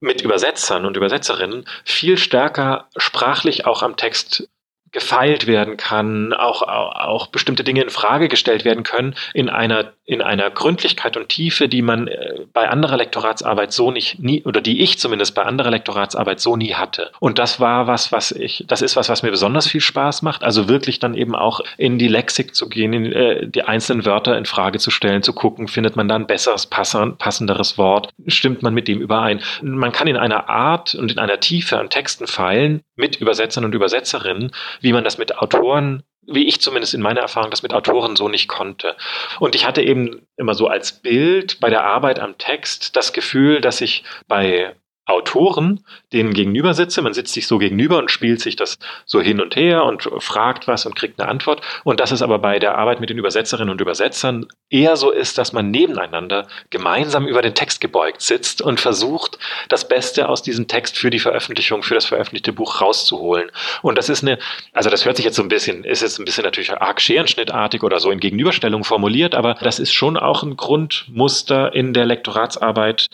mit 0.00 0.22
Übersetzern 0.22 0.86
und 0.86 0.96
Übersetzerinnen 0.96 1.64
viel 1.84 2.18
stärker 2.18 2.88
sprachlich 2.96 3.66
auch 3.66 3.82
am 3.82 3.96
Text 3.96 4.48
gefeilt 4.92 5.46
werden 5.46 5.76
kann, 5.76 6.32
auch, 6.32 6.62
auch, 6.62 6.94
auch 6.96 7.26
bestimmte 7.28 7.64
Dinge 7.64 7.82
in 7.82 7.90
Frage 7.90 8.28
gestellt 8.28 8.64
werden 8.64 8.84
können, 8.84 9.14
in 9.34 9.48
einer, 9.48 9.92
in 10.04 10.22
einer 10.22 10.50
Gründlichkeit 10.50 11.16
und 11.16 11.28
Tiefe, 11.28 11.68
die 11.68 11.82
man 11.82 12.08
äh, 12.08 12.46
bei 12.52 12.68
anderer 12.68 12.96
Lektoratsarbeit 12.96 13.72
so 13.72 13.90
nicht, 13.90 14.18
nie, 14.18 14.42
oder 14.44 14.60
die 14.60 14.80
ich 14.80 14.98
zumindest 14.98 15.34
bei 15.34 15.42
anderer 15.42 15.70
Lektoratsarbeit 15.70 16.40
so 16.40 16.56
nie 16.56 16.74
hatte. 16.74 17.10
Und 17.20 17.38
das 17.38 17.60
war 17.60 17.86
was, 17.86 18.12
was 18.12 18.32
ich, 18.32 18.64
das 18.66 18.82
ist 18.82 18.96
was, 18.96 19.08
was 19.08 19.22
mir 19.22 19.30
besonders 19.30 19.68
viel 19.68 19.80
Spaß 19.80 20.22
macht, 20.22 20.42
also 20.42 20.68
wirklich 20.68 20.98
dann 20.98 21.14
eben 21.14 21.34
auch 21.34 21.60
in 21.76 21.98
die 21.98 22.08
Lexik 22.08 22.54
zu 22.54 22.68
gehen, 22.68 22.92
in 22.92 23.12
äh, 23.12 23.46
die 23.46 23.62
einzelnen 23.62 24.04
Wörter 24.04 24.38
in 24.38 24.46
Frage 24.46 24.78
zu 24.78 24.90
stellen, 24.90 25.22
zu 25.22 25.32
gucken, 25.32 25.68
findet 25.68 25.96
man 25.96 26.08
da 26.08 26.14
ein 26.14 26.26
besseres, 26.26 26.66
passenderes 26.66 27.76
Wort, 27.76 28.10
stimmt 28.26 28.62
man 28.62 28.74
mit 28.74 28.88
dem 28.88 29.00
überein. 29.00 29.40
Man 29.60 29.92
kann 29.92 30.08
in 30.08 30.16
einer 30.16 30.48
Art 30.48 30.94
und 30.94 31.12
in 31.12 31.18
einer 31.18 31.40
Tiefe 31.40 31.78
an 31.78 31.90
Texten 31.90 32.26
feilen, 32.26 32.82
mit 32.96 33.16
Übersetzern 33.16 33.64
und 33.64 33.74
Übersetzerinnen, 33.74 34.50
wie 34.80 34.92
man 34.92 35.04
das 35.04 35.18
mit 35.18 35.36
Autoren 35.38 36.02
wie 36.28 36.46
ich 36.46 36.60
zumindest 36.60 36.94
in 36.94 37.00
meiner 37.00 37.22
Erfahrung 37.22 37.50
das 37.50 37.62
mit 37.62 37.72
Autoren 37.72 38.14
so 38.14 38.28
nicht 38.28 38.48
konnte. 38.48 38.96
Und 39.40 39.54
ich 39.54 39.66
hatte 39.66 39.82
eben 39.82 40.26
immer 40.36 40.54
so 40.54 40.68
als 40.68 40.92
Bild 40.92 41.58
bei 41.58 41.70
der 41.70 41.84
Arbeit 41.84 42.20
am 42.20 42.36
Text 42.36 42.96
das 42.96 43.12
Gefühl, 43.12 43.60
dass 43.60 43.80
ich 43.80 44.04
bei 44.26 44.76
Autoren, 45.08 45.84
denen 46.12 46.34
gegenüber 46.34 46.74
sitze. 46.74 47.00
Man 47.00 47.14
sitzt 47.14 47.32
sich 47.32 47.46
so 47.46 47.56
gegenüber 47.58 47.98
und 47.98 48.10
spielt 48.10 48.40
sich 48.40 48.56
das 48.56 48.78
so 49.06 49.20
hin 49.20 49.40
und 49.40 49.56
her 49.56 49.84
und 49.84 50.08
fragt 50.18 50.68
was 50.68 50.84
und 50.84 50.94
kriegt 50.94 51.18
eine 51.18 51.30
Antwort. 51.30 51.62
Und 51.82 51.98
dass 51.98 52.12
es 52.12 52.20
aber 52.20 52.38
bei 52.38 52.58
der 52.58 52.76
Arbeit 52.76 53.00
mit 53.00 53.08
den 53.08 53.18
Übersetzerinnen 53.18 53.70
und 53.70 53.80
Übersetzern 53.80 54.46
eher 54.68 54.96
so 54.96 55.10
ist, 55.10 55.38
dass 55.38 55.54
man 55.54 55.70
nebeneinander 55.70 56.46
gemeinsam 56.68 57.26
über 57.26 57.40
den 57.40 57.54
Text 57.54 57.80
gebeugt 57.80 58.20
sitzt 58.20 58.60
und 58.60 58.80
versucht, 58.80 59.38
das 59.70 59.88
Beste 59.88 60.28
aus 60.28 60.42
diesem 60.42 60.68
Text 60.68 60.98
für 60.98 61.08
die 61.08 61.18
Veröffentlichung, 61.18 61.82
für 61.82 61.94
das 61.94 62.04
veröffentlichte 62.04 62.52
Buch 62.52 62.82
rauszuholen. 62.82 63.50
Und 63.80 63.96
das 63.96 64.10
ist 64.10 64.22
eine, 64.22 64.38
also 64.74 64.90
das 64.90 65.06
hört 65.06 65.16
sich 65.16 65.24
jetzt 65.24 65.36
so 65.36 65.42
ein 65.42 65.48
bisschen, 65.48 65.84
ist 65.84 66.02
jetzt 66.02 66.18
ein 66.18 66.26
bisschen 66.26 66.44
natürlich 66.44 66.70
arg 66.72 67.00
scherenschnittartig 67.00 67.82
oder 67.82 67.98
so 67.98 68.10
in 68.10 68.20
Gegenüberstellung 68.20 68.84
formuliert, 68.84 69.34
aber 69.34 69.54
das 69.54 69.78
ist 69.78 69.94
schon 69.94 70.18
auch 70.18 70.42
ein 70.42 70.58
Grundmuster 70.58 71.74
in 71.74 71.94
der 71.94 72.04
Lektoratsarbeit 72.04 73.06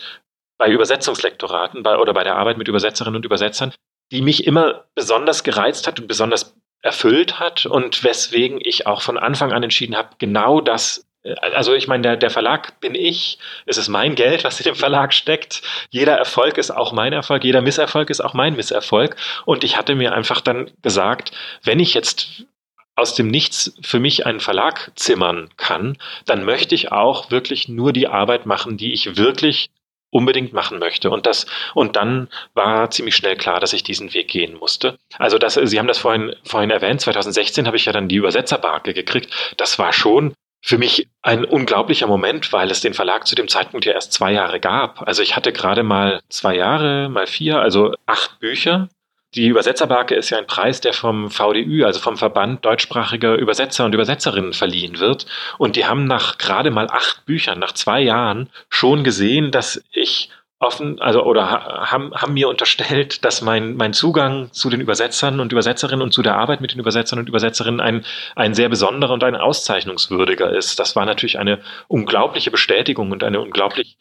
bei 0.57 0.69
Übersetzungslektoraten 0.69 1.83
bei, 1.83 1.97
oder 1.97 2.13
bei 2.13 2.23
der 2.23 2.35
Arbeit 2.35 2.57
mit 2.57 2.67
Übersetzerinnen 2.67 3.17
und 3.17 3.25
Übersetzern, 3.25 3.73
die 4.11 4.21
mich 4.21 4.45
immer 4.47 4.85
besonders 4.95 5.43
gereizt 5.43 5.87
hat 5.87 5.99
und 5.99 6.07
besonders 6.07 6.55
erfüllt 6.81 7.39
hat 7.39 7.65
und 7.65 8.03
weswegen 8.03 8.59
ich 8.61 8.85
auch 8.85 9.01
von 9.01 9.17
Anfang 9.17 9.51
an 9.51 9.63
entschieden 9.63 9.95
habe, 9.95 10.09
genau 10.19 10.61
das 10.61 11.05
äh, 11.25 11.33
also 11.41 11.73
ich 11.73 11.87
meine, 11.87 12.03
der, 12.03 12.17
der 12.17 12.29
Verlag 12.29 12.79
bin 12.79 12.95
ich, 12.95 13.39
es 13.65 13.77
ist 13.77 13.89
mein 13.89 14.15
Geld, 14.15 14.43
was 14.43 14.59
in 14.59 14.65
dem 14.65 14.75
Verlag 14.75 15.13
steckt. 15.13 15.61
Jeder 15.89 16.15
Erfolg 16.15 16.57
ist 16.57 16.71
auch 16.71 16.91
mein 16.91 17.13
Erfolg, 17.13 17.43
jeder 17.43 17.61
Misserfolg 17.61 18.09
ist 18.09 18.21
auch 18.21 18.33
mein 18.33 18.55
Misserfolg. 18.55 19.15
Und 19.45 19.63
ich 19.63 19.77
hatte 19.77 19.95
mir 19.95 20.13
einfach 20.13 20.41
dann 20.41 20.71
gesagt, 20.81 21.31
wenn 21.63 21.79
ich 21.79 21.93
jetzt 21.93 22.45
aus 22.95 23.13
dem 23.13 23.27
Nichts 23.27 23.75
für 23.81 23.99
mich 23.99 24.25
einen 24.25 24.39
Verlag 24.39 24.91
zimmern 24.95 25.49
kann, 25.57 25.97
dann 26.25 26.45
möchte 26.45 26.75
ich 26.75 26.91
auch 26.91 27.29
wirklich 27.29 27.67
nur 27.67 27.91
die 27.91 28.07
Arbeit 28.07 28.45
machen, 28.45 28.77
die 28.77 28.93
ich 28.93 29.17
wirklich 29.17 29.69
unbedingt 30.15 30.53
machen 30.53 30.79
möchte. 30.79 31.09
Und 31.09 31.25
das, 31.25 31.45
und 31.73 31.97
dann 31.97 32.29
war 32.53 32.89
ziemlich 32.89 33.17
schnell 33.17 33.35
klar, 33.35 33.59
dass 33.59 33.73
ich 33.73 33.83
diesen 33.83 34.13
Weg 34.13 34.29
gehen 34.29 34.57
musste. 34.57 34.97
Also 35.19 35.37
das, 35.37 35.55
Sie 35.55 35.77
haben 35.77 35.87
das 35.87 35.97
vorhin, 35.97 36.33
vorhin 36.45 36.71
erwähnt, 36.71 37.01
2016 37.01 37.67
habe 37.67 37.75
ich 37.75 37.85
ja 37.85 37.91
dann 37.91 38.07
die 38.07 38.15
Übersetzerbarke 38.15 38.93
gekriegt. 38.93 39.29
Das 39.57 39.77
war 39.77 39.91
schon 39.91 40.33
für 40.61 40.77
mich 40.77 41.09
ein 41.21 41.43
unglaublicher 41.43 42.07
Moment, 42.07 42.53
weil 42.53 42.71
es 42.71 42.79
den 42.79 42.93
Verlag 42.93 43.27
zu 43.27 43.35
dem 43.35 43.49
Zeitpunkt 43.49 43.85
ja 43.85 43.91
erst 43.91 44.13
zwei 44.13 44.31
Jahre 44.31 44.59
gab. 44.59 45.05
Also 45.05 45.21
ich 45.21 45.35
hatte 45.35 45.51
gerade 45.51 45.83
mal 45.83 46.21
zwei 46.29 46.55
Jahre, 46.55 47.09
mal 47.09 47.27
vier, 47.27 47.59
also 47.59 47.93
acht 48.05 48.39
Bücher 48.39 48.87
die 49.35 49.47
Übersetzerbarke 49.47 50.15
ist 50.15 50.29
ja 50.29 50.37
ein 50.37 50.47
Preis, 50.47 50.81
der 50.81 50.93
vom 50.93 51.29
VDÜ, 51.29 51.83
also 51.83 51.99
vom 51.99 52.17
Verband 52.17 52.63
deutschsprachiger 52.63 53.35
Übersetzer 53.35 53.85
und 53.85 53.93
Übersetzerinnen 53.93 54.53
verliehen 54.53 54.99
wird. 54.99 55.25
Und 55.57 55.75
die 55.75 55.85
haben 55.85 56.05
nach 56.05 56.37
gerade 56.37 56.71
mal 56.71 56.87
acht 56.89 57.25
Büchern, 57.25 57.59
nach 57.59 57.73
zwei 57.73 58.01
Jahren 58.01 58.49
schon 58.69 59.03
gesehen, 59.03 59.51
dass 59.51 59.83
ich 59.91 60.29
offen, 60.59 61.01
also 61.01 61.23
oder 61.23 61.49
haben, 61.91 62.13
haben 62.13 62.33
mir 62.33 62.47
unterstellt, 62.47 63.25
dass 63.25 63.41
mein, 63.41 63.75
mein 63.75 63.93
Zugang 63.93 64.51
zu 64.53 64.69
den 64.69 64.79
Übersetzern 64.79 65.41
und 65.41 65.51
Übersetzerinnen 65.51 66.01
und 66.01 66.13
zu 66.13 66.21
der 66.21 66.37
Arbeit 66.37 66.61
mit 66.61 66.71
den 66.71 66.79
Übersetzern 66.79 67.19
und 67.19 67.27
Übersetzerinnen 67.27 67.81
ein, 67.81 68.05
ein 68.35 68.53
sehr 68.53 68.69
besonderer 68.69 69.13
und 69.13 69.23
ein 69.23 69.35
auszeichnungswürdiger 69.35 70.51
ist. 70.55 70.79
Das 70.79 70.95
war 70.95 71.05
natürlich 71.05 71.39
eine 71.39 71.59
unglaubliche 71.89 72.51
Bestätigung 72.51 73.11
und 73.11 73.23
eine 73.23 73.41
unglaublich 73.41 73.97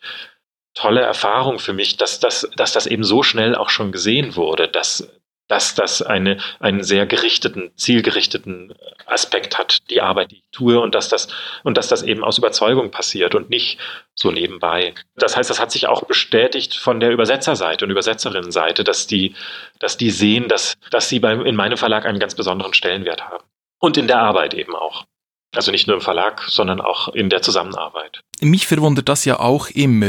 tolle 0.75 1.01
Erfahrung 1.01 1.59
für 1.59 1.73
mich, 1.73 1.97
dass 1.97 2.21
das, 2.21 2.49
dass 2.57 2.73
das 2.73 2.87
eben 2.87 3.05
so 3.05 3.23
schnell 3.23 3.55
auch 3.55 3.71
schon 3.71 3.93
gesehen 3.93 4.37
wurde, 4.37 4.69
dass, 4.69 5.09
dass 5.49 5.75
das 5.75 6.01
eine, 6.01 6.39
einen 6.59 6.83
sehr 6.83 7.07
gerichteten, 7.07 7.71
zielgerichteten 7.77 8.75
Aspekt 9.07 9.59
hat, 9.59 9.91
die 9.91 10.01
Arbeit, 10.01 10.31
die 10.31 10.37
ich 10.37 10.51
tue, 10.53 10.81
und 10.81 10.95
dass 10.95 11.09
das, 11.09 11.29
und 11.63 11.77
dass 11.77 11.89
das 11.89 12.03
eben 12.03 12.25
aus 12.25 12.39
Überzeugung 12.39 12.91
passiert 12.91 13.35
und 13.35 13.51
nicht 13.51 13.79
so 14.15 14.31
nebenbei. 14.31 14.95
Das 15.17 15.37
heißt, 15.37 15.51
das 15.51 15.61
hat 15.61 15.71
sich 15.71 15.87
auch 15.87 16.05
bestätigt 16.05 16.75
von 16.75 17.01
der 17.01 17.11
Übersetzerseite 17.11 17.85
und 17.85 17.91
Übersetzerinnenseite, 17.91 18.85
dass 18.85 19.07
die, 19.07 19.35
dass 19.79 19.97
die 19.97 20.11
sehen, 20.11 20.49
dass, 20.49 20.77
dass 20.91 21.09
sie 21.09 21.21
beim, 21.21 21.45
in 21.45 21.57
meinem 21.57 21.77
Verlag 21.77 22.07
einen 22.07 22.19
ganz 22.19 22.35
besonderen 22.35 22.73
Stellenwert 22.73 23.23
haben. 23.29 23.45
Und 23.79 23.99
in 23.99 24.07
der 24.07 24.21
Arbeit 24.21 24.55
eben 24.55 24.75
auch. 24.75 25.05
Also 25.55 25.71
nicht 25.71 25.87
nur 25.87 25.97
im 25.97 26.03
Verlag, 26.03 26.43
sondern 26.49 26.81
auch 26.81 27.09
in 27.09 27.29
der 27.29 27.43
Zusammenarbeit. 27.43 28.21
Mich 28.41 28.67
verwundert 28.67 29.09
das 29.09 29.25
ja 29.25 29.39
auch 29.39 29.69
immer, 29.71 30.09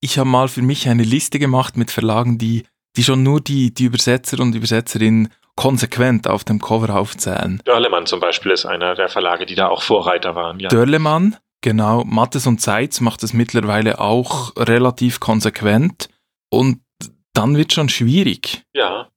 ich 0.00 0.18
habe 0.18 0.28
mal 0.28 0.48
für 0.48 0.62
mich 0.62 0.88
eine 0.88 1.02
Liste 1.02 1.38
gemacht 1.38 1.76
mit 1.76 1.90
Verlagen, 1.90 2.38
die, 2.38 2.64
die 2.96 3.04
schon 3.04 3.22
nur 3.22 3.40
die, 3.40 3.72
die 3.72 3.84
Übersetzer 3.84 4.40
und 4.40 4.54
Übersetzerinnen 4.54 5.28
konsequent 5.56 6.28
auf 6.28 6.44
dem 6.44 6.60
Cover 6.60 6.94
aufzählen. 6.94 7.60
Dörlemann 7.64 8.06
zum 8.06 8.20
Beispiel 8.20 8.52
ist 8.52 8.66
einer 8.66 8.94
der 8.94 9.08
Verlage, 9.08 9.46
die 9.46 9.54
da 9.54 9.68
auch 9.68 9.82
Vorreiter 9.82 10.34
waren. 10.34 10.60
Ja. 10.60 10.68
Dörlemann, 10.68 11.36
genau. 11.62 12.04
Mattes 12.04 12.46
und 12.46 12.60
Zeitz 12.60 13.00
macht 13.00 13.22
es 13.22 13.32
mittlerweile 13.32 13.98
auch 14.00 14.54
relativ 14.56 15.18
konsequent. 15.18 16.08
Und 16.50 16.80
dann 17.32 17.56
wird 17.56 17.72
schon 17.72 17.88
schwierig. 17.88 18.62
Ja. 18.74 19.08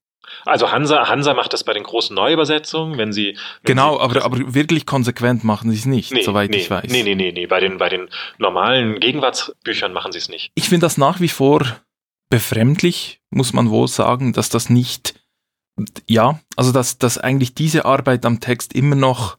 Also 0.45 0.71
Hansa, 0.71 1.09
Hansa 1.09 1.33
macht 1.33 1.53
das 1.53 1.63
bei 1.63 1.73
den 1.73 1.83
großen 1.83 2.15
Neuübersetzungen, 2.15 2.97
wenn 2.97 3.11
sie. 3.11 3.37
Wenn 3.63 3.75
genau, 3.75 3.97
sie, 3.97 4.01
aber, 4.01 4.23
aber 4.23 4.53
wirklich 4.53 4.85
konsequent 4.85 5.43
machen 5.43 5.71
sie 5.71 5.77
es 5.77 5.85
nicht, 5.85 6.13
nee, 6.13 6.21
soweit 6.21 6.51
nee, 6.51 6.57
ich 6.57 6.69
weiß. 6.69 6.89
Nee, 6.89 7.03
nee, 7.03 7.15
nee, 7.15 7.31
nee. 7.31 7.47
Bei 7.47 7.59
den, 7.59 7.77
bei 7.77 7.89
den 7.89 8.09
normalen 8.37 8.99
Gegenwartsbüchern 8.99 9.91
machen 9.91 10.11
sie 10.11 10.19
es 10.19 10.29
nicht. 10.29 10.51
Ich 10.55 10.69
finde 10.69 10.85
das 10.85 10.97
nach 10.97 11.19
wie 11.19 11.27
vor 11.27 11.65
befremdlich, 12.29 13.21
muss 13.29 13.53
man 13.53 13.69
wohl 13.69 13.87
sagen, 13.87 14.33
dass 14.33 14.49
das 14.49 14.69
nicht, 14.69 15.15
ja, 16.07 16.39
also 16.55 16.71
dass, 16.71 16.97
dass 16.97 17.17
eigentlich 17.17 17.53
diese 17.55 17.85
Arbeit 17.85 18.25
am 18.25 18.39
Text 18.39 18.73
immer 18.73 18.95
noch 18.95 19.37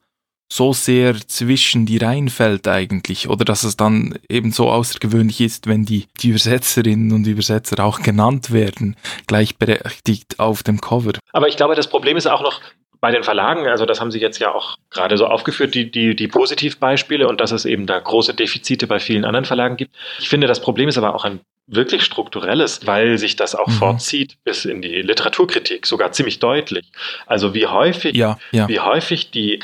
so 0.52 0.72
sehr 0.72 1.14
zwischen 1.28 1.86
die 1.86 1.98
Reihen 1.98 2.28
fällt 2.28 2.66
eigentlich 2.66 3.28
oder 3.28 3.44
dass 3.44 3.62
es 3.62 3.76
dann 3.76 4.18
eben 4.28 4.50
so 4.50 4.68
außergewöhnlich 4.68 5.40
ist, 5.40 5.68
wenn 5.68 5.84
die, 5.84 6.08
die 6.20 6.30
Übersetzerinnen 6.30 7.12
und 7.12 7.26
Übersetzer 7.26 7.84
auch 7.84 8.00
genannt 8.00 8.50
werden, 8.50 8.96
gleichberechtigt 9.28 10.40
auf 10.40 10.64
dem 10.64 10.80
Cover. 10.80 11.12
Aber 11.32 11.46
ich 11.46 11.56
glaube, 11.56 11.76
das 11.76 11.88
Problem 11.88 12.16
ist 12.16 12.26
auch 12.26 12.42
noch, 12.42 12.60
bei 13.00 13.10
den 13.10 13.22
Verlagen, 13.22 13.66
also 13.66 13.86
das 13.86 14.00
haben 14.00 14.10
Sie 14.10 14.20
jetzt 14.20 14.38
ja 14.38 14.52
auch 14.52 14.76
gerade 14.90 15.16
so 15.16 15.26
aufgeführt, 15.26 15.74
die, 15.74 15.90
die, 15.90 16.14
die 16.14 16.28
Positivbeispiele 16.28 17.26
und 17.26 17.40
dass 17.40 17.50
es 17.50 17.64
eben 17.64 17.86
da 17.86 17.98
große 17.98 18.34
Defizite 18.34 18.86
bei 18.86 19.00
vielen 19.00 19.24
anderen 19.24 19.46
Verlagen 19.46 19.76
gibt. 19.76 19.96
Ich 20.18 20.28
finde, 20.28 20.46
das 20.46 20.60
Problem 20.60 20.88
ist 20.88 20.98
aber 20.98 21.14
auch 21.14 21.24
ein 21.24 21.40
wirklich 21.70 22.02
strukturelles, 22.02 22.86
weil 22.86 23.18
sich 23.18 23.36
das 23.36 23.54
auch 23.54 23.68
mhm. 23.68 23.72
fortzieht 23.72 24.36
bis 24.44 24.64
in 24.64 24.82
die 24.82 25.02
Literaturkritik, 25.02 25.86
sogar 25.86 26.12
ziemlich 26.12 26.38
deutlich. 26.38 26.90
Also 27.26 27.54
wie 27.54 27.66
häufig, 27.66 28.16
ja, 28.16 28.38
ja. 28.50 28.68
wie 28.68 28.80
häufig 28.80 29.30
die 29.30 29.60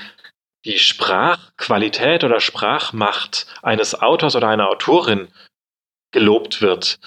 die 0.65 0.79
Sprachqualität 0.81 2.25
oder 2.25 2.41
Sprachmacht 2.41 3.47
eines 3.63 4.01
Autors 4.01 4.35
oder 4.35 4.49
einer 4.49 4.69
Autorin 4.69 5.29
gelobt 6.11 6.61
wird 6.61 6.99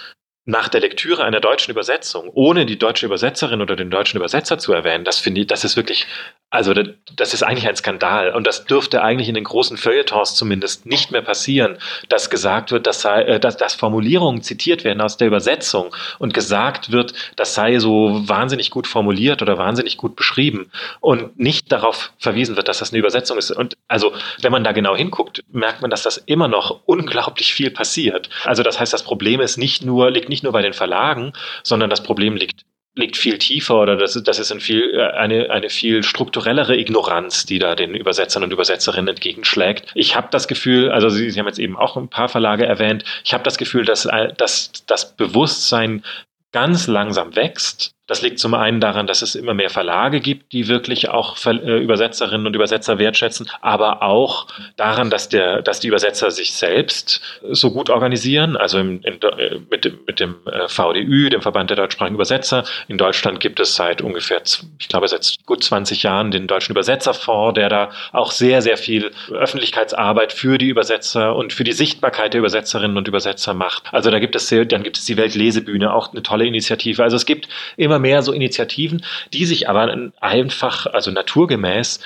nach 0.46 0.68
der 0.68 0.82
Lektüre 0.82 1.24
einer 1.24 1.42
deutschen 1.42 1.72
Übersetzung, 1.72 2.30
ohne 2.34 2.66
die 2.66 2.80
deutsche 2.80 3.06
Übersetzerin 3.06 3.62
oder 3.62 3.76
den 3.76 3.92
deutschen 3.92 4.18
Übersetzer 4.18 4.58
zu 4.58 4.74
erwähnen, 4.74 5.04
das 5.04 5.20
finde 5.20 5.42
ich, 5.42 5.48
das 5.48 5.64
ist 5.64 5.76
wirklich 5.76 6.08
also 6.52 6.74
das 6.74 7.34
ist 7.36 7.44
eigentlich 7.44 7.68
ein 7.68 7.76
Skandal 7.76 8.34
und 8.34 8.48
das 8.48 8.66
dürfte 8.66 9.04
eigentlich 9.04 9.30
in 9.30 9.36
den 9.36 9.44
großen 9.44 9.78
Feuilletons 9.78 10.36
zumindest 10.36 10.88
nicht 10.88 11.12
mehr 11.12 11.22
passieren, 11.22 11.78
dass 12.10 12.32
gesagt 12.32 12.72
wird, 12.72 12.88
dass, 12.88 13.02
sei, 13.02 13.22
äh, 13.22 13.40
dass, 13.40 13.58
dass 13.58 13.76
Formulierungen 13.76 14.42
zitiert 14.42 14.84
werden 14.84 15.02
aus 15.02 15.18
der 15.18 15.28
Übersetzung 15.28 15.96
und 16.18 16.34
gesagt 16.34 16.92
wird, 16.92 17.14
das 17.36 17.54
sei 17.54 17.78
so 17.78 18.28
wahnsinnig 18.28 18.72
gut 18.72 18.88
formuliert 18.88 19.44
oder 19.44 19.60
wahnsinnig 19.60 19.98
gut 19.98 20.16
beschrieben 20.16 20.72
und 21.02 21.40
nicht 21.40 21.72
darauf 21.72 22.14
verwiesen 22.18 22.56
wird, 22.56 22.68
dass 22.68 22.80
das 22.80 22.92
eine 22.92 23.00
Übersetzung 23.00 23.38
ist. 23.38 23.52
Und 23.52 23.78
also 23.88 24.14
wenn 24.42 24.52
man 24.52 24.64
da 24.64 24.72
genau 24.72 24.96
hinguckt, 24.96 25.44
merkt 25.52 25.82
man, 25.82 25.92
dass 25.92 26.02
das 26.02 26.18
immer 26.18 26.48
noch 26.48 26.82
unglaublich 26.86 27.54
viel 27.54 27.70
passiert. 27.70 28.30
Also 28.46 28.64
das 28.64 28.80
heißt, 28.80 28.92
das 28.92 29.04
Problem 29.04 29.40
ist 29.40 29.58
nicht 29.58 29.86
nur, 29.86 30.10
liegt 30.10 30.30
nicht 30.30 30.44
nur 30.44 30.54
bei 30.54 30.64
den 30.64 30.74
Verlagen, 30.74 31.34
sondern 31.64 31.92
das 31.92 32.02
Problem 32.02 32.36
liegt 32.36 32.64
liegt 33.00 33.18
viel 33.18 33.38
tiefer 33.38 33.80
oder 33.80 33.96
das, 33.96 34.22
das 34.24 34.40
ist 34.40 34.52
ein 34.52 34.60
viel, 34.60 34.94
äh, 34.94 35.12
eine, 35.12 35.50
eine 35.50 35.70
viel 35.70 36.04
strukturellere 36.04 36.78
Ignoranz, 36.78 37.46
die 37.46 37.60
da 37.60 37.76
den 37.76 37.96
Übersetzern 37.96 38.44
und 38.44 38.52
Übersetzerinnen 38.52 39.10
entgegenschlägt. 39.10 39.92
Ich 39.96 40.16
habe 40.16 40.28
das 40.32 40.48
Gefühl, 40.48 40.92
also 40.92 41.10
Sie, 41.10 41.30
Sie 41.30 41.40
haben 41.40 41.48
jetzt 41.48 41.60
eben 41.60 41.78
auch 41.78 41.98
ein 41.98 42.10
paar 42.10 42.30
Verlage 42.30 42.66
erwähnt, 42.66 43.04
ich 43.24 43.34
habe 43.34 43.44
das 43.44 43.58
Gefühl, 43.58 43.86
dass, 43.86 44.08
dass 44.38 44.72
das 44.88 45.16
Bewusstsein 45.16 46.04
ganz 46.52 46.88
langsam 46.88 47.36
wächst 47.36 47.94
das 48.10 48.24
liegt 48.24 48.40
zum 48.40 48.56
einen 48.56 48.82
daran, 48.82 49.06
dass 49.06 49.22
es 49.22 49.36
immer 49.36 49.54
mehr 49.54 49.70
Verlage 49.70 50.20
gibt, 50.20 50.52
die 50.52 50.68
wirklich 50.68 51.10
auch 51.10 51.38
äh, 51.46 51.78
Übersetzerinnen 51.78 52.48
und 52.48 52.56
Übersetzer 52.56 52.98
wertschätzen, 52.98 53.48
aber 53.62 54.02
auch 54.02 54.48
daran, 54.78 55.12
dass, 55.12 55.30
der, 55.30 55.62
dass 55.62 55.80
die 55.80 55.90
Übersetzer 55.90 56.32
sich 56.32 56.54
selbst 56.54 57.22
so 57.44 57.70
gut 57.70 57.92
organisieren. 57.92 58.58
Also 58.58 58.80
im, 58.80 59.02
in, 59.04 59.22
äh, 59.22 59.60
mit, 59.70 59.86
dem, 59.86 60.00
mit 60.08 60.20
dem 60.20 60.38
äh, 60.48 60.68
VDÜ, 60.68 61.30
dem 61.30 61.44
Verband 61.44 61.70
der 61.70 61.78
deutschsprachigen 61.78 62.16
Übersetzer. 62.16 62.64
In 62.88 62.98
Deutschland 62.98 63.40
gibt 63.40 63.60
es 63.60 63.76
seit 63.76 64.02
ungefähr, 64.02 64.42
ich 64.80 64.88
glaube, 64.88 65.08
seit 65.08 65.36
gut 65.46 65.64
20 65.64 66.02
Jahren 66.02 66.32
den 66.32 66.48
Deutschen 66.48 66.72
Übersetzerfonds, 66.72 67.54
der 67.54 67.70
da 67.70 67.92
auch 68.12 68.32
sehr, 68.32 68.64
sehr 68.64 68.78
viel 68.78 69.12
Öffentlichkeitsarbeit 69.32 70.34
für 70.34 70.58
die 70.58 70.70
Übersetzer 70.70 71.36
und 71.36 71.54
für 71.54 71.64
die 71.64 71.74
Sichtbarkeit 71.74 72.34
der 72.34 72.40
Übersetzerinnen 72.40 72.98
und 72.98 73.08
Übersetzer 73.08 73.54
macht. 73.54 73.84
Also 73.92 74.10
da 74.10 74.18
gibt 74.18 74.36
es 74.36 74.48
sehr, 74.48 74.66
dann 74.66 74.82
gibt 74.82 74.98
es 74.98 75.06
die 75.06 75.16
Weltlesebühne, 75.16 75.94
auch 75.94 76.12
eine 76.12 76.24
tolle 76.24 76.48
Initiative. 76.48 77.04
Also 77.04 77.16
es 77.16 77.28
gibt 77.28 77.48
immer 77.78 77.99
mehr 78.00 78.22
so 78.22 78.32
Initiativen, 78.32 79.04
die 79.34 79.46
sich 79.46 79.70
aber 79.70 80.12
einfach, 80.20 80.88
also 80.88 81.12
naturgemäß, 81.12 82.00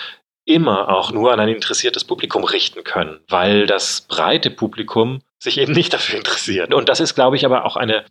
immer 0.46 0.90
auch 0.90 1.12
nur 1.12 1.32
an 1.32 1.40
ein 1.40 1.50
interessiertes 1.50 2.04
Publikum 2.04 2.44
richten 2.44 2.84
können, 2.84 3.20
weil 3.30 3.66
das 3.66 4.02
breite 4.02 4.50
Publikum 4.50 5.22
sich 5.40 5.58
eben 5.58 5.74
nicht 5.74 5.94
dafür 5.94 6.18
interessiert. 6.18 6.74
Und 6.74 6.90
das 6.90 7.00
ist, 7.00 7.16
glaube 7.16 7.36
ich, 7.36 7.46
aber 7.46 7.66
auch 7.66 7.78
eine, 7.78 8.04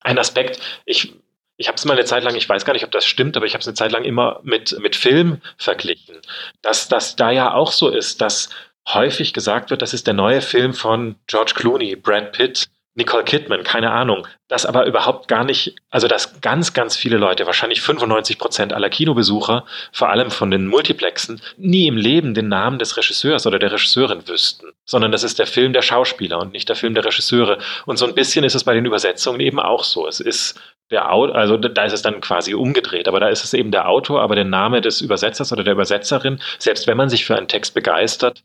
ein 0.00 0.18
Aspekt. 0.18 0.60
Ich, 0.86 1.12
ich 1.56 1.68
habe 1.68 1.76
es 1.76 1.84
mal 1.84 1.94
eine 1.94 2.04
Zeit 2.04 2.24
lang, 2.24 2.34
ich 2.36 2.48
weiß 2.48 2.64
gar 2.64 2.72
nicht, 2.72 2.84
ob 2.84 2.90
das 2.90 3.04
stimmt, 3.04 3.36
aber 3.36 3.46
ich 3.46 3.54
habe 3.54 3.60
es 3.60 3.68
eine 3.68 3.74
Zeit 3.74 3.92
lang 3.92 4.04
immer 4.04 4.40
mit, 4.42 4.78
mit 4.80 4.96
Film 4.96 5.40
verglichen, 5.58 6.16
dass 6.62 6.88
das 6.88 7.16
da 7.16 7.30
ja 7.30 7.52
auch 7.52 7.72
so 7.72 7.88
ist, 7.88 8.20
dass 8.20 8.48
häufig 8.88 9.32
gesagt 9.32 9.70
wird, 9.70 9.82
das 9.82 9.94
ist 9.94 10.06
der 10.06 10.14
neue 10.14 10.40
Film 10.40 10.74
von 10.74 11.16
George 11.26 11.52
Clooney, 11.54 11.96
Brad 11.96 12.32
Pitt, 12.32 12.68
Nicole 12.94 13.24
Kidman, 13.24 13.62
keine 13.62 13.90
Ahnung. 13.90 14.26
Das 14.48 14.66
aber 14.66 14.84
überhaupt 14.84 15.26
gar 15.26 15.44
nicht, 15.44 15.74
also 15.90 16.08
dass 16.08 16.42
ganz, 16.42 16.74
ganz 16.74 16.94
viele 16.94 17.16
Leute, 17.16 17.46
wahrscheinlich 17.46 17.80
95 17.80 18.38
Prozent 18.38 18.72
aller 18.74 18.90
Kinobesucher, 18.90 19.64
vor 19.92 20.10
allem 20.10 20.30
von 20.30 20.50
den 20.50 20.66
Multiplexen, 20.66 21.40
nie 21.56 21.86
im 21.86 21.96
Leben 21.96 22.34
den 22.34 22.48
Namen 22.48 22.78
des 22.78 22.96
Regisseurs 22.98 23.46
oder 23.46 23.58
der 23.58 23.72
Regisseurin 23.72 24.28
wüssten, 24.28 24.66
sondern 24.84 25.10
das 25.10 25.22
ist 25.22 25.38
der 25.38 25.46
Film 25.46 25.72
der 25.72 25.80
Schauspieler 25.80 26.38
und 26.38 26.52
nicht 26.52 26.68
der 26.68 26.76
Film 26.76 26.92
der 26.92 27.04
Regisseure. 27.04 27.58
Und 27.86 27.96
so 27.96 28.06
ein 28.06 28.14
bisschen 28.14 28.44
ist 28.44 28.54
es 28.54 28.64
bei 28.64 28.74
den 28.74 28.84
Übersetzungen 28.84 29.40
eben 29.40 29.58
auch 29.58 29.84
so. 29.84 30.06
Es 30.06 30.20
ist 30.20 30.60
der 30.90 31.10
Autor, 31.10 31.34
also 31.34 31.56
da 31.56 31.84
ist 31.84 31.94
es 31.94 32.02
dann 32.02 32.20
quasi 32.20 32.52
umgedreht, 32.52 33.08
aber 33.08 33.20
da 33.20 33.28
ist 33.28 33.42
es 33.42 33.54
eben 33.54 33.70
der 33.70 33.88
Autor, 33.88 34.20
aber 34.20 34.34
der 34.34 34.44
Name 34.44 34.82
des 34.82 35.00
Übersetzers 35.00 35.50
oder 35.50 35.64
der 35.64 35.72
Übersetzerin, 35.72 36.40
selbst 36.58 36.86
wenn 36.86 36.98
man 36.98 37.08
sich 37.08 37.24
für 37.24 37.36
einen 37.36 37.48
Text 37.48 37.72
begeistert, 37.72 38.42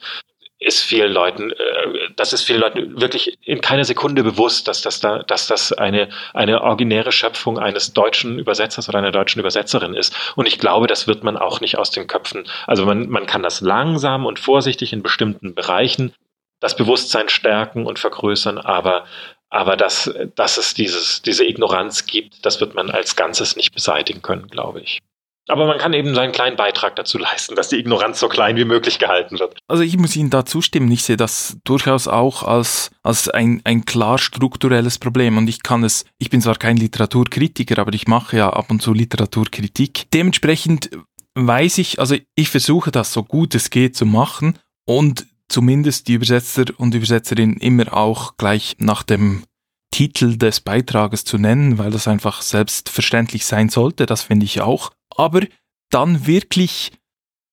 ist 0.60 0.84
vielen 0.84 1.12
Leuten, 1.12 1.52
äh, 1.52 2.10
das 2.16 2.34
ist 2.34 2.44
vielen 2.44 2.62
Leuten 2.62 3.00
wirklich 3.00 3.38
in 3.44 3.62
keiner 3.62 3.84
Sekunde 3.84 4.24
bewusst, 4.24 4.68
dass 4.68 4.82
das 4.82 5.00
da, 5.00 5.20
dass 5.24 5.48
das 5.48 5.72
eine, 5.72 6.10
eine 6.34 6.62
originäre 6.62 7.12
Schöpfung 7.12 7.60
eines 7.60 7.94
deutschen 7.94 8.40
Übersetzers 8.40 8.90
oder 8.90 8.98
einer 8.98 9.12
deutschen 9.12 9.40
Übersetzerin 9.40 9.94
ist. 9.94 10.16
Und 10.36 10.48
ich 10.48 10.60
glaube, 10.60 10.88
das 10.88 11.08
wird 11.08 11.24
man 11.24 11.38
auch 11.38 11.62
nicht 11.62 11.78
aus 11.78 11.92
den 11.92 12.08
Köpfen. 12.08 12.48
Also 12.66 12.86
man, 12.86 13.10
man 13.10 13.26
kann 13.26 13.44
das 13.44 13.62
langsam 13.62 14.26
und 14.26 14.40
vorsichtig 14.40 14.94
in 14.94 15.04
bestimmten 15.04 15.54
Bereichen 15.54 16.14
das 16.60 16.76
Bewusstsein 16.76 17.30
stärken 17.30 17.86
und 17.86 18.00
vergrößern, 18.00 18.58
aber 18.58 19.06
aber 19.50 19.78
dass, 19.78 20.14
dass 20.36 20.58
es 20.58 20.74
dieses, 20.74 21.22
diese 21.22 21.46
Ignoranz 21.46 22.06
gibt, 22.06 22.46
das 22.46 22.60
wird 22.60 22.76
man 22.76 22.92
als 22.92 23.16
Ganzes 23.16 23.56
nicht 23.56 23.74
beseitigen 23.74 24.22
können, 24.22 24.48
glaube 24.48 24.82
ich. 24.82 25.00
Aber 25.48 25.66
man 25.66 25.78
kann 25.78 25.94
eben 25.94 26.14
seinen 26.14 26.32
kleinen 26.32 26.58
Beitrag 26.58 26.96
dazu 26.96 27.18
leisten, 27.18 27.56
dass 27.56 27.70
die 27.70 27.78
Ignoranz 27.78 28.20
so 28.20 28.28
klein 28.28 28.58
wie 28.58 28.66
möglich 28.66 29.00
gehalten 29.00 29.40
wird. 29.40 29.58
Also 29.68 29.84
ich 29.84 29.98
muss 29.98 30.16
Ihnen 30.16 30.30
da 30.30 30.46
zustimmen. 30.46 30.92
Ich 30.92 31.04
sehe 31.04 31.18
das 31.18 31.58
durchaus 31.64 32.08
auch 32.08 32.44
als, 32.44 32.92
als 33.04 33.30
ein, 33.30 33.62
ein 33.64 33.86
klar 33.86 34.18
strukturelles 34.18 35.00
Problem. 35.00 35.38
Und 35.38 35.48
ich 35.48 35.64
kann 35.64 35.84
es, 35.84 36.06
ich 36.20 36.30
bin 36.30 36.42
zwar 36.42 36.56
kein 36.56 36.78
Literaturkritiker, 36.78 37.80
aber 37.80 37.94
ich 37.94 38.08
mache 38.08 38.38
ja 38.38 38.50
ab 38.50 38.70
und 38.70 38.82
zu 38.82 38.94
Literaturkritik. 38.94 40.12
Dementsprechend 40.12 40.90
weiß 41.36 41.78
ich, 41.78 42.00
also 42.00 42.16
ich 42.36 42.50
versuche 42.50 42.92
das 42.92 43.14
so 43.14 43.24
gut 43.24 43.56
es 43.56 43.70
geht 43.70 43.96
zu 43.96 44.06
machen 44.06 44.58
und 44.86 45.28
zumindest 45.48 46.08
die 46.08 46.14
Übersetzer 46.14 46.66
und 46.78 46.94
Übersetzerinnen 46.94 47.58
immer 47.58 47.94
auch 47.96 48.38
gleich 48.38 48.76
nach 48.80 49.04
dem 49.04 49.44
Titel 49.92 50.38
des 50.38 50.60
Beitrages 50.60 51.24
zu 51.24 51.38
nennen, 51.38 51.78
weil 51.78 51.92
das 51.92 52.08
einfach 52.08 52.42
selbstverständlich 52.42 53.46
sein 53.46 53.70
sollte, 53.70 54.06
das 54.06 54.24
finde 54.24 54.46
ich 54.46 54.62
auch. 54.62 54.92
Aber 55.18 55.42
dann 55.90 56.26
wirklich 56.28 56.92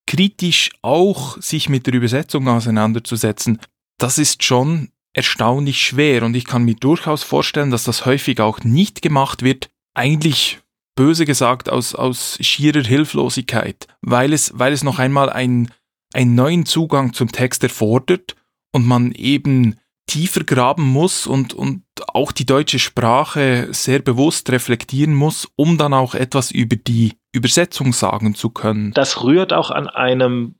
kritisch 0.06 0.70
auch 0.82 1.40
sich 1.40 1.68
mit 1.68 1.86
der 1.86 1.94
Übersetzung 1.94 2.46
auseinanderzusetzen, 2.46 3.58
das 3.98 4.18
ist 4.18 4.44
schon 4.44 4.90
erstaunlich 5.12 5.80
schwer. 5.80 6.22
Und 6.22 6.34
ich 6.34 6.44
kann 6.44 6.64
mir 6.64 6.74
durchaus 6.74 7.22
vorstellen, 7.22 7.70
dass 7.70 7.84
das 7.84 8.04
häufig 8.04 8.40
auch 8.40 8.60
nicht 8.60 9.02
gemacht 9.02 9.42
wird, 9.42 9.70
eigentlich 9.94 10.58
böse 10.96 11.24
gesagt 11.24 11.70
aus, 11.70 11.94
aus 11.94 12.38
schierer 12.40 12.82
Hilflosigkeit, 12.82 13.86
weil 14.02 14.32
es, 14.32 14.52
weil 14.54 14.72
es 14.72 14.84
noch 14.84 14.98
einmal 14.98 15.30
ein, 15.30 15.72
einen 16.12 16.34
neuen 16.34 16.66
Zugang 16.66 17.14
zum 17.14 17.32
Text 17.32 17.62
erfordert 17.62 18.36
und 18.72 18.86
man 18.86 19.12
eben 19.12 19.76
tiefer 20.06 20.44
graben 20.44 20.84
muss 20.84 21.26
und, 21.26 21.54
und 21.54 21.82
auch 22.08 22.30
die 22.30 22.46
deutsche 22.46 22.78
Sprache 22.78 23.68
sehr 23.72 24.00
bewusst 24.00 24.50
reflektieren 24.50 25.14
muss, 25.14 25.48
um 25.56 25.78
dann 25.78 25.94
auch 25.94 26.14
etwas 26.14 26.50
über 26.50 26.76
die 26.76 27.14
Übersetzung 27.34 27.92
sagen 27.92 28.34
zu 28.34 28.50
können. 28.50 28.92
Das 28.92 29.22
rührt 29.22 29.52
auch 29.52 29.70
an 29.70 29.88
einem 29.88 30.54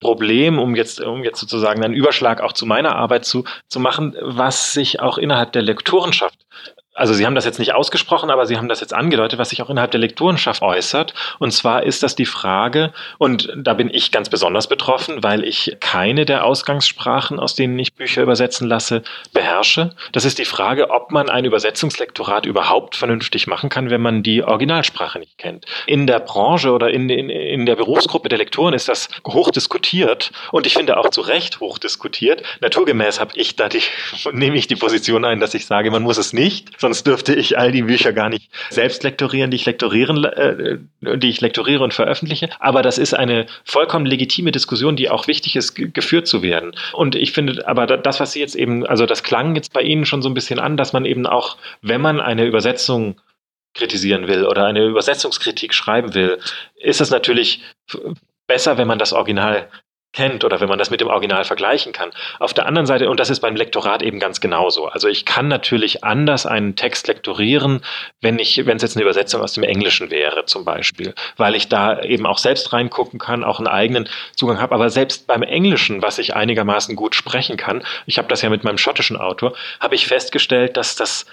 Problem, 0.00 0.58
um 0.58 0.76
jetzt, 0.76 1.00
um 1.00 1.24
jetzt 1.24 1.40
sozusagen 1.40 1.82
einen 1.82 1.94
Überschlag 1.94 2.42
auch 2.42 2.52
zu 2.52 2.66
meiner 2.66 2.96
Arbeit 2.96 3.24
zu, 3.24 3.44
zu 3.68 3.80
machen, 3.80 4.14
was 4.20 4.74
sich 4.74 5.00
auch 5.00 5.16
innerhalb 5.16 5.52
der 5.52 5.62
Lektorenschaft 5.62 6.46
also 6.96 7.12
Sie 7.12 7.26
haben 7.26 7.34
das 7.34 7.44
jetzt 7.44 7.58
nicht 7.58 7.74
ausgesprochen, 7.74 8.30
aber 8.30 8.46
Sie 8.46 8.56
haben 8.56 8.68
das 8.68 8.80
jetzt 8.80 8.94
angedeutet, 8.94 9.38
was 9.38 9.50
sich 9.50 9.62
auch 9.62 9.68
innerhalb 9.70 9.90
der 9.90 10.00
Lektorenschaft 10.00 10.62
äußert. 10.62 11.12
Und 11.38 11.52
zwar 11.52 11.82
ist 11.82 12.02
das 12.02 12.16
die 12.16 12.26
Frage, 12.26 12.92
und 13.18 13.52
da 13.54 13.74
bin 13.74 13.90
ich 13.92 14.10
ganz 14.10 14.30
besonders 14.30 14.66
betroffen, 14.66 15.22
weil 15.22 15.44
ich 15.44 15.76
keine 15.80 16.24
der 16.24 16.44
Ausgangssprachen, 16.44 17.38
aus 17.38 17.54
denen 17.54 17.78
ich 17.78 17.94
Bücher 17.94 18.22
übersetzen 18.22 18.66
lasse, 18.66 19.02
beherrsche. 19.32 19.94
Das 20.12 20.24
ist 20.24 20.38
die 20.38 20.46
Frage, 20.46 20.90
ob 20.90 21.10
man 21.10 21.28
ein 21.28 21.44
Übersetzungslektorat 21.44 22.46
überhaupt 22.46 22.96
vernünftig 22.96 23.46
machen 23.46 23.68
kann, 23.68 23.90
wenn 23.90 24.00
man 24.00 24.22
die 24.22 24.42
Originalsprache 24.42 25.18
nicht 25.18 25.36
kennt. 25.36 25.66
In 25.86 26.06
der 26.06 26.20
Branche 26.20 26.72
oder 26.72 26.90
in, 26.90 27.10
in, 27.10 27.28
in 27.28 27.66
der 27.66 27.76
Berufsgruppe 27.76 28.30
der 28.30 28.38
Lektoren 28.38 28.72
ist 28.72 28.88
das 28.88 29.08
hoch 29.26 29.50
diskutiert 29.50 30.32
und 30.50 30.66
ich 30.66 30.74
finde 30.74 30.96
auch 30.96 31.10
zu 31.10 31.20
Recht 31.20 31.60
hoch 31.60 31.78
diskutiert. 31.78 32.42
Naturgemäß 32.60 33.20
habe 33.20 33.32
ich 33.34 33.54
da 33.54 33.68
die, 33.68 33.82
nehme 34.32 34.56
ich 34.56 34.66
die 34.66 34.76
Position 34.76 35.26
ein, 35.26 35.40
dass 35.40 35.52
ich 35.52 35.66
sage, 35.66 35.90
man 35.90 36.02
muss 36.02 36.16
es 36.16 36.32
nicht 36.32 36.70
sonst 36.86 37.04
dürfte 37.04 37.34
ich 37.34 37.58
all 37.58 37.72
die 37.72 37.82
Bücher 37.82 38.12
gar 38.12 38.28
nicht 38.28 38.48
selbst 38.70 39.02
lektorieren, 39.02 39.50
die 39.50 39.56
ich 39.56 39.66
lektorieren, 39.66 40.24
äh, 40.24 40.78
die 41.00 41.28
ich 41.28 41.40
lektoriere 41.40 41.82
und 41.82 41.92
veröffentliche. 41.92 42.48
Aber 42.60 42.82
das 42.82 42.96
ist 42.96 43.12
eine 43.12 43.46
vollkommen 43.64 44.06
legitime 44.06 44.52
Diskussion, 44.52 44.94
die 44.94 45.10
auch 45.10 45.26
wichtig 45.26 45.56
ist, 45.56 45.74
geführt 45.74 46.28
zu 46.28 46.42
werden. 46.42 46.76
Und 46.92 47.16
ich 47.16 47.32
finde, 47.32 47.66
aber 47.66 47.86
das, 47.86 48.20
was 48.20 48.32
Sie 48.32 48.40
jetzt 48.40 48.54
eben, 48.54 48.86
also 48.86 49.04
das 49.04 49.24
klang 49.24 49.56
jetzt 49.56 49.72
bei 49.72 49.82
Ihnen 49.82 50.06
schon 50.06 50.22
so 50.22 50.28
ein 50.28 50.34
bisschen 50.34 50.60
an, 50.60 50.76
dass 50.76 50.92
man 50.92 51.04
eben 51.04 51.26
auch, 51.26 51.56
wenn 51.82 52.00
man 52.00 52.20
eine 52.20 52.44
Übersetzung 52.44 53.20
kritisieren 53.74 54.28
will 54.28 54.46
oder 54.46 54.64
eine 54.64 54.84
Übersetzungskritik 54.84 55.74
schreiben 55.74 56.14
will, 56.14 56.38
ist 56.76 57.00
es 57.00 57.10
natürlich 57.10 57.62
besser, 58.46 58.78
wenn 58.78 58.86
man 58.86 59.00
das 59.00 59.12
Original 59.12 59.68
kennt 60.16 60.44
oder 60.44 60.60
wenn 60.60 60.68
man 60.68 60.78
das 60.78 60.90
mit 60.90 61.00
dem 61.00 61.08
Original 61.08 61.44
vergleichen 61.44 61.92
kann. 61.92 62.10
Auf 62.40 62.54
der 62.54 62.66
anderen 62.66 62.86
Seite, 62.86 63.08
und 63.10 63.20
das 63.20 63.30
ist 63.30 63.40
beim 63.40 63.54
Lektorat 63.54 64.02
eben 64.02 64.18
ganz 64.18 64.40
genauso. 64.40 64.86
Also 64.86 65.08
ich 65.08 65.24
kann 65.26 65.46
natürlich 65.46 66.04
anders 66.04 66.46
einen 66.46 66.74
Text 66.74 67.06
lektorieren, 67.06 67.82
wenn 68.22 68.38
ich, 68.38 68.64
wenn 68.64 68.76
es 68.76 68.82
jetzt 68.82 68.96
eine 68.96 69.02
Übersetzung 69.02 69.42
aus 69.42 69.52
dem 69.52 69.62
Englischen 69.62 70.10
wäre, 70.10 70.46
zum 70.46 70.64
Beispiel, 70.64 71.14
weil 71.36 71.54
ich 71.54 71.68
da 71.68 72.00
eben 72.00 72.26
auch 72.26 72.38
selbst 72.38 72.72
reingucken 72.72 73.18
kann, 73.18 73.44
auch 73.44 73.58
einen 73.58 73.68
eigenen 73.68 74.08
Zugang 74.34 74.58
habe. 74.58 74.74
Aber 74.74 74.88
selbst 74.88 75.26
beim 75.26 75.42
Englischen, 75.42 76.00
was 76.02 76.18
ich 76.18 76.34
einigermaßen 76.34 76.96
gut 76.96 77.14
sprechen 77.14 77.58
kann, 77.58 77.84
ich 78.06 78.16
habe 78.16 78.28
das 78.28 78.40
ja 78.40 78.48
mit 78.48 78.64
meinem 78.64 78.78
schottischen 78.78 79.18
Autor, 79.18 79.52
habe 79.80 79.94
ich 79.94 80.06
festgestellt, 80.06 80.78
dass 80.78 80.96
das 80.96 81.26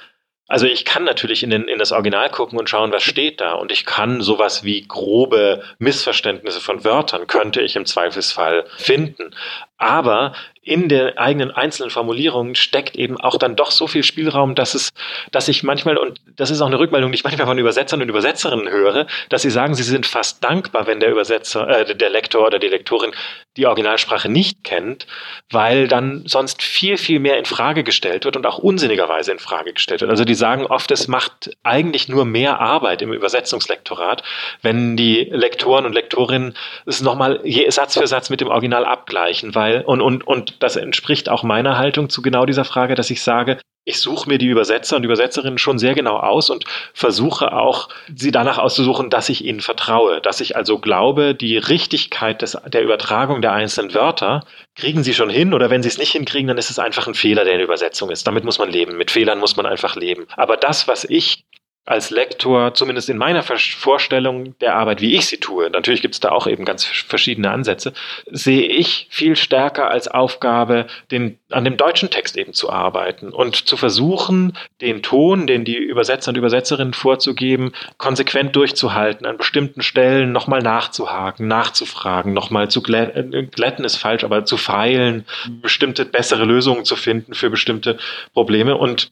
also 0.47 0.65
ich 0.65 0.85
kann 0.85 1.03
natürlich 1.03 1.41
in, 1.43 1.49
den, 1.49 1.67
in 1.67 1.79
das 1.79 1.91
Original 1.91 2.29
gucken 2.29 2.59
und 2.59 2.69
schauen, 2.69 2.91
was 2.91 3.03
steht 3.03 3.39
da. 3.39 3.53
Und 3.53 3.71
ich 3.71 3.85
kann 3.85 4.21
sowas 4.21 4.63
wie 4.63 4.85
grobe 4.85 5.63
Missverständnisse 5.79 6.59
von 6.59 6.83
Wörtern, 6.83 7.27
könnte 7.27 7.61
ich 7.61 7.75
im 7.75 7.85
Zweifelsfall 7.85 8.65
finden. 8.77 9.33
Aber 9.77 10.33
in 10.63 10.87
der 10.87 11.19
eigenen 11.19 11.51
einzelnen 11.51 11.89
Formulierungen 11.89 12.55
steckt 12.55 12.95
eben 12.95 13.19
auch 13.19 13.37
dann 13.37 13.55
doch 13.55 13.71
so 13.71 13.85
viel 13.87 14.03
Spielraum, 14.03 14.55
dass 14.55 14.75
es, 14.75 14.91
dass 15.31 15.49
ich 15.49 15.63
manchmal, 15.63 15.97
und 15.97 16.21
das 16.37 16.51
ist 16.51 16.61
auch 16.61 16.67
eine 16.67 16.79
Rückmeldung, 16.79 17.11
die 17.11 17.17
ich 17.17 17.23
manchmal 17.23 17.47
von 17.47 17.57
Übersetzern 17.57 18.01
und 18.01 18.07
Übersetzerinnen 18.07 18.69
höre, 18.69 19.05
dass 19.27 19.41
sie 19.41 19.49
sagen, 19.49 19.73
sie 19.73 19.83
sind 19.83 20.05
fast 20.05 20.41
dankbar, 20.43 20.87
wenn 20.87 21.01
der 21.01 21.11
Übersetzer, 21.11 21.67
äh, 21.67 21.95
der 21.95 22.09
Lektor 22.09 22.47
oder 22.47 22.59
die 22.59 22.69
Lektorin 22.69 23.11
die 23.57 23.67
Originalsprache 23.67 24.29
nicht 24.29 24.63
kennt, 24.63 25.05
weil 25.51 25.87
dann 25.87 26.23
sonst 26.25 26.63
viel, 26.63 26.97
viel 26.97 27.19
mehr 27.19 27.37
in 27.37 27.45
Frage 27.45 27.83
gestellt 27.83 28.25
wird 28.25 28.37
und 28.37 28.45
auch 28.45 28.57
unsinnigerweise 28.57 29.31
in 29.31 29.39
Frage 29.39 29.73
gestellt 29.73 30.01
wird. 30.01 30.09
Also 30.09 30.23
die 30.25 30.33
sagen 30.33 30.65
oft, 30.65 30.89
es 30.91 31.07
macht 31.07 31.55
eigentlich 31.63 32.07
nur 32.07 32.25
mehr 32.25 32.59
Arbeit 32.61 33.01
im 33.01 33.11
Übersetzungslektorat, 33.11 34.23
wenn 34.61 34.95
die 34.95 35.27
Lektoren 35.29 35.85
und 35.85 35.93
Lektorinnen 35.93 36.55
es 36.85 37.01
nochmal 37.01 37.41
Satz 37.67 37.97
für 37.97 38.07
Satz 38.07 38.29
mit 38.29 38.41
dem 38.41 38.47
Original 38.47 38.85
abgleichen, 38.85 39.53
weil, 39.55 39.81
und, 39.81 40.01
und, 40.01 40.25
und 40.25 40.52
das 40.59 40.75
entspricht 40.75 41.29
auch 41.29 41.43
meiner 41.43 41.77
Haltung 41.77 42.09
zu 42.09 42.21
genau 42.21 42.45
dieser 42.45 42.65
Frage, 42.65 42.95
dass 42.95 43.09
ich 43.09 43.21
sage, 43.21 43.57
ich 43.85 43.99
suche 43.99 44.29
mir 44.29 44.37
die 44.37 44.47
Übersetzer 44.47 44.95
und 44.95 45.03
Übersetzerinnen 45.03 45.57
schon 45.57 45.77
sehr 45.77 45.93
genau 45.93 46.17
aus 46.17 46.49
und 46.49 46.63
versuche 46.93 47.51
auch, 47.51 47.89
sie 48.15 48.31
danach 48.31 48.57
auszusuchen, 48.57 49.09
dass 49.09 49.27
ich 49.27 49.43
ihnen 49.43 49.59
vertraue, 49.59 50.21
dass 50.21 50.39
ich 50.39 50.55
also 50.55 50.79
glaube, 50.79 51.35
die 51.35 51.57
Richtigkeit 51.57 52.41
des, 52.41 52.57
der 52.65 52.81
Übertragung 52.81 53.41
der 53.41 53.51
einzelnen 53.51 53.93
Wörter 53.93 54.45
kriegen 54.75 55.03
sie 55.03 55.13
schon 55.13 55.29
hin 55.29 55.53
oder 55.53 55.69
wenn 55.69 55.83
sie 55.83 55.89
es 55.89 55.97
nicht 55.97 56.13
hinkriegen, 56.13 56.47
dann 56.47 56.57
ist 56.57 56.69
es 56.69 56.79
einfach 56.79 57.07
ein 57.07 57.13
Fehler, 57.13 57.43
der 57.43 57.53
in 57.53 57.59
der 57.59 57.67
Übersetzung 57.67 58.09
ist. 58.09 58.25
Damit 58.25 58.45
muss 58.45 58.59
man 58.59 58.69
leben. 58.69 58.97
Mit 58.97 59.11
Fehlern 59.11 59.39
muss 59.39 59.57
man 59.57 59.65
einfach 59.65 59.95
leben. 59.95 60.27
Aber 60.37 60.55
das, 60.55 60.87
was 60.87 61.03
ich 61.03 61.43
als 61.85 62.11
Lektor, 62.11 62.73
zumindest 62.73 63.09
in 63.09 63.17
meiner 63.17 63.43
Vorstellung 63.43 64.57
der 64.59 64.75
Arbeit, 64.75 65.01
wie 65.01 65.15
ich 65.15 65.25
sie 65.25 65.37
tue, 65.37 65.69
natürlich 65.69 66.01
gibt 66.01 66.13
es 66.13 66.21
da 66.21 66.29
auch 66.29 66.47
eben 66.47 66.63
ganz 66.63 66.85
verschiedene 66.85 67.51
Ansätze, 67.51 67.91
sehe 68.31 68.65
ich 68.65 69.07
viel 69.09 69.35
stärker 69.35 69.91
als 69.91 70.07
Aufgabe, 70.07 70.87
den, 71.11 71.39
an 71.51 71.65
dem 71.65 71.75
deutschen 71.75 72.09
Text 72.09 72.37
eben 72.37 72.53
zu 72.53 72.69
arbeiten 72.69 73.33
und 73.33 73.67
zu 73.67 73.75
versuchen, 73.75 74.57
den 74.79 75.03
Ton, 75.03 75.45
den 75.45 75.65
die 75.65 75.75
Übersetzer 75.75 76.29
und 76.29 76.37
Übersetzerinnen 76.37 76.93
vorzugeben, 76.93 77.73
konsequent 77.97 78.55
durchzuhalten, 78.55 79.25
an 79.25 79.37
bestimmten 79.37 79.81
Stellen 79.81 80.31
nochmal 80.31 80.61
nachzuhaken, 80.61 81.47
nachzufragen, 81.47 82.31
nochmal 82.31 82.69
zu 82.69 82.81
glätten, 82.81 83.33
äh, 83.33 83.43
glätten 83.43 83.83
ist 83.83 83.97
falsch, 83.97 84.23
aber 84.23 84.45
zu 84.45 84.55
feilen, 84.55 85.25
bestimmte 85.61 86.05
bessere 86.05 86.45
Lösungen 86.45 86.85
zu 86.85 86.95
finden 86.95 87.33
für 87.33 87.49
bestimmte 87.49 87.97
Probleme. 88.33 88.77
Und 88.77 89.11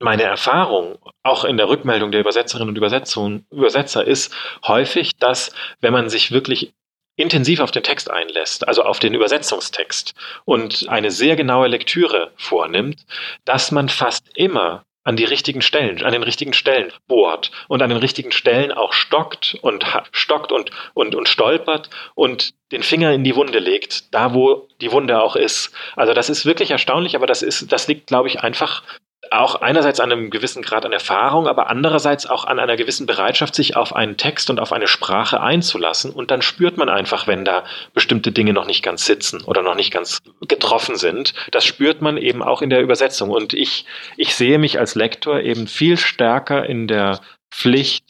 meine 0.00 0.22
Erfahrung, 0.22 0.98
auch 1.22 1.44
in 1.44 1.56
der 1.56 1.68
Rückmeldung 1.68 2.10
der 2.10 2.20
Übersetzerinnen 2.20 2.70
und 2.70 2.76
Übersetzer, 2.76 4.04
ist 4.04 4.34
häufig, 4.66 5.16
dass 5.18 5.54
wenn 5.80 5.92
man 5.92 6.08
sich 6.08 6.32
wirklich 6.32 6.72
intensiv 7.16 7.60
auf 7.60 7.70
den 7.70 7.82
Text 7.82 8.10
einlässt, 8.10 8.66
also 8.66 8.82
auf 8.82 8.98
den 8.98 9.14
Übersetzungstext 9.14 10.14
und 10.46 10.88
eine 10.88 11.10
sehr 11.10 11.36
genaue 11.36 11.68
Lektüre 11.68 12.32
vornimmt, 12.36 13.04
dass 13.44 13.70
man 13.70 13.90
fast 13.90 14.26
immer 14.34 14.84
an 15.04 15.16
die 15.16 15.24
richtigen 15.24 15.62
Stellen, 15.62 16.02
an 16.02 16.12
den 16.12 16.22
richtigen 16.22 16.52
Stellen 16.52 16.92
bohrt 17.08 17.50
und 17.68 17.82
an 17.82 17.90
den 17.90 17.98
richtigen 17.98 18.32
Stellen 18.32 18.72
auch 18.72 18.92
stockt 18.92 19.58
und 19.60 19.84
stockt 20.12 20.52
und, 20.52 20.70
und, 20.94 21.14
und 21.14 21.28
stolpert 21.28 21.90
und 22.14 22.54
den 22.72 22.82
Finger 22.82 23.12
in 23.12 23.24
die 23.24 23.34
Wunde 23.34 23.58
legt, 23.58 24.14
da 24.14 24.34
wo 24.34 24.68
die 24.80 24.92
Wunde 24.92 25.20
auch 25.20 25.36
ist. 25.36 25.72
Also 25.96 26.14
das 26.14 26.30
ist 26.30 26.46
wirklich 26.46 26.70
erstaunlich, 26.70 27.16
aber 27.16 27.26
das 27.26 27.42
ist, 27.42 27.72
das 27.72 27.88
liegt, 27.88 28.06
glaube 28.06 28.28
ich, 28.28 28.40
einfach 28.40 28.82
auch 29.30 29.54
einerseits 29.56 30.00
an 30.00 30.10
einem 30.10 30.30
gewissen 30.30 30.62
Grad 30.62 30.84
an 30.84 30.92
Erfahrung, 30.92 31.46
aber 31.46 31.70
andererseits 31.70 32.26
auch 32.26 32.44
an 32.44 32.58
einer 32.58 32.76
gewissen 32.76 33.06
Bereitschaft, 33.06 33.54
sich 33.54 33.76
auf 33.76 33.94
einen 33.94 34.16
Text 34.16 34.50
und 34.50 34.58
auf 34.58 34.72
eine 34.72 34.88
Sprache 34.88 35.40
einzulassen. 35.40 36.10
Und 36.10 36.32
dann 36.32 36.42
spürt 36.42 36.76
man 36.76 36.88
einfach, 36.88 37.28
wenn 37.28 37.44
da 37.44 37.64
bestimmte 37.94 38.32
Dinge 38.32 38.52
noch 38.52 38.66
nicht 38.66 38.82
ganz 38.82 39.04
sitzen 39.06 39.42
oder 39.44 39.62
noch 39.62 39.76
nicht 39.76 39.92
ganz 39.92 40.18
getroffen 40.48 40.96
sind. 40.96 41.32
Das 41.52 41.64
spürt 41.64 42.02
man 42.02 42.16
eben 42.16 42.42
auch 42.42 42.60
in 42.60 42.70
der 42.70 42.82
Übersetzung. 42.82 43.30
Und 43.30 43.54
ich, 43.54 43.86
ich 44.16 44.34
sehe 44.34 44.58
mich 44.58 44.80
als 44.80 44.96
Lektor 44.96 45.40
eben 45.40 45.68
viel 45.68 45.96
stärker 45.96 46.66
in 46.66 46.88
der 46.88 47.20
Pflicht, 47.52 48.04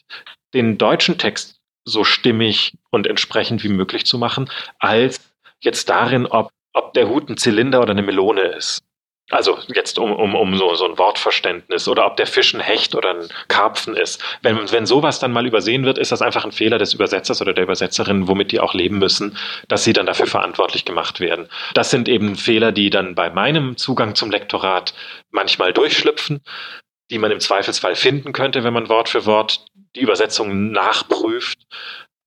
den 0.54 0.78
deutschen 0.78 1.18
Text 1.18 1.60
so 1.84 2.02
stimmig 2.04 2.78
und 2.90 3.06
entsprechend 3.06 3.62
wie 3.62 3.68
möglich 3.68 4.06
zu 4.06 4.16
machen, 4.16 4.50
als 4.78 5.20
jetzt 5.60 5.90
darin, 5.90 6.26
ob, 6.26 6.50
ob 6.72 6.94
der 6.94 7.08
Hut 7.08 7.28
ein 7.28 7.36
Zylinder 7.36 7.80
oder 7.80 7.90
eine 7.90 8.02
Melone 8.02 8.42
ist. 8.42 8.82
Also 9.30 9.58
jetzt 9.74 9.98
um, 9.98 10.12
um, 10.12 10.34
um 10.34 10.56
so, 10.56 10.74
so 10.74 10.84
ein 10.84 10.98
Wortverständnis 10.98 11.86
oder 11.88 12.06
ob 12.06 12.16
der 12.16 12.26
Fisch 12.26 12.52
ein 12.52 12.60
Hecht 12.60 12.94
oder 12.94 13.10
ein 13.10 13.28
Karpfen 13.48 13.96
ist. 13.96 14.22
Wenn, 14.42 14.70
wenn 14.70 14.86
sowas 14.86 15.20
dann 15.20 15.32
mal 15.32 15.46
übersehen 15.46 15.84
wird, 15.84 15.98
ist 15.98 16.12
das 16.12 16.22
einfach 16.22 16.44
ein 16.44 16.52
Fehler 16.52 16.78
des 16.78 16.94
Übersetzers 16.94 17.40
oder 17.40 17.54
der 17.54 17.64
Übersetzerin, 17.64 18.28
womit 18.28 18.52
die 18.52 18.60
auch 18.60 18.74
leben 18.74 18.98
müssen, 18.98 19.36
dass 19.68 19.84
sie 19.84 19.92
dann 19.92 20.06
dafür 20.06 20.26
verantwortlich 20.26 20.84
gemacht 20.84 21.20
werden. 21.20 21.48
Das 21.74 21.90
sind 21.90 22.08
eben 22.08 22.36
Fehler, 22.36 22.72
die 22.72 22.90
dann 22.90 23.14
bei 23.14 23.30
meinem 23.30 23.76
Zugang 23.76 24.14
zum 24.14 24.30
Lektorat 24.30 24.94
manchmal 25.30 25.72
durchschlüpfen, 25.72 26.40
die 27.10 27.18
man 27.18 27.30
im 27.30 27.40
Zweifelsfall 27.40 27.94
finden 27.94 28.32
könnte, 28.32 28.64
wenn 28.64 28.72
man 28.72 28.88
Wort 28.88 29.08
für 29.08 29.26
Wort 29.26 29.64
die 29.96 30.00
Übersetzung 30.00 30.70
nachprüft. 30.70 31.58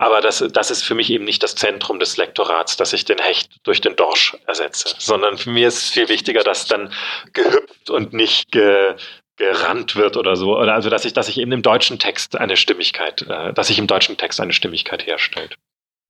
Aber 0.04 0.20
das, 0.20 0.44
das 0.52 0.70
ist 0.70 0.84
für 0.84 0.96
mich 0.96 1.10
eben 1.10 1.24
nicht 1.24 1.42
das 1.44 1.56
Zentrum 1.56 1.98
des 1.98 2.18
Lektorats, 2.18 2.76
dass 2.76 2.92
ich 2.92 3.06
den 3.06 3.20
Hecht 3.20 3.56
durch 3.64 3.80
den 3.80 3.96
Dorsch 3.96 4.36
ersetze, 4.46 4.94
sondern 5.00 5.38
für 5.38 5.50
mich 5.50 5.64
ist 5.64 5.94
viel 5.94 6.10
wichtiger, 6.10 6.44
dass 6.44 6.68
dann 6.68 6.92
gehüpft 7.32 7.90
und 7.90 8.12
nicht 8.12 8.52
ge, 8.52 8.96
gerannt 9.38 9.96
wird 9.96 10.18
oder 10.18 10.36
so. 10.36 10.58
Oder 10.58 10.74
also, 10.74 10.90
dass 10.90 11.06
ich, 11.06 11.14
dass 11.14 11.30
ich 11.30 11.38
eben 11.38 11.54
im 11.54 11.62
deutschen 11.62 12.00
Text 12.00 12.36
eine 12.36 12.58
Stimmigkeit, 12.58 13.22
äh, 13.22 13.54
dass 13.54 13.68
sich 13.68 13.80
im 13.80 13.88
deutschen 13.88 14.18
Text 14.18 14.42
eine 14.42 14.52
Stimmigkeit 14.52 15.08
herstellt. 15.08 15.56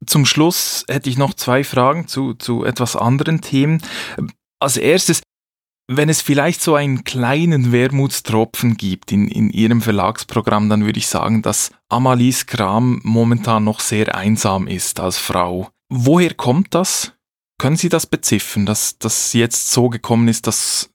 Zum 0.07 0.25
Schluss 0.25 0.85
hätte 0.89 1.07
ich 1.07 1.19
noch 1.19 1.35
zwei 1.35 1.63
Fragen 1.63 2.07
zu, 2.07 2.33
zu 2.33 2.65
etwas 2.65 2.95
anderen 2.95 3.41
Themen. 3.41 3.83
Als 4.59 4.77
erstes, 4.77 5.21
wenn 5.87 6.09
es 6.09 6.21
vielleicht 6.21 6.61
so 6.61 6.75
einen 6.75 7.03
kleinen 7.03 7.71
Wermutstropfen 7.71 8.77
gibt 8.77 9.11
in, 9.11 9.27
in 9.27 9.49
Ihrem 9.49 9.81
Verlagsprogramm, 9.81 10.69
dann 10.69 10.85
würde 10.85 10.99
ich 10.99 11.07
sagen, 11.07 11.41
dass 11.41 11.71
Amalies 11.89 12.45
Kram 12.45 13.01
momentan 13.03 13.63
noch 13.63 13.79
sehr 13.79 14.15
einsam 14.15 14.67
ist 14.67 14.99
als 14.99 15.17
Frau. 15.17 15.69
Woher 15.89 16.33
kommt 16.33 16.73
das? 16.73 17.13
Können 17.59 17.75
Sie 17.75 17.89
das 17.89 18.07
beziffern, 18.07 18.65
dass 18.65 18.97
das 18.97 19.33
jetzt 19.33 19.71
so 19.71 19.89
gekommen 19.89 20.27
ist, 20.27 20.47
dass 20.47 20.89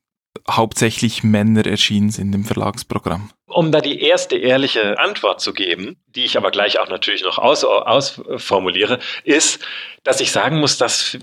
hauptsächlich 0.51 1.23
Männer 1.23 1.67
erschienen 1.67 2.11
sind 2.11 2.35
im 2.35 2.45
Verlagsprogramm? 2.45 3.31
Um 3.47 3.73
da 3.73 3.81
die 3.81 4.01
erste 4.01 4.37
ehrliche 4.37 4.99
Antwort 4.99 5.41
zu 5.41 5.53
geben, 5.53 5.97
die 6.07 6.25
ich 6.25 6.37
aber 6.37 6.51
gleich 6.51 6.79
auch 6.79 6.89
natürlich 6.89 7.23
noch 7.23 7.39
aus, 7.39 7.65
ausformuliere, 7.65 8.99
ist, 9.25 9.61
dass 10.05 10.21
ich 10.21 10.33
sagen 10.33 10.59
muss, 10.59 10.79
dass 10.79 11.19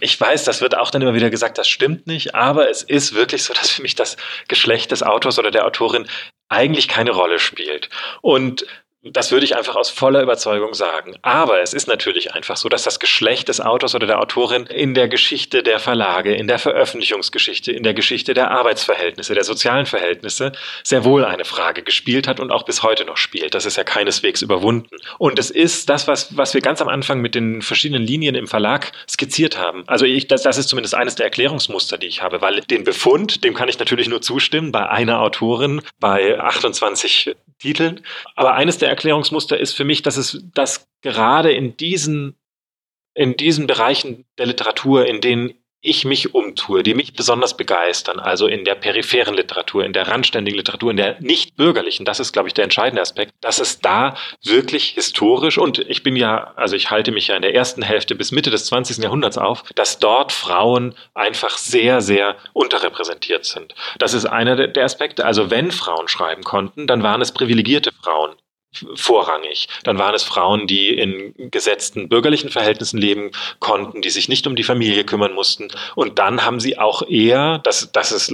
ich 0.00 0.20
weiß, 0.20 0.44
das 0.44 0.60
wird 0.60 0.76
auch 0.76 0.90
dann 0.90 1.02
immer 1.02 1.14
wieder 1.14 1.30
gesagt, 1.30 1.58
das 1.58 1.68
stimmt 1.68 2.06
nicht, 2.06 2.34
aber 2.34 2.70
es 2.70 2.82
ist 2.82 3.14
wirklich 3.14 3.42
so, 3.44 3.54
dass 3.54 3.70
für 3.70 3.82
mich 3.82 3.94
das 3.94 4.16
Geschlecht 4.46 4.90
des 4.90 5.02
Autors 5.02 5.38
oder 5.38 5.50
der 5.50 5.66
Autorin 5.66 6.06
eigentlich 6.48 6.88
keine 6.88 7.10
Rolle 7.10 7.38
spielt. 7.38 7.90
Und 8.22 8.66
das 9.02 9.30
würde 9.30 9.44
ich 9.44 9.56
einfach 9.56 9.76
aus 9.76 9.90
voller 9.90 10.22
Überzeugung 10.22 10.74
sagen. 10.74 11.14
Aber 11.22 11.60
es 11.60 11.72
ist 11.72 11.86
natürlich 11.86 12.34
einfach 12.34 12.56
so, 12.56 12.68
dass 12.68 12.82
das 12.82 12.98
Geschlecht 12.98 13.48
des 13.48 13.60
Autors 13.60 13.94
oder 13.94 14.08
der 14.08 14.20
Autorin 14.20 14.66
in 14.66 14.94
der 14.94 15.08
Geschichte 15.08 15.62
der 15.62 15.78
Verlage, 15.78 16.34
in 16.34 16.48
der 16.48 16.58
Veröffentlichungsgeschichte, 16.58 17.70
in 17.70 17.84
der 17.84 17.94
Geschichte 17.94 18.34
der 18.34 18.50
Arbeitsverhältnisse, 18.50 19.34
der 19.34 19.44
sozialen 19.44 19.86
Verhältnisse 19.86 20.50
sehr 20.82 21.04
wohl 21.04 21.24
eine 21.24 21.44
Frage 21.44 21.82
gespielt 21.82 22.26
hat 22.26 22.40
und 22.40 22.50
auch 22.50 22.64
bis 22.64 22.82
heute 22.82 23.04
noch 23.04 23.16
spielt. 23.16 23.54
Das 23.54 23.66
ist 23.66 23.76
ja 23.76 23.84
keineswegs 23.84 24.42
überwunden. 24.42 24.96
Und 25.18 25.38
es 25.38 25.50
ist 25.50 25.88
das, 25.88 26.08
was, 26.08 26.36
was 26.36 26.54
wir 26.54 26.60
ganz 26.60 26.82
am 26.82 26.88
Anfang 26.88 27.20
mit 27.20 27.36
den 27.36 27.62
verschiedenen 27.62 28.02
Linien 28.02 28.34
im 28.34 28.48
Verlag 28.48 28.90
skizziert 29.08 29.56
haben. 29.56 29.84
Also 29.86 30.06
ich, 30.06 30.26
das, 30.26 30.42
das 30.42 30.58
ist 30.58 30.68
zumindest 30.68 30.96
eines 30.96 31.14
der 31.14 31.26
Erklärungsmuster, 31.26 31.98
die 31.98 32.08
ich 32.08 32.22
habe, 32.22 32.40
weil 32.40 32.62
den 32.62 32.82
Befund, 32.82 33.44
dem 33.44 33.54
kann 33.54 33.68
ich 33.68 33.78
natürlich 33.78 34.08
nur 34.08 34.22
zustimmen, 34.22 34.72
bei 34.72 34.88
einer 34.88 35.20
Autorin, 35.20 35.82
bei 36.00 36.40
28 36.40 37.36
Titeln. 37.60 38.00
Aber 38.34 38.54
eines 38.54 38.78
der 38.78 38.87
Erklärungsmuster 38.88 39.58
ist 39.58 39.74
für 39.74 39.84
mich, 39.84 40.02
dass 40.02 40.16
es, 40.16 40.44
dass 40.54 40.88
gerade 41.02 41.52
in 41.52 41.76
diesen, 41.76 42.36
in 43.14 43.36
diesen 43.36 43.66
Bereichen 43.66 44.24
der 44.38 44.46
Literatur, 44.46 45.06
in 45.06 45.20
denen 45.20 45.54
ich 45.80 46.04
mich 46.04 46.34
umtue, 46.34 46.82
die 46.82 46.94
mich 46.94 47.14
besonders 47.14 47.56
begeistern, 47.56 48.18
also 48.18 48.48
in 48.48 48.64
der 48.64 48.74
peripheren 48.74 49.34
Literatur, 49.34 49.84
in 49.84 49.92
der 49.92 50.08
randständigen 50.08 50.58
Literatur, 50.58 50.90
in 50.90 50.96
der 50.96 51.20
nicht 51.20 51.56
bürgerlichen, 51.56 52.04
das 52.04 52.18
ist, 52.18 52.32
glaube 52.32 52.48
ich, 52.48 52.54
der 52.54 52.64
entscheidende 52.64 53.00
Aspekt, 53.00 53.32
dass 53.40 53.60
es 53.60 53.78
da 53.78 54.16
wirklich 54.42 54.90
historisch 54.90 55.56
und 55.56 55.78
ich 55.78 56.02
bin 56.02 56.16
ja, 56.16 56.52
also 56.56 56.74
ich 56.74 56.90
halte 56.90 57.12
mich 57.12 57.28
ja 57.28 57.36
in 57.36 57.42
der 57.42 57.54
ersten 57.54 57.82
Hälfte 57.82 58.16
bis 58.16 58.32
Mitte 58.32 58.50
des 58.50 58.66
20. 58.66 58.98
Jahrhunderts 58.98 59.38
auf, 59.38 59.62
dass 59.76 60.00
dort 60.00 60.32
Frauen 60.32 60.94
einfach 61.14 61.56
sehr, 61.58 62.00
sehr 62.00 62.36
unterrepräsentiert 62.54 63.44
sind. 63.44 63.74
Das 63.98 64.14
ist 64.14 64.24
einer 64.26 64.66
der 64.66 64.84
Aspekte. 64.84 65.24
Also 65.24 65.50
wenn 65.50 65.70
Frauen 65.70 66.08
schreiben 66.08 66.42
konnten, 66.42 66.88
dann 66.88 67.04
waren 67.04 67.22
es 67.22 67.30
privilegierte 67.30 67.92
Frauen 67.92 68.34
vorrangig. 68.94 69.68
Dann 69.84 69.98
waren 69.98 70.14
es 70.14 70.22
Frauen, 70.22 70.66
die 70.66 70.90
in 70.90 71.34
gesetzten 71.50 72.08
bürgerlichen 72.08 72.50
Verhältnissen 72.50 72.98
leben 72.98 73.30
konnten, 73.60 74.02
die 74.02 74.10
sich 74.10 74.28
nicht 74.28 74.46
um 74.46 74.56
die 74.56 74.64
Familie 74.64 75.04
kümmern 75.04 75.32
mussten. 75.32 75.68
Und 75.94 76.18
dann 76.18 76.44
haben 76.44 76.60
sie 76.60 76.78
auch 76.78 77.02
eher, 77.08 77.58
das, 77.58 77.90
das 77.92 78.12
ist 78.12 78.32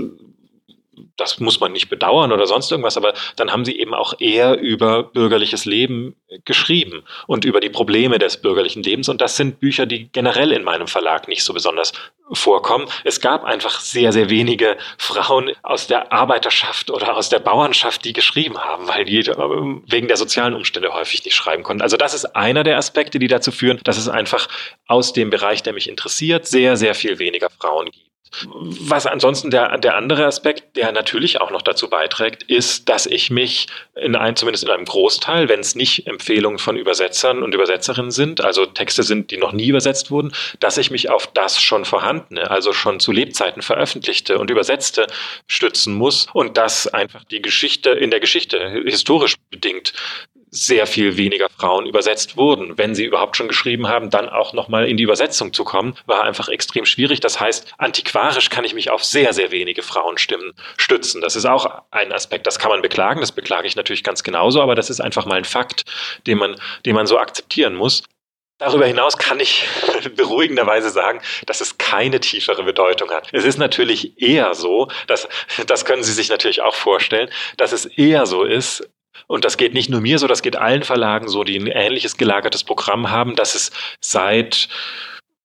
das 1.16 1.38
muss 1.38 1.60
man 1.60 1.72
nicht 1.72 1.88
bedauern 1.88 2.32
oder 2.32 2.46
sonst 2.46 2.70
irgendwas, 2.70 2.96
aber 2.96 3.14
dann 3.36 3.52
haben 3.52 3.64
sie 3.64 3.78
eben 3.78 3.94
auch 3.94 4.14
eher 4.18 4.58
über 4.58 5.04
bürgerliches 5.04 5.64
Leben 5.64 6.16
geschrieben 6.44 7.04
und 7.26 7.44
über 7.44 7.60
die 7.60 7.70
Probleme 7.70 8.18
des 8.18 8.40
bürgerlichen 8.40 8.82
Lebens. 8.82 9.08
Und 9.08 9.20
das 9.20 9.36
sind 9.36 9.60
Bücher, 9.60 9.86
die 9.86 10.08
generell 10.10 10.52
in 10.52 10.64
meinem 10.64 10.88
Verlag 10.88 11.28
nicht 11.28 11.44
so 11.44 11.52
besonders 11.52 11.92
vorkommen. 12.32 12.86
Es 13.04 13.20
gab 13.20 13.44
einfach 13.44 13.80
sehr, 13.80 14.12
sehr 14.12 14.30
wenige 14.30 14.76
Frauen 14.98 15.52
aus 15.62 15.86
der 15.86 16.12
Arbeiterschaft 16.12 16.90
oder 16.90 17.16
aus 17.16 17.28
der 17.28 17.38
Bauernschaft, 17.38 18.04
die 18.04 18.12
geschrieben 18.12 18.58
haben, 18.58 18.88
weil 18.88 19.04
die 19.04 19.24
wegen 19.86 20.08
der 20.08 20.16
sozialen 20.16 20.54
Umstände 20.54 20.92
häufig 20.92 21.24
nicht 21.24 21.34
schreiben 21.34 21.62
konnten. 21.62 21.82
Also 21.82 21.96
das 21.96 22.14
ist 22.14 22.36
einer 22.36 22.64
der 22.64 22.78
Aspekte, 22.78 23.18
die 23.18 23.28
dazu 23.28 23.52
führen, 23.52 23.80
dass 23.84 23.98
es 23.98 24.08
einfach 24.08 24.48
aus 24.86 25.12
dem 25.12 25.30
Bereich, 25.30 25.62
der 25.62 25.74
mich 25.74 25.88
interessiert, 25.88 26.46
sehr, 26.46 26.76
sehr 26.76 26.94
viel 26.94 27.18
weniger 27.18 27.50
Frauen 27.50 27.90
gibt. 27.90 28.03
Was 28.46 29.06
ansonsten 29.06 29.50
der, 29.50 29.78
der 29.78 29.96
andere 29.96 30.26
Aspekt, 30.26 30.76
der 30.76 30.92
natürlich 30.92 31.40
auch 31.40 31.50
noch 31.50 31.62
dazu 31.62 31.88
beiträgt, 31.88 32.42
ist, 32.44 32.88
dass 32.88 33.06
ich 33.06 33.30
mich 33.30 33.66
in 33.94 34.16
einem, 34.16 34.36
zumindest 34.36 34.64
in 34.64 34.70
einem 34.70 34.84
Großteil, 34.84 35.48
wenn 35.48 35.60
es 35.60 35.74
nicht 35.74 36.06
Empfehlungen 36.06 36.58
von 36.58 36.76
Übersetzern 36.76 37.42
und 37.42 37.54
Übersetzerinnen 37.54 38.10
sind, 38.10 38.40
also 38.40 38.66
Texte 38.66 39.02
sind, 39.02 39.30
die 39.30 39.36
noch 39.36 39.52
nie 39.52 39.68
übersetzt 39.68 40.10
wurden, 40.10 40.32
dass 40.60 40.78
ich 40.78 40.90
mich 40.90 41.10
auf 41.10 41.26
das 41.28 41.60
schon 41.60 41.84
vorhandene, 41.84 42.50
also 42.50 42.72
schon 42.72 43.00
zu 43.00 43.12
Lebzeiten 43.12 43.62
veröffentlichte 43.62 44.38
und 44.38 44.50
übersetzte 44.50 45.06
stützen 45.46 45.94
muss 45.94 46.26
und 46.32 46.56
dass 46.56 46.86
einfach 46.88 47.24
die 47.24 47.42
Geschichte 47.42 47.90
in 47.90 48.10
der 48.10 48.20
Geschichte 48.20 48.82
historisch 48.84 49.36
bedingt 49.50 49.92
sehr 50.54 50.86
viel 50.86 51.16
weniger 51.16 51.48
Frauen 51.50 51.84
übersetzt 51.84 52.36
wurden. 52.36 52.78
Wenn 52.78 52.94
sie 52.94 53.04
überhaupt 53.04 53.36
schon 53.36 53.48
geschrieben 53.48 53.88
haben, 53.88 54.08
dann 54.08 54.28
auch 54.28 54.52
nochmal 54.52 54.88
in 54.88 54.96
die 54.96 55.02
Übersetzung 55.02 55.52
zu 55.52 55.64
kommen, 55.64 55.96
war 56.06 56.22
einfach 56.22 56.48
extrem 56.48 56.86
schwierig. 56.86 57.18
Das 57.18 57.40
heißt, 57.40 57.74
antiquarisch 57.76 58.50
kann 58.50 58.64
ich 58.64 58.72
mich 58.72 58.88
auf 58.90 59.02
sehr, 59.02 59.32
sehr 59.32 59.50
wenige 59.50 59.82
Frauenstimmen 59.82 60.52
stützen. 60.76 61.20
Das 61.20 61.34
ist 61.34 61.44
auch 61.44 61.82
ein 61.90 62.12
Aspekt, 62.12 62.46
das 62.46 62.60
kann 62.60 62.70
man 62.70 62.82
beklagen, 62.82 63.20
das 63.20 63.32
beklage 63.32 63.66
ich 63.66 63.74
natürlich 63.74 64.04
ganz 64.04 64.22
genauso, 64.22 64.62
aber 64.62 64.76
das 64.76 64.90
ist 64.90 65.00
einfach 65.00 65.26
mal 65.26 65.36
ein 65.36 65.44
Fakt, 65.44 65.82
den 66.28 66.38
man, 66.38 66.54
den 66.86 66.94
man 66.94 67.06
so 67.06 67.18
akzeptieren 67.18 67.74
muss. 67.74 68.04
Darüber 68.58 68.86
hinaus 68.86 69.18
kann 69.18 69.40
ich 69.40 69.66
beruhigenderweise 70.16 70.90
sagen, 70.90 71.20
dass 71.46 71.60
es 71.60 71.78
keine 71.78 72.20
tiefere 72.20 72.62
Bedeutung 72.62 73.10
hat. 73.10 73.28
Es 73.32 73.44
ist 73.44 73.58
natürlich 73.58 74.22
eher 74.22 74.54
so, 74.54 74.88
dass, 75.08 75.28
das 75.66 75.84
können 75.84 76.04
Sie 76.04 76.12
sich 76.12 76.28
natürlich 76.28 76.62
auch 76.62 76.76
vorstellen, 76.76 77.28
dass 77.56 77.72
es 77.72 77.86
eher 77.86 78.26
so 78.26 78.44
ist, 78.44 78.88
und 79.26 79.44
das 79.44 79.56
geht 79.56 79.74
nicht 79.74 79.90
nur 79.90 80.00
mir 80.00 80.18
so, 80.18 80.26
das 80.26 80.42
geht 80.42 80.56
allen 80.56 80.82
Verlagen 80.82 81.28
so, 81.28 81.44
die 81.44 81.56
ein 81.56 81.66
ähnliches 81.66 82.16
gelagertes 82.16 82.64
Programm 82.64 83.10
haben, 83.10 83.36
dass 83.36 83.54
es 83.54 83.70
seit 84.00 84.68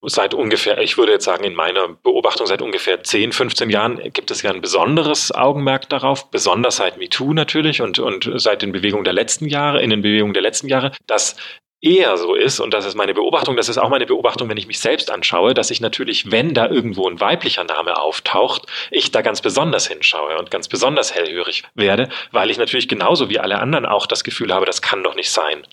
seit 0.01 0.33
ungefähr, 0.33 0.79
ich 0.79 0.97
würde 0.97 1.11
jetzt 1.11 1.25
sagen, 1.25 1.43
in 1.43 1.55
meiner 1.55 1.89
Beobachtung 1.89 2.47
seit 2.47 2.61
ungefähr 2.61 3.03
10, 3.03 3.33
15 3.33 3.69
Jahren 3.69 3.99
gibt 4.13 4.31
es 4.31 4.41
ja 4.41 4.51
ein 4.51 4.61
besonderes 4.61 5.33
Augenmerk 5.33 5.89
darauf, 5.89 6.31
besonders 6.31 6.77
seit 6.77 6.97
MeToo 6.97 7.33
natürlich 7.33 7.81
und, 7.81 7.99
und 7.99 8.31
seit 8.35 8.61
den 8.61 8.71
Bewegungen 8.71 9.03
der 9.03 9.13
letzten 9.13 9.47
Jahre, 9.47 9.81
in 9.81 9.89
den 9.89 10.01
Bewegungen 10.01 10.33
der 10.33 10.41
letzten 10.41 10.69
Jahre, 10.69 10.93
dass 11.05 11.35
eher 11.81 12.17
so 12.17 12.35
ist, 12.35 12.59
und 12.59 12.73
das 12.73 12.85
ist 12.85 12.95
meine 12.95 13.13
Beobachtung, 13.13 13.55
das 13.55 13.69
ist 13.69 13.77
auch 13.77 13.89
meine 13.89 14.05
Beobachtung, 14.05 14.49
wenn 14.49 14.57
ich 14.57 14.67
mich 14.67 14.79
selbst 14.79 15.09
anschaue, 15.11 15.53
dass 15.53 15.71
ich 15.71 15.79
natürlich, 15.79 16.31
wenn 16.31 16.53
da 16.53 16.67
irgendwo 16.67 17.07
ein 17.07 17.19
weiblicher 17.19 17.63
Name 17.63 17.97
auftaucht, 17.97 18.65
ich 18.91 19.11
da 19.11 19.21
ganz 19.21 19.41
besonders 19.41 19.87
hinschaue 19.87 20.37
und 20.37 20.51
ganz 20.51 20.67
besonders 20.67 21.15
hellhörig 21.15 21.63
werde, 21.75 22.09
weil 22.31 22.49
ich 22.49 22.57
natürlich 22.57 22.87
genauso 22.87 23.29
wie 23.29 23.39
alle 23.39 23.59
anderen 23.59 23.85
auch 23.85 24.07
das 24.07 24.23
Gefühl 24.23 24.53
habe, 24.53 24.65
das 24.65 24.81
kann 24.81 25.03
doch 25.03 25.15
nicht 25.15 25.31
sein, 25.31 25.65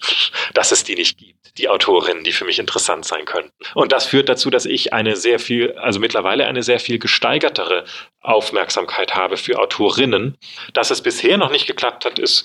dass 0.55 0.71
es 0.71 0.85
die 0.85 0.95
nicht 0.95 1.19
gibt, 1.19 1.59
die 1.59 1.69
Autorinnen, 1.69 2.23
die 2.23 2.33
für 2.33 2.45
mich 2.45 2.59
interessant 2.59 3.05
sein 3.05 3.25
könnten. 3.25 3.53
Und 3.75 3.93
das 3.93 4.07
führt 4.07 4.29
dazu, 4.29 4.51
dass 4.51 4.67
ich 4.67 4.93
eine 4.93 5.17
sehr 5.17 5.39
viel, 5.39 5.73
also 5.73 5.99
mittlerweile 5.99 6.47
eine 6.47 6.63
sehr 6.63 6.79
viel 6.79 6.99
gesteigertere 6.99 7.85
Aufmerksamkeit 8.21 9.15
habe 9.15 9.37
für 9.37 9.59
Autorinnen. 9.59 10.37
Dass 10.73 10.91
es 10.91 11.01
bisher 11.01 11.39
noch 11.39 11.51
nicht 11.51 11.67
geklappt 11.67 12.05
hat, 12.05 12.19
ist 12.19 12.45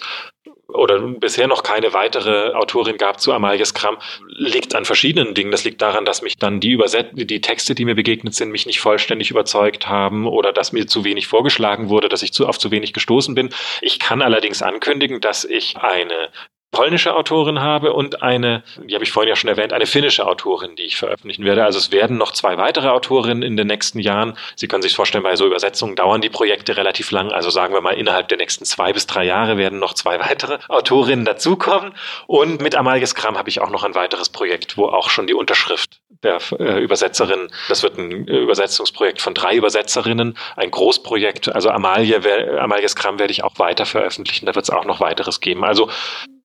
oder 0.73 0.99
bisher 0.99 1.47
noch 1.47 1.63
keine 1.63 1.93
weitere 1.93 2.53
Autorin 2.53 2.97
gab 2.97 3.19
zu 3.19 3.33
Amalias 3.33 3.73
Kram, 3.73 3.97
liegt 4.27 4.75
an 4.75 4.85
verschiedenen 4.85 5.33
Dingen. 5.33 5.51
Das 5.51 5.63
liegt 5.63 5.81
daran, 5.81 6.05
dass 6.05 6.21
mich 6.21 6.37
dann 6.37 6.59
die 6.59 6.71
Überset 6.71 7.09
die 7.13 7.41
Texte, 7.41 7.75
die 7.75 7.85
mir 7.85 7.95
begegnet 7.95 8.33
sind, 8.33 8.51
mich 8.51 8.65
nicht 8.65 8.79
vollständig 8.79 9.31
überzeugt 9.31 9.87
haben 9.87 10.27
oder 10.27 10.53
dass 10.53 10.71
mir 10.71 10.87
zu 10.87 11.03
wenig 11.03 11.27
vorgeschlagen 11.27 11.89
wurde, 11.89 12.09
dass 12.09 12.23
ich 12.23 12.33
zu 12.33 12.47
auf 12.47 12.59
zu 12.59 12.71
wenig 12.71 12.93
gestoßen 12.93 13.35
bin. 13.35 13.49
Ich 13.81 13.99
kann 13.99 14.21
allerdings 14.21 14.61
ankündigen, 14.61 15.21
dass 15.21 15.45
ich 15.45 15.77
eine 15.77 16.29
polnische 16.71 17.13
Autorin 17.13 17.59
habe 17.59 17.93
und 17.93 18.23
eine, 18.23 18.63
die 18.83 18.95
habe 18.95 19.03
ich 19.03 19.11
vorhin 19.11 19.29
ja 19.29 19.35
schon 19.35 19.49
erwähnt, 19.49 19.73
eine 19.73 19.85
finnische 19.85 20.25
Autorin, 20.25 20.75
die 20.75 20.83
ich 20.83 20.95
veröffentlichen 20.95 21.43
werde. 21.43 21.65
Also 21.65 21.77
es 21.77 21.91
werden 21.91 22.17
noch 22.17 22.31
zwei 22.31 22.57
weitere 22.57 22.87
Autorinnen 22.87 23.43
in 23.43 23.57
den 23.57 23.67
nächsten 23.67 23.99
Jahren. 23.99 24.37
Sie 24.55 24.67
können 24.67 24.81
sich 24.81 24.95
vorstellen, 24.95 25.23
bei 25.23 25.35
so 25.35 25.45
Übersetzungen 25.45 25.95
dauern 25.95 26.21
die 26.21 26.29
Projekte 26.29 26.77
relativ 26.77 27.11
lang. 27.11 27.31
Also 27.31 27.49
sagen 27.49 27.73
wir 27.73 27.81
mal, 27.81 27.91
innerhalb 27.91 28.29
der 28.29 28.37
nächsten 28.37 28.63
zwei 28.65 28.93
bis 28.93 29.05
drei 29.05 29.25
Jahre 29.25 29.57
werden 29.57 29.79
noch 29.79 29.93
zwei 29.93 30.19
weitere 30.19 30.59
Autorinnen 30.69 31.25
dazukommen. 31.25 31.93
Und 32.27 32.61
mit 32.61 32.75
Amalges 32.75 33.15
Kram 33.15 33.37
habe 33.37 33.49
ich 33.49 33.59
auch 33.59 33.69
noch 33.69 33.83
ein 33.83 33.95
weiteres 33.95 34.29
Projekt, 34.29 34.77
wo 34.77 34.85
auch 34.85 35.09
schon 35.09 35.27
die 35.27 35.33
Unterschrift 35.33 35.99
der 36.23 36.39
äh, 36.59 36.79
Übersetzerin, 36.79 37.49
das 37.67 37.83
wird 37.83 37.97
ein 37.97 38.27
Übersetzungsprojekt 38.27 39.21
von 39.21 39.33
drei 39.33 39.55
Übersetzerinnen, 39.55 40.37
ein 40.55 40.71
Großprojekt. 40.71 41.53
Also 41.53 41.69
Amalie, 41.69 42.59
Amalges 42.59 42.95
Kram 42.95 43.19
werde 43.19 43.31
ich 43.31 43.43
auch 43.43 43.57
weiter 43.57 43.85
veröffentlichen. 43.85 44.45
Da 44.45 44.55
wird 44.55 44.63
es 44.63 44.69
auch 44.69 44.85
noch 44.85 44.99
weiteres 44.99 45.39
geben. 45.41 45.65
Also 45.65 45.89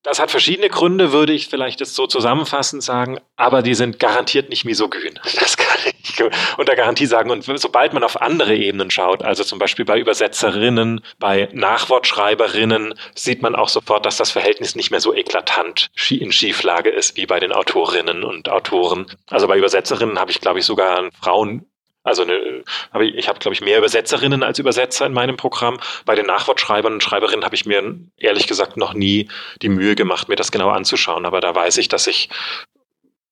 Das 0.06 0.20
hat 0.20 0.30
verschiedene 0.30 0.68
Gründe, 0.68 1.10
würde 1.10 1.32
ich 1.32 1.48
vielleicht 1.48 1.80
jetzt 1.80 1.96
so 1.96 2.06
zusammenfassend 2.06 2.80
sagen, 2.80 3.18
aber 3.34 3.62
die 3.62 3.74
sind 3.74 3.98
garantiert 3.98 4.50
nicht 4.50 4.64
misogyn. 4.64 5.18
Das 5.40 5.56
kann 5.56 5.78
ich 5.84 6.22
unter 6.56 6.76
Garantie 6.76 7.06
sagen. 7.06 7.30
Und 7.30 7.42
sobald 7.58 7.92
man 7.92 8.04
auf 8.04 8.22
andere 8.22 8.54
Ebenen 8.54 8.90
schaut, 8.90 9.22
also 9.22 9.42
zum 9.42 9.58
Beispiel 9.58 9.84
bei 9.84 9.98
Übersetzerinnen, 9.98 11.00
bei 11.18 11.48
Nachwortschreiberinnen, 11.52 12.94
sieht 13.16 13.42
man 13.42 13.56
auch 13.56 13.68
sofort, 13.68 14.06
dass 14.06 14.16
das 14.16 14.30
Verhältnis 14.30 14.76
nicht 14.76 14.92
mehr 14.92 15.00
so 15.00 15.12
eklatant 15.12 15.90
in 16.08 16.30
Schieflage 16.30 16.90
ist 16.90 17.16
wie 17.16 17.26
bei 17.26 17.40
den 17.40 17.52
Autorinnen 17.52 18.22
und 18.22 18.48
Autoren. 18.48 19.06
Also 19.28 19.48
bei 19.48 19.58
Übersetzerinnen 19.58 20.20
habe 20.20 20.30
ich, 20.30 20.40
glaube 20.40 20.60
ich, 20.60 20.64
sogar 20.64 21.10
Frauen 21.20 21.66
also 22.06 22.22
eine, 22.22 22.62
hab 22.92 23.02
ich, 23.02 23.14
ich 23.16 23.28
habe, 23.28 23.38
glaube 23.40 23.54
ich, 23.54 23.60
mehr 23.60 23.78
Übersetzerinnen 23.78 24.42
als 24.42 24.58
Übersetzer 24.58 25.06
in 25.06 25.12
meinem 25.12 25.36
Programm. 25.36 25.80
Bei 26.04 26.14
den 26.14 26.26
Nachwortschreibern 26.26 26.94
und 26.94 27.02
Schreiberinnen 27.02 27.44
habe 27.44 27.56
ich 27.56 27.66
mir 27.66 27.82
ehrlich 28.16 28.46
gesagt 28.46 28.76
noch 28.76 28.94
nie 28.94 29.28
die 29.60 29.68
Mühe 29.68 29.96
gemacht, 29.96 30.28
mir 30.28 30.36
das 30.36 30.52
genau 30.52 30.70
anzuschauen. 30.70 31.26
Aber 31.26 31.40
da 31.40 31.54
weiß 31.54 31.78
ich, 31.78 31.88
dass 31.88 32.06
ich 32.06 32.28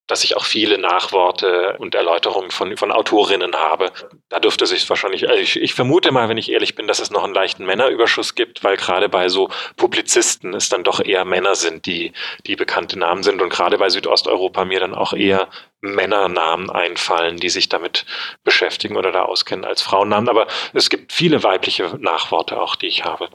dass 0.06 0.22
ich 0.22 0.36
auch 0.36 0.44
viele 0.44 0.76
Nachworte 0.76 1.76
und 1.78 1.94
Erläuterungen 1.94 2.50
von, 2.50 2.76
von 2.76 2.92
Autorinnen 2.92 3.54
habe. 3.56 3.90
Da 4.28 4.38
dürfte 4.38 4.66
sich 4.66 4.88
wahrscheinlich, 4.90 5.28
also 5.28 5.40
ich, 5.40 5.56
ich 5.56 5.72
vermute 5.72 6.12
mal, 6.12 6.28
wenn 6.28 6.36
ich 6.36 6.50
ehrlich 6.50 6.74
bin, 6.74 6.86
dass 6.86 6.98
es 6.98 7.10
noch 7.10 7.24
einen 7.24 7.32
leichten 7.32 7.64
Männerüberschuss 7.64 8.34
gibt, 8.34 8.62
weil 8.64 8.76
gerade 8.76 9.08
bei 9.08 9.30
so 9.30 9.48
Publizisten 9.76 10.52
es 10.52 10.68
dann 10.68 10.84
doch 10.84 11.00
eher 11.00 11.24
Männer 11.24 11.54
sind, 11.54 11.86
die, 11.86 12.12
die 12.46 12.56
bekannte 12.56 12.98
Namen 12.98 13.22
sind 13.22 13.40
und 13.40 13.48
gerade 13.48 13.78
bei 13.78 13.88
Südosteuropa 13.88 14.66
mir 14.66 14.80
dann 14.80 14.94
auch 14.94 15.14
eher 15.14 15.48
Männernamen 15.84 16.70
einfallen, 16.70 17.36
die 17.36 17.50
sich 17.50 17.68
damit 17.68 18.06
beschäftigen 18.42 18.96
oder 18.96 19.12
da 19.12 19.22
auskennen 19.22 19.64
als 19.64 19.82
Frauennamen. 19.82 20.28
Aber 20.28 20.46
es 20.72 20.90
gibt 20.90 21.12
viele 21.12 21.42
weibliche 21.42 21.96
Nachworte 22.00 22.60
auch, 22.60 22.76
die 22.76 22.86
ich 22.86 23.04
habe. 23.04 23.28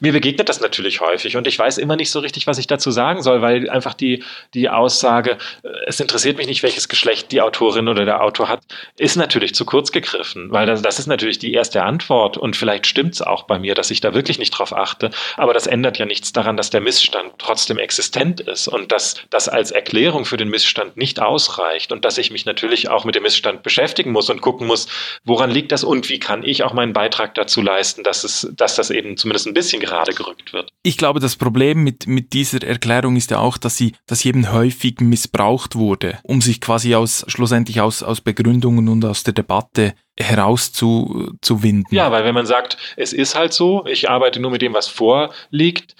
Mir 0.00 0.12
begegnet 0.12 0.48
das 0.48 0.60
natürlich 0.60 1.00
häufig 1.00 1.36
und 1.36 1.46
ich 1.46 1.58
weiß 1.58 1.78
immer 1.78 1.96
nicht 1.96 2.10
so 2.10 2.20
richtig, 2.20 2.46
was 2.46 2.58
ich 2.58 2.66
dazu 2.66 2.90
sagen 2.90 3.22
soll, 3.22 3.40
weil 3.40 3.68
einfach 3.70 3.94
die, 3.94 4.22
die 4.54 4.68
Aussage, 4.68 5.38
äh, 5.62 5.68
es 5.86 6.00
interessiert 6.00 6.36
mich 6.36 6.46
nicht, 6.46 6.62
welches 6.62 6.88
Geschlecht 6.88 7.32
die 7.32 7.40
Autorin 7.40 7.88
oder 7.88 8.04
der 8.04 8.22
Autor 8.22 8.48
hat, 8.48 8.60
ist 8.98 9.16
natürlich 9.16 9.54
zu 9.54 9.64
kurz 9.64 9.90
gegriffen, 9.90 10.50
weil 10.50 10.66
das, 10.66 10.82
das 10.82 10.98
ist 10.98 11.06
natürlich 11.06 11.38
die 11.38 11.52
erste 11.52 11.82
Antwort 11.82 12.36
und 12.36 12.56
vielleicht 12.56 12.86
stimmt 12.86 13.14
es 13.14 13.22
auch 13.22 13.44
bei 13.44 13.58
mir, 13.58 13.74
dass 13.74 13.90
ich 13.90 14.00
da 14.00 14.14
wirklich 14.14 14.38
nicht 14.38 14.50
drauf 14.50 14.74
achte, 14.74 15.10
aber 15.36 15.54
das 15.54 15.66
ändert 15.66 15.98
ja 15.98 16.04
nichts 16.04 16.32
daran, 16.32 16.56
dass 16.56 16.70
der 16.70 16.80
Missstand 16.80 17.32
trotzdem 17.38 17.78
existent 17.78 18.40
ist 18.40 18.68
und 18.68 18.92
dass 18.92 19.22
das 19.30 19.48
als 19.48 19.70
Erklärung 19.70 20.24
für 20.24 20.36
den 20.36 20.48
Missstand 20.48 20.96
nicht 20.96 21.20
ausreicht 21.20 21.90
und 21.90 22.04
dass 22.04 22.18
ich 22.18 22.30
mich 22.30 22.44
natürlich 22.44 22.90
auch 22.90 23.04
mit 23.04 23.14
dem 23.14 23.22
Missstand 23.22 23.62
beschäftigen 23.62 24.12
muss 24.12 24.28
und 24.28 24.42
gucken 24.42 24.66
muss, 24.66 24.88
woran 25.24 25.50
liegt 25.50 25.72
das 25.72 25.84
und 25.84 26.08
wie 26.10 26.18
kann 26.18 26.42
ich 26.42 26.64
auch 26.64 26.74
meinen 26.74 26.92
Beitrag 26.92 27.34
dazu 27.34 27.62
leisten, 27.62 28.02
dass 28.02 28.24
es, 28.24 28.48
dass 28.54 28.74
das 28.74 28.90
eben 28.90 29.16
zumindest 29.16 29.46
ein 29.46 29.54
bisschen 29.54 29.69
bisschen 29.70 29.80
gerade 29.80 30.12
gerückt 30.12 30.52
wird. 30.52 30.70
Ich 30.82 30.96
glaube, 30.96 31.20
das 31.20 31.36
Problem 31.36 31.84
mit, 31.84 32.06
mit 32.06 32.32
dieser 32.32 32.62
Erklärung 32.62 33.16
ist 33.16 33.30
ja 33.30 33.38
auch, 33.38 33.56
dass 33.56 33.76
sie, 33.76 33.94
dass 34.06 34.20
sie 34.20 34.30
eben 34.30 34.52
häufig 34.52 35.00
missbraucht 35.00 35.76
wurde, 35.76 36.18
um 36.22 36.40
sich 36.40 36.60
quasi 36.60 36.94
aus, 36.94 37.24
schlussendlich 37.28 37.80
aus, 37.80 38.02
aus 38.02 38.20
Begründungen 38.20 38.88
und 38.88 39.04
aus 39.04 39.22
der 39.22 39.34
Debatte 39.34 39.94
herauszuwinden. 40.20 41.96
Ja, 41.96 42.12
weil 42.12 42.24
wenn 42.24 42.34
man 42.34 42.46
sagt, 42.46 42.76
es 42.96 43.12
ist 43.12 43.34
halt 43.34 43.52
so, 43.52 43.84
ich 43.86 44.10
arbeite 44.10 44.40
nur 44.40 44.50
mit 44.50 44.62
dem, 44.62 44.74
was 44.74 44.86
vorliegt, 44.86 45.94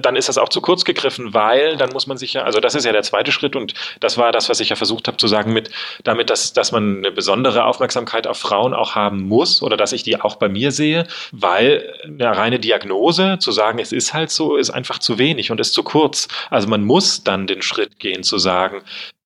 dann 0.00 0.16
ist 0.16 0.28
das 0.28 0.38
auch 0.38 0.48
zu 0.48 0.60
kurz 0.60 0.84
gegriffen, 0.84 1.34
weil 1.34 1.76
dann 1.76 1.90
muss 1.92 2.06
man 2.06 2.18
sich 2.18 2.34
ja, 2.34 2.42
also 2.42 2.60
das 2.60 2.74
ist 2.74 2.84
ja 2.84 2.92
der 2.92 3.02
zweite 3.02 3.32
Schritt 3.32 3.56
und 3.56 3.74
das 4.00 4.18
war 4.18 4.32
das, 4.32 4.48
was 4.48 4.60
ich 4.60 4.68
ja 4.68 4.76
versucht 4.76 5.08
habe 5.08 5.16
zu 5.16 5.26
sagen 5.26 5.52
mit, 5.52 5.70
damit, 6.04 6.30
dass, 6.30 6.52
dass 6.52 6.72
man 6.72 6.98
eine 6.98 7.10
besondere 7.12 7.64
Aufmerksamkeit 7.64 8.26
auf 8.26 8.38
Frauen 8.38 8.74
auch 8.74 8.94
haben 8.94 9.22
muss 9.22 9.62
oder 9.62 9.76
dass 9.76 9.92
ich 9.92 10.02
die 10.02 10.20
auch 10.20 10.36
bei 10.36 10.48
mir 10.48 10.70
sehe, 10.70 11.06
weil 11.32 11.94
eine 12.04 12.36
reine 12.36 12.60
Diagnose 12.60 13.38
zu 13.38 13.52
sagen, 13.52 13.78
es 13.78 13.92
ist 13.92 14.12
halt 14.12 14.30
so, 14.30 14.56
ist 14.56 14.70
einfach 14.70 14.98
zu 14.98 15.18
wenig 15.18 15.50
und 15.50 15.60
ist 15.60 15.72
zu 15.72 15.82
kurz. 15.82 16.28
Also 16.50 16.68
man 16.68 16.84
muss 16.84 17.24
dann 17.24 17.46
den 17.46 17.62
Schritt 17.62 17.98
gehen 17.98 18.22
zu 18.22 18.38
sagen, 18.38 18.82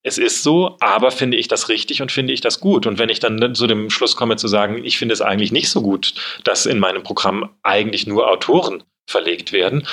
es 0.07 0.19
ist 0.19 0.45
so, 0.45 0.77
aber 0.79 1.11
finde 1.11 1.37
ich 1.37 1.49
das 1.49 1.69
richtig 1.69 2.01
und 2.01 2.13
finde 2.13 2.33
ich 2.33 2.41
das 2.41 2.61
gut? 2.61 2.87
Und 2.87 3.01
wenn 3.01 3.09
ich 3.09 3.19
dann 3.19 3.57
zu 3.57 3.67
dem 3.67 3.91
Schluss 3.91 4.15
komme 4.15 4.37
zu 4.37 4.47
sagen, 4.47 4.85
ich 4.85 4.99
finde 4.99 5.13
es 5.13 5.21
eigentlich 5.21 5.51
nicht 5.51 5.69
so 5.69 5.83
gut, 5.83 6.15
dass 6.45 6.65
in 6.65 6.79
meinem 6.79 7.03
Programm 7.03 7.51
eigentlich 7.65 8.07
nur 8.07 8.31
Autoren 8.31 8.85
verlegt 9.09 9.51
werden, 9.51 9.85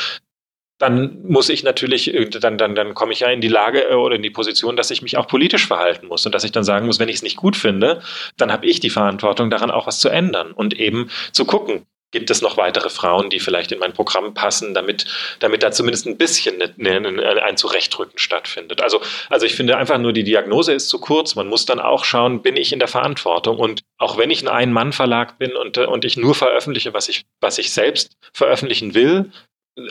dann 0.77 1.23
muss 1.23 1.49
ich 1.49 1.64
natürlich, 1.64 2.14
äh, 2.14 2.30
dann, 2.30 2.60
dann, 2.60 2.76
dann 2.76 2.94
komme 2.94 3.11
ich 3.14 3.22
ja 3.22 3.30
in 3.30 3.41
die 3.41 3.48
Lage 3.48 3.90
äh, 3.90 3.95
oder 3.95 4.15
in 4.15 4.22
die 4.22 4.30
Position, 4.30 4.76
dass 4.76 4.91
ich 4.91 5.02
mich 5.02 5.18
auch 5.18 5.27
politisch 5.27 5.65
verhalten 5.65 6.06
muss 6.06 6.27
und 6.27 6.35
dass 6.35 6.44
ich 6.44 6.52
dann 6.52 6.64
sagen 6.64 6.85
muss, 6.85 6.99
wenn 6.99 7.10
ich 7.10 7.15
es 7.15 7.23
nicht 7.23 7.38
gut 7.38 7.56
finde, 7.56 8.03
dann 8.38 8.52
habe 8.52 8.68
ich 8.68 8.80
die 8.80 8.91
Verantwortung 8.91 9.49
daran 9.49 9.72
auch 9.72 9.88
was 9.88 9.99
zu 9.99 10.10
ändern 10.10 10.52
und 10.52 10.80
eben 10.80 11.10
zu 11.31 11.45
gucken, 11.45 11.88
gibt 12.14 12.30
es 12.30 12.41
noch 12.41 12.56
weitere 12.56 12.90
Frauen, 12.90 13.30
die 13.30 13.41
vielleicht 13.41 13.73
in 13.73 13.80
mein 13.80 13.91
Programm 13.91 14.34
passen, 14.34 14.73
damit, 14.73 15.06
damit 15.40 15.64
da 15.64 15.72
zumindest 15.72 16.06
ein 16.06 16.18
bisschen 16.18 16.61
ein 16.61 17.57
Zurechtrücken 17.57 18.18
stattfindet. 18.18 18.81
Also, 18.81 19.02
also 19.30 19.45
ich 19.45 19.56
finde 19.56 19.76
einfach 19.76 19.98
nur, 19.98 20.14
die 20.14 20.23
Diagnose 20.23 20.72
ist 20.72 20.88
zu 20.88 20.99
kurz. 20.99 21.35
Man 21.35 21.48
muss 21.48 21.65
dann 21.65 21.81
auch 21.81 22.06
schauen, 22.06 22.41
bin 22.41 22.56
ich 22.56 22.72
in 22.72 22.80
der 22.80 22.88
Verantwortung? 22.88 23.57
Und 23.57 23.81
auch 23.98 24.18
wenn 24.18 24.31
ich 24.31 24.44
ein 24.44 24.48
Ein-Mann-Verlag 24.48 25.38
bin 25.40 25.56
und, 25.56 25.77
und 25.77 26.06
ich 26.06 26.15
nur 26.15 26.35
veröffentliche, 26.35 26.94
was 26.94 27.10
ich, 27.10 27.26
was 27.41 27.57
ich 27.57 27.73
selbst 27.73 28.15
veröffentlichen 28.31 28.94
will, 28.94 29.31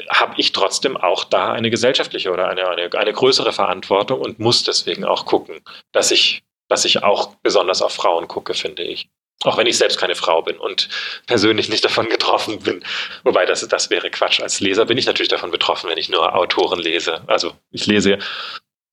habe 0.08 0.34
ich 0.36 0.52
trotzdem 0.52 0.96
auch 0.96 1.24
da 1.24 1.52
eine 1.52 1.70
gesellschaftliche 1.70 2.30
oder 2.30 2.48
eine, 2.48 2.68
eine, 2.68 2.92
eine 2.92 3.12
größere 3.12 3.52
Verantwortung 3.52 4.20
und 4.20 4.38
muss 4.38 4.62
deswegen 4.62 5.04
auch 5.04 5.26
gucken, 5.26 5.60
dass 5.90 6.12
ich, 6.12 6.44
dass 6.68 6.84
ich 6.84 7.02
auch 7.02 7.34
besonders 7.42 7.82
auf 7.82 7.92
Frauen 7.92 8.28
gucke, 8.28 8.54
finde 8.54 8.84
ich. 8.84 9.08
Auch 9.44 9.56
wenn 9.56 9.66
ich 9.66 9.76
selbst 9.76 9.98
keine 9.98 10.14
Frau 10.14 10.42
bin 10.42 10.56
und 10.56 10.88
persönlich 11.26 11.68
nicht 11.68 11.84
davon 11.84 12.08
getroffen 12.08 12.60
bin. 12.60 12.84
Wobei 13.24 13.44
das, 13.44 13.66
das 13.66 13.90
wäre 13.90 14.10
Quatsch. 14.10 14.40
Als 14.40 14.60
Leser 14.60 14.86
bin 14.86 14.98
ich 14.98 15.06
natürlich 15.06 15.28
davon 15.28 15.50
betroffen, 15.50 15.90
wenn 15.90 15.98
ich 15.98 16.08
nur 16.08 16.34
Autoren 16.34 16.78
lese. 16.78 17.22
Also 17.26 17.52
ich 17.70 17.86
lese, 17.86 18.18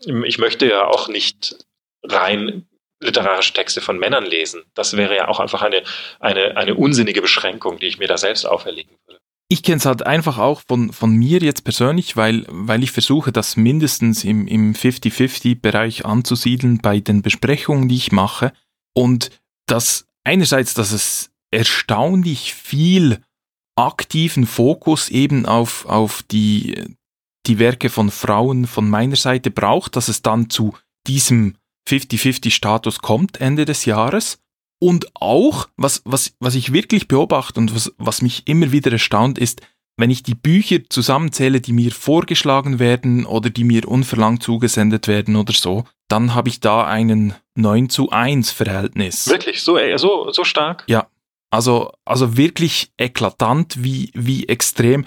ich 0.05 0.37
möchte 0.37 0.67
ja 0.67 0.87
auch 0.87 1.07
nicht 1.07 1.55
rein 2.03 2.65
literarische 3.01 3.53
Texte 3.53 3.81
von 3.81 3.97
Männern 3.97 4.25
lesen. 4.25 4.63
Das 4.73 4.97
wäre 4.97 5.15
ja 5.15 5.27
auch 5.27 5.39
einfach 5.39 5.61
eine, 5.61 5.83
eine, 6.19 6.57
eine 6.57 6.75
unsinnige 6.75 7.21
Beschränkung, 7.21 7.79
die 7.79 7.87
ich 7.87 7.97
mir 7.97 8.07
da 8.07 8.17
selbst 8.17 8.45
auferlegen 8.45 8.95
würde. 9.05 9.19
Ich 9.51 9.63
kenne 9.63 9.77
es 9.77 9.85
halt 9.85 10.05
einfach 10.05 10.37
auch 10.37 10.61
von, 10.67 10.93
von 10.93 11.11
mir 11.11 11.39
jetzt 11.39 11.63
persönlich, 11.63 12.15
weil, 12.15 12.45
weil 12.49 12.83
ich 12.83 12.91
versuche, 12.91 13.31
das 13.31 13.57
mindestens 13.57 14.23
im, 14.23 14.47
im 14.47 14.73
50-50-Bereich 14.73 16.05
anzusiedeln 16.05 16.79
bei 16.79 16.99
den 16.99 17.23
Besprechungen, 17.23 17.89
die 17.89 17.95
ich 17.95 18.11
mache. 18.11 18.53
Und 18.93 19.31
das 19.65 20.05
einerseits, 20.23 20.73
dass 20.73 20.91
es 20.91 21.31
erstaunlich 21.51 22.53
viel 22.53 23.21
aktiven 23.75 24.45
Fokus 24.45 25.09
eben 25.09 25.45
auf, 25.45 25.85
auf 25.85 26.23
die, 26.23 26.95
die 27.47 27.59
Werke 27.59 27.89
von 27.89 28.11
Frauen 28.11 28.67
von 28.67 28.89
meiner 28.89 29.15
Seite 29.15 29.51
braucht, 29.51 29.95
dass 29.95 30.09
es 30.09 30.21
dann 30.21 30.49
zu 30.49 30.75
diesem 31.07 31.55
50-50-Status 31.89 32.99
kommt 32.99 33.39
Ende 33.41 33.65
des 33.65 33.85
Jahres. 33.85 34.39
Und 34.81 35.13
auch, 35.15 35.67
was, 35.75 36.01
was, 36.05 36.33
was 36.39 36.55
ich 36.55 36.71
wirklich 36.71 37.07
beobachte 37.07 37.59
und 37.59 37.75
was, 37.75 37.91
was 37.97 38.21
mich 38.21 38.47
immer 38.47 38.71
wieder 38.71 38.91
erstaunt, 38.91 39.37
ist, 39.37 39.61
wenn 39.97 40.09
ich 40.09 40.23
die 40.23 40.35
Bücher 40.35 40.79
zusammenzähle, 40.89 41.59
die 41.59 41.73
mir 41.73 41.91
vorgeschlagen 41.91 42.79
werden 42.79 43.25
oder 43.25 43.49
die 43.49 43.65
mir 43.65 43.87
unverlangt 43.87 44.41
zugesendet 44.41 45.07
werden 45.09 45.35
oder 45.35 45.51
so, 45.51 45.83
dann 46.09 46.35
habe 46.35 46.49
ich 46.49 46.59
da 46.59 46.85
einen 46.85 47.33
9 47.55 47.89
zu 47.89 48.09
1 48.09 48.51
Verhältnis. 48.51 49.27
Wirklich? 49.29 49.61
So, 49.61 49.77
äh, 49.77 49.97
so, 49.97 50.31
so 50.31 50.43
stark? 50.43 50.83
Ja. 50.87 51.07
Also, 51.51 51.91
also 52.05 52.37
wirklich 52.37 52.91
eklatant, 52.97 53.83
wie, 53.83 54.11
wie 54.13 54.47
extrem. 54.47 55.05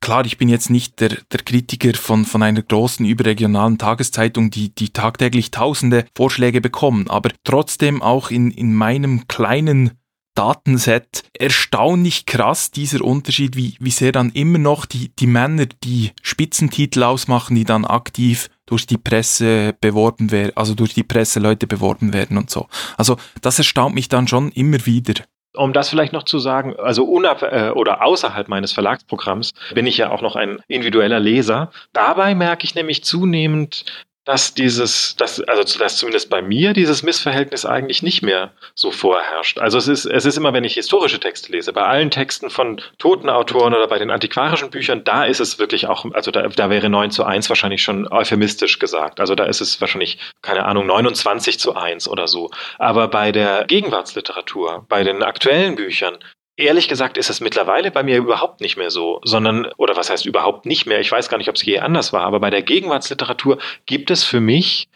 Klar, 0.00 0.26
ich 0.26 0.36
bin 0.36 0.50
jetzt 0.50 0.68
nicht 0.68 1.00
der, 1.00 1.16
der 1.32 1.40
Kritiker 1.40 1.94
von, 1.94 2.26
von 2.26 2.42
einer 2.42 2.60
großen 2.60 3.06
überregionalen 3.06 3.78
Tageszeitung, 3.78 4.50
die, 4.50 4.74
die 4.74 4.90
tagtäglich 4.90 5.50
tausende 5.50 6.04
Vorschläge 6.14 6.60
bekommen, 6.60 7.08
aber 7.08 7.30
trotzdem 7.44 8.02
auch 8.02 8.30
in, 8.30 8.50
in 8.50 8.74
meinem 8.74 9.26
kleinen 9.28 9.92
Datenset 10.34 11.22
erstaunlich 11.38 12.26
krass, 12.26 12.70
dieser 12.70 13.04
Unterschied, 13.04 13.56
wie, 13.56 13.76
wie 13.78 13.90
sehr 13.90 14.12
dann 14.12 14.30
immer 14.30 14.58
noch 14.58 14.84
die, 14.84 15.14
die 15.16 15.26
Männer 15.26 15.66
die 15.66 16.12
Spitzentitel 16.22 17.02
ausmachen, 17.02 17.54
die 17.54 17.64
dann 17.64 17.84
aktiv 17.84 18.48
durch 18.66 18.86
die 18.86 18.98
Presse 18.98 19.74
beworben 19.80 20.30
werden, 20.30 20.52
also 20.56 20.74
durch 20.74 20.94
die 20.94 21.02
Presseleute 21.02 21.66
beworben 21.66 22.12
werden 22.12 22.36
und 22.36 22.50
so. 22.50 22.66
Also 22.96 23.16
das 23.42 23.58
erstaunt 23.58 23.94
mich 23.94 24.08
dann 24.08 24.28
schon 24.28 24.50
immer 24.52 24.86
wieder. 24.86 25.14
Um 25.56 25.72
das 25.72 25.88
vielleicht 25.88 26.12
noch 26.12 26.24
zu 26.24 26.40
sagen, 26.40 26.74
also 26.76 27.04
unab 27.04 27.42
äh, 27.42 27.70
oder 27.70 28.04
außerhalb 28.04 28.48
meines 28.48 28.72
Verlagsprogramms 28.72 29.52
bin 29.72 29.86
ich 29.86 29.96
ja 29.98 30.10
auch 30.10 30.20
noch 30.20 30.34
ein 30.34 30.58
individueller 30.66 31.20
Leser. 31.20 31.70
Dabei 31.92 32.34
merke 32.34 32.64
ich 32.64 32.74
nämlich 32.74 33.04
zunehmend, 33.04 33.84
dass 34.24 34.54
dieses, 34.54 35.16
dass, 35.16 35.40
also 35.40 35.78
dass 35.78 35.96
zumindest 35.98 36.30
bei 36.30 36.40
mir 36.40 36.72
dieses 36.72 37.02
Missverhältnis 37.02 37.66
eigentlich 37.66 38.02
nicht 38.02 38.22
mehr 38.22 38.52
so 38.74 38.90
vorherrscht. 38.90 39.58
Also 39.58 39.76
es 39.76 39.86
ist, 39.86 40.06
es 40.06 40.24
ist 40.24 40.38
immer, 40.38 40.52
wenn 40.54 40.64
ich 40.64 40.74
historische 40.74 41.20
Texte 41.20 41.52
lese, 41.52 41.72
bei 41.72 41.82
allen 41.82 42.10
Texten 42.10 42.48
von 42.48 42.80
toten 42.98 43.28
Autoren 43.28 43.74
oder 43.74 43.86
bei 43.86 43.98
den 43.98 44.10
antiquarischen 44.10 44.70
Büchern, 44.70 45.04
da 45.04 45.24
ist 45.24 45.40
es 45.40 45.58
wirklich 45.58 45.86
auch, 45.88 46.06
also 46.12 46.30
da, 46.30 46.48
da 46.48 46.70
wäre 46.70 46.88
9 46.88 47.10
zu 47.10 47.24
1 47.24 47.48
wahrscheinlich 47.50 47.82
schon 47.82 48.08
euphemistisch 48.10 48.78
gesagt. 48.78 49.20
Also 49.20 49.34
da 49.34 49.44
ist 49.44 49.60
es 49.60 49.80
wahrscheinlich, 49.80 50.18
keine 50.40 50.64
Ahnung, 50.64 50.86
29 50.86 51.58
zu 51.58 51.76
1 51.76 52.08
oder 52.08 52.26
so. 52.26 52.50
Aber 52.78 53.08
bei 53.08 53.30
der 53.30 53.64
Gegenwartsliteratur, 53.66 54.86
bei 54.88 55.04
den 55.04 55.22
aktuellen 55.22 55.76
Büchern, 55.76 56.16
Ehrlich 56.56 56.86
gesagt 56.86 57.16
ist 57.18 57.30
es 57.30 57.40
mittlerweile 57.40 57.90
bei 57.90 58.04
mir 58.04 58.16
überhaupt 58.16 58.60
nicht 58.60 58.76
mehr 58.76 58.90
so, 58.90 59.20
sondern, 59.24 59.66
oder 59.76 59.96
was 59.96 60.08
heißt 60.08 60.24
überhaupt 60.24 60.66
nicht 60.66 60.86
mehr, 60.86 61.00
ich 61.00 61.10
weiß 61.10 61.28
gar 61.28 61.38
nicht, 61.38 61.48
ob 61.48 61.56
es 61.56 61.64
je 61.64 61.80
anders 61.80 62.12
war, 62.12 62.22
aber 62.22 62.38
bei 62.38 62.50
der 62.50 62.62
Gegenwartsliteratur 62.62 63.58
gibt 63.86 64.10
es 64.12 64.22
für 64.22 64.40
mich 64.40 64.88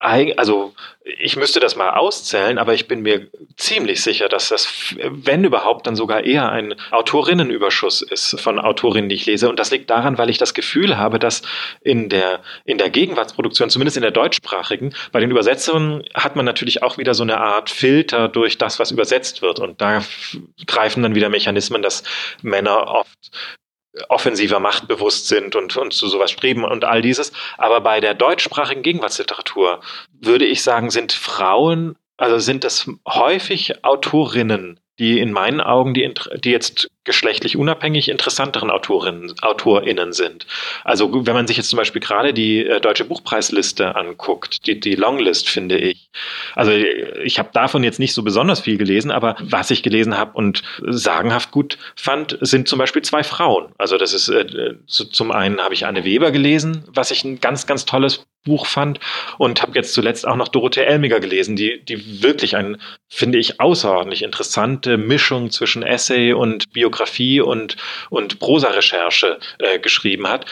also 0.00 0.74
ich 1.02 1.36
müsste 1.36 1.58
das 1.58 1.74
mal 1.74 1.90
auszählen, 1.90 2.58
aber 2.58 2.74
ich 2.74 2.86
bin 2.86 3.00
mir 3.00 3.28
ziemlich 3.56 4.02
sicher, 4.02 4.28
dass 4.28 4.48
das, 4.48 4.94
wenn 4.96 5.42
überhaupt, 5.42 5.86
dann 5.86 5.96
sogar 5.96 6.24
eher 6.24 6.50
ein 6.50 6.74
Autorinnenüberschuss 6.90 8.02
ist 8.02 8.40
von 8.40 8.58
Autorinnen, 8.58 9.08
die 9.08 9.16
ich 9.16 9.26
lese. 9.26 9.48
Und 9.48 9.58
das 9.58 9.70
liegt 9.70 9.90
daran, 9.90 10.18
weil 10.18 10.30
ich 10.30 10.38
das 10.38 10.54
Gefühl 10.54 10.98
habe, 10.98 11.18
dass 11.18 11.42
in 11.80 12.08
der, 12.08 12.42
in 12.64 12.78
der 12.78 12.90
Gegenwartsproduktion, 12.90 13.70
zumindest 13.70 13.96
in 13.96 14.02
der 14.02 14.12
deutschsprachigen, 14.12 14.94
bei 15.10 15.20
den 15.20 15.30
Übersetzungen 15.30 16.04
hat 16.14 16.36
man 16.36 16.44
natürlich 16.44 16.82
auch 16.82 16.98
wieder 16.98 17.14
so 17.14 17.22
eine 17.22 17.40
Art 17.40 17.70
Filter 17.70 18.28
durch 18.28 18.58
das, 18.58 18.78
was 18.78 18.90
übersetzt 18.90 19.42
wird. 19.42 19.58
Und 19.58 19.80
da 19.80 20.02
greifen 20.66 21.02
dann 21.02 21.14
wieder 21.14 21.28
Mechanismen, 21.28 21.82
dass 21.82 22.04
Männer 22.42 22.86
oft 22.86 23.30
offensiver 24.08 24.60
machtbewusst 24.60 25.28
sind 25.28 25.56
und, 25.56 25.76
und 25.76 25.92
zu 25.92 26.08
sowas 26.08 26.30
streben 26.30 26.64
und 26.64 26.84
all 26.84 27.02
dieses. 27.02 27.32
Aber 27.56 27.80
bei 27.80 28.00
der 28.00 28.14
deutschsprachigen 28.14 28.82
Gegenwartsliteratur 28.82 29.80
würde 30.12 30.46
ich 30.46 30.62
sagen, 30.62 30.90
sind 30.90 31.12
Frauen, 31.12 31.96
also 32.16 32.38
sind 32.38 32.64
es 32.64 32.90
häufig 33.06 33.84
Autorinnen, 33.84 34.80
die 34.98 35.20
in 35.20 35.32
meinen 35.32 35.60
Augen, 35.60 35.94
die, 35.94 36.12
die 36.42 36.50
jetzt 36.50 36.88
geschlechtlich 37.04 37.56
unabhängig 37.56 38.10
interessanteren 38.10 38.70
Autorinnen, 38.70 39.32
AutorInnen 39.40 40.12
sind. 40.12 40.46
Also 40.84 41.26
wenn 41.26 41.34
man 41.34 41.46
sich 41.46 41.56
jetzt 41.56 41.70
zum 41.70 41.78
Beispiel 41.78 42.02
gerade 42.02 42.34
die 42.34 42.66
äh, 42.66 42.80
deutsche 42.80 43.06
Buchpreisliste 43.06 43.96
anguckt, 43.96 44.66
die, 44.66 44.78
die 44.78 44.94
Longlist 44.94 45.48
finde 45.48 45.78
ich. 45.78 46.10
Also 46.54 46.70
ich 46.70 47.38
habe 47.38 47.48
davon 47.54 47.82
jetzt 47.82 47.98
nicht 47.98 48.12
so 48.12 48.22
besonders 48.22 48.60
viel 48.60 48.76
gelesen, 48.76 49.10
aber 49.10 49.36
was 49.40 49.70
ich 49.70 49.82
gelesen 49.82 50.18
habe 50.18 50.32
und 50.34 50.62
sagenhaft 50.82 51.50
gut 51.50 51.78
fand, 51.96 52.36
sind 52.42 52.68
zum 52.68 52.78
Beispiel 52.78 53.02
zwei 53.02 53.22
Frauen. 53.22 53.72
Also 53.78 53.96
das 53.96 54.12
ist 54.12 54.28
äh, 54.28 54.74
zum 54.86 55.32
einen 55.32 55.60
habe 55.60 55.72
ich 55.72 55.86
Anne 55.86 56.04
Weber 56.04 56.30
gelesen, 56.30 56.84
was 56.88 57.10
ich 57.10 57.24
ein 57.24 57.40
ganz, 57.40 57.66
ganz 57.66 57.86
tolles 57.86 58.26
Buch 58.48 58.66
fand 58.66 58.98
und 59.38 59.62
habe 59.62 59.72
jetzt 59.74 59.92
zuletzt 59.94 60.26
auch 60.26 60.36
noch 60.36 60.48
Dorothee 60.48 60.84
Elmiger 60.84 61.20
gelesen, 61.20 61.54
die, 61.54 61.84
die 61.84 62.22
wirklich 62.22 62.56
ein, 62.56 62.78
finde 63.08 63.38
ich, 63.38 63.60
außerordentlich 63.60 64.22
interessante 64.22 64.98
Mischung 64.98 65.50
zwischen 65.50 65.82
Essay 65.82 66.32
und 66.32 66.72
Biografie 66.72 67.40
und, 67.40 67.76
und 68.10 68.40
Prosa-Recherche 68.40 69.38
äh, 69.58 69.78
geschrieben 69.78 70.26
hat 70.28 70.46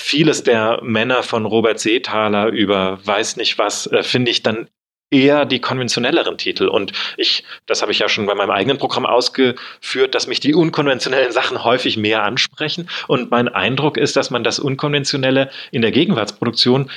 vieles 0.00 0.44
der 0.44 0.78
Männer 0.82 1.24
von 1.24 1.44
Robert 1.44 1.80
Seethaler 1.80 2.46
über 2.50 3.00
weiß 3.04 3.36
nicht 3.36 3.58
was, 3.58 3.88
äh, 3.88 4.04
finde 4.04 4.30
ich 4.30 4.44
dann 4.44 4.68
eher 5.10 5.44
die 5.44 5.60
konventionelleren 5.60 6.38
Titel. 6.38 6.68
Und 6.68 6.92
ich, 7.16 7.44
das 7.66 7.82
habe 7.82 7.92
ich 7.92 7.98
ja 7.98 8.08
schon 8.08 8.26
bei 8.26 8.34
meinem 8.34 8.50
eigenen 8.50 8.78
Programm 8.78 9.06
ausgeführt, 9.06 10.14
dass 10.14 10.26
mich 10.26 10.40
die 10.40 10.54
unkonventionellen 10.54 11.32
Sachen 11.32 11.64
häufig 11.64 11.96
mehr 11.96 12.22
ansprechen. 12.22 12.88
Und 13.06 13.30
mein 13.30 13.48
Eindruck 13.48 13.96
ist, 13.96 14.16
dass 14.16 14.30
man 14.30 14.44
das 14.44 14.58
Unkonventionelle 14.58 15.50
in 15.70 15.82
der 15.82 15.92
Gegenwartsproduktion 15.92 16.90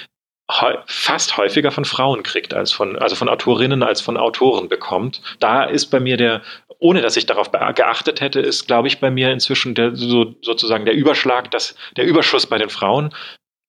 fast 0.86 1.38
häufiger 1.38 1.72
von 1.72 1.86
Frauen 1.86 2.24
kriegt 2.24 2.54
als 2.54 2.72
von, 2.72 2.98
also 2.98 3.16
von 3.16 3.30
Autorinnen 3.30 3.84
als 3.84 4.02
von 4.02 4.18
Autoren 4.18 4.70
bekommt. 4.70 5.22
Da 5.40 5.64
ist 5.64 5.88
bei 5.88 6.00
mir 6.00 6.18
der, 6.18 6.42
ohne 6.80 7.02
dass 7.02 7.18
ich 7.18 7.26
darauf 7.26 7.52
geachtet 7.52 8.22
hätte, 8.22 8.40
ist, 8.40 8.68
glaube 8.68 8.88
ich, 8.88 9.00
bei 9.00 9.12
mir 9.12 9.32
inzwischen 9.32 9.76
der, 9.76 9.96
so, 9.96 10.36
sozusagen 10.42 10.86
der 10.86 10.94
Überschlag, 10.94 11.52
dass 11.52 11.76
der 11.96 12.06
Überschuss 12.06 12.48
bei 12.48 12.58
den 12.58 12.70
Frauen 12.70 13.14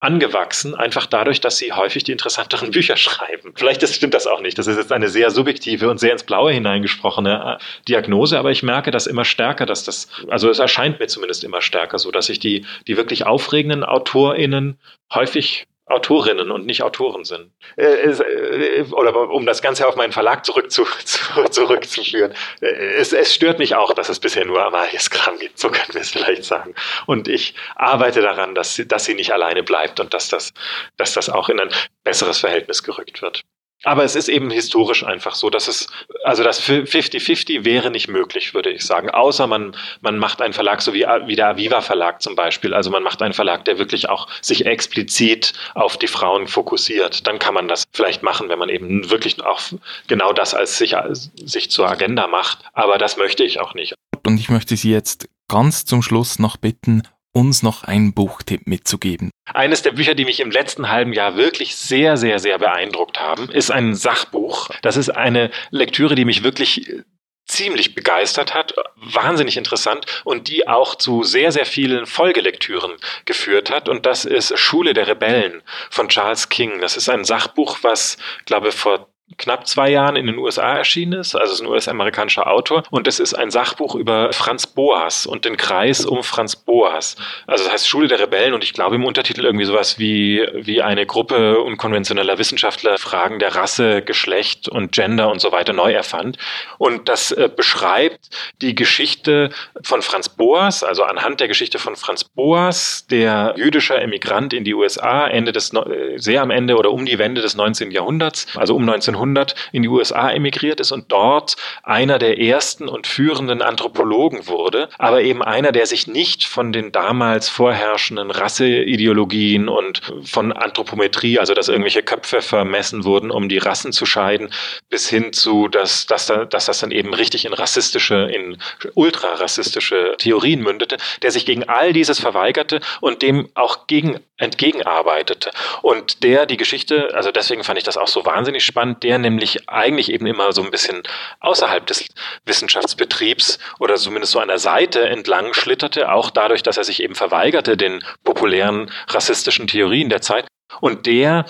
angewachsen, 0.02 0.74
einfach 0.74 1.06
dadurch, 1.06 1.40
dass 1.40 1.58
sie 1.58 1.72
häufig 1.72 2.02
die 2.02 2.10
interessanteren 2.10 2.70
Bücher 2.72 2.96
schreiben. 2.96 3.52
Vielleicht 3.54 3.82
ist, 3.84 3.94
stimmt 3.94 4.14
das 4.14 4.26
auch 4.26 4.40
nicht. 4.40 4.58
Das 4.58 4.66
ist 4.66 4.76
jetzt 4.76 4.90
eine 4.90 5.08
sehr 5.08 5.30
subjektive 5.30 5.88
und 5.88 5.98
sehr 5.98 6.10
ins 6.10 6.24
Blaue 6.24 6.52
hineingesprochene 6.52 7.58
äh, 7.60 7.64
Diagnose, 7.88 8.38
aber 8.38 8.50
ich 8.50 8.64
merke 8.64 8.90
das 8.90 9.06
immer 9.06 9.24
stärker, 9.24 9.64
dass 9.64 9.84
das, 9.84 10.08
also 10.28 10.50
es 10.50 10.58
erscheint 10.58 10.98
mir 10.98 11.06
zumindest 11.06 11.44
immer 11.44 11.62
stärker 11.62 11.98
so, 12.00 12.10
dass 12.10 12.28
ich 12.28 12.40
die, 12.40 12.66
die 12.88 12.96
wirklich 12.96 13.26
aufregenden 13.26 13.84
AutorInnen 13.84 14.76
häufig 15.14 15.66
Autorinnen 15.92 16.50
und 16.50 16.66
nicht 16.66 16.82
Autoren 16.82 17.24
sind. 17.24 17.52
Äh, 17.76 17.84
äh, 17.84 18.84
oder 18.92 19.30
um 19.30 19.46
das 19.46 19.62
Ganze 19.62 19.86
auf 19.86 19.96
meinen 19.96 20.12
Verlag 20.12 20.44
zurück 20.44 20.70
zu, 20.70 20.84
zu, 21.04 21.44
zurückzuführen. 21.50 22.34
Äh, 22.60 22.66
es, 22.66 23.12
es 23.12 23.34
stört 23.34 23.58
mich 23.58 23.74
auch, 23.74 23.94
dass 23.94 24.08
es 24.08 24.18
bisher 24.18 24.44
nur 24.44 24.64
Amalias 24.64 25.10
Kram 25.10 25.38
gibt, 25.38 25.58
so 25.58 25.70
können 25.70 25.92
wir 25.92 26.00
es 26.00 26.10
vielleicht 26.10 26.44
sagen. 26.44 26.74
Und 27.06 27.28
ich 27.28 27.54
arbeite 27.76 28.22
daran, 28.22 28.54
dass 28.54 28.74
sie, 28.74 28.88
dass 28.88 29.04
sie 29.04 29.14
nicht 29.14 29.32
alleine 29.32 29.62
bleibt 29.62 30.00
und 30.00 30.14
dass 30.14 30.28
das, 30.28 30.52
dass 30.96 31.12
das 31.12 31.28
auch 31.28 31.48
in 31.48 31.60
ein 31.60 31.70
besseres 32.04 32.38
Verhältnis 32.38 32.82
gerückt 32.82 33.22
wird. 33.22 33.42
Aber 33.84 34.04
es 34.04 34.14
ist 34.14 34.28
eben 34.28 34.50
historisch 34.50 35.04
einfach 35.04 35.34
so, 35.34 35.50
dass 35.50 35.68
es, 35.68 35.88
also 36.24 36.42
das 36.42 36.62
50-50 36.62 37.64
wäre 37.64 37.90
nicht 37.90 38.08
möglich, 38.08 38.54
würde 38.54 38.70
ich 38.70 38.84
sagen. 38.84 39.10
Außer 39.10 39.46
man, 39.46 39.76
man 40.00 40.18
macht 40.18 40.40
einen 40.40 40.52
Verlag, 40.52 40.82
so 40.82 40.94
wie, 40.94 41.02
wie 41.26 41.36
der 41.36 41.48
Aviva 41.48 41.80
Verlag 41.80 42.22
zum 42.22 42.36
Beispiel. 42.36 42.74
Also 42.74 42.90
man 42.90 43.02
macht 43.02 43.22
einen 43.22 43.34
Verlag, 43.34 43.64
der 43.64 43.78
wirklich 43.78 44.08
auch 44.08 44.28
sich 44.40 44.66
explizit 44.66 45.52
auf 45.74 45.96
die 45.96 46.06
Frauen 46.06 46.46
fokussiert. 46.46 47.26
Dann 47.26 47.38
kann 47.38 47.54
man 47.54 47.68
das 47.68 47.84
vielleicht 47.92 48.22
machen, 48.22 48.48
wenn 48.48 48.58
man 48.58 48.68
eben 48.68 49.10
wirklich 49.10 49.42
auch 49.42 49.60
genau 50.06 50.32
das 50.32 50.54
als 50.54 50.78
sich, 50.78 50.96
als 50.96 51.30
sich 51.44 51.70
zur 51.70 51.88
Agenda 51.88 52.26
macht. 52.26 52.60
Aber 52.72 52.98
das 52.98 53.16
möchte 53.16 53.44
ich 53.44 53.60
auch 53.60 53.74
nicht. 53.74 53.94
Und 54.24 54.38
ich 54.38 54.48
möchte 54.48 54.76
Sie 54.76 54.92
jetzt 54.92 55.28
ganz 55.48 55.84
zum 55.84 56.02
Schluss 56.02 56.38
noch 56.38 56.56
bitten, 56.56 57.02
uns 57.32 57.62
noch 57.62 57.84
einen 57.84 58.12
Buchtipp 58.12 58.66
mitzugeben. 58.66 59.30
Eines 59.52 59.82
der 59.82 59.92
Bücher, 59.92 60.14
die 60.14 60.24
mich 60.24 60.40
im 60.40 60.50
letzten 60.50 60.90
halben 60.90 61.12
Jahr 61.12 61.36
wirklich 61.36 61.76
sehr, 61.76 62.16
sehr, 62.16 62.38
sehr 62.38 62.58
beeindruckt 62.58 63.20
haben, 63.20 63.48
ist 63.50 63.70
ein 63.70 63.94
Sachbuch. 63.94 64.70
Das 64.82 64.96
ist 64.96 65.10
eine 65.10 65.50
Lektüre, 65.70 66.14
die 66.14 66.24
mich 66.24 66.42
wirklich 66.42 66.88
äh, 66.88 67.02
ziemlich 67.46 67.94
begeistert 67.94 68.54
hat, 68.54 68.74
wahnsinnig 68.96 69.56
interessant 69.56 70.06
und 70.24 70.48
die 70.48 70.68
auch 70.68 70.94
zu 70.94 71.22
sehr, 71.22 71.52
sehr 71.52 71.66
vielen 71.66 72.06
Folgelektüren 72.06 72.92
geführt 73.24 73.70
hat. 73.70 73.88
Und 73.88 74.06
das 74.06 74.24
ist 74.24 74.56
Schule 74.58 74.94
der 74.94 75.08
Rebellen 75.08 75.62
von 75.90 76.08
Charles 76.08 76.48
King. 76.48 76.80
Das 76.80 76.96
ist 76.96 77.08
ein 77.08 77.24
Sachbuch, 77.24 77.78
was, 77.82 78.16
glaube 78.46 78.68
ich, 78.68 78.74
vor 78.74 79.11
knapp 79.38 79.66
zwei 79.66 79.90
Jahren 79.90 80.16
in 80.16 80.26
den 80.26 80.38
USA 80.38 80.76
erschienen 80.76 81.20
ist. 81.20 81.34
Also 81.34 81.52
es 81.52 81.60
ist 81.60 81.66
ein 81.66 81.70
US-amerikanischer 81.70 82.46
Autor. 82.46 82.82
Und 82.90 83.06
es 83.06 83.20
ist 83.20 83.34
ein 83.34 83.50
Sachbuch 83.50 83.94
über 83.94 84.32
Franz 84.32 84.66
Boas 84.66 85.26
und 85.26 85.44
den 85.44 85.56
Kreis 85.56 86.04
um 86.04 86.22
Franz 86.22 86.56
Boas. 86.56 87.16
Also 87.46 87.64
das 87.64 87.72
heißt 87.72 87.88
Schule 87.88 88.08
der 88.08 88.20
Rebellen 88.20 88.54
und 88.54 88.64
ich 88.64 88.72
glaube 88.72 88.96
im 88.96 89.04
Untertitel 89.04 89.44
irgendwie 89.44 89.64
sowas 89.64 89.98
wie, 89.98 90.46
wie 90.54 90.82
eine 90.82 91.06
Gruppe 91.06 91.60
unkonventioneller 91.60 92.38
Wissenschaftler 92.38 92.98
Fragen 92.98 93.38
der 93.38 93.54
Rasse, 93.54 94.02
Geschlecht 94.02 94.68
und 94.68 94.92
Gender 94.92 95.30
und 95.30 95.40
so 95.40 95.52
weiter 95.52 95.72
neu 95.72 95.92
erfand. 95.92 96.38
Und 96.78 97.08
das 97.08 97.32
äh, 97.32 97.48
beschreibt 97.54 98.30
die 98.60 98.74
Geschichte 98.74 99.50
von 99.82 100.02
Franz 100.02 100.28
Boas, 100.28 100.82
also 100.82 101.04
anhand 101.04 101.40
der 101.40 101.48
Geschichte 101.48 101.78
von 101.78 101.96
Franz 101.96 102.24
Boas, 102.24 103.06
der 103.10 103.54
jüdischer 103.56 104.00
Emigrant 104.00 104.52
in 104.52 104.64
die 104.64 104.74
USA, 104.74 105.26
Ende 105.26 105.52
des, 105.52 105.72
sehr 106.16 106.42
am 106.42 106.50
Ende 106.50 106.76
oder 106.76 106.90
um 106.92 107.06
die 107.06 107.18
Wende 107.18 107.40
des 107.40 107.54
19. 107.54 107.90
Jahrhunderts, 107.90 108.46
also 108.56 108.74
um 108.74 108.82
1900 108.82 109.21
1900 109.22 109.54
in 109.72 109.82
die 109.82 109.88
USA 109.88 110.30
emigriert 110.30 110.80
ist 110.80 110.92
und 110.92 111.10
dort 111.10 111.56
einer 111.82 112.18
der 112.18 112.38
ersten 112.38 112.88
und 112.88 113.06
führenden 113.06 113.62
Anthropologen 113.62 114.46
wurde, 114.46 114.88
aber 114.98 115.22
eben 115.22 115.42
einer, 115.42 115.72
der 115.72 115.86
sich 115.86 116.06
nicht 116.06 116.44
von 116.44 116.72
den 116.72 116.92
damals 116.92 117.48
vorherrschenden 117.48 118.30
Rasseideologien 118.30 119.68
und 119.68 120.00
von 120.24 120.52
Anthropometrie, 120.52 121.38
also 121.38 121.54
dass 121.54 121.68
irgendwelche 121.68 122.02
Köpfe 122.02 122.42
vermessen 122.42 123.04
wurden, 123.04 123.30
um 123.30 123.48
die 123.48 123.58
Rassen 123.58 123.92
zu 123.92 124.06
scheiden, 124.06 124.50
bis 124.90 125.08
hin 125.08 125.32
zu, 125.32 125.68
dass, 125.68 126.06
dass, 126.06 126.26
dass 126.26 126.66
das 126.66 126.80
dann 126.80 126.90
eben 126.90 127.14
richtig 127.14 127.44
in 127.44 127.52
rassistische, 127.52 128.28
in 128.32 128.58
ultrarassistische 128.94 130.14
Theorien 130.18 130.60
mündete, 130.60 130.96
der 131.22 131.30
sich 131.30 131.46
gegen 131.46 131.68
all 131.68 131.92
dieses 131.92 132.18
verweigerte 132.18 132.80
und 133.00 133.22
dem 133.22 133.48
auch 133.54 133.86
gegen 133.86 134.20
entgegenarbeitete. 134.42 135.50
Und 135.82 136.22
der 136.24 136.46
die 136.46 136.56
Geschichte, 136.56 137.14
also 137.14 137.30
deswegen 137.30 137.64
fand 137.64 137.78
ich 137.78 137.84
das 137.84 137.96
auch 137.96 138.08
so 138.08 138.26
wahnsinnig 138.26 138.64
spannend, 138.64 139.01
der 139.02 139.18
nämlich 139.18 139.68
eigentlich 139.68 140.12
eben 140.12 140.26
immer 140.26 140.52
so 140.52 140.62
ein 140.62 140.70
bisschen 140.70 141.02
außerhalb 141.40 141.86
des 141.86 142.06
Wissenschaftsbetriebs 142.44 143.58
oder 143.78 143.96
zumindest 143.96 144.32
so 144.32 144.40
der 144.48 144.58
Seite 144.58 145.08
entlang 145.08 145.54
schlitterte, 145.54 146.12
auch 146.12 146.30
dadurch, 146.30 146.62
dass 146.62 146.76
er 146.76 146.84
sich 146.84 147.02
eben 147.02 147.14
verweigerte 147.14 147.76
den 147.76 148.04
populären 148.24 148.90
rassistischen 149.08 149.66
Theorien 149.66 150.08
der 150.08 150.20
Zeit. 150.20 150.46
Und 150.80 151.06
der 151.06 151.44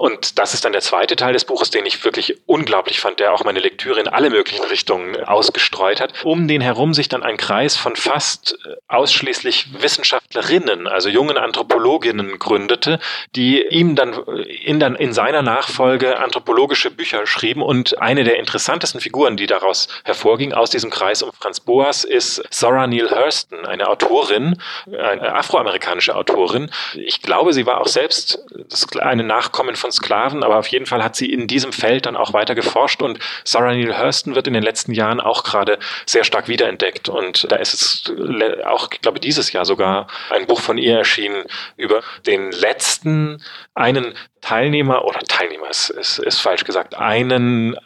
und 0.00 0.38
das 0.38 0.54
ist 0.54 0.64
dann 0.64 0.72
der 0.72 0.80
zweite 0.80 1.14
Teil 1.14 1.34
des 1.34 1.44
Buches, 1.44 1.68
den 1.68 1.84
ich 1.84 2.02
wirklich 2.06 2.38
unglaublich 2.46 3.00
fand, 3.00 3.20
der 3.20 3.34
auch 3.34 3.44
meine 3.44 3.60
Lektüre 3.60 4.00
in 4.00 4.08
alle 4.08 4.30
möglichen 4.30 4.64
Richtungen 4.64 5.22
ausgestreut 5.24 6.00
hat. 6.00 6.14
Um 6.24 6.48
den 6.48 6.62
herum 6.62 6.94
sich 6.94 7.10
dann 7.10 7.22
ein 7.22 7.36
Kreis 7.36 7.76
von 7.76 7.96
fast 7.96 8.56
äh, 8.64 8.76
ausschließlich 8.88 9.82
Wissenschaftlerinnen, 9.82 10.86
also 10.86 11.10
jungen 11.10 11.36
Anthropologinnen 11.36 12.38
gründete, 12.38 12.98
die 13.36 13.62
ihm 13.62 13.94
dann 13.94 14.14
in, 14.64 14.80
dann 14.80 14.96
in 14.96 15.12
seiner 15.12 15.42
Nachfolge 15.42 16.18
anthropologische 16.18 16.90
Bücher 16.90 17.26
schrieben. 17.26 17.60
Und 17.60 18.00
eine 18.00 18.24
der 18.24 18.38
interessantesten 18.38 19.02
Figuren, 19.02 19.36
die 19.36 19.46
daraus 19.46 19.88
hervorging, 20.04 20.54
aus 20.54 20.70
diesem 20.70 20.88
Kreis 20.88 21.22
um 21.22 21.30
Franz 21.38 21.60
Boas, 21.60 22.04
ist 22.04 22.42
Zora 22.48 22.86
Neale 22.86 23.10
Hurston, 23.10 23.66
eine 23.66 23.86
Autorin, 23.86 24.56
eine 24.86 25.34
afroamerikanische 25.34 26.16
Autorin. 26.16 26.70
Ich 26.94 27.20
glaube, 27.20 27.52
sie 27.52 27.66
war 27.66 27.82
auch 27.82 27.88
selbst 27.88 28.42
eine 28.98 29.24
Nachkommen 29.24 29.76
von 29.76 29.89
von 29.90 29.92
Sklaven, 29.92 30.42
aber 30.42 30.58
auf 30.58 30.68
jeden 30.68 30.86
Fall 30.86 31.02
hat 31.02 31.16
sie 31.16 31.32
in 31.32 31.46
diesem 31.46 31.72
Feld 31.72 32.06
dann 32.06 32.16
auch 32.16 32.32
weiter 32.32 32.54
geforscht 32.54 33.02
und 33.02 33.18
Sarah 33.44 33.74
Neale 33.74 33.98
Hurston 33.98 34.34
wird 34.34 34.46
in 34.46 34.54
den 34.54 34.62
letzten 34.62 34.92
Jahren 34.92 35.20
auch 35.20 35.42
gerade 35.42 35.78
sehr 36.06 36.24
stark 36.24 36.48
wiederentdeckt 36.48 37.08
und 37.08 37.50
da 37.50 37.56
ist 37.56 37.74
es 37.74 38.12
auch, 38.64 38.88
ich 38.92 39.00
glaube, 39.00 39.20
dieses 39.20 39.52
Jahr 39.52 39.64
sogar 39.64 40.06
ein 40.30 40.46
Buch 40.46 40.60
von 40.60 40.78
ihr 40.78 40.98
erschienen 40.98 41.44
über 41.76 42.02
den 42.26 42.52
letzten, 42.52 43.42
einen 43.74 44.14
Teilnehmer 44.40 45.04
oder 45.04 45.20
Teilnehmer 45.20 45.68
ist, 45.68 45.90
ist, 45.90 46.18
ist 46.18 46.40
falsch 46.40 46.64
gesagt, 46.64 46.96
einen 46.96 47.76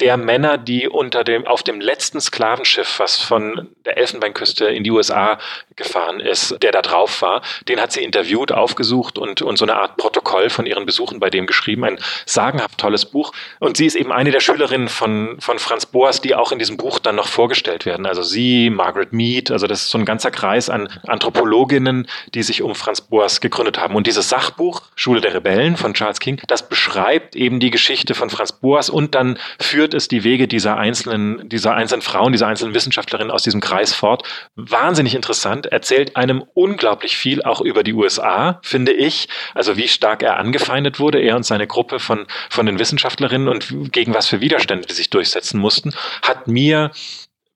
der 0.00 0.16
Männer, 0.16 0.58
die 0.58 0.88
unter 0.88 1.22
dem, 1.22 1.46
auf 1.46 1.62
dem 1.62 1.80
letzten 1.80 2.20
Sklavenschiff, 2.20 2.98
was 2.98 3.16
von 3.16 3.68
der 3.84 3.98
Elfenbeinküste 3.98 4.66
in 4.66 4.84
die 4.84 4.90
USA 4.90 5.38
gefahren 5.76 6.18
ist, 6.18 6.56
der 6.62 6.72
da 6.72 6.82
drauf 6.82 7.22
war, 7.22 7.42
den 7.68 7.80
hat 7.80 7.92
sie 7.92 8.02
interviewt, 8.02 8.52
aufgesucht 8.52 9.16
und, 9.16 9.42
und 9.42 9.58
so 9.58 9.64
eine 9.64 9.76
Art 9.76 9.96
Protokoll 9.96 10.50
von 10.50 10.66
ihren 10.66 10.86
Besuchen 10.86 11.20
bei 11.20 11.30
dem 11.30 11.46
geschrieben. 11.46 11.84
Ein 11.84 11.98
sagenhaft 12.26 12.78
tolles 12.78 13.06
Buch. 13.06 13.32
Und 13.60 13.76
sie 13.76 13.86
ist 13.86 13.94
eben 13.94 14.12
eine 14.12 14.32
der 14.32 14.40
Schülerinnen 14.40 14.88
von, 14.88 15.40
von 15.40 15.58
Franz 15.58 15.86
Boas, 15.86 16.20
die 16.20 16.34
auch 16.34 16.52
in 16.52 16.58
diesem 16.58 16.76
Buch 16.76 16.98
dann 16.98 17.14
noch 17.14 17.28
vorgestellt 17.28 17.86
werden. 17.86 18.06
Also 18.06 18.22
sie, 18.22 18.70
Margaret 18.70 19.12
Mead, 19.12 19.50
also 19.50 19.66
das 19.66 19.82
ist 19.82 19.90
so 19.90 19.98
ein 19.98 20.04
ganzer 20.04 20.30
Kreis 20.30 20.68
an 20.68 20.88
Anthropologinnen, 21.06 22.08
die 22.34 22.42
sich 22.42 22.62
um 22.62 22.74
Franz 22.74 23.02
Boas 23.02 23.40
gegründet 23.40 23.78
haben. 23.78 23.94
Und 23.94 24.06
dieses 24.06 24.28
Sachbuch, 24.28 24.82
Schule 24.96 25.20
der 25.20 25.34
Rebellen 25.34 25.76
von 25.76 25.94
Charles 25.94 26.18
King, 26.18 26.40
das 26.48 26.68
beschreibt 26.68 27.36
eben 27.36 27.60
die 27.60 27.70
Geschichte 27.70 28.14
von 28.14 28.30
Franz 28.30 28.52
Boas 28.52 28.90
und 28.90 29.14
dann 29.14 29.38
führt 29.60 29.81
führt 29.82 29.94
es 29.94 30.06
die 30.06 30.22
Wege 30.22 30.46
dieser 30.46 30.76
einzelnen, 30.76 31.48
dieser 31.48 31.74
einzelnen 31.74 32.02
Frauen, 32.02 32.30
dieser 32.30 32.46
einzelnen 32.46 32.72
Wissenschaftlerinnen 32.72 33.32
aus 33.32 33.42
diesem 33.42 33.60
Kreis 33.60 33.92
fort. 33.92 34.22
Wahnsinnig 34.54 35.16
interessant, 35.16 35.66
erzählt 35.66 36.14
einem 36.14 36.44
unglaublich 36.54 37.16
viel 37.16 37.42
auch 37.42 37.60
über 37.60 37.82
die 37.82 37.92
USA, 37.92 38.60
finde 38.62 38.92
ich. 38.92 39.28
Also 39.56 39.76
wie 39.76 39.88
stark 39.88 40.22
er 40.22 40.36
angefeindet 40.36 41.00
wurde, 41.00 41.18
er 41.18 41.34
und 41.34 41.44
seine 41.44 41.66
Gruppe 41.66 41.98
von, 41.98 42.28
von 42.48 42.66
den 42.66 42.78
Wissenschaftlerinnen 42.78 43.48
und 43.48 43.90
gegen 43.90 44.14
was 44.14 44.28
für 44.28 44.40
Widerstände 44.40 44.86
die 44.86 44.94
sich 44.94 45.10
durchsetzen 45.10 45.58
mussten, 45.58 45.92
hat 46.22 46.46
mir 46.46 46.92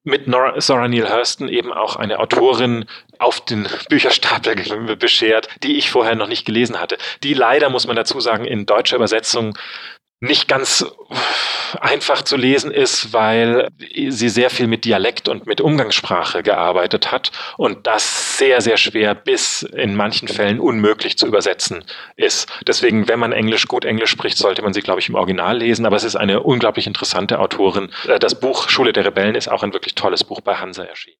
mit 0.02 0.26
Nora, 0.26 0.58
Zora 0.58 0.88
Neale 0.88 1.12
Hurston 1.12 1.48
eben 1.48 1.72
auch 1.72 1.94
eine 1.94 2.18
Autorin 2.18 2.86
auf 3.18 3.44
den 3.44 3.68
Bücherstapel 3.88 4.96
beschert, 4.96 5.48
die 5.62 5.76
ich 5.76 5.90
vorher 5.90 6.16
noch 6.16 6.28
nicht 6.28 6.44
gelesen 6.44 6.80
hatte. 6.80 6.96
Die 7.22 7.34
leider, 7.34 7.70
muss 7.70 7.86
man 7.86 7.96
dazu 7.96 8.20
sagen, 8.20 8.44
in 8.44 8.66
deutscher 8.66 8.96
Übersetzung 8.96 9.56
nicht 10.20 10.48
ganz 10.48 10.84
einfach 11.80 12.22
zu 12.22 12.36
lesen 12.36 12.70
ist, 12.70 13.12
weil 13.12 13.68
sie 14.08 14.28
sehr 14.28 14.50
viel 14.50 14.66
mit 14.66 14.84
Dialekt 14.84 15.28
und 15.28 15.46
mit 15.46 15.60
Umgangssprache 15.60 16.42
gearbeitet 16.42 17.10
hat 17.12 17.32
und 17.56 17.86
das 17.86 18.38
sehr, 18.38 18.60
sehr 18.60 18.76
schwer 18.76 19.14
bis 19.14 19.62
in 19.62 19.94
manchen 19.94 20.28
Fällen 20.28 20.60
unmöglich 20.60 21.18
zu 21.18 21.26
übersetzen 21.26 21.84
ist. 22.16 22.50
Deswegen, 22.66 23.08
wenn 23.08 23.18
man 23.18 23.32
Englisch 23.32 23.66
gut 23.66 23.84
Englisch 23.84 24.10
spricht, 24.10 24.38
sollte 24.38 24.62
man 24.62 24.72
sie, 24.72 24.80
glaube 24.80 25.00
ich, 25.00 25.08
im 25.08 25.14
Original 25.14 25.58
lesen, 25.58 25.86
aber 25.86 25.96
es 25.96 26.04
ist 26.04 26.16
eine 26.16 26.42
unglaublich 26.42 26.86
interessante 26.86 27.38
Autorin. 27.38 27.90
Äh, 28.06 28.18
das 28.18 28.38
Buch 28.38 28.68
Schule 28.68 28.92
der 28.92 29.04
Rebellen 29.04 29.34
ist 29.34 29.48
auch 29.48 29.62
ein 29.62 29.72
wirklich 29.72 29.94
tolles 29.94 30.24
Buch 30.24 30.40
bei 30.40 30.54
Hansa 30.54 30.84
erschienen. 30.84 31.18